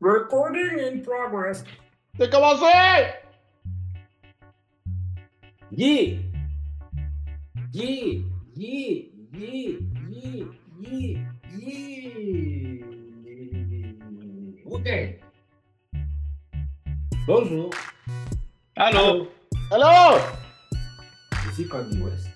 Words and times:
Recording 0.00 0.78
in 0.78 1.02
progress. 1.02 1.62
C'est 2.16 2.30
commencé! 2.30 2.64
Yeah! 5.70 6.16
Yeah! 7.70 8.22
Yeah! 8.56 9.02
Yeah! 9.34 9.76
Yeah! 10.00 10.44
Yeah! 10.80 11.18
Yeah! 11.58 12.84
OK. 14.72 15.20
Bonjour. 17.26 17.70
Allô? 18.78 19.28
Hello! 19.70 20.18
Ici 21.50 21.68
Kanye 21.68 22.00
West. 22.02 22.30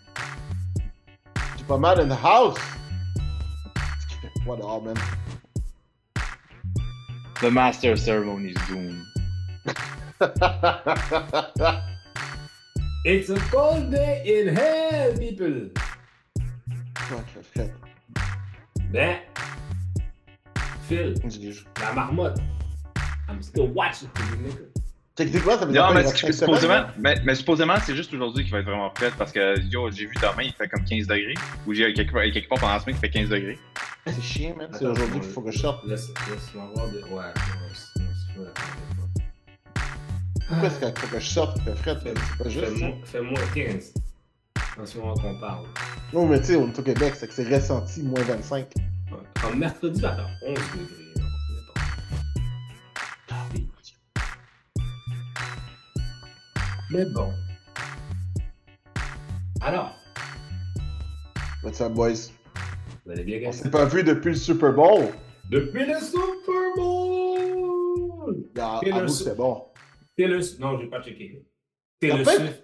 Tu 1.57 1.65
pas 1.65 1.79
mal 1.79 1.99
in 1.99 2.11
the 2.11 2.15
house? 2.15 2.59
What 4.45 4.61
the 4.61 4.67
hell, 4.67 4.83
man? 4.83 5.24
The 7.41 7.51
Master 7.51 7.93
of 7.93 7.99
Ceremonies 7.99 8.57
Doom. 8.69 9.07
It's 13.07 13.29
a 13.29 13.37
cold 13.53 13.91
day 13.91 14.23
in 14.25 14.55
hell, 14.57 15.13
people. 15.19 15.69
Fret. 17.53 17.71
Ben, 18.91 19.19
Phil, 20.89 21.13
la 21.83 21.93
marmotte. 21.93 22.39
I'm 23.29 23.43
still 23.43 23.67
watching 23.67 24.09
for 24.15 24.25
you, 24.31 24.37
nigga. 24.49 24.65
Techniquement, 25.17 25.59
ça 25.59 25.67
veut 25.67 25.73
Non, 25.73 25.89
dire 25.93 25.95
mais 25.95 26.05
qu'il 26.13 26.33
c'est- 26.33 26.33
supposément, 26.33 26.87
mais, 26.99 27.17
mais 27.25 27.35
supposément, 27.35 27.77
c'est 27.85 27.95
juste 27.95 28.13
aujourd'hui 28.15 28.43
qu'il 28.45 28.53
va 28.53 28.61
être 28.61 28.65
vraiment 28.67 28.89
prêt 28.91 29.11
parce 29.19 29.33
que 29.33 29.61
yo, 29.71 29.91
j'ai 29.91 30.07
vu 30.07 30.15
demain, 30.17 30.43
il 30.45 30.53
fait 30.55 30.67
comme 30.69 30.85
15 30.85 31.07
degrés. 31.07 31.35
Ou 31.67 31.75
j'ai 31.75 31.93
quelque, 31.93 32.13
quelque 32.33 32.49
part 32.49 32.59
pendant 32.59 32.73
la 32.73 32.81
semaine, 32.81 32.97
il 32.97 33.01
fait 33.01 33.11
15 33.11 33.29
degrés. 33.29 33.59
C'est 34.07 34.23
chiant, 34.23 34.55
man. 34.57 34.69
C'est 34.73 34.87
aujourd'hui 34.87 35.21
qu'il 35.21 35.31
faut 35.31 35.41
que 35.41 35.51
je 35.51 35.59
sorte. 35.59 35.85
Laisse, 35.87 36.09
laisse-moi 36.31 36.71
voir 36.75 36.89
de. 36.91 37.03
Ouais, 37.05 37.17
ouais, 37.17 37.33
c'est 37.73 38.03
pas. 38.37 39.81
Pourquoi 40.47 40.69
est-ce 40.69 40.79
qu'il 40.79 40.99
faut 40.99 41.07
que 41.07 41.21
je 41.21 41.27
sorte? 41.27 41.57
Là. 41.65 41.73
C'est 41.85 42.39
pas 42.39 42.49
juste. 42.49 42.67
Fais-moi 42.67 42.97
fais-moi 43.05 43.41
15. 43.55 43.95
En 44.79 44.85
ce 44.85 44.99
moment 44.99 45.15
qu'on 45.15 45.39
parle. 45.41 45.67
Non, 46.13 46.27
mais 46.27 46.39
tu 46.41 46.47
sais, 46.47 46.57
on 46.57 46.69
est 46.69 46.79
au 46.79 46.83
Québec, 46.83 47.15
c'est 47.17 47.29
que 47.29 47.33
c'est 47.35 47.49
ressenti 47.49 48.03
moins 48.03 48.23
25. 48.23 48.67
Ouais. 49.11 49.19
En 49.45 49.57
mercredi, 49.57 49.99
il 49.99 50.03
va 50.03 50.17
faire 50.17 50.31
11 50.47 50.55
degrés. 50.55 51.05
Mais 56.91 57.07
bon. 57.07 57.33
Alors, 59.63 59.97
What's 61.65 61.81
up, 61.81 61.93
boys? 61.93 62.34
Vous 63.05 63.13
allez 63.13 63.25
bien, 63.25 63.41
On 63.49 63.53
s'est 63.53 63.71
pas 63.71 63.85
vu 63.85 64.03
depuis 64.03 64.31
le 64.31 64.37
Super 64.37 64.73
Bowl. 64.73 65.05
Depuis 65.51 65.85
le 65.85 65.99
Super 66.01 66.75
Bowl! 66.77 68.45
Ah, 68.59 68.81
Su- 68.83 69.09
c'était 69.09 69.35
bon. 69.37 69.65
Taylor 70.17 70.43
Swift. 70.43 70.61
Non, 70.61 70.79
j'ai 70.81 70.87
pas 70.87 71.03
checké. 71.03 71.45
Taylor 72.01 72.25
Swift. 72.27 72.63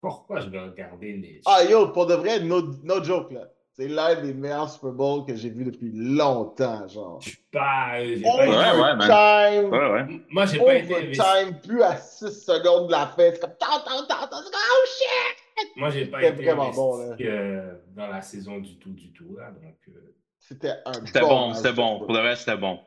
Pourquoi 0.00 0.40
je 0.40 0.48
vais 0.50 0.60
regarder 0.60 1.12
les. 1.12 1.40
Ah, 1.46 1.62
yo, 1.64 1.88
pour 1.88 2.06
de 2.06 2.14
vrai, 2.14 2.40
no, 2.40 2.60
no 2.82 3.02
joke, 3.02 3.32
là. 3.32 3.48
C'est 3.76 3.88
l'un 3.88 4.20
des 4.20 4.32
meilleurs 4.34 4.70
Super 4.70 4.92
Bowls 4.92 5.24
que 5.26 5.34
j'ai 5.34 5.50
vu 5.50 5.64
depuis 5.64 5.90
longtemps, 5.92 6.86
genre. 6.86 7.20
Je 7.22 7.30
suis 7.30 7.38
pas. 7.50 7.98
euh, 7.98 8.14
J'ai 8.16 8.22
Oh, 8.24 8.36
pas 8.36 8.46
ouais, 8.46 9.64
ouais! 9.64 9.68
Ouais, 9.68 9.90
ouais. 9.92 10.20
Moi, 10.30 10.46
j'ai 10.46 10.58
pas 10.58 10.74
été. 10.76 10.94
Overtime, 10.94 11.60
plus 11.60 11.82
à 11.82 11.96
6 11.96 12.44
secondes 12.44 12.86
de 12.86 12.92
la 12.92 13.06
fin. 13.06 13.30
C'est 13.32 13.40
comme 13.40 13.50
tant, 13.58 13.80
tant, 13.84 14.06
tant, 14.06 14.28
tant. 14.28 14.36
c'est 14.44 14.50
comme, 14.52 14.60
Oh 14.70 14.86
shit! 14.86 15.33
Moi, 15.76 15.90
j'ai 15.90 16.06
pas 16.06 16.22
été 16.24 16.44
vraiment 16.44 16.70
bon, 16.70 16.98
là. 17.10 17.16
euh, 17.20 17.74
dans 17.94 18.06
la 18.08 18.22
saison 18.22 18.58
du 18.58 18.76
tout, 18.78 18.90
du 18.92 19.12
tout. 19.12 19.36
Là, 19.36 19.50
donc, 19.50 19.76
euh, 19.88 20.14
C'était 20.38 20.72
un 20.84 20.92
C'était 21.06 21.20
bon. 21.20 21.54
c'était 21.54 21.72
bon. 21.72 21.98
Pour 22.00 22.12
le 22.12 22.20
reste, 22.20 22.44
c'était 22.44 22.56
bon. 22.56 22.80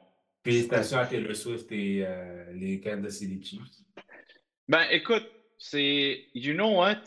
félicitations 0.44 0.98
à 0.98 1.06
Taylor 1.06 1.36
Swift 1.36 1.72
et 1.72 2.04
euh, 2.06 2.52
les 2.54 2.80
Kansas 2.80 3.14
City 3.16 3.42
Chiefs. 3.44 3.62
Ben, 4.68 4.84
écoute, 4.92 5.26
c'est. 5.58 6.26
You 6.34 6.54
know 6.54 6.78
what? 6.80 6.98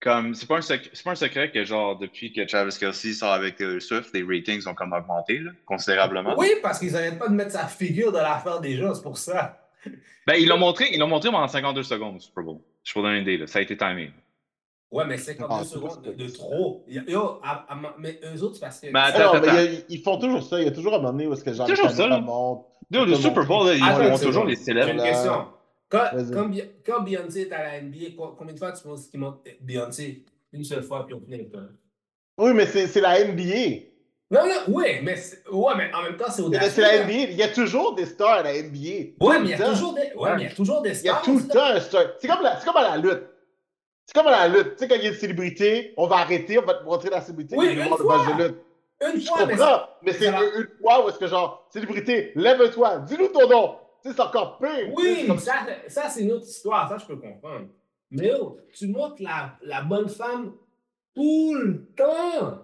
Comme, 0.00 0.34
c'est 0.34 0.46
pas, 0.46 0.58
un 0.58 0.60
sec- 0.60 0.90
pas 1.02 1.12
un 1.12 1.14
secret 1.14 1.50
que, 1.50 1.64
genre, 1.64 1.98
depuis 1.98 2.30
que 2.30 2.42
Travis 2.42 2.76
Kelsey 2.78 3.14
sort 3.14 3.32
avec 3.32 3.56
Taylor 3.56 3.80
Swift, 3.80 4.10
les 4.12 4.22
ratings 4.22 4.66
ont 4.68 4.74
comme 4.74 4.92
augmenté, 4.92 5.38
là, 5.38 5.50
considérablement. 5.64 6.34
Oui, 6.36 6.48
parce 6.62 6.78
qu'ils 6.78 6.92
n'arrêtent 6.92 7.18
pas 7.18 7.28
de 7.28 7.34
mettre 7.34 7.52
sa 7.52 7.66
figure 7.66 8.12
de 8.12 8.18
l'affaire 8.18 8.60
déjà, 8.60 8.92
c'est 8.94 9.02
pour 9.02 9.16
ça. 9.16 9.66
Ben, 10.26 10.34
ils 10.34 10.46
l'ont 10.46 10.58
montré, 10.58 10.88
ils 10.92 10.98
l'ont 10.98 11.06
montré 11.08 11.30
pendant 11.30 11.48
52 11.48 11.82
secondes, 11.84 12.20
Super 12.20 12.44
Bowl. 12.44 12.58
Je 12.82 12.92
peux 12.92 13.00
vous 13.00 13.06
donner 13.06 13.16
une 13.18 13.22
idée, 13.22 13.38
là. 13.38 13.46
Ça 13.46 13.60
a 13.60 13.62
été 13.62 13.78
timé. 13.78 14.10
Ouais, 14.90 15.04
mais 15.06 15.18
52 15.18 15.54
Ah, 15.60 15.64
secondes 15.64 16.02
de, 16.16 16.28
c'est 16.28 16.34
trop. 16.38 16.84
Yo, 16.86 17.40
à- 17.42 17.66
à- 17.68 17.94
mais 17.98 18.20
eux 18.24 18.42
autres, 18.42 18.54
c'est 18.54 18.60
parce 18.60 18.80
que. 18.80 18.86
Mais 18.86 18.92
Ah 19.02 19.04
attends, 19.06 19.34
non, 19.34 19.40
mais 19.40 19.48
attends. 19.48 19.58
il 19.60 19.72
y 19.74 19.76
a- 19.76 19.80
ils 19.88 20.00
font 20.00 20.18
toujours 20.18 20.42
ça. 20.42 20.60
Il 20.60 20.64
y 20.64 20.68
a 20.68 20.70
toujours 20.70 20.94
un 20.94 20.98
moment 20.98 21.10
donné 21.12 21.26
où 21.26 21.32
est-ce 21.32 21.42
que 21.42 21.52
genre, 21.52 21.66
Toujours 21.66 21.90
ça. 21.90 22.06
Yo, 22.90 23.04
le 23.04 23.14
Super 23.16 23.44
Bowl, 23.46 23.66
là, 23.66 23.74
ils 23.74 23.82
Attends 23.82 24.14
ont 24.14 24.18
toujours 24.18 24.44
les 24.44 24.54
J'ai 24.54 24.62
célèbres. 24.62 24.90
une 24.90 25.02
question. 25.02 25.46
Quand, 25.88 26.04
quand, 26.32 26.50
quand 26.86 27.02
Beyoncé 27.02 27.42
est 27.42 27.52
à 27.52 27.62
la 27.62 27.80
NBA, 27.80 28.16
co- 28.16 28.34
combien 28.38 28.54
de 28.54 28.58
fois 28.58 28.72
tu 28.72 28.82
penses 28.84 29.06
qu'il 29.08 29.20
monte 29.20 29.38
Beyoncé? 29.60 30.24
Une 30.52 30.62
seule 30.64 30.82
fois, 30.84 31.04
puis 31.04 31.14
on 31.14 31.20
finit 31.20 31.34
avec. 31.34 31.48
Oui, 32.38 32.52
mais 32.54 32.66
c'est 32.66 32.86
c'est 32.86 33.00
la 33.00 33.18
NBA. 33.24 33.90
Non, 34.30 34.40
non, 34.46 34.74
ouais, 34.74 35.00
mais, 35.02 35.16
c'est- 35.16 35.42
ouais, 35.50 35.74
mais 35.76 35.90
en 35.94 36.02
même 36.02 36.16
temps, 36.16 36.24
c'est 36.28 36.36
C'est 36.36 36.42
audacieux. 36.42 36.70
c'est 36.70 36.80
la. 36.80 37.02
NBA. 37.04 37.30
Il 37.32 37.36
y 37.36 37.42
a 37.42 37.48
toujours 37.48 37.94
des 37.94 38.06
stars 38.06 38.28
à 38.30 38.42
la 38.44 38.54
NBA. 38.56 39.14
Ouais, 39.20 39.38
mais 39.40 39.44
il 39.46 39.50
y 39.50 39.54
a 39.54 39.68
toujours 39.70 39.94
des, 39.94 40.12
ouais, 40.16 40.34
mais 40.36 40.42
il 40.42 40.48
y 40.48 40.52
a 40.52 40.54
toujours 40.54 40.82
des 40.82 40.90
Il 41.00 41.06
y 41.06 41.08
a 41.08 41.12
stars. 41.14 41.22
tout 41.22 41.38
le 41.38 41.48
temps 41.48 41.64
un 41.64 41.80
star. 41.80 42.02
C'est 42.20 42.28
comme, 42.28 42.42
la- 42.42 42.58
c'est 42.60 42.66
comme 42.66 42.76
à 42.76 42.82
la 42.82 42.96
lutte. 42.96 43.22
C'est 44.06 44.14
comme 44.14 44.26
à 44.26 44.46
la 44.46 44.48
lutte. 44.48 44.72
Tu 44.72 44.78
sais, 44.78 44.88
quand 44.88 44.96
il 44.96 45.02
y 45.02 45.06
a 45.06 45.10
une 45.10 45.14
célébrité, 45.16 45.94
on 45.96 46.06
va 46.06 46.16
arrêter, 46.16 46.58
on 46.58 46.62
va 46.62 46.74
te 46.74 46.84
montrer 46.84 47.10
la 47.10 47.20
célébrité 47.20 47.56
Oui, 47.56 47.72
une 47.74 47.82
fois. 47.96 48.26
de 48.36 48.42
lutte. 48.42 48.56
Une 49.02 49.20
Je 49.20 49.26
fois, 49.26 49.46
mais 49.46 49.52
comprends, 49.52 49.66
ça- 49.66 49.98
mais 50.02 50.12
c'est 50.12 50.28
une, 50.28 50.34
une 50.60 50.68
fois 50.80 51.04
où 51.04 51.08
est-ce 51.08 51.18
que 51.18 51.26
genre, 51.26 51.66
célébrité, 51.70 52.32
lève-toi, 52.36 52.98
dis-nous 53.00 53.28
ton 53.28 53.48
nom. 53.48 53.76
Tu 54.02 54.10
sais, 54.10 54.14
c'est 54.16 54.20
encore 54.22 54.58
pire. 54.58 54.92
Oui, 54.94 55.24
comme- 55.26 55.38
ça, 55.38 55.66
ça 55.88 56.08
c'est 56.08 56.22
une 56.22 56.32
autre 56.32 56.46
histoire, 56.46 56.88
ça 56.88 56.98
je 56.98 57.06
peux 57.06 57.16
comprendre. 57.16 57.66
Mais 58.10 58.30
oh, 58.40 58.58
tu 58.72 58.86
montres 58.88 59.16
la, 59.20 59.56
la 59.62 59.82
bonne 59.82 60.08
femme 60.08 60.52
tout 61.14 61.54
le 61.54 61.86
temps. 61.96 62.62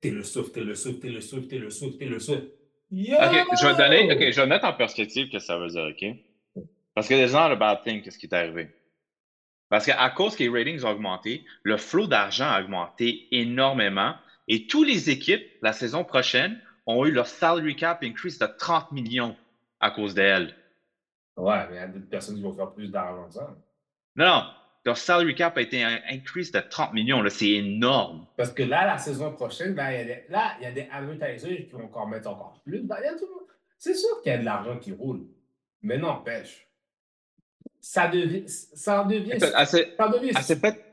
T'es 0.00 0.10
le 0.10 0.22
souffle, 0.22 0.50
t'es 0.52 0.60
le 0.60 0.74
souffle, 0.74 0.98
t'es 1.00 1.08
le 1.08 1.20
souffle, 1.20 1.46
t'es 1.48 1.58
le 1.58 1.70
souffle, 1.70 1.96
t'es 1.98 2.04
le 2.06 2.18
souffle. 2.20 2.46
Yo! 2.90 3.16
Ok, 3.16 3.46
je 3.60 3.66
vais 3.66 3.72
te 3.72 3.78
donner, 3.78 4.12
ok, 4.12 4.30
je 4.32 4.40
vais 4.40 4.46
mettre 4.46 4.64
en 4.66 4.72
perspective 4.72 5.26
ce 5.26 5.32
que 5.32 5.38
ça 5.40 5.58
veut 5.58 5.68
dire, 5.68 5.88
ok? 5.90 6.62
Parce 6.94 7.08
que 7.08 7.14
les 7.14 7.28
gens, 7.28 7.48
le 7.48 7.56
bad 7.56 7.82
thing, 7.82 8.00
qu'est-ce 8.02 8.16
qui 8.18 8.26
est 8.26 8.34
arrivé? 8.34 8.68
Parce 9.68 9.86
qu'à 9.86 10.10
cause 10.10 10.36
que 10.36 10.44
les 10.44 10.48
ratings 10.48 10.84
ont 10.84 10.90
augmenté, 10.90 11.44
le 11.62 11.76
flot 11.76 12.06
d'argent 12.06 12.48
a 12.48 12.60
augmenté 12.60 13.26
énormément 13.32 14.14
et 14.48 14.66
toutes 14.66 14.86
les 14.86 15.10
équipes, 15.10 15.44
la 15.62 15.72
saison 15.72 16.04
prochaine, 16.04 16.60
ont 16.86 17.04
eu 17.04 17.10
leur 17.10 17.26
salary 17.26 17.74
cap 17.74 18.02
increase 18.04 18.38
de 18.38 18.46
30 18.46 18.92
millions 18.92 19.36
à 19.80 19.90
cause 19.90 20.14
d'elles. 20.14 20.54
Ouais, 21.36 21.66
mais 21.68 21.74
il 21.74 21.78
y 21.78 21.78
a 21.78 21.86
d'autres 21.88 22.08
personnes 22.08 22.36
qui 22.36 22.42
vont 22.42 22.52
faire 22.52 22.72
plus 22.72 22.88
d'argent 22.88 23.26
que 23.26 23.34
ça. 23.34 23.56
Non, 24.14 24.26
non, 24.26 24.44
leur 24.84 24.96
salary 24.96 25.34
cap 25.34 25.56
a 25.58 25.62
été 25.62 25.82
un 25.82 26.00
increase 26.08 26.52
de 26.52 26.60
30 26.60 26.92
millions, 26.94 27.22
c'est 27.28 27.50
énorme. 27.50 28.26
Parce 28.36 28.52
que 28.52 28.62
là, 28.62 28.86
la 28.86 28.98
saison 28.98 29.32
prochaine, 29.32 29.74
ben, 29.74 29.90
il 29.90 29.96
y 29.96 30.00
a 30.00 30.04
des, 30.04 30.24
là, 30.28 30.52
il 30.60 30.62
y 30.62 30.66
a 30.66 30.72
des 30.72 30.88
advertisers 30.92 31.66
qui 31.66 31.72
vont 31.72 31.84
encore 31.84 32.08
mettre 32.08 32.30
encore 32.30 32.60
plus. 32.64 32.82
Ben, 32.82 32.96
C'est 33.78 33.94
sûr 33.94 34.22
qu'il 34.22 34.32
y 34.32 34.34
a 34.36 34.38
de 34.38 34.44
l'argent 34.44 34.78
qui 34.78 34.92
roule. 34.92 35.26
Mais 35.82 35.98
non, 35.98 36.22
pêche. 36.22 36.65
Ça 37.88 38.08
devient. 38.08 38.42
Ça 38.48 39.04
devient. 39.04 39.30
Écoute, 39.30 39.42
elle 39.56 39.66
ça 39.66 39.78
elle 39.78 40.42
s'est 40.42 40.56
fait, 40.56 40.84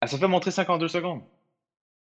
elle 0.00 0.08
s'est 0.08 0.16
fait 0.16 0.28
montrer 0.28 0.52
52 0.52 0.86
secondes. 0.86 1.22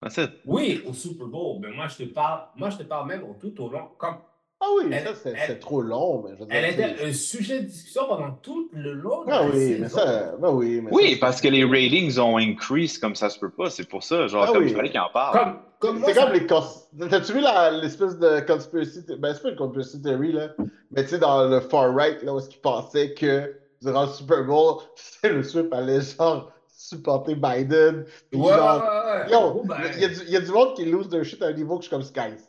That's 0.03 0.17
it. 0.17 0.31
Oui, 0.47 0.83
au 0.87 0.95
Super 0.95 1.27
Bowl, 1.27 1.59
mais 1.61 1.71
moi 1.71 1.89
je 1.89 2.05
te 2.05 2.09
parle, 2.09 2.41
moi 2.57 2.71
je 2.71 2.79
te 2.79 2.83
parle 2.85 3.07
même 3.09 3.23
au 3.25 3.35
tout 3.35 3.55
au 3.63 3.69
long. 3.69 3.91
Comme 3.99 4.17
Ah 4.61 4.67
oui, 4.79 4.85
Elle- 4.91 5.15
ça, 5.15 5.31
c'est 5.47 5.59
trop 5.59 5.83
long. 5.83 6.23
Mais 6.25 6.31
je 6.37 6.41
veux 6.41 6.47
dire, 6.47 6.55
elle 6.57 6.73
était 6.73 7.05
un 7.05 7.13
sujet 7.13 7.61
de 7.61 7.67
discussion 7.67 8.07
pendant 8.09 8.31
tout 8.31 8.71
le 8.73 8.95
long 8.95 9.25
de 9.27 9.31
Ah 9.31 9.43
la 9.43 9.51
oui, 9.51 9.77
mais 9.79 9.89
ça. 9.91 10.37
Ben 10.41 10.51
oui, 10.53 10.81
mais 10.81 10.91
Oui, 10.91 11.13
ça, 11.15 11.19
parce 11.21 11.41
que 11.43 11.49
les 11.49 11.65
ratings 11.65 12.19
ont 12.19 12.39
increase 12.39 12.97
comme 12.97 13.15
ça 13.15 13.29
se 13.29 13.39
peut 13.39 13.51
pas. 13.51 13.69
C'est 13.69 13.87
pour 13.89 14.03
ça, 14.05 14.27
genre, 14.27 14.45
Ah 14.49 14.53
comme 14.53 14.63
oui. 14.65 14.71
il 14.71 14.75
fallait 14.77 14.91
qu'il 14.91 15.01
en 15.01 15.11
parle. 15.13 15.57
Comme, 15.81 16.03
C'est 16.03 16.15
ça- 16.15 16.25
comme 16.25 16.33
les. 16.33 16.47
cons- 16.47 17.09
T'as-tu 17.11 17.33
vu 17.35 17.41
la- 17.43 17.73
l'espèce 17.73 18.19
de 18.19 18.41
conspiracy. 18.41 19.05
Ben, 19.19 19.35
c'est 19.35 19.43
pas 19.43 19.51
une 19.51 19.57
conspiracy 19.57 20.01
theory, 20.01 20.33
là. 20.33 20.49
Mais 20.93 21.03
tu 21.03 21.11
sais, 21.11 21.19
dans 21.19 21.47
le 21.47 21.61
far 21.61 21.95
right, 21.95 22.23
là, 22.23 22.33
où 22.33 22.39
est-ce 22.39 22.49
qu'ils 22.49 22.63
pensaient 22.63 23.13
que 23.13 23.55
durant 23.85 24.07
le 24.07 24.09
Super 24.13 24.45
Bowl, 24.45 24.83
le 25.23 25.43
Swift 25.43 25.73
allait 25.73 26.01
genre 26.01 26.51
supporter 26.67 27.35
Biden. 27.35 28.05
puis 28.31 28.41
Ouais, 28.41 28.53
genre, 28.55 28.83
ouais, 28.83 29.23
ouais. 29.27 29.31
Yo, 29.33 29.39
Oh, 29.57 29.63
ben, 29.65 29.77
il 29.95 30.01
y, 30.01 30.05
a 30.05 30.09
du- 30.09 30.23
il 30.27 30.31
y 30.31 30.37
a 30.37 30.41
du 30.41 30.51
monde 30.51 30.75
qui 30.75 30.85
lose 30.85 31.09
their 31.09 31.25
shit 31.25 31.41
à 31.43 31.47
un 31.47 31.53
niveau 31.53 31.77
que 31.79 31.85
je 31.85 31.89
suis 31.89 31.97
comme 31.97 32.03
Skies. 32.03 32.45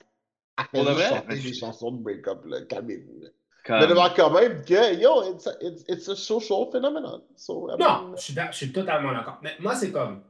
Pour 0.72 0.86
de 0.86 0.90
vrai? 0.92 1.10
chanter 1.10 1.36
des 1.40 1.54
chansons 1.54 1.92
de 1.92 2.02
break-up, 2.02 2.46
là, 2.46 2.62
calmez-vous. 2.62 3.26
Comme- 3.66 3.80
Mais 3.80 3.88
devant 3.88 4.10
quand 4.16 4.30
même 4.32 4.64
que, 4.64 4.96
yo, 5.02 5.34
it's 5.34 5.48
a, 5.48 5.52
it's, 5.62 5.84
it's 5.90 6.08
a 6.10 6.16
social 6.16 6.68
phenomenon. 6.72 7.22
So, 7.36 7.70
I 7.70 7.76
Non, 7.78 8.10
mean, 8.10 8.16
je 8.16 8.22
suis, 8.22 8.36
je 8.52 8.56
suis 8.56 8.72
totalement 8.72 9.12
d'accord. 9.12 9.40
Mais 9.42 9.52
moi, 9.60 9.76
c'est 9.76 9.92
comme. 9.92 10.22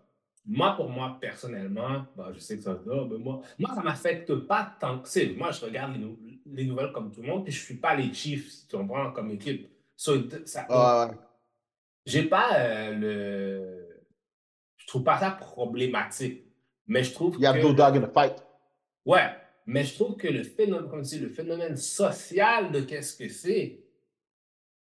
Moi, 0.48 0.74
pour 0.78 0.88
moi, 0.90 1.18
personnellement, 1.20 2.06
ben, 2.16 2.32
je 2.34 2.40
sais 2.40 2.56
que 2.58 2.64
ça 2.64 2.74
se 2.76 2.80
dit, 2.84 2.86
ben, 3.10 3.18
moi, 3.18 3.42
moi, 3.58 3.72
ça 3.74 3.82
m'affecte 3.82 4.34
pas 4.48 4.76
tant 4.80 5.00
que 5.00 5.10
c'est. 5.10 5.28
Moi, 5.36 5.50
je 5.52 5.66
regarde 5.66 5.94
les, 5.94 6.00
nou- 6.00 6.18
les 6.46 6.66
nouvelles 6.66 6.92
comme 6.92 7.12
tout 7.12 7.22
le 7.22 7.28
monde, 7.28 7.44
puis 7.44 7.52
je 7.52 7.64
suis 7.66 7.76
pas 7.76 7.96
les 7.96 8.14
Chiefs, 8.14 8.52
si 8.52 8.68
tu 8.68 8.78
comprends, 8.78 9.12
comme 9.12 9.32
équipe. 9.32 9.68
So, 9.96 10.16
ça, 10.46 10.66
ah, 10.70 11.08
ouais. 11.10 11.18
J'ai 12.06 12.24
pas 12.24 12.60
euh, 12.60 12.92
le. 12.94 14.04
Je 14.78 14.88
trouve 14.88 15.04
pas 15.04 15.20
ça 15.20 15.32
problématique. 15.32 16.44
Mais 16.88 17.04
je 17.04 17.14
trouve 17.14 17.36
Il 17.38 17.42
y 17.42 17.48
a 17.48 17.54
no 17.54 17.74
dog 17.74 17.98
in 17.98 18.02
the 18.02 18.14
fight. 18.14 18.44
Ouais. 19.06 19.32
Mais 19.66 19.84
je 19.84 19.96
trouve 19.96 20.16
que 20.16 20.28
le 20.28 20.44
phénomène, 20.44 20.90
comme 20.90 21.02
tu 21.02 21.16
dis, 21.16 21.20
le 21.20 21.30
phénomène 21.30 21.76
social 21.76 22.72
de 22.72 22.82
qu'est-ce 22.82 23.18
que 23.18 23.28
c'est, 23.30 23.85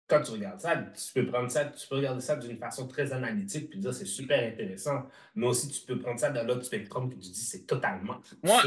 quand 0.07 0.21
tu 0.21 0.31
regardes 0.31 0.59
ça, 0.61 0.75
tu 0.77 1.13
peux 1.13 1.25
prendre 1.27 1.51
ça, 1.51 1.65
tu 1.65 1.85
peux 1.87 1.95
regarder 1.97 2.21
ça 2.21 2.35
d'une 2.37 2.57
façon 2.57 2.87
très 2.87 3.11
analytique 3.11 3.69
puis 3.69 3.77
dire 3.79 3.93
c'est 3.93 4.05
super 4.05 4.41
intéressant. 4.53 5.03
Mais 5.35 5.45
aussi, 5.47 5.67
tu 5.69 5.85
peux 5.85 5.99
prendre 5.99 6.17
ça 6.19 6.29
dans 6.31 6.45
l'autre 6.47 6.63
spectrum 6.63 7.09
puis 7.09 7.19
tu 7.19 7.29
dis 7.31 7.39
c'est 7.41 7.65
totalement. 7.65 8.21
Moi, 8.43 8.61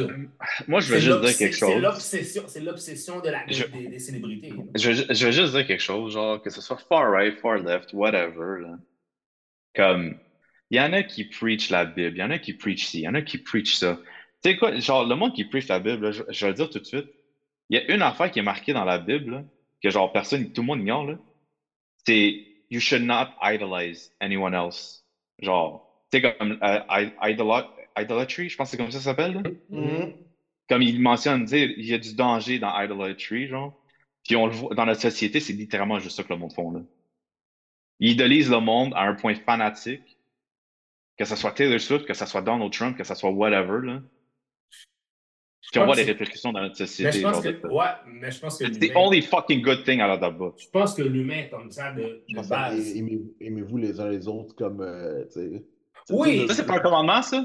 moi, 0.68 0.80
je 0.80 0.92
veux 0.92 1.00
juste 1.00 1.20
dire 1.22 1.36
quelque 1.38 1.56
chose. 1.56 1.98
c'est 2.48 2.60
l'obsession 2.60 3.20
de 3.20 3.30
la, 3.30 3.46
Je- 3.48 3.64
des, 3.64 3.88
des 3.88 3.98
célébrités. 3.98 4.52
Je, 4.76 4.90
veux- 4.90 5.14
je 5.14 5.26
veux 5.26 5.32
juste 5.32 5.52
dire 5.54 5.66
quelque 5.66 5.82
chose, 5.82 6.12
genre, 6.12 6.42
que 6.42 6.50
ce 6.50 6.60
soit 6.60 6.76
far 6.88 7.10
right, 7.10 7.38
far 7.40 7.56
left, 7.58 7.92
whatever, 7.94 8.60
là. 8.62 8.78
Comme, 9.74 10.18
il 10.70 10.76
y 10.76 10.80
en 10.80 10.92
a 10.92 11.02
qui 11.02 11.24
preach 11.24 11.70
la 11.70 11.84
Bible, 11.84 12.16
il 12.16 12.20
y 12.20 12.22
en 12.22 12.30
a 12.30 12.38
qui 12.38 12.52
preach 12.54 12.86
ci, 12.86 12.98
il 12.98 13.02
y 13.04 13.08
en 13.08 13.14
a 13.14 13.22
qui 13.22 13.38
preach 13.38 13.76
ça. 13.76 13.98
Tu 14.42 14.50
sais 14.50 14.56
quoi, 14.56 14.78
genre, 14.78 15.06
le 15.06 15.14
monde 15.14 15.34
qui 15.34 15.44
preach 15.44 15.68
la 15.68 15.78
Bible, 15.80 16.02
là, 16.06 16.12
je, 16.12 16.22
je 16.28 16.44
vais 16.46 16.50
le 16.52 16.54
dire 16.56 16.70
tout 16.70 16.78
de 16.80 16.84
suite, 16.84 17.06
il 17.70 17.78
y 17.78 17.80
a 17.80 17.94
une 17.94 18.02
affaire 18.02 18.30
qui 18.30 18.40
est 18.40 18.42
marquée 18.42 18.72
dans 18.72 18.84
la 18.84 18.98
Bible, 18.98 19.30
là, 19.32 19.44
que 19.82 19.90
genre, 19.90 20.12
personne, 20.12 20.52
tout 20.52 20.60
le 20.62 20.66
monde 20.66 20.80
ignore, 20.80 21.06
là. 21.06 21.18
C'est, 22.10 22.44
you 22.70 22.80
should 22.80 23.02
not 23.02 23.28
idolize 23.40 24.10
anyone 24.20 24.52
else. 24.52 25.04
Genre, 25.38 25.80
tu 26.10 26.20
sais, 26.20 26.34
comme, 26.36 26.58
euh, 26.60 26.80
i- 26.88 27.12
idola- 27.22 27.70
idolatry, 27.96 28.48
je 28.48 28.56
pense 28.56 28.68
que 28.68 28.70
c'est 28.72 28.76
comme 28.76 28.90
ça 28.90 28.98
que 28.98 29.04
ça 29.04 29.10
s'appelle. 29.10 29.40
Mhm. 29.68 30.16
Comme 30.68 30.82
il 30.82 31.00
mentionne, 31.00 31.46
il 31.52 31.84
y 31.86 31.94
a 31.94 31.98
du 31.98 32.14
danger 32.14 32.58
dans 32.58 32.76
idolatry, 32.80 33.46
genre. 33.46 33.72
Puis 34.24 34.34
on 34.34 34.46
le 34.46 34.52
voit 34.52 34.74
dans 34.74 34.86
notre 34.86 35.00
société, 35.00 35.38
c'est 35.38 35.52
littéralement 35.52 36.00
juste 36.00 36.16
ça 36.16 36.24
que 36.24 36.32
le 36.32 36.38
monde 36.38 36.52
font, 36.52 36.72
là. 36.72 36.80
Ils 38.00 38.10
idolisent 38.12 38.50
le 38.50 38.58
monde 38.58 38.92
à 38.96 39.02
un 39.02 39.14
point 39.14 39.34
fanatique, 39.36 40.18
que 41.16 41.24
ce 41.24 41.36
soit 41.36 41.52
Taylor 41.52 41.80
Swift, 41.80 42.06
que 42.06 42.14
ce 42.14 42.26
soit 42.26 42.42
Donald 42.42 42.72
Trump, 42.72 42.96
que 42.96 43.04
ce 43.04 43.14
soit 43.14 43.30
whatever, 43.30 43.86
là. 43.86 44.00
Puis 45.62 45.78
on 45.78 45.80
pense 45.80 45.86
voit 45.86 45.94
que 45.94 46.00
les 46.00 46.04
c'est- 46.06 46.12
répercussions 46.12 46.52
dans 46.52 46.60
notre 46.62 46.76
Mais 46.80 46.86
société. 46.86 47.18
je 47.18 47.22
pense 47.22 47.34
genre 47.34 47.42
que, 47.42 47.48
de 47.48 47.60
ça. 47.60 47.68
ouais, 47.68 48.12
mais 48.20 48.30
je 48.30 48.40
pense 48.40 48.58
que 48.58 48.64
It's 48.64 48.78
the 48.78 48.82
l'humain, 48.82 48.94
only 49.00 49.22
fucking 49.22 49.62
good 49.62 49.84
thing 49.84 50.00
out 50.02 50.10
of 50.10 50.20
that 50.20 50.30
book. 50.30 50.54
je 50.58 50.68
pense 50.70 50.94
que 50.94 51.02
l'humain 51.02 51.38
est 51.44 51.48
comme 51.50 51.70
ça 51.70 51.92
de, 51.92 52.22
de 52.28 52.48
base. 52.48 52.96
aimez- 52.96 53.20
aimez-vous 53.40 53.76
les 53.76 54.00
uns 54.00 54.08
les 54.08 54.26
autres 54.26 54.54
comme. 54.56 54.80
euh, 54.80 55.24
tu 55.26 55.32
sais. 55.32 55.64
Oui. 56.10 56.46
Ça, 56.48 56.54
c'est 56.54 56.66
pas 56.66 56.74
un 56.76 56.80
commandement, 56.80 57.22
ça? 57.22 57.44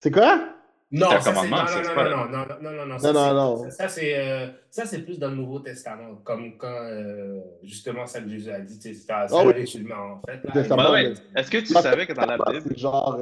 C'est 0.00 0.10
quoi? 0.10 0.48
Non, 0.92 1.08
C'est 1.10 1.14
un 1.16 1.20
ça, 1.20 1.24
c'est, 1.24 1.34
commandement, 1.34 1.56
non, 1.62 1.66
ça, 1.66 1.74
non, 1.74 1.82
c'est 1.82 1.88
non, 1.88 1.94
pas- 1.96 2.04
non, 2.10 2.16
non, 2.28 2.46
non, 2.62 2.70
non, 2.76 2.86
non, 2.86 2.98
ça, 2.98 3.12
non, 3.12 3.24
c'est- 3.28 3.34
non. 3.34 3.56
ça, 3.64 3.70
ça, 3.70 3.88
c'est, 3.88 4.14
euh, 4.16 4.46
ça, 4.70 4.86
c'est 4.86 5.02
plus 5.02 5.18
dans 5.18 5.28
le 5.30 5.34
Nouveau 5.34 5.58
Testament, 5.58 6.14
comme 6.22 6.56
quand, 6.56 6.68
euh, 6.72 7.40
justement, 7.64 8.06
ça 8.06 8.20
que 8.20 8.28
Jésus 8.28 8.50
a 8.50 8.60
dit, 8.60 8.94
ça 8.94 9.26
Ah 9.28 9.42
oui. 9.44 9.52
en 9.92 10.20
fait, 10.24 10.70
way, 10.92 11.14
est-ce 11.34 11.50
que 11.50 11.58
tu 11.58 11.66
savais 11.72 12.06
que 12.06 12.12
dans 12.12 12.26
la 12.26 12.36
Bible, 12.38 12.62
C'est 12.68 12.78
genre. 12.78 13.18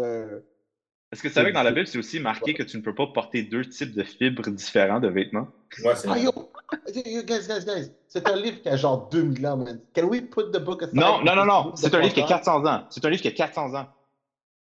Est-ce 1.12 1.22
que 1.22 1.28
tu 1.28 1.34
savais 1.34 1.50
que 1.50 1.54
dans 1.54 1.62
la 1.62 1.70
Bible, 1.72 1.86
c'est 1.86 1.98
aussi 1.98 2.18
marqué 2.20 2.54
que 2.54 2.62
tu 2.62 2.76
ne 2.76 2.82
peux 2.82 2.94
pas 2.94 3.06
porter 3.06 3.42
deux 3.42 3.64
types 3.66 3.94
de 3.94 4.02
fibres 4.02 4.48
différents 4.50 4.98
de 5.00 5.08
vêtements? 5.08 5.48
Ouais, 5.84 5.94
c'est 5.94 6.08
Ah, 6.08 6.12
vrai. 6.12 6.22
yo! 6.22 6.32
yo, 6.34 7.22
Guys, 7.22 7.46
guys, 7.46 7.64
guys. 7.66 7.90
C'est 8.08 8.26
un 8.28 8.36
livre 8.36 8.60
qui 8.62 8.68
a 8.68 8.76
genre 8.76 9.08
2000 9.10 9.46
ans, 9.46 9.56
man. 9.58 9.80
Can 9.94 10.04
we 10.04 10.22
put 10.22 10.50
the 10.52 10.58
book 10.58 10.82
aside? 10.82 10.94
Non, 10.96 11.22
non, 11.22 11.34
non, 11.36 11.44
non. 11.44 11.76
C'est 11.76 11.94
un 11.94 12.00
livre 12.00 12.14
qui 12.14 12.20
a 12.20 12.24
podcast? 12.24 12.44
400 12.46 12.66
ans. 12.66 12.86
C'est 12.90 13.04
un 13.04 13.10
livre 13.10 13.22
qui 13.22 13.28
a 13.28 13.32
400 13.32 13.74
ans. 13.74 13.88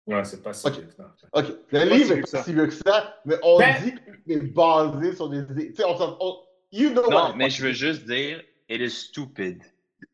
Ouais, 0.05 0.23
c'est 0.25 0.43
pas 0.43 0.51
si 0.53 0.69
vieux 0.69 0.81
que 0.81 0.93
ça. 0.93 1.15
Ok, 1.31 1.45
le 1.71 1.83
livre 1.85 2.11
est 2.17 2.21
pas 2.21 2.27
ça. 2.27 2.43
si 2.43 2.53
vieux 2.53 2.65
que 2.67 2.73
ça, 2.73 3.15
mais 3.25 3.35
on 3.41 3.57
Ben- 3.57 3.81
dit 3.81 3.93
que 3.93 3.99
c'est 4.27 4.53
basé 4.53 5.15
sur 5.15 5.29
des. 5.29 5.45
Tu 5.47 5.75
sais, 5.75 5.85
on 5.85 5.97
s'en. 5.97 6.17
on- 6.19 6.39
You 6.73 6.89
know 6.89 7.03
what 7.03 7.09
Non, 7.11 7.29
I'm 7.31 7.37
mais 7.37 7.49
je 7.51 7.63
veux 7.65 7.71
juste 7.71 8.05
dire, 8.05 8.41
it 8.67 8.81
is 8.81 8.89
stupid. 8.89 9.61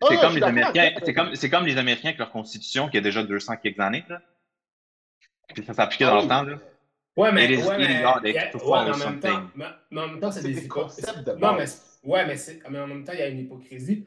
Ah, 0.02 0.08
C'est 0.10 0.18
comme 0.20 0.36
les 0.36 0.44
Américains, 0.44 0.92
c'est 1.04 1.14
comme, 1.14 1.34
c'est 1.36 1.50
comme 1.50 1.66
les 1.66 1.78
Américains 1.78 2.10
avec 2.10 2.20
leur 2.20 2.32
constitution 2.32 2.88
qui 2.90 2.98
a 2.98 3.02
déjà 3.02 3.24
200 3.24 3.56
quelques 3.58 3.80
années, 3.80 4.04
là. 4.10 4.22
Puis 5.54 5.64
ça 5.66 5.74
s'appliquait 5.74 6.06
Ah 6.06 6.12
dans 6.12 6.18
oui. 6.18 6.24
le 6.24 6.30
temps, 6.30 6.44
là. 6.44 6.60
Ouais, 7.18 7.32
mais, 7.34 7.48
ouais, 7.58 7.78
mais, 7.78 8.04
a- 8.04 8.18
ouais, 8.22 8.34
mais 8.34 8.92
en 8.94 8.98
même 8.98 9.20
temps, 9.20 9.42
mais, 9.56 9.66
mais 9.92 10.02
en 10.02 10.08
même 10.08 10.20
temps, 10.22 10.32
c'est 10.32 10.42
des 10.44 10.54
des 10.54 10.66
hypo- 10.66 10.82
concepts 10.84 11.20
de 11.26 11.32
Non, 11.34 11.54
mais, 11.58 11.66
ouais, 12.04 12.26
mais, 12.26 12.38
c'est- 12.38 12.62
mais 12.70 12.80
en 12.80 12.88
même 12.88 13.04
temps, 13.04 13.12
il 13.14 13.20
y 13.20 13.24
a 13.24 13.28
une 13.28 13.40
hypocrisie 13.40 14.06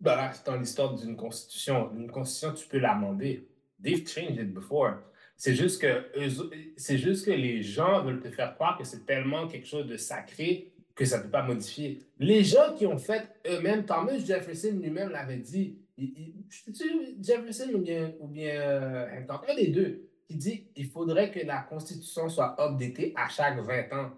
dans, 0.00 0.16
la- 0.16 0.32
dans 0.46 0.56
l'histoire 0.56 0.94
d'une 0.94 1.16
constitution. 1.16 1.90
Une 1.94 2.10
constitution, 2.10 2.54
tu 2.54 2.66
peux 2.66 2.78
l'amender. 2.78 3.46
They've 3.82 4.06
changed 4.08 4.38
it 4.40 4.54
before. 4.54 4.94
C'est 5.36 5.54
juste 5.54 5.80
que 5.82 6.06
c'est 6.76 6.96
juste 6.96 7.26
que 7.26 7.32
les 7.32 7.62
gens 7.62 8.02
veulent 8.02 8.20
te 8.20 8.30
faire 8.30 8.54
croire 8.54 8.78
que 8.78 8.84
c'est 8.84 9.04
tellement 9.04 9.46
quelque 9.48 9.66
chose 9.66 9.86
de 9.86 9.96
sacré 9.96 10.70
que 10.94 11.04
ça 11.04 11.18
ne 11.18 11.24
peut 11.24 11.30
pas 11.30 11.42
modifier. 11.42 11.98
Les 12.20 12.44
gens 12.44 12.72
qui 12.78 12.86
ont 12.86 12.96
fait 12.98 13.28
eux-mêmes, 13.48 13.84
Thomas 13.84 14.16
Jefferson 14.16 14.78
lui-même 14.80 15.10
l'avait 15.10 15.36
dit. 15.38 15.76
Il, 15.98 16.04
il- 16.16 16.34
Jefferson 17.20 17.68
ou 17.74 17.78
bien, 17.78 18.12
ou 18.20 18.28
bien 18.28 18.54
euh, 18.60 19.06
un 19.18 19.54
des 19.56 19.66
deux, 19.68 20.08
qui 20.28 20.36
dit 20.36 20.68
il 20.76 20.86
faudrait 20.90 21.30
que 21.30 21.40
la 21.46 21.60
Constitution 21.60 22.28
soit 22.28 22.56
updatée 22.58 23.12
à 23.16 23.28
chaque 23.28 23.58
20 23.58 23.92
ans. 23.92 24.10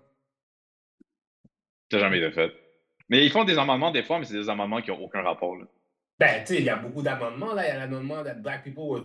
Ça 1.90 1.98
n'a 1.98 2.04
jamais 2.04 2.18
été 2.18 2.30
fait. 2.32 2.52
Mais 3.08 3.24
ils 3.24 3.30
font 3.30 3.44
des 3.44 3.58
amendements 3.58 3.90
des 3.92 4.02
fois, 4.02 4.18
mais 4.18 4.24
c'est 4.24 4.34
des 4.34 4.48
amendements 4.48 4.82
qui 4.82 4.90
n'ont 4.90 4.98
aucun 5.04 5.22
rapport, 5.22 5.56
là. 5.56 5.64
Ben, 6.18 6.42
tu 6.44 6.54
sais, 6.54 6.60
il 6.60 6.64
y 6.64 6.70
a 6.70 6.76
beaucoup 6.76 7.02
d'amendements. 7.02 7.52
Là, 7.52 7.66
il 7.66 7.68
y 7.68 7.70
a 7.72 7.78
l'amendement 7.78 8.24
that 8.24 8.36
black 8.36 8.64
people 8.64 8.84
were 8.88 9.04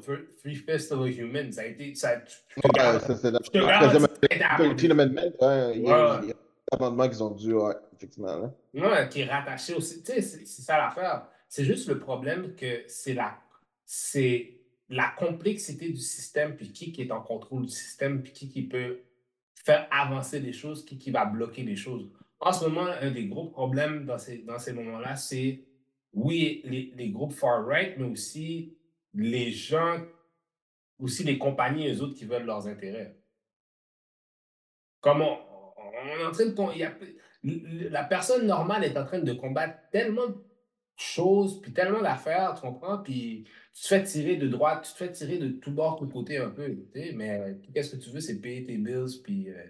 of 0.91 1.01
a 1.01 1.07
human. 1.09 1.51
Ça 1.51 1.61
a 1.61 1.65
été. 1.65 1.93
Ça, 1.93 2.21
je 2.25 2.61
te 2.61 2.67
Ouais, 2.67 2.71
garantis- 2.73 3.05
ça, 3.07 3.15
c'est 3.17 3.31
la 3.31 3.39
je 3.43 3.49
te 3.49 3.57
la 3.57 3.65
garantis 3.65 3.89
troisième 3.89 4.07
que 4.07 4.13
ça 4.13 4.19
a 4.31 4.35
été 4.35 4.43
amendé. 4.45 4.75
13 4.75 4.91
Amendment, 4.91 5.21
ouais, 5.41 5.71
il 5.75 5.81
y 5.83 5.89
a 5.91 6.13
Ouais. 6.13 6.19
il 6.23 6.27
y 6.29 6.31
a 6.31 6.33
des 6.33 6.35
amendements 6.71 7.09
qu'ils 7.09 7.23
ont 7.23 7.31
dû, 7.31 7.53
ouais, 7.53 7.73
effectivement. 7.97 8.37
Là. 8.37 8.53
Ouais, 8.73 9.09
qui 9.09 9.21
est 9.21 9.25
rattaché 9.25 9.73
aussi. 9.73 10.01
Tu 10.03 10.13
sais, 10.13 10.21
c'est 10.21 10.45
c'est 10.45 10.61
ça 10.61 10.77
l'affaire. 10.77 11.27
C'est 11.49 11.65
juste 11.65 11.89
le 11.89 11.99
problème 11.99 12.55
que 12.55 12.83
c'est 12.87 13.13
la, 13.13 13.37
c'est 13.85 14.60
la 14.91 15.07
complexité 15.17 15.89
du 15.89 16.01
système, 16.01 16.55
puis 16.55 16.73
qui, 16.73 16.91
qui 16.91 17.01
est 17.01 17.11
en 17.11 17.21
contrôle 17.21 17.65
du 17.65 17.71
système, 17.71 18.21
puis 18.21 18.33
qui, 18.33 18.49
qui 18.49 18.63
peut 18.63 18.99
faire 19.55 19.87
avancer 19.89 20.39
les 20.41 20.51
choses, 20.51 20.83
qui, 20.83 20.97
qui 20.97 21.11
va 21.11 21.25
bloquer 21.25 21.63
les 21.63 21.77
choses. 21.77 22.11
En 22.41 22.51
ce 22.51 22.65
moment, 22.65 22.85
un 22.85 23.11
des 23.11 23.27
gros 23.27 23.49
problèmes 23.49 24.05
dans 24.05 24.17
ces, 24.17 24.39
dans 24.39 24.59
ces 24.59 24.73
moments-là, 24.73 25.15
c'est, 25.15 25.63
oui, 26.11 26.61
les, 26.65 26.91
les 26.95 27.09
groupes 27.09 27.31
far-right, 27.31 27.97
mais 27.97 28.05
aussi 28.05 28.77
les 29.13 29.51
gens, 29.51 30.05
aussi 30.99 31.23
les 31.23 31.37
compagnies, 31.37 31.89
eux 31.89 32.01
autres, 32.01 32.15
qui 32.15 32.25
veulent 32.25 32.45
leurs 32.45 32.67
intérêts. 32.67 33.17
Comme 34.99 35.21
on, 35.21 35.37
est 36.19 36.25
en 36.25 36.31
train 36.31 36.45
de... 36.45 36.77
y 36.77 36.83
a- 36.83 36.97
la 37.43 38.03
personne 38.03 38.45
normale 38.45 38.83
est 38.83 38.97
en 38.97 39.05
train 39.05 39.19
de 39.19 39.33
combattre 39.33 39.89
tellement 39.89 40.27
choses, 41.01 41.61
puis 41.61 41.73
tellement 41.73 42.01
d'affaires, 42.01 42.53
tu 42.55 42.61
comprends? 42.61 42.99
Puis 42.99 43.45
tu 43.73 43.81
te 43.81 43.87
fais 43.87 44.03
tirer 44.03 44.37
de 44.37 44.47
droite, 44.47 44.85
tu 44.85 44.91
te 44.93 44.97
fais 44.97 45.11
tirer 45.11 45.37
de 45.37 45.49
tout 45.49 45.71
bord, 45.71 45.97
tout 45.97 46.07
côté 46.07 46.37
un 46.37 46.49
peu, 46.49 46.75
mais 47.15 47.39
euh, 47.39 47.53
qu'est-ce 47.73 47.95
que 47.95 48.01
tu 48.01 48.09
veux, 48.09 48.19
c'est 48.19 48.39
payer 48.39 48.65
tes 48.65 48.77
bills, 48.77 49.21
puis 49.23 49.49
euh, 49.49 49.65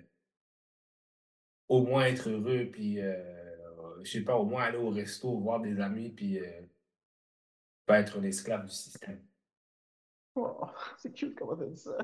au 1.69 1.83
moins 1.83 2.05
être 2.05 2.29
heureux, 2.29 2.69
puis 2.71 2.99
euh, 3.01 4.03
je 4.03 4.11
sais 4.11 4.21
pas, 4.23 4.35
au 4.35 4.45
moins 4.45 4.63
aller 4.63 4.77
au 4.77 4.89
resto, 4.89 5.39
voir 5.39 5.61
des 5.61 5.79
amis, 5.79 6.09
puis 6.09 6.39
pas 7.85 8.00
être 8.00 8.19
un 8.19 8.23
esclave 8.23 8.65
du 8.65 8.71
système. 8.71 9.21
Oh, 10.35 10.65
c'est 10.97 11.13
cute 11.13 11.35
comment 11.35 11.55
t'as 11.55 11.65
dit 11.65 11.77
ça. 11.77 11.97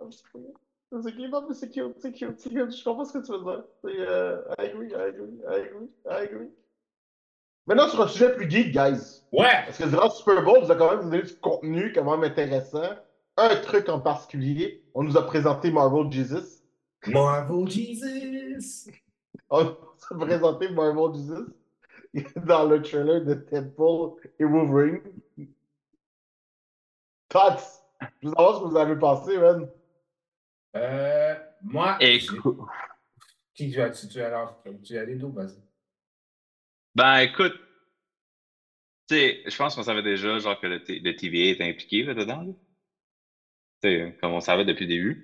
C'est 0.00 1.12
cute, 1.12 1.54
c'est 1.54 1.70
cute, 1.70 2.00
c'est 2.00 2.12
cute, 2.12 2.40
c'est 2.40 2.50
cute. 2.50 2.76
Je 2.76 2.84
comprends 2.84 3.04
ce 3.04 3.12
que 3.18 3.24
tu 3.24 3.32
veux 3.32 3.42
dire. 3.44 3.64
I 4.58 4.66
agree, 4.70 4.92
I 4.92 5.08
agree, 5.08 5.40
I 5.46 5.60
agree, 5.60 5.90
I 6.06 6.24
agree. 6.24 6.50
Maintenant, 7.66 7.88
sur 7.88 8.02
un 8.02 8.08
sujet 8.08 8.34
plus 8.34 8.50
geek, 8.50 8.72
guys. 8.72 9.22
Ouais! 9.32 9.64
Parce 9.66 9.78
que 9.78 9.84
durant 9.88 10.04
le 10.06 10.10
Super 10.10 10.42
Bowl, 10.42 10.60
vous 10.64 10.70
avez 10.70 10.78
quand 10.78 10.90
même 10.96 11.04
donné 11.10 11.22
du 11.22 11.34
contenu 11.36 11.92
quand 11.92 12.04
même 12.10 12.24
intéressant. 12.28 12.82
Un 13.36 13.56
truc 13.56 13.88
en 13.88 14.00
particulier, 14.00 14.82
on 14.94 15.02
nous 15.04 15.16
a 15.16 15.24
présenté 15.26 15.70
Marvel 15.70 16.10
Jesus. 16.10 16.62
Marvel 17.06 17.68
Jesus! 17.68 18.90
On 19.48 19.64
nous 19.64 19.76
a 20.10 20.26
présenté 20.26 20.68
Marvel 20.70 21.14
Jesus 21.14 21.46
dans 22.44 22.64
le 22.64 22.82
trailer 22.82 23.24
de 23.24 23.34
Deadpool 23.34 24.14
et 24.38 24.44
Wolverine. 24.44 25.00
Tots, 27.28 27.84
je 28.20 28.26
veux 28.28 28.34
savoir 28.34 28.56
ce 28.56 28.62
que 28.62 28.68
vous 28.68 28.76
avez 28.76 28.96
pensé, 28.96 29.38
man. 29.38 29.68
Euh, 30.76 31.34
moi, 31.62 31.96
Et 32.00 32.18
j'ai- 32.18 32.28
qui 33.54 33.70
tu 33.70 33.80
as, 33.80 33.90
tu, 33.90 34.08
tu 34.08 34.20
as 34.20 34.26
alors, 34.26 34.60
tu 34.82 34.98
as 34.98 35.04
les 35.04 35.14
deux, 35.14 35.28
vas-y. 35.28 35.62
Ben, 36.94 37.18
écoute, 37.22 37.54
tu 39.08 39.14
sais, 39.16 39.40
je 39.46 39.56
pense 39.56 39.74
qu'on 39.74 39.82
savait 39.82 40.02
déjà, 40.02 40.38
genre, 40.38 40.58
que 40.58 40.66
le, 40.66 40.80
T- 40.82 41.00
le 41.00 41.14
TVA 41.14 41.50
était 41.50 41.64
impliqué 41.68 42.02
là-dedans, 42.02 42.42
là. 42.42 42.52
Tu 43.82 43.88
sais, 43.88 44.16
comme 44.20 44.32
on 44.32 44.40
savait 44.40 44.64
depuis 44.64 44.84
le 44.86 44.88
début. 44.94 45.22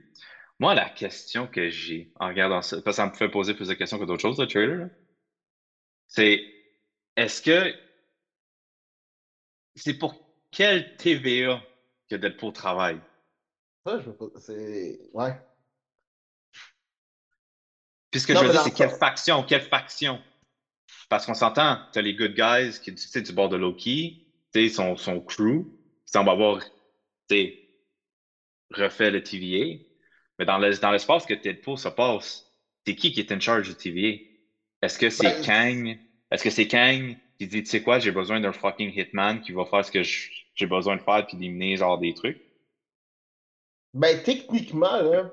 Moi, 0.60 0.74
la 0.74 0.90
question 0.90 1.48
que 1.48 1.68
j'ai 1.70 2.10
en 2.20 2.28
regardant 2.28 2.62
ça, 2.62 2.76
parce 2.82 2.96
que 2.96 3.02
ça 3.02 3.06
me 3.06 3.12
fait 3.14 3.28
poser 3.30 3.54
plus 3.54 3.68
de 3.68 3.74
questions 3.74 3.98
que 3.98 4.04
d'autres 4.04 4.22
choses, 4.22 4.40
le 4.40 4.46
trailer, 4.46 4.76
là, 4.78 4.86
c'est 6.06 6.44
est-ce 7.16 7.42
que 7.42 7.74
c'est 9.76 9.94
pour 9.94 10.18
quel 10.50 10.90
TVA 10.96 11.64
que 12.08 12.16
Deadpool 12.16 12.52
travaille? 12.52 13.02
Ça, 13.86 13.98
je 13.98 14.10
veux 14.10 14.14
pas. 14.16 14.26
C'est. 14.38 14.98
Ouais. 15.14 15.34
Puis 18.10 18.20
ce 18.20 18.26
que 18.26 18.34
Non, 18.34 18.40
je 18.40 18.44
veux 18.44 18.48
mais 18.48 18.52
dire, 18.52 18.60
dans 18.60 18.64
c'est 18.64 18.70
le 18.70 18.72
quelle 18.72 18.90
faction, 18.90 19.42
quelle 19.42 19.60
faction? 19.62 20.22
Parce 21.08 21.26
qu'on 21.26 21.34
s'entend, 21.34 21.78
t'as 21.92 22.00
les 22.02 22.14
good 22.14 22.34
guys 22.34 22.78
qui, 22.80 22.94
tu 22.94 23.08
sais, 23.08 23.22
du 23.22 23.32
bord 23.32 23.48
de 23.48 23.56
Loki, 23.56 24.18
tu 24.52 24.60
sais, 24.68 24.68
son, 24.74 24.96
son 24.96 25.20
crew, 25.20 25.64
qui 26.06 26.12
semble 26.12 26.30
avoir, 26.30 26.60
tu 27.28 27.58
refait 28.70 29.10
le 29.10 29.22
TVA. 29.22 29.84
Mais 30.38 30.44
dans 30.44 30.58
le- 30.58 30.76
dans 30.78 30.90
l'espace 30.90 31.24
que 31.26 31.34
Deadpool 31.34 31.78
se 31.78 31.88
passe, 31.88 32.46
c'est 32.86 32.94
qui 32.94 33.12
qui 33.12 33.20
est 33.20 33.32
in 33.32 33.40
charge 33.40 33.68
du 33.68 33.76
TVA? 33.76 34.86
Est-ce 34.86 34.98
que 34.98 35.10
c'est 35.10 35.32
Ben, 35.32 35.40
Kang? 35.40 35.96
Est-ce 36.30 36.44
que 36.44 36.50
c'est 36.50 36.66
Kang 36.66 37.16
qui 37.38 37.46
dit, 37.46 37.62
tu 37.62 37.70
sais 37.70 37.82
quoi, 37.82 37.98
j'ai 37.98 38.12
besoin 38.12 38.40
d'un 38.40 38.52
fucking 38.52 38.92
hitman 38.94 39.40
qui 39.40 39.52
va 39.52 39.64
faire 39.66 39.84
ce 39.84 39.90
que 39.90 40.02
j'ai 40.02 40.66
besoin 40.66 40.96
de 40.96 41.02
faire 41.02 41.24
puis 41.26 41.36
d'éliminer 41.36 41.76
genre 41.76 41.98
des 41.98 42.14
trucs? 42.14 42.40
Ben, 43.94 44.22
techniquement, 44.22 45.00
là, 45.02 45.32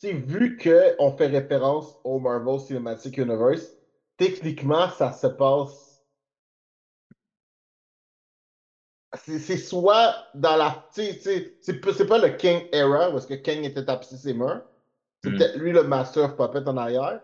tu 0.00 0.12
vu 0.12 0.56
qu'on 0.56 1.16
fait 1.16 1.26
référence 1.26 1.98
au 2.04 2.18
Marvel 2.20 2.60
Cinematic 2.60 3.18
Universe, 3.18 3.76
techniquement, 4.16 4.90
ça 4.90 5.12
se 5.12 5.26
passe. 5.28 6.04
C'est 9.16 9.56
soit 9.58 10.14
dans 10.34 10.56
la. 10.56 10.88
C'est 10.92 12.06
pas 12.08 12.18
le 12.18 12.36
King 12.36 12.68
Era, 12.72 13.10
est-ce 13.10 13.26
que 13.28 13.34
King 13.34 13.62
était 13.64 13.84
tapé 13.84 14.04
ses 14.06 14.34
murs. 14.34 14.62
C'est 15.22 15.30
Mm. 15.30 15.36
peut-être 15.38 15.56
lui 15.56 15.72
le 15.72 15.84
Master 15.84 16.36
Puppet 16.36 16.68
en 16.68 16.76
arrière. 16.76 17.22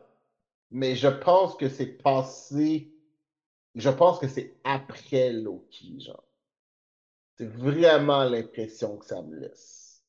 Mais 0.70 0.96
je 0.96 1.08
pense 1.08 1.56
que 1.56 1.68
c'est 1.68 1.86
passé. 2.02 2.92
Je 3.76 3.90
pense 3.90 4.18
que 4.20 4.28
c'est 4.28 4.60
après 4.64 5.32
Loki, 5.32 6.00
genre. 6.00 6.24
C'est 7.38 7.46
vraiment 7.46 8.24
l'impression 8.24 8.98
que 8.98 9.04
ça 9.06 9.22
me 9.22 9.36
laisse. 9.36 10.04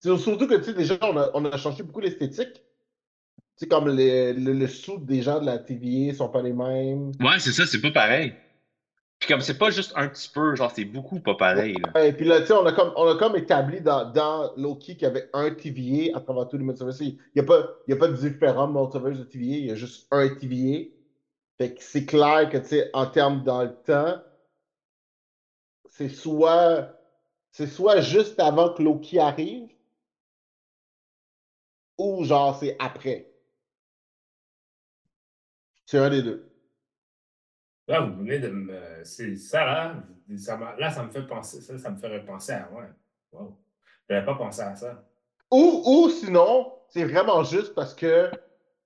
C'est 0.00 0.16
Surtout 0.18 0.48
que, 0.48 0.56
tu 0.56 0.64
sais, 0.64 0.74
déjà, 0.74 0.98
on 1.02 1.16
a, 1.18 1.30
on 1.34 1.44
a 1.46 1.56
changé 1.58 1.84
beaucoup 1.84 2.00
l'esthétique. 2.00 2.65
Tu 3.56 3.64
sais, 3.64 3.68
comme 3.68 3.86
le, 3.88 4.32
le, 4.32 4.52
le 4.52 4.66
sous 4.68 4.98
des 4.98 5.22
gens 5.22 5.40
de 5.40 5.46
la 5.46 5.58
TVA 5.58 6.14
sont 6.14 6.28
pas 6.28 6.42
les 6.42 6.52
mêmes. 6.52 7.12
Ouais, 7.20 7.38
c'est 7.38 7.52
ça, 7.52 7.66
c'est 7.66 7.80
pas 7.80 7.90
pareil. 7.90 8.34
Puis 9.18 9.28
comme 9.28 9.40
c'est 9.40 9.56
pas 9.58 9.70
juste 9.70 9.92
un 9.96 10.08
petit 10.08 10.28
peu, 10.28 10.54
genre 10.56 10.70
c'est 10.74 10.84
beaucoup 10.84 11.20
pas 11.20 11.34
pareil. 11.34 11.74
Là. 11.94 12.06
Et 12.06 12.12
puis 12.12 12.26
là, 12.26 12.40
tu 12.40 12.48
sais, 12.48 12.52
on 12.52 12.66
a 12.66 12.72
comme, 12.72 12.92
on 12.96 13.08
a 13.08 13.16
comme 13.16 13.34
établi 13.36 13.80
dans, 13.80 14.10
dans 14.12 14.52
Loki 14.56 14.94
qu'il 14.94 15.04
y 15.04 15.06
avait 15.06 15.30
un 15.32 15.50
TVA 15.52 16.18
à 16.18 16.20
travers 16.20 16.48
tous 16.48 16.58
les 16.58 16.64
multiverses. 16.64 17.00
Il 17.00 17.18
n'y 17.34 17.40
a, 17.40 17.44
pas- 17.44 17.66
il 17.86 17.92
y 17.92 17.94
a 17.94 17.96
pas 17.96 18.08
de 18.08 18.16
différents 18.16 18.68
multiverses 18.68 19.18
de 19.18 19.24
TVA, 19.24 19.56
il 19.56 19.66
y 19.66 19.70
a 19.70 19.74
juste 19.74 20.06
un 20.10 20.28
TVA. 20.28 20.90
Fait 21.58 21.74
que 21.74 21.82
c'est 21.82 22.04
clair 22.04 22.50
que, 22.50 22.58
tu 22.58 22.66
sais, 22.66 22.90
en 22.92 23.06
termes 23.06 23.42
dans 23.42 23.62
le 23.62 23.74
temps, 23.86 24.20
c'est 25.90 26.08
soit, 26.08 26.92
c'est 27.52 27.66
soit 27.66 28.00
juste 28.00 28.38
avant 28.40 28.72
que 28.72 28.82
Loki 28.82 29.18
arrive, 29.18 29.68
ou 31.98 32.24
genre 32.24 32.58
c'est 32.58 32.76
après. 32.78 33.30
C'est 35.86 35.98
un 35.98 36.10
des 36.10 36.22
deux. 36.22 36.50
Là, 37.88 38.00
vous 38.00 38.16
venez 38.16 38.40
de 38.40 38.48
me. 38.48 38.78
C'est 39.04 39.36
ça, 39.36 39.64
là. 39.64 39.94
Ça 40.36 40.58
là, 40.78 40.90
ça 40.90 41.04
me 41.04 41.10
fait 41.10 41.22
penser. 41.22 41.60
Ça, 41.60 41.78
ça 41.78 41.90
me 41.90 41.96
fait 41.96 42.08
repenser 42.08 42.52
à. 42.52 42.68
Ouais. 42.72 42.86
Wow. 43.32 43.56
J'avais 44.10 44.26
pas 44.26 44.34
pensé 44.34 44.60
à 44.62 44.74
ça. 44.74 45.04
Ou, 45.50 45.82
ou 45.84 46.10
sinon, 46.10 46.72
c'est 46.88 47.04
vraiment 47.04 47.44
juste 47.44 47.74
parce 47.74 47.94
que 47.94 48.30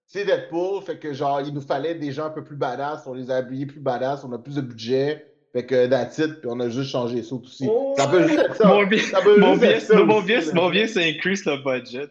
c'est 0.06 0.24
Deadpool, 0.24 0.82
fait 0.82 0.98
que 0.98 1.12
genre, 1.12 1.40
il 1.40 1.54
nous 1.54 1.60
fallait 1.60 1.94
des 1.94 2.12
gens 2.12 2.26
un 2.26 2.30
peu 2.30 2.44
plus 2.44 2.56
badass, 2.56 3.06
on 3.06 3.14
les 3.14 3.30
a 3.30 3.36
habillés 3.36 3.66
plus 3.66 3.80
badass, 3.80 4.24
on 4.24 4.32
a 4.32 4.38
plus 4.38 4.56
de 4.56 4.60
budget, 4.60 5.26
fait 5.52 5.64
que 5.64 5.86
that's 5.86 6.18
it, 6.18 6.40
puis 6.40 6.50
on 6.50 6.60
a 6.60 6.68
juste 6.68 6.90
changé 6.90 7.22
sauts 7.22 7.42
aussi. 7.44 7.66
Oh, 7.70 7.94
ça 7.96 8.08
peut 8.08 8.26
juste 8.26 8.40
être 8.40 8.56
ça. 8.56 8.68
Mon 8.68 8.84
bien, 8.84 8.98
Ça 8.98 9.20
peut 9.22 9.38
mon 9.38 9.54
juste 9.54 9.62
bien, 9.62 10.86
ça 10.86 10.94
c'est 10.94 11.08
increase 11.10 11.44
le 11.44 11.56
budget. 11.62 12.10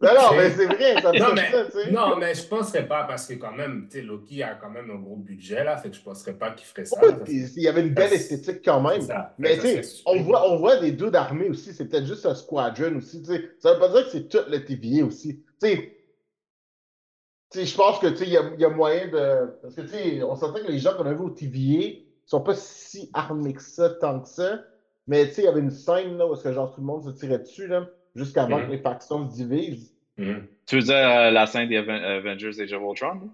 Non, 0.00 0.08
non, 0.14 0.36
mais 0.36 0.50
c'est 0.50 0.66
vrai, 0.66 1.00
ça 1.00 1.12
Non, 1.12 1.34
mais, 1.34 1.50
ça, 1.50 1.64
tu 1.66 1.70
sais. 1.72 1.90
non, 1.90 2.16
mais 2.16 2.34
je 2.34 2.46
penserais 2.46 2.86
pas 2.86 3.04
parce 3.04 3.26
que 3.26 3.34
quand 3.34 3.52
même, 3.52 3.88
tu 3.90 3.98
sais, 3.98 4.04
Loki 4.04 4.42
a 4.42 4.54
quand 4.54 4.70
même 4.70 4.90
un 4.90 4.96
gros 5.00 5.16
budget 5.16 5.64
là, 5.64 5.76
fait 5.76 5.90
que 5.90 5.96
je 5.96 6.02
penserais 6.02 6.34
pas 6.34 6.50
qu'il 6.52 6.66
ferait 6.66 6.84
ça. 6.84 7.00
Il 7.26 7.62
y 7.62 7.68
avait 7.68 7.82
une 7.82 7.94
belle 7.94 8.12
esthétique 8.12 8.64
quand 8.64 8.80
même. 8.80 9.00
ça. 9.00 9.34
Mais 9.38 9.56
tu 9.56 9.82
sais, 9.82 9.82
on 10.06 10.20
voit, 10.22 10.48
on 10.50 10.56
voit 10.56 10.76
des 10.78 10.92
deux 10.92 11.10
d'armée 11.10 11.48
aussi, 11.48 11.72
c'est 11.72 11.86
peut-être 11.86 12.06
juste 12.06 12.26
un 12.26 12.34
squadron 12.34 12.96
aussi, 12.96 13.22
tu 13.22 13.28
sais. 13.28 13.50
Ça 13.58 13.74
veut 13.74 13.80
pas 13.80 13.88
dire 13.88 14.04
que 14.04 14.10
c'est 14.10 14.28
tout 14.28 14.38
le 14.48 14.64
TVA 14.64 15.04
aussi. 15.04 15.42
Tu 15.60 15.68
sais, 17.50 17.64
je 17.64 17.76
pense 17.76 17.98
que 17.98 18.08
tu 18.08 18.24
il 18.24 18.28
y 18.30 18.60
y 18.60 18.64
a 18.64 18.68
moyen 18.70 19.08
de. 19.08 19.58
Parce 19.62 19.74
que 19.74 19.80
tu 19.82 19.88
sais, 19.88 20.22
on 20.22 20.36
s'entend 20.36 20.60
que 20.60 20.70
les 20.70 20.78
gens 20.78 20.94
qu'on 20.94 21.06
a 21.06 21.12
vus 21.12 21.24
au 21.24 21.30
TVA 21.30 21.98
sont 22.26 22.42
pas 22.42 22.54
si 22.54 23.10
armés 23.14 23.54
que 23.54 23.62
ça, 23.62 23.90
tant 23.90 24.20
que 24.20 24.28
ça. 24.28 24.60
Mais 25.06 25.26
tu 25.28 25.34
sais, 25.34 25.42
il 25.42 25.44
y 25.46 25.48
avait 25.48 25.60
une 25.60 25.70
scène 25.70 26.18
là 26.18 26.26
où 26.26 26.34
est-ce 26.34 26.42
que 26.44 26.52
genre 26.52 26.70
tout 26.74 26.80
le 26.82 26.86
monde 26.86 27.02
se 27.02 27.10
tirait 27.10 27.38
dessus, 27.38 27.66
là, 27.66 27.88
jusqu'avant 28.18 28.58
Mhm. 28.58 28.66
que 28.66 28.72
les 28.72 28.78
factions 28.78 29.28
se 29.30 29.34
divisent. 29.36 29.94
Mhm. 30.18 30.46
Tu 30.66 30.76
veux 30.76 30.82
dire 30.82 30.96
euh, 30.96 31.30
la 31.30 31.46
scène 31.46 31.68
des 31.68 31.76
Aven- 31.78 32.02
Avengers 32.02 32.60
Age 32.60 32.72
of 32.72 32.82
Ultron? 32.82 33.30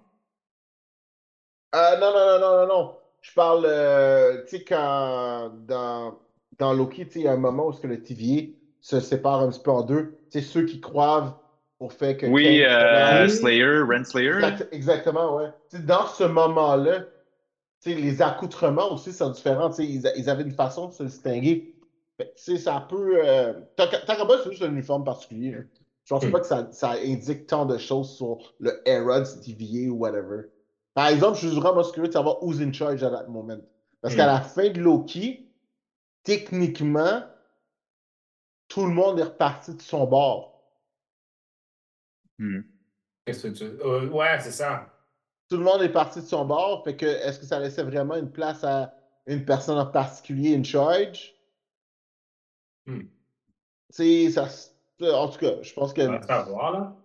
Euh, 1.75 1.99
non, 1.99 2.13
non, 2.13 2.27
non, 2.27 2.39
non, 2.41 2.57
non, 2.61 2.67
non. 2.69 2.97
Je 3.21 3.33
parle, 3.33 3.65
euh, 3.67 4.43
tu 4.45 4.59
sais, 4.59 4.65
quand 4.65 5.51
dans, 5.67 6.19
dans 6.59 6.73
Loki, 6.75 7.07
tu 7.07 7.13
sais, 7.13 7.19
il 7.21 7.25
y 7.25 7.29
a 7.29 7.33
un 7.33 7.37
moment 7.39 7.67
où 7.67 7.71
est-ce 7.73 7.81
que 7.81 7.87
le 7.87 8.03
TVA 8.03 8.43
se 8.81 9.01
sépare 9.01 9.41
un 9.41 9.49
petit 9.51 9.61
peu 9.63 9.71
en 9.71 9.83
deux. 9.83 10.19
Tu 10.31 10.41
sais, 10.41 10.47
ceux 10.47 10.65
qui 10.67 10.81
croient 10.81 11.41
au 11.81 11.89
fait 11.89 12.17
que. 12.17 12.27
Oui, 12.27 12.63
Kang-. 12.63 13.29
Slayer, 13.29 13.81
Renslayer. 13.81 14.35
Exact- 14.37 14.69
exactement, 14.73 15.37
ouais. 15.37 15.49
Tu 15.71 15.79
sais, 15.79 15.83
dans 15.83 16.07
ce 16.07 16.25
moment-là, 16.25 17.01
tu 17.83 17.91
sais, 17.91 17.95
les 17.95 18.23
accoutrements 18.23 18.93
aussi 18.93 19.13
sont 19.13 19.31
différents. 19.31 19.71
Tu 19.71 19.77
sais, 19.77 19.87
ils, 19.87 20.07
a- 20.07 20.15
ils 20.17 20.29
avaient 20.31 20.45
une 20.45 20.53
façon 20.53 20.89
de 20.89 20.93
se 20.93 21.03
distinguer. 21.03 21.74
Fait 22.17 22.33
sais, 22.37 22.59
ça 22.59 22.87
peut. 22.89 23.19
Euh... 23.27 23.53
Moi, 23.79 24.39
c'est 24.43 24.51
juste 24.51 24.63
un 24.63 24.71
uniforme 24.71 25.05
particulier. 25.05 25.55
hein. 25.55 25.65
Je 26.05 26.15
pense 26.15 26.25
Hmm. 26.25 26.31
pas 26.33 26.41
que 26.41 26.47
ça, 26.47 26.71
ça 26.73 26.91
indique 26.93 27.47
tant 27.47 27.65
de 27.67 27.79
choses 27.79 28.17
sur 28.17 28.55
le 28.61 28.83
era 28.87 29.21
du 29.23 29.41
TVA 29.41 29.91
ou 29.91 29.97
whatever. 29.99 30.43
Par 30.95 31.09
exemple, 31.09 31.39
je 31.39 31.49
suis 31.49 31.57
vraiment 31.59 31.83
curieux 31.83 32.09
de 32.09 32.13
savoir 32.13 32.43
who's 32.43 32.61
in 32.61 32.73
charge 32.73 33.03
at 33.03 33.11
that 33.11 33.27
moment. 33.29 33.59
Parce 34.03 34.15
Hmm. 34.15 34.19
qu'à 34.19 34.27
la 34.27 34.41
fin 34.41 34.69
de 34.71 34.81
Loki, 34.81 35.49
techniquement, 36.25 37.23
tout 38.69 38.85
le 38.87 38.93
monde 38.93 39.19
est 39.19 39.25
reparti 39.25 39.75
de 39.75 39.81
son 39.83 40.07
bord. 40.07 40.63
Hmm. 42.39 42.61
Qu'est-ce 43.25 43.49
que 43.49 43.53
tu. 43.55 43.65
euh, 43.65 44.09
ouais, 44.11 44.39
c'est 44.41 44.53
ça. 44.53 44.91
tout 45.49 45.57
le 45.57 45.65
monde 45.65 45.83
est 45.83 45.93
parti 45.93 46.21
de 46.21 46.27
son 46.27 46.45
bord. 46.45 46.85
Fait 46.85 46.97
que 46.97 47.07
est-ce 47.07 47.39
que 47.41 47.47
ça 47.47 47.59
laissait 47.61 47.83
vraiment 47.85 48.17
une 48.17 48.31
place 48.31 48.65
à 48.65 48.95
une 49.27 49.45
personne 49.45 49.79
en 49.79 49.87
particulier 49.87 50.57
in 50.57 50.63
charge? 50.65 51.34
Hmm. 52.87 53.01
Tu 53.01 53.07
sais, 53.91 54.31
ça. 54.31 54.47
s- 54.47 54.77
En 55.01 55.29
tout 55.29 55.39
cas, 55.39 55.63
je 55.63 55.73
pense 55.75 55.93
que. 55.93 56.03
On 56.03 56.09
va 56.11 56.71
là. 56.71 56.97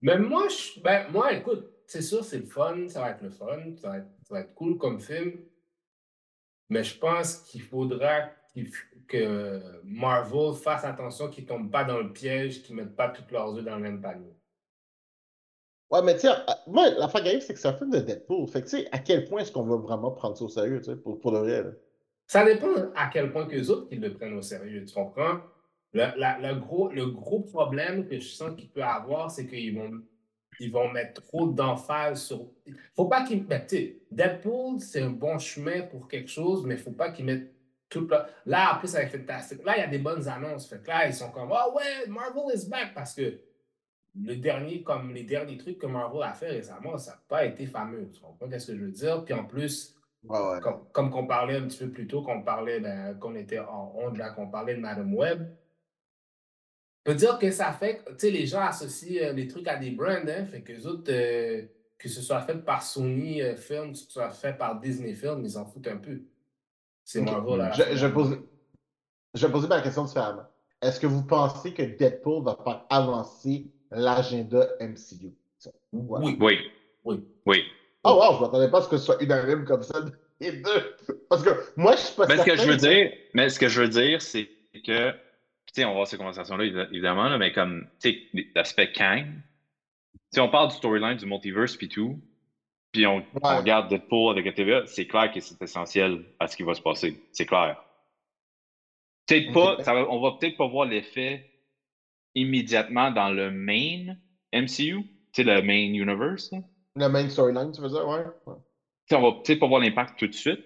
Mais 0.00 0.18
moi, 0.18 0.46
je, 0.48 0.80
ben, 0.80 1.10
moi, 1.10 1.32
écoute, 1.32 1.70
c'est 1.86 2.02
sûr, 2.02 2.24
c'est 2.24 2.38
le 2.38 2.46
fun, 2.46 2.88
ça 2.88 3.00
va 3.00 3.10
être 3.10 3.22
le 3.22 3.30
fun, 3.30 3.58
ça 3.76 3.88
va 3.90 3.98
être, 3.98 4.08
ça 4.22 4.34
va 4.34 4.40
être 4.40 4.54
cool 4.54 4.78
comme 4.78 5.00
film. 5.00 5.40
Mais 6.68 6.84
je 6.84 6.98
pense 6.98 7.38
qu'il 7.38 7.62
faudra 7.62 8.30
que 9.06 9.80
Marvel 9.84 10.54
fasse 10.54 10.84
attention 10.84 11.28
qu'ils 11.28 11.44
ne 11.44 11.48
tombent 11.48 11.70
pas 11.70 11.84
dans 11.84 11.98
le 11.98 12.12
piège, 12.12 12.62
qu'ils 12.62 12.76
ne 12.76 12.82
mettent 12.82 12.96
pas 12.96 13.08
toutes 13.08 13.30
leurs 13.30 13.54
œufs 13.56 13.64
dans 13.64 13.76
le 13.76 13.82
même 13.82 14.00
panier. 14.00 14.34
Ouais, 15.90 16.02
mais 16.02 16.14
sais, 16.20 16.28
à- 16.28 16.62
moi, 16.66 16.90
qui 17.22 17.28
arrive, 17.28 17.40
c'est 17.40 17.54
que 17.54 17.60
c'est 17.60 17.68
un 17.68 17.72
film 17.78 17.90
de 17.90 18.00
Deadpool. 18.00 18.46
Fait 18.48 18.60
que 18.60 18.68
tu 18.68 18.76
sais, 18.78 18.88
à 18.92 18.98
quel 18.98 19.24
point 19.24 19.40
est-ce 19.40 19.50
qu'on 19.52 19.62
va 19.64 19.76
vraiment 19.76 20.10
prendre 20.10 20.36
ça 20.36 20.44
au 20.44 20.48
sérieux, 20.48 20.80
tu 20.80 20.90
sais, 20.90 20.96
pour, 20.96 21.18
pour 21.18 21.32
vrai, 21.32 21.62
là? 21.62 21.70
Ça 22.28 22.44
dépend 22.44 22.68
à 22.94 23.08
quel 23.10 23.32
point 23.32 23.46
que 23.46 23.52
les 23.56 23.70
autres 23.70 23.88
qu'ils 23.88 24.00
le 24.00 24.12
prennent 24.12 24.34
au 24.36 24.42
sérieux, 24.42 24.84
tu 24.84 24.94
comprends? 24.94 25.40
Le, 25.94 26.54
gros, 26.60 26.90
le 26.92 27.06
gros 27.06 27.40
problème 27.40 28.06
que 28.06 28.20
je 28.20 28.28
sens 28.28 28.54
qu'il 28.54 28.68
peut 28.68 28.82
avoir, 28.84 29.30
c'est 29.30 29.46
qu'ils 29.46 29.74
vont, 29.74 30.02
ils 30.60 30.70
vont 30.70 30.92
mettre 30.92 31.22
trop 31.22 31.46
d'emphase 31.48 32.22
sur. 32.26 32.46
Faut 32.94 33.06
pas 33.06 33.24
qu'ils. 33.24 33.46
Sais, 33.66 34.02
Deadpool, 34.10 34.78
c'est 34.78 35.00
un 35.02 35.10
bon 35.10 35.38
chemin 35.38 35.80
pour 35.82 36.06
quelque 36.06 36.28
chose, 36.28 36.66
mais 36.66 36.76
faut 36.76 36.92
pas 36.92 37.10
qu'ils 37.10 37.24
mettent 37.24 37.50
tout. 37.88 38.06
le- 38.06 38.18
Là, 38.44 38.76
en 38.76 38.78
plus, 38.78 38.94
avec 38.94 39.10
Fantastic, 39.10 39.64
là, 39.64 39.78
il 39.78 39.80
y 39.80 39.84
a 39.84 39.86
des 39.88 39.98
bonnes 39.98 40.28
annonces. 40.28 40.68
Fait 40.68 40.86
là, 40.86 41.06
ils 41.06 41.14
sont 41.14 41.30
comme, 41.30 41.50
oh 41.50 41.74
ouais, 41.74 42.06
Marvel 42.08 42.54
is 42.54 42.68
back 42.68 42.92
parce 42.94 43.14
que 43.14 43.40
le 44.20 44.36
dernier, 44.36 44.82
comme 44.82 45.14
les 45.14 45.24
derniers 45.24 45.56
trucs 45.56 45.78
que 45.78 45.86
Marvel 45.86 46.22
a 46.22 46.34
fait 46.34 46.50
récemment, 46.50 46.98
ça 46.98 47.12
n'a 47.12 47.22
pas 47.26 47.46
été 47.46 47.64
fameux. 47.64 48.10
Tu 48.12 48.20
comprends 48.20 48.46
ce 48.58 48.66
que 48.72 48.76
je 48.76 48.84
veux 48.84 48.90
dire? 48.92 49.24
Puis 49.24 49.32
en 49.32 49.44
plus, 49.44 49.94
Ouais, 50.24 50.38
ouais. 50.38 50.60
comme, 50.60 50.84
comme 50.92 51.10
qu'on 51.10 51.26
parlait 51.26 51.56
un 51.56 51.66
petit 51.66 51.78
peu 51.78 51.90
plus 51.90 52.06
tôt, 52.06 52.22
qu'on 52.22 52.42
parlait, 52.42 52.80
ben, 52.80 53.14
qu'on 53.18 53.34
était 53.34 53.60
en 53.60 53.92
onde, 53.96 54.16
là, 54.16 54.30
qu'on 54.30 54.48
parlait 54.48 54.74
de 54.74 54.80
Madame 54.80 55.14
Web. 55.14 55.48
On 57.06 57.12
peut 57.12 57.16
dire 57.16 57.38
que 57.38 57.50
ça 57.50 57.72
fait, 57.72 58.04
tu 58.06 58.14
sais, 58.18 58.30
les 58.30 58.46
gens 58.46 58.60
associent 58.60 59.22
euh, 59.22 59.32
les 59.32 59.48
trucs 59.48 59.68
à 59.68 59.76
des 59.76 59.92
brands, 59.92 60.26
hein, 60.28 60.44
fait 60.46 60.62
que 60.62 60.72
les 60.72 60.86
autres, 60.86 61.10
euh, 61.10 61.62
que 61.96 62.08
ce 62.08 62.20
soit 62.20 62.40
fait 62.40 62.56
par 62.56 62.82
Sony 62.82 63.40
euh, 63.40 63.56
Films, 63.56 63.92
que 63.92 63.98
ce 63.98 64.10
soit 64.10 64.30
fait 64.30 64.58
par 64.58 64.78
Disney 64.80 65.14
Films, 65.14 65.42
ils 65.44 65.56
en 65.56 65.64
foutent 65.64 65.86
un 65.86 65.96
peu. 65.96 66.20
C'est 67.04 67.20
Ok. 67.20 67.26
Marvel 67.26 67.60
à 67.60 67.68
la 67.68 67.72
Je, 67.72 67.96
je, 67.96 68.06
pose, 68.08 68.38
je 69.34 69.46
vais 69.46 69.52
poser 69.52 69.68
ma 69.68 69.80
question 69.80 70.04
différemment. 70.04 70.44
Est-ce 70.82 71.00
que 71.00 71.06
vous 71.06 71.22
pensez 71.24 71.72
que 71.72 71.82
Deadpool 71.82 72.44
va 72.44 72.58
faire 72.62 72.84
avancer 72.90 73.70
l'agenda 73.90 74.68
MCU? 74.80 75.32
Oui, 75.92 76.36
oui. 77.04 77.24
oui. 77.46 77.64
Oh 78.08 78.16
wow, 78.18 78.36
je 78.36 78.40
m'attendais 78.42 78.70
pas 78.70 78.78
à 78.78 78.82
ce 78.82 78.88
que 78.88 78.96
ce 78.96 79.04
soit 79.04 79.22
unanime 79.22 79.64
comme 79.64 79.82
ça, 79.82 80.00
les 80.40 80.52
deux. 80.52 80.96
Parce 81.28 81.42
que 81.42 81.50
moi, 81.76 81.92
je 81.92 81.98
suis 82.02 82.14
pas 82.16 82.26
Mais 82.26 82.36
ce 82.38 82.44
que 82.44 82.56
je 82.56 82.66
veux 82.68 82.76
dire, 82.76 83.12
mais 83.34 83.48
ce 83.48 83.58
que 83.58 83.68
je 83.68 83.80
veux 83.82 83.88
dire, 83.88 84.22
c'est 84.22 84.48
que, 84.84 85.10
tu 85.10 85.16
sais, 85.72 85.84
on 85.84 85.88
va 85.88 85.92
avoir 85.92 86.06
ces 86.06 86.16
conversations-là, 86.16 86.64
évi- 86.64 86.88
évidemment, 86.90 87.28
là, 87.28 87.38
mais 87.38 87.52
comme, 87.52 87.86
tu 88.00 88.10
sais, 88.32 88.46
l'aspect 88.54 88.92
Kang, 88.92 89.26
tu 89.26 90.18
sais, 90.32 90.40
on 90.40 90.48
parle 90.48 90.68
du 90.68 90.76
storyline 90.76 91.16
du 91.16 91.26
multiverse 91.26 91.76
puis 91.76 91.88
tout, 91.88 92.18
puis 92.92 93.06
on, 93.06 93.24
on 93.42 93.58
regarde 93.58 93.88
Deadpool 93.88 94.32
avec 94.32 94.46
la 94.46 94.52
TVA, 94.52 94.86
c'est 94.86 95.06
clair 95.06 95.30
que 95.32 95.40
c'est 95.40 95.60
essentiel 95.60 96.24
à 96.38 96.46
ce 96.48 96.56
qui 96.56 96.62
va 96.62 96.74
se 96.74 96.80
passer. 96.82 97.22
C'est 97.32 97.46
clair. 97.46 97.76
Peut-être 99.26 99.52
pas, 99.52 99.76
ça 99.84 99.92
va- 99.94 100.08
on 100.10 100.20
va 100.20 100.32
peut-être 100.38 100.56
pas 100.56 100.66
voir 100.66 100.86
l'effet 100.86 101.50
immédiatement 102.34 103.10
dans 103.10 103.30
le 103.30 103.50
main 103.50 104.14
MCU. 104.52 105.02
Tu 105.32 105.42
sais, 105.42 105.44
le 105.44 105.60
main 105.62 105.74
universe. 105.78 106.50
là. 106.52 106.58
Le 106.98 107.08
main 107.08 107.28
storyline, 107.28 107.70
tu 107.70 107.80
veux 107.80 107.88
dire, 107.88 108.06
ouais. 108.06 108.24
ouais. 108.46 108.54
Tu 109.06 109.14
sais, 109.14 109.16
on 109.16 109.22
va 109.22 109.40
peut-être 109.42 109.60
pas 109.60 109.68
voir 109.68 109.80
l'impact 109.80 110.18
tout 110.18 110.26
de 110.26 110.34
suite, 110.34 110.64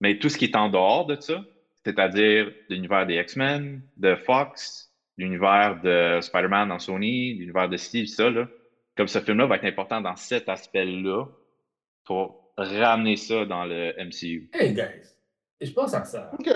mais 0.00 0.18
tout 0.18 0.28
ce 0.28 0.38
qui 0.38 0.46
est 0.46 0.56
en 0.56 0.70
dehors 0.70 1.06
de 1.06 1.20
ça, 1.20 1.44
c'est-à-dire 1.84 2.50
l'univers 2.68 3.06
des 3.06 3.16
X-Men, 3.16 3.82
de 3.96 4.16
Fox, 4.16 4.90
l'univers 5.18 5.80
de 5.82 6.20
Spider-Man 6.22 6.70
dans 6.70 6.78
Sony, 6.78 7.34
l'univers 7.34 7.68
de 7.68 7.76
Steve, 7.76 8.06
ça, 8.06 8.30
là, 8.30 8.48
comme 8.96 9.08
ce 9.08 9.20
film-là 9.20 9.46
va 9.46 9.56
être 9.56 9.64
important 9.64 10.00
dans 10.00 10.16
cet 10.16 10.48
aspect-là 10.48 11.26
pour 12.04 12.52
ramener 12.56 13.16
ça 13.16 13.44
dans 13.44 13.64
le 13.64 13.92
MCU. 13.98 14.50
Hey, 14.54 14.72
guys, 14.72 15.14
je 15.60 15.70
pense 15.70 15.92
à 15.94 16.04
ça. 16.04 16.30
Ok. 16.38 16.48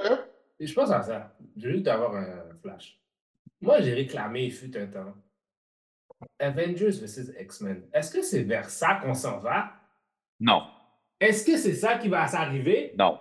Je 0.58 0.72
pense 0.72 0.90
à 0.90 1.02
ça. 1.02 1.36
Je 1.56 1.68
veux 1.68 1.74
juste 1.74 1.88
avoir 1.88 2.14
un 2.14 2.54
flash. 2.62 2.98
Moi, 3.60 3.80
j'ai 3.80 3.94
réclamé, 3.94 4.46
il 4.46 4.52
fut 4.52 4.76
un 4.76 4.86
temps, 4.86 5.14
Avengers 6.38 6.90
vs. 6.90 7.32
X-Men. 7.40 7.88
Est-ce 7.92 8.12
que 8.12 8.22
c'est 8.22 8.42
vers 8.42 8.68
ça 8.70 8.96
qu'on 9.02 9.14
s'en 9.14 9.38
va? 9.38 9.72
Non, 10.40 10.62
Est-ce 11.20 11.44
que 11.44 11.56
c'est 11.56 11.74
ça 11.74 11.98
qui 11.98 12.08
va 12.08 12.26
s'arriver? 12.26 12.94
non, 12.98 13.18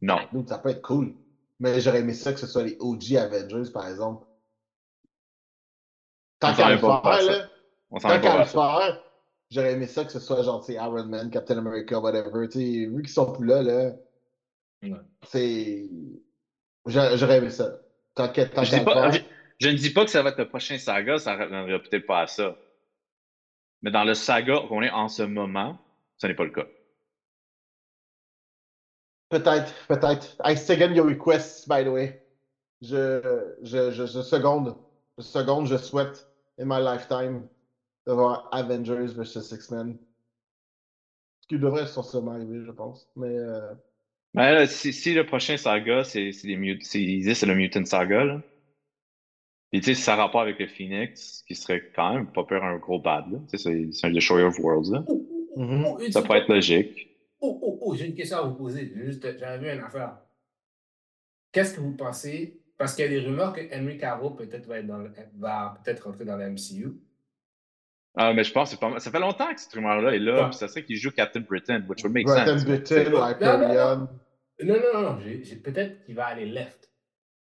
non. 0.00 0.18
Donc, 0.32 0.48
ça 0.48 0.58
peut 0.58 0.70
être 0.70 0.82
cool. 0.82 1.14
Mais 1.60 1.80
j'aurais 1.80 2.00
aimé 2.00 2.14
ça 2.14 2.32
que 2.32 2.38
ce 2.40 2.46
soit 2.46 2.62
les 2.64 2.76
OG 2.80 3.16
Avengers, 3.16 3.70
par 3.72 3.86
exemple. 3.88 4.26
Tant 6.40 6.50
On 6.52 6.54
qu'à 6.56 6.62
s'en 6.64 6.68
le 6.70 6.78
faire, 6.78 7.22
là. 7.22 7.48
On 7.90 7.98
s'en 7.98 8.08
Tant 8.08 8.20
qu'à 8.20 8.38
le 8.38 8.44
faire, 8.44 9.02
j'aurais 9.50 9.72
aimé 9.72 9.86
ça 9.86 10.04
que 10.04 10.10
ce 10.12 10.20
soit 10.20 10.42
genre, 10.42 10.64
Iron 10.68 11.04
Man, 11.06 11.30
Captain 11.30 11.58
America, 11.58 11.98
whatever. 12.00 12.48
Tu 12.48 12.58
sais, 12.58 12.86
vu 12.86 13.02
qu'ils 13.02 13.08
sont 13.12 13.32
plus 13.32 13.46
là, 13.46 13.62
là, 13.62 13.92
Ouais. 14.82 14.90
c'est. 15.26 15.88
J'a- 16.86 17.16
J'aurais 17.16 17.38
aimé 17.38 17.50
ça. 17.50 17.78
Tant 18.14 18.28
qu'à 18.28 18.44
le 18.44 18.50
pas- 18.50 18.64
faire. 18.64 19.24
Je- 19.60 19.68
ne 19.68 19.74
dis 19.74 19.90
pas 19.90 20.04
que 20.04 20.10
ça 20.10 20.22
va 20.22 20.30
être 20.30 20.38
le 20.38 20.48
prochain 20.48 20.78
saga, 20.78 21.18
ça 21.18 21.36
ne 21.36 21.42
reviendra 21.44 21.78
peut-être 21.80 22.06
pas 22.06 22.22
à 22.22 22.26
ça. 22.26 22.56
Mais 23.82 23.90
dans 23.90 24.04
le 24.04 24.14
saga 24.14 24.60
qu'on 24.68 24.82
est 24.82 24.90
en 24.90 25.08
ce 25.08 25.22
moment, 25.22 25.78
ce 26.18 26.26
n'est 26.26 26.34
pas 26.34 26.44
le 26.44 26.50
cas. 26.50 26.66
Peut-être, 29.30 29.72
peut-être. 29.88 30.36
I 30.44 30.56
second 30.56 30.94
your 30.94 31.06
request, 31.06 31.68
by 31.68 31.84
the 31.84 31.88
way. 31.88 32.22
Je, 32.82 33.20
je, 33.62 33.90
je, 33.90 34.06
je 34.06 34.22
seconde. 34.22 34.76
Je 35.18 35.22
seconde, 35.22 35.66
je 35.66 35.76
souhaite, 35.76 36.26
in 36.58 36.66
my 36.66 36.80
lifetime, 36.80 37.48
de 38.06 38.12
voir 38.12 38.48
Avengers 38.52 39.14
vs. 39.14 39.52
X-Men. 39.52 39.98
Ce 41.40 41.48
qui 41.48 41.58
devrait 41.58 41.86
sûrement 41.86 42.32
arriver, 42.32 42.64
je 42.64 42.70
pense. 42.70 43.08
Mais 43.16 43.36
euh, 43.36 43.74
Mais 44.34 44.52
là, 44.54 44.66
si, 44.66 44.92
si 44.92 45.14
le 45.14 45.24
prochain 45.26 45.56
saga, 45.56 46.04
c'est 46.04 46.30
les 46.44 46.78
c'est 46.82 47.46
le 47.46 47.54
Mutant 47.54 47.84
Saga, 47.84 48.24
là. 48.24 48.42
Puis 49.74 49.80
tu 49.80 49.86
sais, 49.86 49.94
si 49.96 50.02
ça 50.02 50.12
a 50.12 50.16
rapport 50.16 50.42
avec 50.42 50.60
le 50.60 50.68
Phoenix, 50.68 51.42
qui 51.48 51.56
serait 51.56 51.90
quand 51.96 52.14
même 52.14 52.30
pas 52.30 52.44
peur 52.44 52.62
un 52.62 52.76
gros 52.76 53.00
bad, 53.00 53.24
là. 53.32 53.38
Tu 53.50 53.58
sais, 53.58 53.64
c'est 53.64 53.92
c'est 53.92 54.06
un 54.06 54.12
Destroyer 54.12 54.44
of 54.44 54.56
Worlds, 54.60 54.92
là. 54.92 55.04
Oh, 55.08 55.26
oh, 55.56 55.96
oh, 55.98 56.10
Ça 56.12 56.22
pourrait 56.22 56.42
être 56.42 56.48
logique. 56.48 57.08
Oh, 57.40 57.58
oh, 57.60 57.78
oh, 57.82 57.94
j'ai 57.96 58.06
une 58.06 58.14
question 58.14 58.38
à 58.38 58.42
vous 58.42 58.54
poser. 58.54 58.92
J'ai 58.94 59.04
Juste, 59.06 59.36
j'avais 59.36 59.58
vu 59.58 59.76
une 59.76 59.84
affaire. 59.84 60.18
Qu'est-ce 61.50 61.74
que 61.74 61.80
vous 61.80 61.96
pensez? 61.96 62.60
Parce 62.78 62.94
qu'il 62.94 63.04
y 63.04 63.08
a 63.08 63.10
des 63.10 63.18
rumeurs 63.26 63.52
que 63.52 63.62
Henry 63.76 63.98
Cavill 63.98 64.30
peut-être 64.36 64.66
va, 64.68 64.78
être 64.78 64.86
dans 64.86 64.98
le- 64.98 65.12
va 65.38 65.76
peut-être 65.84 66.04
rentrer 66.06 66.24
dans 66.24 66.36
la 66.36 66.48
MCU. 66.50 66.92
Ah, 68.16 68.32
mais 68.32 68.44
je 68.44 68.52
pense 68.52 68.68
que 68.70 68.76
c'est 68.76 68.80
pas 68.80 68.90
mal- 68.90 69.00
ça 69.00 69.10
fait 69.10 69.18
longtemps 69.18 69.52
que 69.52 69.60
cette 69.60 69.72
rumeur-là 69.72 70.14
est 70.14 70.20
là, 70.20 70.42
Ouais. 70.44 70.48
puis 70.50 70.56
ça 70.58 70.68
serait 70.68 70.84
qu'il 70.84 70.94
joue 70.98 71.10
Captain 71.10 71.40
Britain, 71.40 71.84
which 71.88 72.04
would 72.04 72.12
make 72.14 72.26
Bretton 72.26 72.58
sense. 72.58 72.64
Button, 72.64 73.10
Non, 73.10 73.18
non, 73.18 73.28
Hyperion. 73.28 74.08
Non, 74.62 74.76
non, 74.76 74.76
non, 74.94 75.02
non. 75.14 75.18
peut-être 75.64 76.04
qu'il 76.04 76.14
va 76.14 76.26
aller 76.26 76.46
left. 76.46 76.92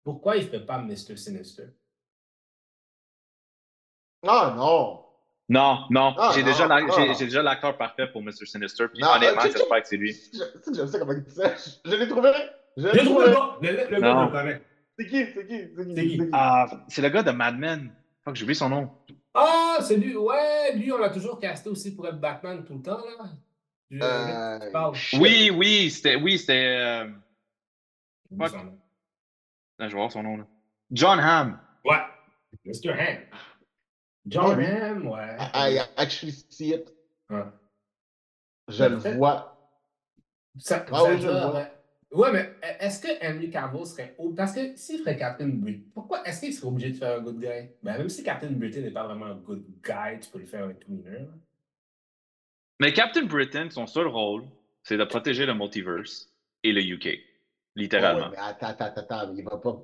Pourquoi 0.06 0.38
il 0.38 0.46
ne 0.46 0.50
fait 0.50 0.65
pas 0.65 0.82
Mr. 0.82 1.18
Sinister? 1.18 1.63
Ah 4.27 4.53
non! 4.56 5.00
Non, 5.50 5.86
non, 5.89 6.15
Ah, 6.18 6.32
j'ai 6.34 6.42
non, 6.42 6.48
déjà 6.48 6.68
la- 6.68 6.75
ah, 6.75 7.44
l'acteur 7.44 7.77
parfait 7.77 8.08
pour 8.08 8.22
Mr. 8.24 8.46
Sinister, 8.46 8.88
puis 8.88 9.01
Non, 9.01 9.10
honnêtement, 9.15 9.42
j'espère 9.42 9.82
que 9.82 9.88
c'est 9.88 9.98
lui. 9.98 10.13
Je, 10.13 10.38
tu 10.38 10.39
sais 10.63 10.72
que 10.72 10.77
j'aime 10.77 10.88
ça 10.88 11.00
comment 11.00 11.12
il 11.13 11.32
ça. 11.32 11.51
Je, 11.86 11.96
l'ai 11.96 12.08
trouvé! 12.08 12.32
Je 12.77 12.88
l'ai 12.88 13.00
J'ai 13.00 13.06
trouvé 13.06 13.25
le. 13.27 13.34
Le, 13.72 13.89
le, 13.91 14.00
gars, 14.02 14.13
Non. 14.13 14.32
C'est 14.98 15.06
qui? 15.08 15.26
C'est 15.34 15.45
qui? 15.48 15.67
C'est 15.76 15.93
qui? 15.93 16.30
Ah, 16.32 16.65
c'est 16.88 17.02
le 17.02 17.10
gars 17.10 17.24
de 17.24 17.32
Mad 17.32 17.58
Men. 17.58 17.91
Fuck, 18.24 18.36
j'ai 18.36 18.43
oublié 18.43 18.56
son 18.56 18.69
nom. 18.69 18.89
Ah, 19.34 19.78
c'est 19.82 19.98
lui. 19.98 20.15
Ouais, 20.15 20.74
lui, 20.76 20.91
on 20.93 20.98
l'a 20.98 21.10
toujours 21.10 21.39
casté 21.39 21.69
aussi 21.69 21.93
pour 21.93 22.08
être 22.08 22.19
Batman 22.21 22.63
tout 22.63 22.76
le 22.76 22.82
temps, 22.82 22.98
là. 23.00 23.26
Je- 23.91 24.00
Euh, 24.02 24.60
tu 24.65 24.71
parles. 24.71 24.95
shit. 24.95 25.19
Oui, 25.19 25.52
oui, 25.54 25.89
c'était, 25.91 26.15
oui, 26.15 26.38
c'était, 26.39 26.78
euh, 26.80 27.08
fuck. 28.39 28.54
je 29.80 29.86
vais 29.86 29.93
voir 29.93 30.12
son 30.12 30.24
nom, 30.24 30.38
là. 30.38 30.45
John 30.91 31.19
Hamm. 31.19 31.60
Ouais. 31.84 31.98
Mr. 32.65 32.91
Ham. 32.91 33.17
John. 34.26 34.60
Ham, 34.60 35.08
ouais. 35.08 35.38
I 35.54 35.80
actually 35.98 36.32
see 36.32 36.74
it. 36.74 36.94
Ouais. 37.30 37.44
Je 38.70 38.84
le 38.86 38.96
vois. 38.96 39.58
Ça, 40.60 40.86
Ah 40.92 41.04
oui, 41.06 41.20
je 41.20 41.28
le 41.28 41.34
vois. 41.34 41.54
ouais. 41.56 41.72
Ouais, 42.12 42.32
mais 42.32 42.54
est-ce 42.80 43.02
que 43.02 43.08
Henry 43.26 43.50
Cavill 43.50 43.86
serait. 43.88 44.14
au- 44.20 44.30
Parce 44.34 44.54
que 44.54 44.76
s'il 44.76 45.00
ferait 45.00 45.18
Captain 45.18 45.48
Britain, 45.50 45.82
pourquoi 45.96 46.24
est-ce 46.28 46.42
qu'il 46.42 46.54
serait 46.54 46.68
obligé 46.68 46.92
de 46.92 46.96
faire 46.96 47.18
un 47.20 47.24
good 47.24 47.40
guy? 47.40 47.70
Ben, 47.82 47.98
même 47.98 48.08
si 48.10 48.24
Captain 48.24 48.52
Britain 48.52 48.82
n'est 48.82 48.92
pas 48.92 49.06
vraiment 49.08 49.26
un 49.26 49.36
good 49.36 49.66
guy, 49.84 50.20
tu 50.22 50.30
peux 50.30 50.38
le 50.40 50.46
faire 50.46 50.66
un 50.66 50.74
tweener. 50.74 51.20
là. 51.22 51.26
Mais 52.80 52.94
Captain 52.94 53.24
Britain, 53.26 53.68
son 53.72 53.88
seul 53.88 54.08
rôle, 54.08 54.46
c'est 54.84 54.96
de 54.98 55.04
protéger 55.06 55.46
le 55.48 55.56
multiverse 55.56 56.30
et 56.62 56.72
le 56.72 56.82
UK. 56.82 57.06
Oh, 57.06 57.10
ouais, 57.10 57.20
Littéralement. 57.76 58.30
mais 58.30 58.38
attends, 58.38 58.68
attends, 58.68 58.86
attends, 58.86 59.02
attends, 59.02 59.34
il 59.36 59.44
va 59.44 59.58
pas. 59.58 59.82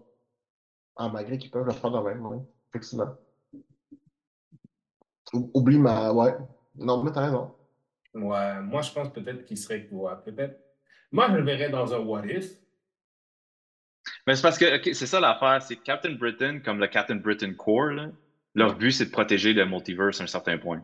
Ah, 0.97 1.09
malgré 1.09 1.37
qu'ils 1.39 1.49
peuvent 1.49 1.65
le 1.65 1.71
faire 1.73 1.89
de 1.91 1.99
même, 1.99 2.23
oui. 2.27 2.37
Effectivement. 2.71 3.15
Ou- 5.33 5.51
Oublie 5.53 5.79
ma. 5.79 6.11
Ouais. 6.11 6.33
Non, 6.75 7.03
mais 7.03 7.11
t'as 7.11 7.25
raison. 7.25 7.53
Ouais, 8.13 8.61
moi, 8.61 8.81
je 8.81 8.91
pense 8.91 9.11
peut-être 9.13 9.45
qu'il 9.45 9.57
serait. 9.57 9.87
Ouais, 9.91 10.13
peut-être. 10.25 10.59
Moi, 11.11 11.27
je 11.29 11.35
le 11.35 11.43
verrais 11.43 11.69
dans 11.69 11.93
un 11.93 11.99
What 11.99 12.25
If. 12.25 12.51
Mais 14.25 14.35
c'est 14.35 14.41
parce 14.41 14.57
que, 14.57 14.77
ok, 14.77 14.95
c'est 14.95 15.05
ça 15.05 15.19
l'affaire, 15.19 15.61
c'est 15.61 15.75
que 15.75 15.83
Captain 15.83 16.13
Britain, 16.13 16.59
comme 16.59 16.79
le 16.79 16.87
Captain 16.87 17.15
Britain 17.15 17.53
Corps, 17.53 17.91
là, 17.91 18.09
leur 18.55 18.75
but, 18.75 18.91
c'est 18.91 19.05
de 19.05 19.11
protéger 19.11 19.53
le 19.53 19.65
multiverse 19.65 20.19
à 20.19 20.23
un 20.23 20.27
certain 20.27 20.57
point. 20.57 20.79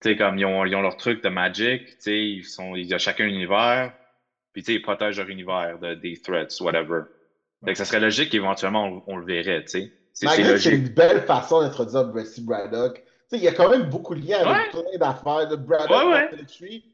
Tu 0.00 0.10
sais, 0.10 0.16
comme 0.16 0.38
ils 0.38 0.44
ont, 0.44 0.64
ils 0.64 0.74
ont 0.74 0.82
leur 0.82 0.96
truc 0.96 1.22
de 1.22 1.28
Magic, 1.28 1.86
tu 1.86 1.94
sais, 2.00 2.28
ils 2.28 2.44
sont, 2.44 2.74
ils 2.74 2.92
ont 2.94 2.98
chacun 2.98 3.24
un 3.24 3.28
univers, 3.28 3.94
puis 4.52 4.62
tu 4.62 4.72
sais, 4.72 4.78
ils 4.78 4.82
protègent 4.82 5.18
leur 5.18 5.28
univers 5.28 5.78
de, 5.78 5.94
des 5.94 6.20
threats, 6.20 6.46
whatever. 6.60 7.02
Fait 7.64 7.72
que 7.72 7.78
ça 7.78 7.84
serait 7.84 8.00
logique 8.00 8.30
qu'éventuellement 8.30 8.84
on, 8.86 9.02
on 9.06 9.16
le 9.16 9.24
verrait, 9.24 9.62
tu 9.64 9.68
sais. 9.68 9.92
Malgré 10.22 10.52
que 10.54 10.58
c'est 10.58 10.70
une 10.76 10.88
belle 10.88 11.22
façon 11.22 11.60
d'introduire 11.60 12.04
Bressy 12.06 12.42
Braddock. 12.42 12.94
Tu 12.96 13.02
sais, 13.30 13.36
il 13.38 13.42
y 13.42 13.48
a 13.48 13.52
quand 13.52 13.68
même 13.70 13.84
beaucoup 13.88 14.14
de 14.14 14.20
liens 14.26 14.38
avec 14.46 14.74
Ouais. 14.74 14.82
plein 14.82 14.98
d'affaires. 14.98 15.48
Le 15.50 15.56
Braddock 15.56 15.90
Ouais, 15.90 16.12
ouais. 16.12 16.28
Family 16.28 16.46
Tree 16.46 16.84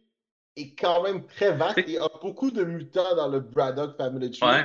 est 0.56 0.74
quand 0.74 1.02
même 1.02 1.24
très 1.26 1.52
vaste 1.52 1.78
et 1.78 1.85
il 1.87 1.92
y 1.94 1.98
a 1.98 2.09
beaucoup 2.22 2.50
de 2.50 2.64
mutants 2.64 3.14
dans 3.16 3.28
le 3.28 3.40
Braddock 3.40 3.96
Family 3.96 4.30
Tree. 4.30 4.48
Ouais. 4.48 4.64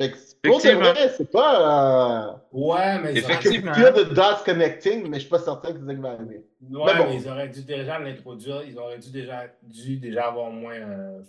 Fait 0.00 0.10
que, 0.10 0.16
pour 0.42 0.60
de 0.60 0.70
vrai, 0.70 1.08
c'est 1.16 1.30
pas. 1.30 2.26
Euh... 2.26 2.32
Ouais, 2.50 2.98
mais 2.98 3.12
ils 3.14 3.22
auraient, 3.24 3.34
Fait 3.34 3.42
que 3.44 3.48
Effectivement. 3.48 3.72
il 3.76 3.82
y 3.82 3.86
a 3.86 3.92
de 3.92 4.02
dots 4.02 4.22
connecting, 4.44 5.08
mais 5.08 5.18
je 5.18 5.20
suis 5.20 5.30
pas 5.30 5.38
certain 5.38 5.72
que 5.72 5.78
c'est 5.78 5.86
ça 5.86 5.94
qui 5.94 6.00
va 6.00 6.10
arriver. 6.10 6.44
ouais, 6.62 6.82
Mais 6.92 6.98
bon. 6.98 7.04
mais 7.10 7.16
ils 7.16 7.28
auraient 7.28 7.48
dû 7.48 7.62
déjà 7.62 7.98
l'introduire. 8.00 8.62
Ils 8.66 8.76
auraient 8.76 8.98
dû 8.98 9.10
déjà, 9.12 9.44
dû 9.62 9.98
déjà 9.98 10.24
avoir 10.26 10.48
au 10.48 10.50
moins 10.52 10.74
euh, 10.74 11.20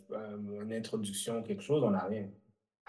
une 0.64 0.74
introduction, 0.74 1.44
quelque 1.44 1.62
chose. 1.62 1.84
On 1.84 1.92
n'a 1.92 2.06
rien. 2.10 2.24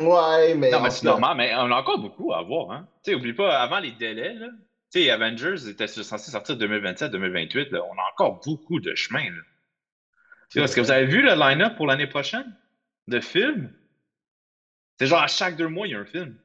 Ouais, 0.00 0.54
mais. 0.54 0.70
Non, 0.70 0.80
mais 0.80 0.90
c'est 0.90 1.04
normal, 1.06 1.36
mais 1.36 1.54
on 1.54 1.70
a 1.70 1.76
encore 1.76 1.98
beaucoup 1.98 2.32
à 2.32 2.42
voir, 2.42 2.70
hein. 2.70 2.88
Tu 3.02 3.10
sais, 3.10 3.16
oublie 3.16 3.32
pas, 3.32 3.58
avant 3.60 3.78
les 3.78 3.92
délais, 3.92 4.34
là, 4.34 4.48
tu 4.92 5.00
sais, 5.02 5.10
Avengers 5.10 5.68
était 5.68 5.86
censé 5.86 6.30
sortir 6.30 6.56
2027-2028, 6.56 7.70
là, 7.70 7.82
on 7.84 7.94
a 7.98 8.02
encore 8.12 8.40
beaucoup 8.44 8.78
de 8.80 8.94
chemin, 8.94 9.24
là. 9.24 9.42
Tu 10.50 10.58
sais, 10.58 10.64
Est-ce 10.64 10.76
que 10.76 10.80
vous 10.80 10.90
avez 10.90 11.06
vu 11.06 11.22
le 11.22 11.34
line-up 11.34 11.76
pour 11.76 11.86
l'année 11.86 12.06
prochaine 12.06 12.54
de 13.08 13.20
films? 13.20 13.72
C'est 14.98 15.06
genre 15.06 15.22
à 15.22 15.26
chaque 15.26 15.56
deux 15.56 15.68
mois, 15.68 15.86
il 15.86 15.92
y 15.92 15.94
a 15.94 15.98
un 16.00 16.04
film. 16.06 16.36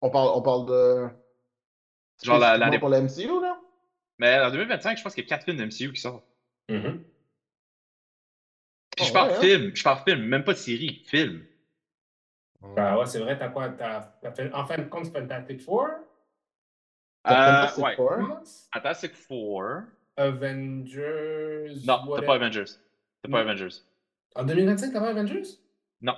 On 0.00 0.10
parle, 0.10 0.30
on 0.34 0.42
parle 0.42 0.66
de. 0.66 1.08
Genre 2.22 2.38
l'année. 2.38 2.78
pour 2.78 2.88
la 2.88 3.00
MCU, 3.00 3.26
là? 3.40 3.58
Mais 4.18 4.38
en 4.40 4.50
2025, 4.50 4.98
je 4.98 5.02
pense 5.02 5.14
qu'il 5.14 5.24
y 5.24 5.26
a 5.26 5.28
quatre 5.28 5.44
films 5.44 5.56
de 5.58 5.64
MCU 5.64 5.92
qui 5.92 6.00
sortent. 6.00 6.24
Mhm. 6.68 7.02
Puis 8.96 9.04
je 9.06 9.10
Oh, 9.10 9.12
parle 9.12 9.28
ouais, 9.30 9.36
hein? 9.36 9.40
film, 9.40 9.76
je 9.76 9.82
parle 9.82 10.02
film, 10.04 10.20
même 10.24 10.44
pas 10.44 10.52
de 10.52 10.58
série, 10.58 11.02
film. 11.06 11.44
Ben 12.60 12.96
ouais, 12.96 13.06
c'est 13.06 13.20
vrai, 13.20 13.38
t'as 13.38 13.48
quoi? 13.48 13.68
T'as, 13.70 14.00
t'as 14.20 14.32
fait, 14.32 14.52
en 14.52 14.66
fin 14.66 14.76
de 14.78 14.84
compte, 14.84 15.06
Fantastic 15.12 15.60
Four? 15.60 15.88
Euh, 17.26 17.30
Fantastic 17.30 17.84
ouais. 17.84 17.96
Four? 17.96 18.42
Fantastic 18.72 19.14
Four. 19.14 19.82
Avengers. 20.16 21.74
Non, 21.86 22.16
t'as 22.16 22.22
pas 22.22 22.34
Avengers. 22.34 22.64
T'as 23.22 23.30
pas. 23.30 23.40
Avengers. 23.40 23.82
En 24.34 24.44
2025, 24.44 24.92
t'as 24.92 25.00
pas 25.00 25.10
Avengers? 25.10 25.42
Non. 26.00 26.16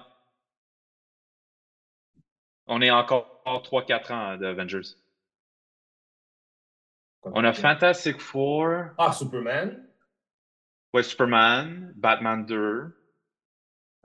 On 2.66 2.80
est 2.80 2.90
encore 2.90 3.42
3-4 3.44 4.12
ans 4.12 4.36
d'Avengers. 4.38 4.96
On 7.22 7.44
a 7.44 7.52
Fantastic 7.52 8.18
Four, 8.20 8.84
Ah, 8.96 9.12
Superman. 9.12 9.86
ouais, 10.94 11.02
Superman, 11.02 11.92
Batman 11.96 12.46
2. 12.46 12.96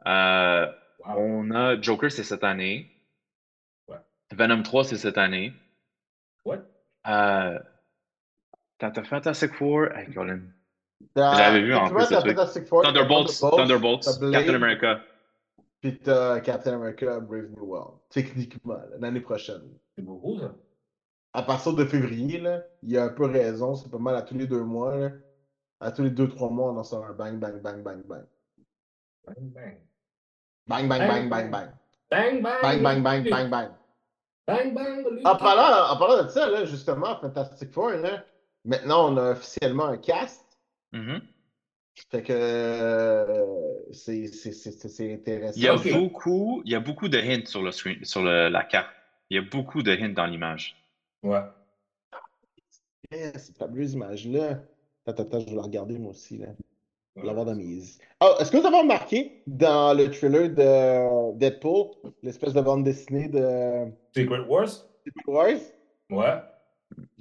Euh, 0.07 0.71
Wow. 1.07 1.17
on 1.17 1.51
a 1.51 1.81
Joker, 1.81 2.11
c'est 2.11 2.23
cette 2.23 2.43
année. 2.43 2.91
Ouais. 3.87 3.97
Venom 4.33 4.63
3, 4.63 4.85
c'est 4.85 4.97
cette 4.97 5.17
année. 5.17 5.53
Ouais. 6.45 6.59
Euh, 7.07 7.59
T'as 8.77 8.91
t'as 8.91 9.03
Fantastic 9.03 9.53
Four. 9.53 9.87
Hey, 9.95 10.13
Colin. 10.13 10.41
J'avais 11.15 11.61
vu, 11.61 11.73
en 11.73 11.89
plus. 11.89 12.05
Fantastic 12.05 12.65
Four, 12.65 12.83
Thunderbolts, 12.83 13.39
Thunderbolts, 13.39 14.03
Captain 14.31 14.53
America. 14.55 15.01
Puis 15.81 15.99
t'as 15.99 16.39
Captain 16.41 16.73
America 16.73 17.19
Brave 17.19 17.51
New 17.51 17.65
World. 17.65 17.99
Techniquement, 18.09 18.79
l'année 18.99 19.21
prochaine. 19.21 19.61
C'est 19.95 20.03
beaucoup, 20.03 20.39
ça. 20.39 20.55
À 21.33 21.43
partir 21.43 21.73
de 21.73 21.85
février, 21.85 22.39
là, 22.39 22.63
il 22.81 22.91
y 22.91 22.97
a 22.97 23.03
un 23.03 23.09
peu 23.09 23.25
raison, 23.25 23.75
c'est 23.75 23.91
pas 23.91 23.97
mal 23.97 24.15
à 24.15 24.21
tous 24.21 24.37
les 24.37 24.47
deux 24.47 24.63
mois. 24.63 24.95
Là. 24.95 25.11
À 25.81 25.91
tous 25.91 26.03
les 26.03 26.09
deux, 26.09 26.29
trois 26.29 26.49
mois, 26.49 26.71
on 26.71 26.77
en 26.77 26.83
sort 26.83 27.05
un 27.05 27.13
bang, 27.13 27.37
bang, 27.37 27.61
bang, 27.61 27.83
bang, 27.83 28.01
bang. 28.05 28.25
Bang, 29.25 29.35
bang. 29.53 29.77
Bang, 30.67 30.87
bang, 30.87 31.07
bang, 31.07 31.29
bang, 31.29 31.51
bang. 31.51 31.69
Bang, 32.09 32.41
bang. 32.41 32.61
Bang, 32.61 32.81
bang, 32.83 33.03
bang, 33.03 33.23
bang, 33.29 33.49
bang. 33.49 33.69
Bang, 34.47 34.73
bang. 34.73 35.05
En 35.25 35.35
parlant, 35.35 35.91
en 35.93 35.97
parlant 35.97 36.23
de 36.23 36.29
ça, 36.29 36.49
là, 36.49 36.65
justement, 36.65 37.15
Fantastic 37.19 37.71
Four, 37.71 37.91
là, 37.91 38.23
maintenant, 38.63 39.11
on 39.11 39.17
a 39.17 39.31
officiellement 39.31 39.85
un 39.85 39.97
cast. 39.97 40.43
Mhm. 40.91 41.21
Fait 42.11 42.23
que 42.23 42.33
euh, 42.33 43.45
c'est 43.93 44.27
c'est- 44.27 44.51
c'est- 44.51 44.71
c'est- 44.71 44.89
c'est 44.89 45.13
intéressant. 45.13 45.53
Il 45.57 45.63
y 45.63 45.67
a 45.67 45.75
beaucoup, 45.97 46.61
il 46.65 46.71
y 46.71 46.75
a 46.75 46.79
beaucoup 46.79 47.07
de 47.07 47.17
hints 47.17 47.45
sur, 47.45 47.61
le 47.63 47.71
screen, 47.71 48.03
sur 48.03 48.21
le- 48.21 48.49
la 48.49 48.63
carte. 48.63 48.89
Il 49.29 49.35
y 49.35 49.39
a 49.39 49.43
beaucoup 49.43 49.81
de 49.81 49.91
hints 49.95 50.09
dans 50.13 50.25
l'image. 50.25 50.75
Ouais. 51.23 51.41
Eh, 53.11 53.31
cette 53.37 53.57
fabuleuse 53.57 53.93
image-là. 53.93 54.59
Attends, 55.05 55.23
attends, 55.23 55.39
je 55.39 55.45
vais 55.45 55.55
la 55.55 55.61
regarder 55.61 55.97
moi 55.97 56.11
aussi. 56.11 56.37
Là. 56.37 56.47
L'avoir 57.15 57.45
dans 57.45 57.55
mes. 57.55 57.79
Oh, 58.21 58.33
est-ce 58.39 58.51
que 58.51 58.57
vous 58.57 58.65
avez 58.67 58.77
remarqué 58.79 59.41
dans 59.47 59.93
le 59.97 60.09
trailer 60.11 60.49
de 60.49 61.37
Deadpool, 61.37 61.91
l'espèce 62.21 62.53
de 62.53 62.61
bande 62.61 62.83
dessinée 62.83 63.29
de 63.29 63.85
Secret 64.13 64.39
Wars? 64.41 64.67
Secret 64.67 65.23
Wars? 65.27 65.59
Ouais. 66.09 66.41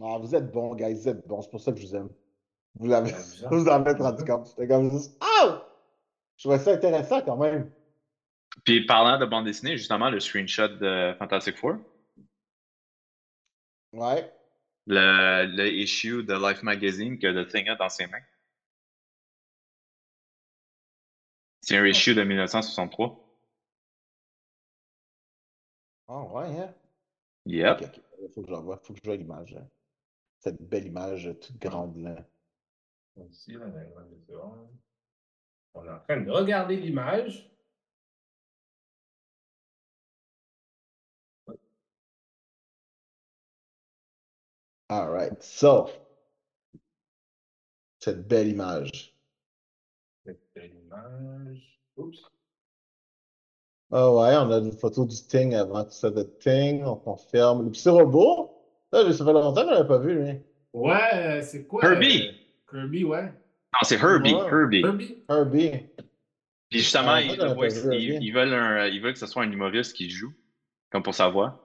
Ah, 0.03 0.19
vous 0.21 0.35
êtes 0.35 0.51
bons, 0.51 0.75
guys, 0.75 0.95
vous 0.95 1.09
êtes 1.09 1.27
bons, 1.27 1.43
c'est 1.43 1.51
pour 1.51 1.61
ça 1.61 1.73
que 1.73 1.79
je 1.79 1.87
vous 1.87 1.95
aime. 1.97 2.09
Vous 2.77 2.89
l'avez 2.89 3.13
vous 3.51 3.69
en 3.69 3.85
êtes 3.85 3.99
rendu 4.01 4.25
compte. 4.25 4.47
C'était 4.49 4.67
comme 4.67 4.91
juste. 4.91 5.17
Ah! 5.21 5.65
Je 6.37 6.43
trouvais 6.49 6.59
ça 6.59 6.73
intéressant 6.73 7.23
quand 7.23 7.37
même. 7.37 7.71
Puis 8.65 8.85
parlant 8.87 9.19
de 9.19 9.27
bande 9.27 9.45
dessinée, 9.45 9.77
justement, 9.77 10.11
le 10.11 10.19
screenshot 10.19 10.69
de 10.69 11.15
Fantastic 11.19 11.57
Four, 11.57 11.77
Ouais. 13.93 14.29
le, 14.89 15.47
le 15.47 15.69
issue 15.73 16.25
de 16.25 16.35
Life 16.35 16.63
Magazine 16.65 17.17
que 17.19 17.45
The 17.45 17.49
Thing 17.49 17.69
a 17.69 17.77
dans 17.77 17.89
ses 17.89 18.07
mains. 18.09 18.19
C'est 21.67 21.79
un 21.79 21.87
issue 21.87 22.15
de 22.15 22.23
1963. 22.23 23.19
Ah, 26.09 26.21
ouais, 26.23 26.61
hein? 26.61 26.75
Yep. 27.47 27.81
Faut 28.35 28.43
que 28.43 28.49
je 28.49 28.55
vois, 28.55 28.77
faut 28.83 28.93
que 28.93 28.99
je 29.03 29.05
vois 29.09 29.17
l'image. 29.17 29.55
hein. 29.55 29.67
Cette 30.41 30.61
belle 30.61 30.87
image 30.87 31.31
toute 31.41 31.59
grande 31.59 31.97
là. 31.97 32.17
Ici. 33.31 33.57
On 35.75 35.85
est 35.87 35.91
en 35.91 36.01
train 36.01 36.21
de 36.21 36.31
regarder 36.31 36.77
l'image. 36.77 37.51
Alright, 44.91 45.43
so. 45.43 45.91
Cette 48.01 48.29
belle 48.29 48.49
image. 48.49 49.14
Image. 50.97 51.81
Oups. 51.97 52.19
Ah 53.93 54.11
ouais, 54.13 54.37
on 54.37 54.51
a 54.51 54.59
une 54.59 54.73
photo 54.73 55.05
du 55.05 55.15
Ting 55.29 55.55
avant 55.55 55.85
tout 55.85 55.93
ça 55.93 56.11
de 56.11 56.23
Ting, 56.41 56.83
on 56.85 56.97
confirme. 56.97 57.65
Le 57.65 57.71
petit 57.71 57.89
robot, 57.89 58.51
là, 58.93 59.13
ça 59.13 59.25
fait 59.25 59.33
longtemps 59.33 59.65
qu'on 59.65 59.71
l'avait 59.71 59.87
pas 59.89 59.99
vu, 59.99 60.15
lui. 60.19 60.41
Ouais, 60.73 61.43
c'est 61.43 61.67
quoi? 61.67 61.85
Herbie. 61.85 62.29
euh, 62.29 62.33
Kirby, 62.81 63.05
ouais. 63.05 63.25
Non, 63.27 63.79
c'est 63.83 63.97
Herbie. 63.97 64.35
Ouais. 64.35 64.41
Herbie. 64.49 64.81
Herbie? 64.81 65.25
Herbie. 65.29 65.71
Puis 66.71 66.81
justement, 66.81 67.11
Ah, 67.11 67.23
ils, 67.23 68.33
veulent 68.33 68.53
un- 68.55 68.87
ils 68.89 69.01
veulent 69.01 69.13
que 69.13 69.19
ce 69.19 69.27
soit 69.27 69.43
un 69.45 69.51
humoriste 69.53 69.93
qui 69.95 70.11
joue, 70.11 70.33
comme 70.91 71.05
pour 71.05 71.15
sa 71.15 71.29
voix. 71.29 71.61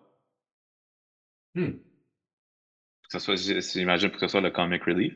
Hmm. 1.55 1.71
Que 1.71 3.17
ce 3.17 3.19
soit, 3.19 3.35
j'imagine, 3.35 4.09
pour 4.11 4.19
que 4.19 4.27
ce 4.27 4.31
soit 4.31 4.41
le 4.41 4.51
comic 4.51 4.83
relief. 4.83 5.15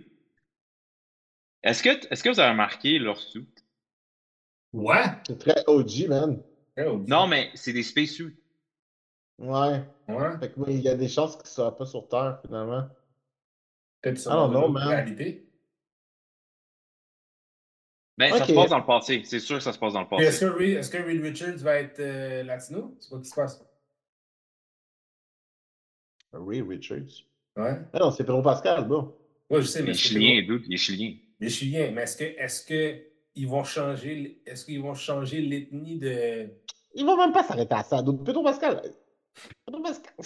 Est-ce 1.61 1.83
que, 1.83 1.89
est-ce 2.11 2.23
que 2.23 2.29
vous 2.29 2.39
avez 2.39 2.49
remarqué 2.51 2.97
leur 2.97 3.19
suit? 3.19 3.47
Ouais. 4.73 5.03
C'est 5.27 5.37
très 5.39 5.63
OG, 5.67 6.07
man. 6.07 6.41
Ouais, 6.75 6.85
aussi. 6.85 7.09
Non, 7.09 7.27
mais 7.27 7.51
c'est 7.53 7.73
des 7.73 7.83
spacesuits. 7.83 8.35
Ouais. 9.39 9.83
Ouais. 10.07 10.37
Fait 10.39 10.51
que 10.51 10.59
il 10.69 10.81
y 10.81 10.89
a 10.89 10.95
des 10.95 11.07
chances 11.07 11.33
qu'il 11.35 11.43
ne 11.43 11.49
soit 11.49 11.75
pas 11.77 11.85
sur 11.85 12.07
Terre, 12.07 12.39
finalement. 12.45 12.87
Peut-être 14.01 14.17
ça. 14.17 14.33
Une 14.33 14.51
man. 14.71 14.87
réalité. 14.87 15.47
Ben, 18.17 18.31
ça 18.37 18.45
se 18.45 18.53
passe 18.53 18.69
dans 18.69 18.77
le 18.79 18.85
passé. 18.85 19.21
C'est 19.25 19.39
sûr 19.39 19.57
que 19.57 19.63
ça 19.63 19.73
se 19.73 19.79
passe 19.79 19.93
dans 19.93 20.01
le 20.01 20.21
Est-ce 20.21 20.45
passé. 20.45 20.53
que, 20.53 20.59
Reed- 20.59 20.77
est-ce 20.77 20.89
que 20.91 20.97
Reed 20.97 21.21
Richards 21.21 21.57
va 21.57 21.75
être 21.79 21.99
euh, 21.99 22.43
latino? 22.43 22.95
C'est 22.99 23.09
quoi 23.09 23.19
qui 23.19 23.29
se 23.29 23.35
passe? 23.35 23.65
Ray 26.31 26.61
Richards. 26.61 27.25
Ouais. 27.55 27.79
Ah 27.93 27.99
non, 27.99 28.11
c'est 28.11 28.23
Pedro 28.23 28.41
Pascal, 28.41 28.87
bro. 28.87 29.17
Ouais, 29.49 29.61
je 29.61 29.67
sais, 29.67 29.79
Il 29.79 29.85
mais 29.85 29.89
est 29.89 29.93
est-ce 29.93 30.01
que 30.03 30.07
chilien, 30.09 30.41
dude. 30.43 30.63
Il 30.67 30.73
est 30.73 30.77
chilien. 30.77 31.15
Il 31.39 31.47
est 31.47 31.49
chilien, 31.49 31.91
mais 31.91 32.01
est-ce 32.03 32.17
que 32.17 32.23
est-ce 32.23 32.65
que 32.65 33.12
ils 33.35 33.47
vont 33.47 33.63
changer 33.63 34.41
est-ce 34.45 34.65
qu'ils 34.65 34.81
vont 34.81 34.93
changer 34.95 35.41
l'ethnie 35.41 35.97
de 35.97 36.47
Il 36.95 37.05
va 37.05 37.15
même 37.17 37.31
pas 37.31 37.43
s'arrêter 37.43 37.73
à 37.73 37.83
ça. 37.83 38.01
Donc, 38.01 38.23
Pedro 38.23 38.43
Pascal. 38.43 38.81
Pedro 39.65 39.81
Pascal. 39.81 40.13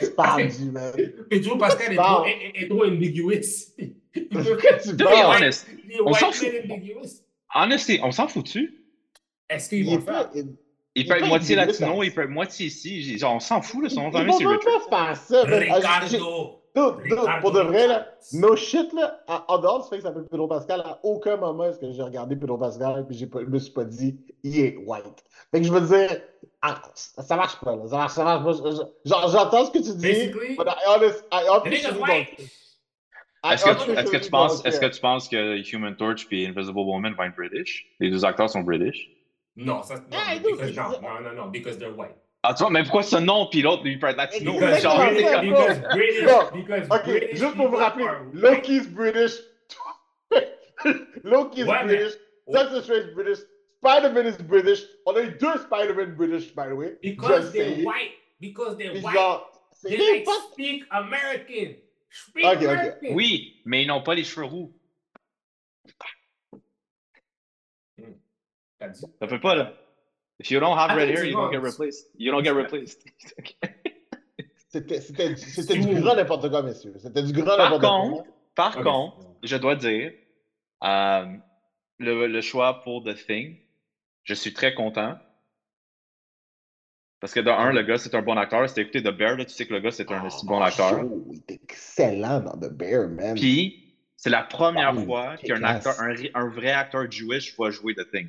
Tu 0.00 0.10
parles 0.12 0.48
du, 0.48 0.70
man? 0.70 0.90
Pedro 1.28 1.58
Pascal 1.58 1.92
est 1.92 1.96
trop, 1.96 2.24
est, 2.24 2.30
est- 2.30 2.62
est 2.64 2.68
trop 2.68 2.84
ambiguous. 2.86 3.76
To 4.14 4.92
be 4.94 5.02
honest, 5.02 5.66
On 6.02 6.14
s'en 6.14 6.32
fout. 6.32 6.48
honestly, 7.54 8.00
on 8.02 8.10
s'en 8.10 8.26
fout-tu? 8.28 8.74
Est-ce 9.50 9.68
qu'ils 9.68 9.80
Il 9.80 9.86
vont 9.86 9.96
le 9.96 10.00
faire? 10.00 10.30
pas. 10.30 10.38
Il, 10.94 11.06
peut 11.06 11.16
être 11.18 11.26
moitié 11.26 11.56
latino, 11.56 12.02
il 12.02 12.14
peut 12.14 12.22
être 12.22 12.30
moitié 12.30 12.66
ici. 12.68 13.18
Genre, 13.18 13.34
on 13.34 13.40
s'en 13.40 13.60
fout, 13.60 13.82
là. 13.82 13.90
Son 13.90 14.04
nom 14.04 14.08
de 14.08 14.14
il 14.14 14.18
famille, 14.20 14.32
va 14.32 14.38
c'est 14.38 14.46
même 14.46 14.88
pas 14.90 15.14
faire 15.14 15.16
ça. 15.16 15.44
Ah, 15.46 15.56
Ricardo. 15.58 16.62
Dude, 16.76 17.02
dude, 17.04 17.12
Ricardo 17.18 17.40
pour 17.40 17.52
de 17.52 17.60
vrai, 17.60 17.86
là, 17.86 18.06
no 18.34 18.54
shit, 18.54 18.92
là, 18.92 19.20
en 19.28 19.42
en 19.48 19.58
dehors 19.58 19.82
du 19.82 19.88
fait 19.88 19.96
que 19.96 20.02
ça 20.02 20.08
s'appelle 20.10 20.26
Pedro 20.30 20.46
Pascal, 20.46 20.80
à 20.80 20.98
aucun 21.02 21.36
moment 21.36 21.64
est-ce 21.64 21.78
que 21.78 21.90
j'ai 21.90 22.02
regardé 22.02 22.36
Pedro 22.36 22.58
Pascal 22.58 23.06
et 23.10 23.14
je 23.14 23.26
me 23.26 23.58
suis 23.58 23.72
pas 23.72 23.84
dit, 23.84 24.20
il 24.42 24.60
est 24.60 24.76
white. 24.86 25.24
Fait 25.50 25.60
que 25.60 25.66
je 25.66 25.72
veux 25.72 25.80
dire, 25.80 26.20
ah, 26.60 26.82
ça 26.94 27.36
marche 27.36 27.58
pas, 27.60 27.76
là, 27.76 27.86
ça 27.88 27.96
marche, 27.96 28.12
ça 28.12 28.24
marche 28.24 28.42
pas. 28.62 28.70
J'entends 29.04 29.64
ce 29.64 29.70
que 29.70 29.78
tu 29.78 29.94
dis, 29.96 30.02
Basically, 30.06 30.56
but 30.56 30.66
I 30.68 30.88
honest, 30.88 31.24
Est-ce 33.52 33.64
que, 33.64 33.70
tu- 33.70 33.74
officially 33.74 33.98
est-ce 33.98 34.10
que 34.10 34.16
tu 34.16 34.22
don't 34.24 34.30
penses, 34.30 34.64
est-ce 34.66 34.76
que 34.76 34.86
care. 34.86 34.90
tu 34.90 35.00
penses 35.00 35.28
que 35.28 35.72
Human 35.74 35.96
Torch 35.96 36.26
et 36.30 36.46
Invisible 36.46 36.78
Woman 36.78 37.14
vont 37.14 37.24
être 37.24 37.36
British? 37.36 37.86
Les 38.00 38.10
deux 38.10 38.24
acteurs 38.24 38.50
sont 38.50 38.60
British? 38.60 39.08
Non, 39.56 39.82
ça, 39.82 39.94
non, 39.94 40.00
non, 41.00 41.20
non, 41.22 41.32
non, 41.32 41.46
because 41.48 41.78
they're 41.78 41.96
white. 41.96 42.16
Ah, 42.48 42.54
tu 42.54 42.62
vois, 42.62 42.70
mais 42.70 42.82
pourquoi 42.82 43.02
ce 43.02 43.16
nom 43.16 43.46
puis 43.50 43.62
l'autre, 43.62 43.82
lui, 43.82 43.98
peut 43.98 44.06
être 44.08 44.16
latino? 44.16 44.52
Because, 44.52 44.80
Genre, 44.82 45.10
because 45.10 45.80
British, 45.92 46.52
because 46.52 46.86
Ok, 46.90 47.04
British 47.06 47.38
juste 47.38 47.56
pour 47.56 47.68
vous 47.68 47.76
rappeler. 47.76 48.04
Loki's 48.34 48.88
British. 48.88 49.32
Loki's 51.24 51.66
Ouais, 51.66 51.84
mais- 51.84 51.96
British. 51.96 52.12
Doctor 52.48 52.82
Strange 52.82 53.14
British. 53.14 53.38
Spider-Man 53.84 54.26
is 54.26 54.36
British. 54.42 54.82
On 55.06 55.16
a 55.16 55.22
eu 55.22 55.30
deux 55.32 55.58
Spider-Man 55.58 56.14
British, 56.14 56.54
by 56.54 56.68
the 56.68 56.74
way. 56.74 56.96
Because 57.02 57.40
Just 57.42 57.52
they're 57.52 57.64
saying. 57.74 57.84
white. 57.84 58.12
Because 58.40 58.76
they're 58.76 58.92
Puis 58.92 59.02
white. 59.02 59.14
genre, 59.14 59.50
They 59.82 59.96
like 59.96 60.24
n'importe- 60.26 60.52
speak 60.52 60.84
American. 60.90 61.74
Speak 62.10 62.44
Ok, 62.46 62.56
ok. 62.56 62.62
American. 62.62 63.08
Oui, 63.14 63.60
mais 63.64 63.82
ils 63.82 63.86
n'ont 63.88 64.02
pas 64.02 64.14
les 64.14 64.24
cheveux 64.24 64.46
roux. 64.46 64.72
Dit. 67.98 69.00
Ça 69.20 69.26
peut 69.26 69.40
pas, 69.40 69.54
là. 69.56 69.72
If 70.38 70.50
you 70.50 70.60
don't 70.60 70.76
have 70.76 70.94
red 70.96 71.08
hair, 71.08 71.24
you 71.24 71.32
don't 71.32 71.50
get 71.50 71.62
replaced. 71.62 72.08
You 72.18 72.30
don't 72.32 72.44
get 72.44 72.54
replaced. 72.62 73.02
C'était 74.68 75.78
du 75.78 75.94
grand 76.00 76.14
n'importe 76.16 76.50
quoi, 76.50 76.62
messieurs. 76.62 76.94
C'était 76.98 77.22
du 77.22 77.32
grand 77.32 77.56
Par 77.56 77.70
n'importe 77.70 77.82
contre, 77.82 78.22
quoi. 78.24 78.34
par 78.54 78.82
contre, 78.82 79.16
je 79.42 79.56
dois 79.56 79.74
dire, 79.76 80.12
euh, 80.84 81.26
le, 81.98 82.26
le 82.26 82.40
choix 82.42 82.82
pour 82.82 83.02
The 83.02 83.14
Thing, 83.26 83.56
je 84.24 84.34
suis 84.34 84.52
très 84.52 84.74
content. 84.74 85.16
Parce 87.20 87.32
que 87.32 87.40
de 87.40 87.48
un, 87.50 87.72
le 87.72 87.82
gars, 87.82 87.96
c'est 87.96 88.14
un 88.14 88.20
bon 88.20 88.36
acteur. 88.36 88.68
Si 88.68 88.74
t'as 88.74 88.82
écouté 88.82 89.02
The 89.02 89.08
Bear, 89.16 89.36
là, 89.38 89.44
tu 89.46 89.54
sais 89.54 89.66
que 89.66 89.72
le 89.72 89.80
gars, 89.80 89.90
c'est 89.90 90.10
un 90.12 90.22
Ah, 90.22 90.28
bon 90.44 90.60
acteur. 90.60 91.00
Joe, 91.00 91.10
il 91.32 91.38
est 91.38 91.50
excellent 91.54 92.40
dans 92.40 92.58
The 92.58 92.70
Bear, 92.70 93.08
man. 93.08 93.34
Puis, 93.34 93.94
c'est 94.16 94.28
la 94.30 94.42
première 94.42 94.90
Ah 94.94 95.00
fois 95.04 95.36
qu'un 95.38 95.62
acteur, 95.64 95.98
un, 95.98 96.12
ri- 96.12 96.30
un 96.34 96.48
vrai 96.50 96.72
acteur 96.72 97.10
Jewish 97.10 97.56
va 97.58 97.70
jouer 97.70 97.94
The 97.94 98.10
Thing. 98.10 98.28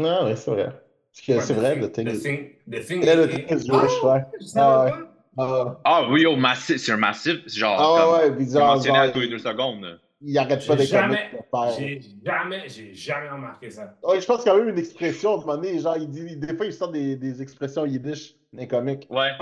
Non, 0.00 0.26
oui, 0.26 0.32
c'est 0.36 0.50
vrai. 0.50 0.64
Parce 0.66 1.26
que 1.26 1.32
Ouais, 1.32 1.40
c'est 1.40 1.54
vrai, 1.54 1.72
thing- 1.74 1.80
le 1.82 1.92
thing 1.92 2.06
The 2.06 2.12
is- 2.14 2.22
thing, 2.22 2.50
the 2.70 2.86
thing 2.86 3.02
Yeah, 3.02 3.14
le 3.16 3.28
thing 3.28 3.44
is 3.50 3.66
Jewish, 3.66 4.02
ouais. 4.04 4.24
Je 4.40 4.46
savais 4.46 4.64
Ah 4.66 4.84
ouais. 4.84 4.92
Ah, 5.40 5.80
Ah 5.84 6.08
oui, 6.10 6.26
oh, 6.26 6.36
massif, 6.36 6.76
c'est 6.78 6.92
un 6.92 6.96
massif. 6.96 7.38
Genre, 7.48 7.76
ah 7.78 8.00
comme, 8.00 8.12
ouais, 8.30 8.30
mentionné 8.30 8.98
genre, 8.98 9.04
à 9.04 9.08
tous 9.10 9.20
les 9.20 9.28
deux 9.28 9.38
secondes. 9.38 10.00
il 10.20 10.36
arrête 10.38 10.66
pas 10.66 10.76
des 10.76 10.84
jamais, 10.84 11.30
j'ai 11.76 12.00
jamais, 12.24 12.62
j'ai 12.68 12.94
jamais 12.94 13.28
remarqué 13.28 13.70
ça. 13.70 13.94
Ouais, 14.02 14.20
je 14.20 14.26
pense 14.26 14.42
qu'il 14.42 14.52
y 14.52 14.54
a 14.54 14.58
même 14.58 14.68
une 14.68 14.78
expression, 14.78 15.30
à 15.32 15.34
un 15.34 15.38
moment 15.40 15.54
donné, 15.56 15.78
genre, 15.80 15.96
il 15.96 16.08
dit, 16.10 16.36
des 16.36 16.56
fois, 16.56 16.66
il 16.66 16.72
sort 16.72 16.90
des, 16.90 17.16
des 17.16 17.42
expressions 17.42 17.84
yiddish. 17.86 18.34
Ouais, 18.52 18.68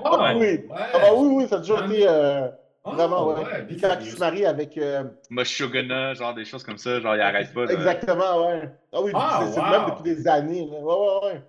Oh, 0.05 0.17
ouais. 0.19 0.35
oui. 0.35 0.41
ouais. 0.41 0.69
Ah 0.71 0.99
bah 0.99 1.09
oui, 1.17 1.29
oui, 1.33 1.49
ça 1.49 1.57
a 1.57 1.59
toujours 1.61 1.81
Ah, 1.83 1.87
été... 1.87 2.07
Euh... 2.09 2.49
Ah, 2.87 2.93
Vraiment, 2.95 3.27
ouais. 3.29 3.65
Puis 3.67 3.77
quand 3.79 3.95
il 4.01 4.05
Beef 4.05 4.15
se 4.15 4.21
marie 4.21 4.47
avec. 4.47 4.79
euh, 4.79 5.05
Moshogana, 5.31 6.15
genre 6.15 6.35
des 6.35 6.45
choses 6.45 6.63
comme 6.63 6.79
ça, 6.79 7.01
genre 7.01 7.17
il 7.17 7.21
arrête 7.21 7.53
pas. 7.53 7.67
de- 7.67 7.73
Exactement, 7.73 8.47
ouais. 8.47 8.71
Ah 8.93 9.03
oui, 9.03 9.11
Ah, 9.15 9.45
c'est 9.53 9.61
wow. 9.61 9.67
même 9.71 9.87
depuis 9.91 10.03
des 10.15 10.29
années. 10.29 10.67
là. 10.71 10.79
Ouais, 10.79 10.95
ouais, 10.95 11.27
ouais. 11.35 11.43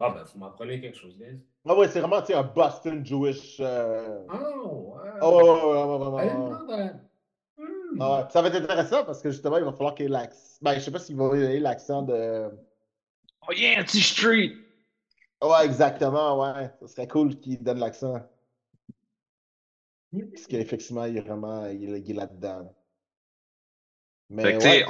Ah, 0.00 0.10
ben, 0.10 0.22
vous 0.32 0.38
m'apprenez 0.40 0.80
quelque 0.80 0.96
chose, 0.96 1.16
guys. 1.18 1.38
Ah 1.68 1.76
ouais, 1.76 1.88
c'est 1.88 2.00
vraiment, 2.00 2.20
tu 2.22 2.28
sais, 2.28 2.34
un 2.34 2.42
Boston 2.42 3.04
Jewish. 3.04 3.58
euh, 3.60 4.20
Ah, 4.30 4.38
ouais. 4.38 5.10
Ah 5.20 5.28
ouais, 5.28 5.42
ouais, 5.42 5.50
ouais, 5.50 5.84
ouais, 5.84 6.06
ouais, 6.06 6.08
ouais, 6.08 6.74
ouais. 6.76 6.90
Hmm. 7.58 8.00
Ah 8.00 8.16
ouais. 8.20 8.24
Ça 8.30 8.40
va 8.42 8.48
être 8.48 8.56
intéressant 8.56 9.04
parce 9.04 9.20
que 9.20 9.30
justement, 9.30 9.58
il 9.58 9.64
va 9.64 9.72
falloir 9.72 9.94
qu'il 9.94 10.06
y 10.06 10.08
ait 10.08 10.12
l'accent. 10.12 10.58
Ben, 10.62 10.74
je 10.74 10.80
sais 10.80 10.90
pas 10.90 10.98
s'il 11.00 11.16
va 11.16 11.24
y 11.36 11.42
avoir 11.44 11.60
l'accent 11.60 12.02
de. 12.02 12.48
Oh 13.48 13.52
yeah, 13.52 13.82
T-Street! 13.84 14.52
Ouais, 15.42 15.64
exactement, 15.64 16.40
ouais. 16.42 16.70
Ça 16.80 16.86
serait 16.88 17.08
cool 17.08 17.36
qu'il 17.40 17.62
donne 17.62 17.78
l'accent. 17.78 18.14
Parce 20.32 20.46
qu'effectivement, 20.46 21.04
il 21.04 21.16
est 21.16 21.20
vraiment. 21.20 21.66
Il 21.66 21.94
est, 21.94 22.00
il 22.00 22.16
là-dedans. 22.16 22.74
Mais 24.30 24.42
Fait 24.42 24.58
que, 24.58 24.62
ouais. 24.64 24.84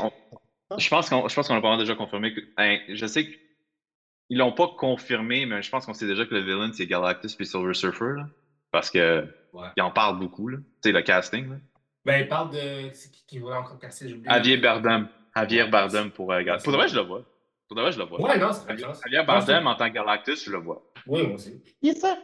on- 0.70 0.78
je 0.78 0.88
pense 0.88 1.08
qu'on 1.08 1.28
je 1.28 1.34
pense 1.34 1.48
qu'on 1.48 1.56
a 1.56 1.60
pas 1.60 1.70
mal 1.70 1.78
déjà 1.78 1.94
confirmé 1.94 2.34
que. 2.34 2.40
hein, 2.56 2.78
je 2.88 3.06
sais 3.06 3.24
qu'ils 3.26 4.38
l'ont 4.38 4.52
pas 4.52 4.68
confirmé, 4.78 5.46
mais 5.46 5.62
je 5.62 5.70
pense 5.70 5.86
qu'on 5.86 5.94
sait 5.94 6.06
déjà 6.06 6.24
que 6.26 6.34
le 6.34 6.40
villain 6.42 6.70
c'est 6.72 6.86
Galactus 6.86 7.34
puis 7.34 7.46
Silver 7.46 7.74
Surfer. 7.74 8.14
Là, 8.16 8.28
parce 8.70 8.90
que 8.90 9.26
Ouais. 9.54 9.68
en 9.80 9.90
parlent 9.90 10.18
beaucoup. 10.18 10.48
là. 10.48 10.58
Tu 10.58 10.90
sais, 10.90 10.92
le 10.92 11.02
casting. 11.02 11.48
Là. 11.50 11.56
Ben, 12.04 12.20
il 12.20 12.28
parle 12.28 12.50
de. 12.50 12.90
C'est 12.92 13.10
qui 13.10 13.24
qui 13.26 13.38
voulait 13.38 13.56
encore 13.56 13.78
casser, 13.78 14.08
j'ai 14.08 14.14
oublié. 14.14 14.30
Javier 14.32 14.56
Bardem. 14.58 15.08
Javier 15.34 15.62
Ouais. 15.64 15.70
Bardem 15.70 16.10
pour 16.10 16.32
euh, 16.32 16.42
Gal- 16.42 16.56
Ouais, 16.58 16.62
Pour 16.62 16.72
de 16.72 16.78
vrai, 16.78 16.88
je 16.88 16.94
le 16.96 17.02
vois. 17.02 17.24
Pour 17.68 17.76
de 17.76 17.82
vrai, 17.82 17.92
je 17.92 17.98
le 17.98 18.04
vois. 18.04 18.20
Ouais, 18.20 18.38
non, 18.38 18.52
c'est 18.52 18.78
Javier 18.78 19.24
Bardem 19.26 19.66
en 19.66 19.74
tant 19.74 19.88
que 19.88 19.94
Galactus, 19.94 20.44
je 20.44 20.50
le 20.50 20.58
vois. 20.58 20.82
Oui, 21.06 21.22
moi 21.26 21.34
aussi. 21.36 21.62
Qui 21.80 21.88
est 21.90 21.94
ça? 21.98 22.18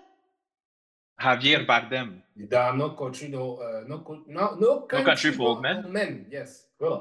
Javier 1.19 1.59
Bardem. 1.65 2.21
Dans 2.37 2.77
No 2.77 2.91
Country, 2.91 3.29
No, 3.29 3.61
euh, 3.63 3.85
no, 3.87 4.03
no, 4.27 4.57
no 4.57 4.81
Country, 4.89 5.05
Country 5.05 5.33
for 5.33 5.51
Old 5.53 5.61
Men? 5.63 5.87
Men, 5.89 6.27
yes. 6.31 6.69
Cool. 6.79 6.99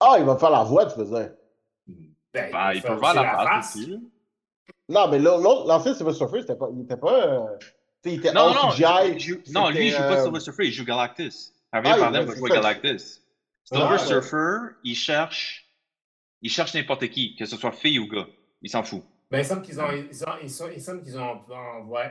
Ah, 0.00 0.16
il 0.18 0.24
va 0.24 0.36
faire 0.36 0.50
la 0.50 0.62
voix, 0.64 0.86
tu 0.86 0.98
veux 0.98 1.04
dire. 1.04 1.30
Ben, 2.32 2.50
Ben, 2.52 2.72
il 2.74 2.82
peut 2.82 2.88
faire 2.88 3.02
aussi 3.02 3.14
la 3.16 3.36
face 3.46 3.76
aussi. 3.76 4.10
Non, 4.88 5.08
mais 5.08 5.18
l'autre, 5.18 5.66
l'ancien 5.66 5.94
Silver 5.94 6.12
Surfer, 6.12 6.40
c'était 6.42 6.56
pas, 6.56 6.68
il 6.72 6.82
était 6.82 6.96
pas. 6.96 7.12
euh, 7.26 7.56
il 8.04 8.14
était 8.14 8.32
Non, 8.32 8.52
non, 8.54 8.70
CGI. 8.70 9.12
il 9.12 9.18
joue- 9.20 9.42
non, 9.52 9.70
lui, 9.70 9.86
il 9.86 9.90
joue 9.92 9.98
pas 9.98 10.18
euh, 10.20 10.22
Silver 10.24 10.40
Surfer, 10.40 10.66
il 10.66 10.72
joue 10.72 10.84
Galactus. 10.84 11.52
Javier 11.72 11.92
Ah, 11.94 11.98
Bardem 12.00 12.20
ouais, 12.20 12.26
va 12.26 12.36
jouer. 12.36 12.50
Galactus. 12.50 13.22
Silver 13.64 13.84
Ah, 13.86 13.92
ouais. 13.92 13.98
Surfer, 13.98 14.74
il 14.84 14.94
cherche. 14.94 15.66
Il 16.42 16.50
cherche 16.50 16.74
n'importe 16.74 17.08
qui, 17.08 17.34
que 17.36 17.44
ce 17.44 17.56
soit 17.56 17.72
fille 17.72 17.98
ou 17.98 18.08
gars. 18.08 18.26
Il 18.62 18.70
s'en 18.70 18.82
fout. 18.82 19.02
Ben, 19.30 19.40
il 19.40 19.44
semble 19.44 19.62
qu'ils 19.62 19.78
ont, 19.80 19.90
ils 19.92 20.24
ont, 20.24 20.32
ils 20.42 20.50
sont- 20.50 20.70
il 20.74 20.80
semble 20.80 21.02
qu'ils 21.02 21.18
ont, 21.18 21.40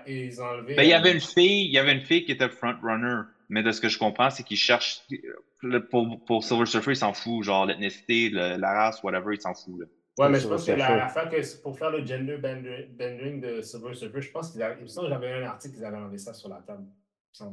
ils 0.08 0.40
ont 0.42 0.46
enlevé. 0.46 0.76
Ben, 0.76 0.84
il 0.84 0.90
y 0.90 0.94
euh, 0.94 0.98
avait 0.98 1.14
une 1.14 1.20
fille, 1.22 1.66
il 1.66 1.72
y 1.72 1.80
avait 1.80 1.94
une 1.94 2.02
fille 2.02 2.24
qui 2.26 2.32
était 2.32 2.48
frontrunner. 2.50 3.22
Mais 3.50 3.64
de 3.64 3.72
ce 3.72 3.82
que 3.82 3.90
je 3.90 3.98
comprends, 3.98 4.30
c'est 4.30 4.44
qu'il 4.44 4.58
cherche. 4.58 5.02
le- 5.62 5.88
Pour, 5.88 6.24
pour 6.26 6.44
Silver 6.44 6.66
Surfer, 6.68 6.92
il 6.92 6.96
s'en 6.98 7.14
fout. 7.14 7.44
Genre 7.44 7.66
l'ethnicité, 7.66 8.30
le- 8.30 8.58
la 8.58 8.74
race, 8.74 9.02
whatever, 9.02 9.34
il 9.34 9.42
s'en 9.42 9.56
fout. 9.56 9.80
Là. 9.80 9.86
Ouais, 10.20 10.30
mais 10.30 10.40
je 10.40 10.48
pense 10.48 10.66
que 10.66 10.72
la- 10.74 11.08
que 11.32 11.42
c'est 11.42 11.62
pour 11.64 11.78
faire 11.78 11.90
le 11.92 12.06
gender 12.06 12.38
bending 12.38 13.42
de 13.42 13.62
Silver 13.62 13.94
Surfer, 13.96 14.22
je 14.22 14.32
pense 14.32 14.52
qu'ils 14.52 14.62
avaient. 14.62 14.76
Il 14.80 14.84
me 14.84 14.88
semble 14.88 15.08
que 15.08 15.14
j'avais 15.14 15.32
un 15.34 15.44
article 15.48 15.76
qu'ils 15.76 15.86
avaient 15.86 15.98
enlevé 15.98 16.18
ça 16.20 16.34
sur 16.34 16.50
la 16.50 16.58
table. 16.58 16.84
il 17.40 17.46
me. 17.46 17.52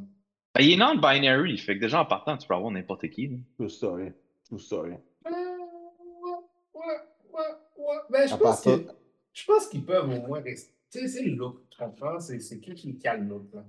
Ben, 0.55 0.61
il 0.62 0.72
est 0.72 0.77
non-binary, 0.77 1.59
fait 1.59 1.74
que 1.77 1.81
déjà 1.81 2.00
en 2.00 2.05
partant, 2.05 2.37
tu 2.37 2.46
peux 2.46 2.55
avoir 2.55 2.70
n'importe 2.70 3.09
qui. 3.09 3.27
là. 3.29 3.37
True 3.59 3.68
story. 3.70 4.12
True 4.46 4.59
story. 4.59 4.92
Euh, 4.92 5.31
ouais, 5.31 6.33
ouais, 6.74 6.83
ouais, 7.33 7.40
ouais. 7.79 7.96
Ben, 8.11 8.29
je 8.29 8.35
pense 8.37 8.62
ça- 8.62 8.70
que. 8.79 8.87
Je 9.35 9.44
pense 9.44 9.66
qu'ils 9.66 9.85
peuvent 9.85 10.09
au 10.09 10.27
moins 10.27 10.40
rester. 10.40 10.73
Tu 10.90 11.01
sais, 11.01 11.09
c'est 11.09 11.25
le 11.25 11.35
look. 11.35 11.68
Tu 11.68 11.79
comprends? 11.79 12.20
C'est 12.20 12.38
c'est 12.38 12.61
qui 12.61 12.75
qui 12.75 12.99
cale 12.99 13.27
l'autre, 13.27 13.49
là? 13.53 13.64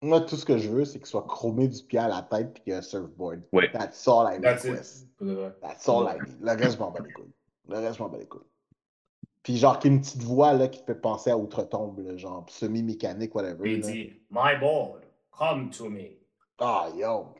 Moi, 0.00 0.20
tout 0.20 0.36
ce 0.36 0.44
que 0.44 0.58
je 0.58 0.68
veux, 0.68 0.84
c'est 0.84 0.98
qu'il 0.98 1.08
soit 1.08 1.26
chromé 1.26 1.66
du 1.66 1.82
pied 1.82 1.98
à 1.98 2.06
la 2.06 2.22
tête 2.22 2.58
et 2.58 2.60
qu'il 2.60 2.72
y 2.72 2.76
ait 2.76 2.78
un 2.78 2.82
surfboard. 2.82 3.42
Ouais. 3.52 3.68
That's 3.72 4.06
all 4.06 4.32
I 4.32 4.40
That's 4.40 4.64
request. 4.64 5.08
That's 5.60 5.88
all 5.88 6.06
I 6.06 6.18
need. 6.24 6.36
Le 6.40 6.52
reste, 6.52 6.76
je 6.76 6.78
m'en 6.78 6.90
bats 6.92 7.00
les 7.04 7.12
couilles. 7.12 7.32
Le 7.68 7.78
reste, 7.78 7.98
je 7.98 8.02
m'en 8.02 8.08
bats 8.08 8.18
les 8.18 8.26
couilles. 8.26 8.42
Puis 9.42 9.56
genre, 9.56 9.78
qu'il 9.78 9.90
y 9.90 9.94
ait 9.94 9.96
une 9.96 10.02
petite 10.02 10.22
voix 10.22 10.52
là, 10.52 10.68
qui 10.68 10.80
te 10.80 10.84
fait 10.84 11.00
penser 11.00 11.30
à 11.30 11.38
Outre-Tombe, 11.38 12.16
genre 12.16 12.44
semi-mécanique, 12.48 13.34
whatever. 13.34 13.72
Il 13.72 13.80
dit 13.80 14.12
My 14.30 14.56
board, 14.60 15.02
come 15.36 15.70
to 15.70 15.88
me. 15.88 16.18
Ah, 16.58 16.90
yo! 16.94 17.34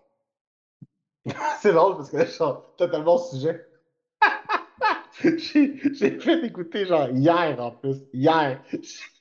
c'est 1.61 1.73
drôle 1.73 1.97
parce 1.97 2.11
que 2.11 2.17
là, 2.17 2.25
je 2.25 2.31
suis 2.31 2.45
totalement 2.77 3.17
au 3.17 3.19
sujet. 3.19 3.68
J'ai 5.23 6.19
fait 6.21 6.45
écouter, 6.45 6.87
genre, 6.87 7.09
hier 7.11 7.57
en 7.61 7.73
plus, 7.73 7.97
hier, 8.13 8.63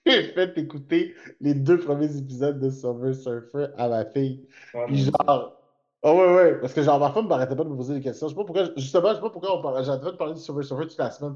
j'ai 0.06 0.24
fait 0.34 0.58
écouter 0.58 1.16
les 1.42 1.54
deux 1.54 1.80
premiers 1.80 2.16
épisodes 2.18 2.60
de 2.60 2.70
Silver 2.70 3.14
Surfer 3.14 3.68
à 3.78 3.90
ma 3.90 4.06
fille. 4.06 4.48
Ouais, 4.74 4.86
Puis 4.88 5.06
genre, 5.06 5.60
oh 6.04 6.12
ouais, 6.12 6.36
ouais, 6.36 6.60
parce 6.60 6.74
que 6.74 6.84
genre, 6.84 7.00
ma 7.00 7.12
femme 7.12 7.28
m'arrêtait 7.28 7.56
pas 7.56 7.64
de 7.64 7.70
me 7.70 7.76
poser 7.76 7.96
des 7.96 8.02
questions. 8.02 8.28
Je 8.28 8.34
sais 8.34 8.38
pas 8.38 8.46
pourquoi, 8.46 8.70
justement, 8.78 9.10
je 9.10 9.16
sais 9.16 9.22
pas 9.22 9.30
pourquoi 9.30 9.58
on 9.58 9.62
parlait, 9.62 9.84
de 9.84 10.18
parler 10.18 10.34
du 10.36 10.40
Silver 10.40 10.64
Surfer 10.64 10.88
toute 10.88 11.00
la 11.00 11.12
semaine. 11.12 11.36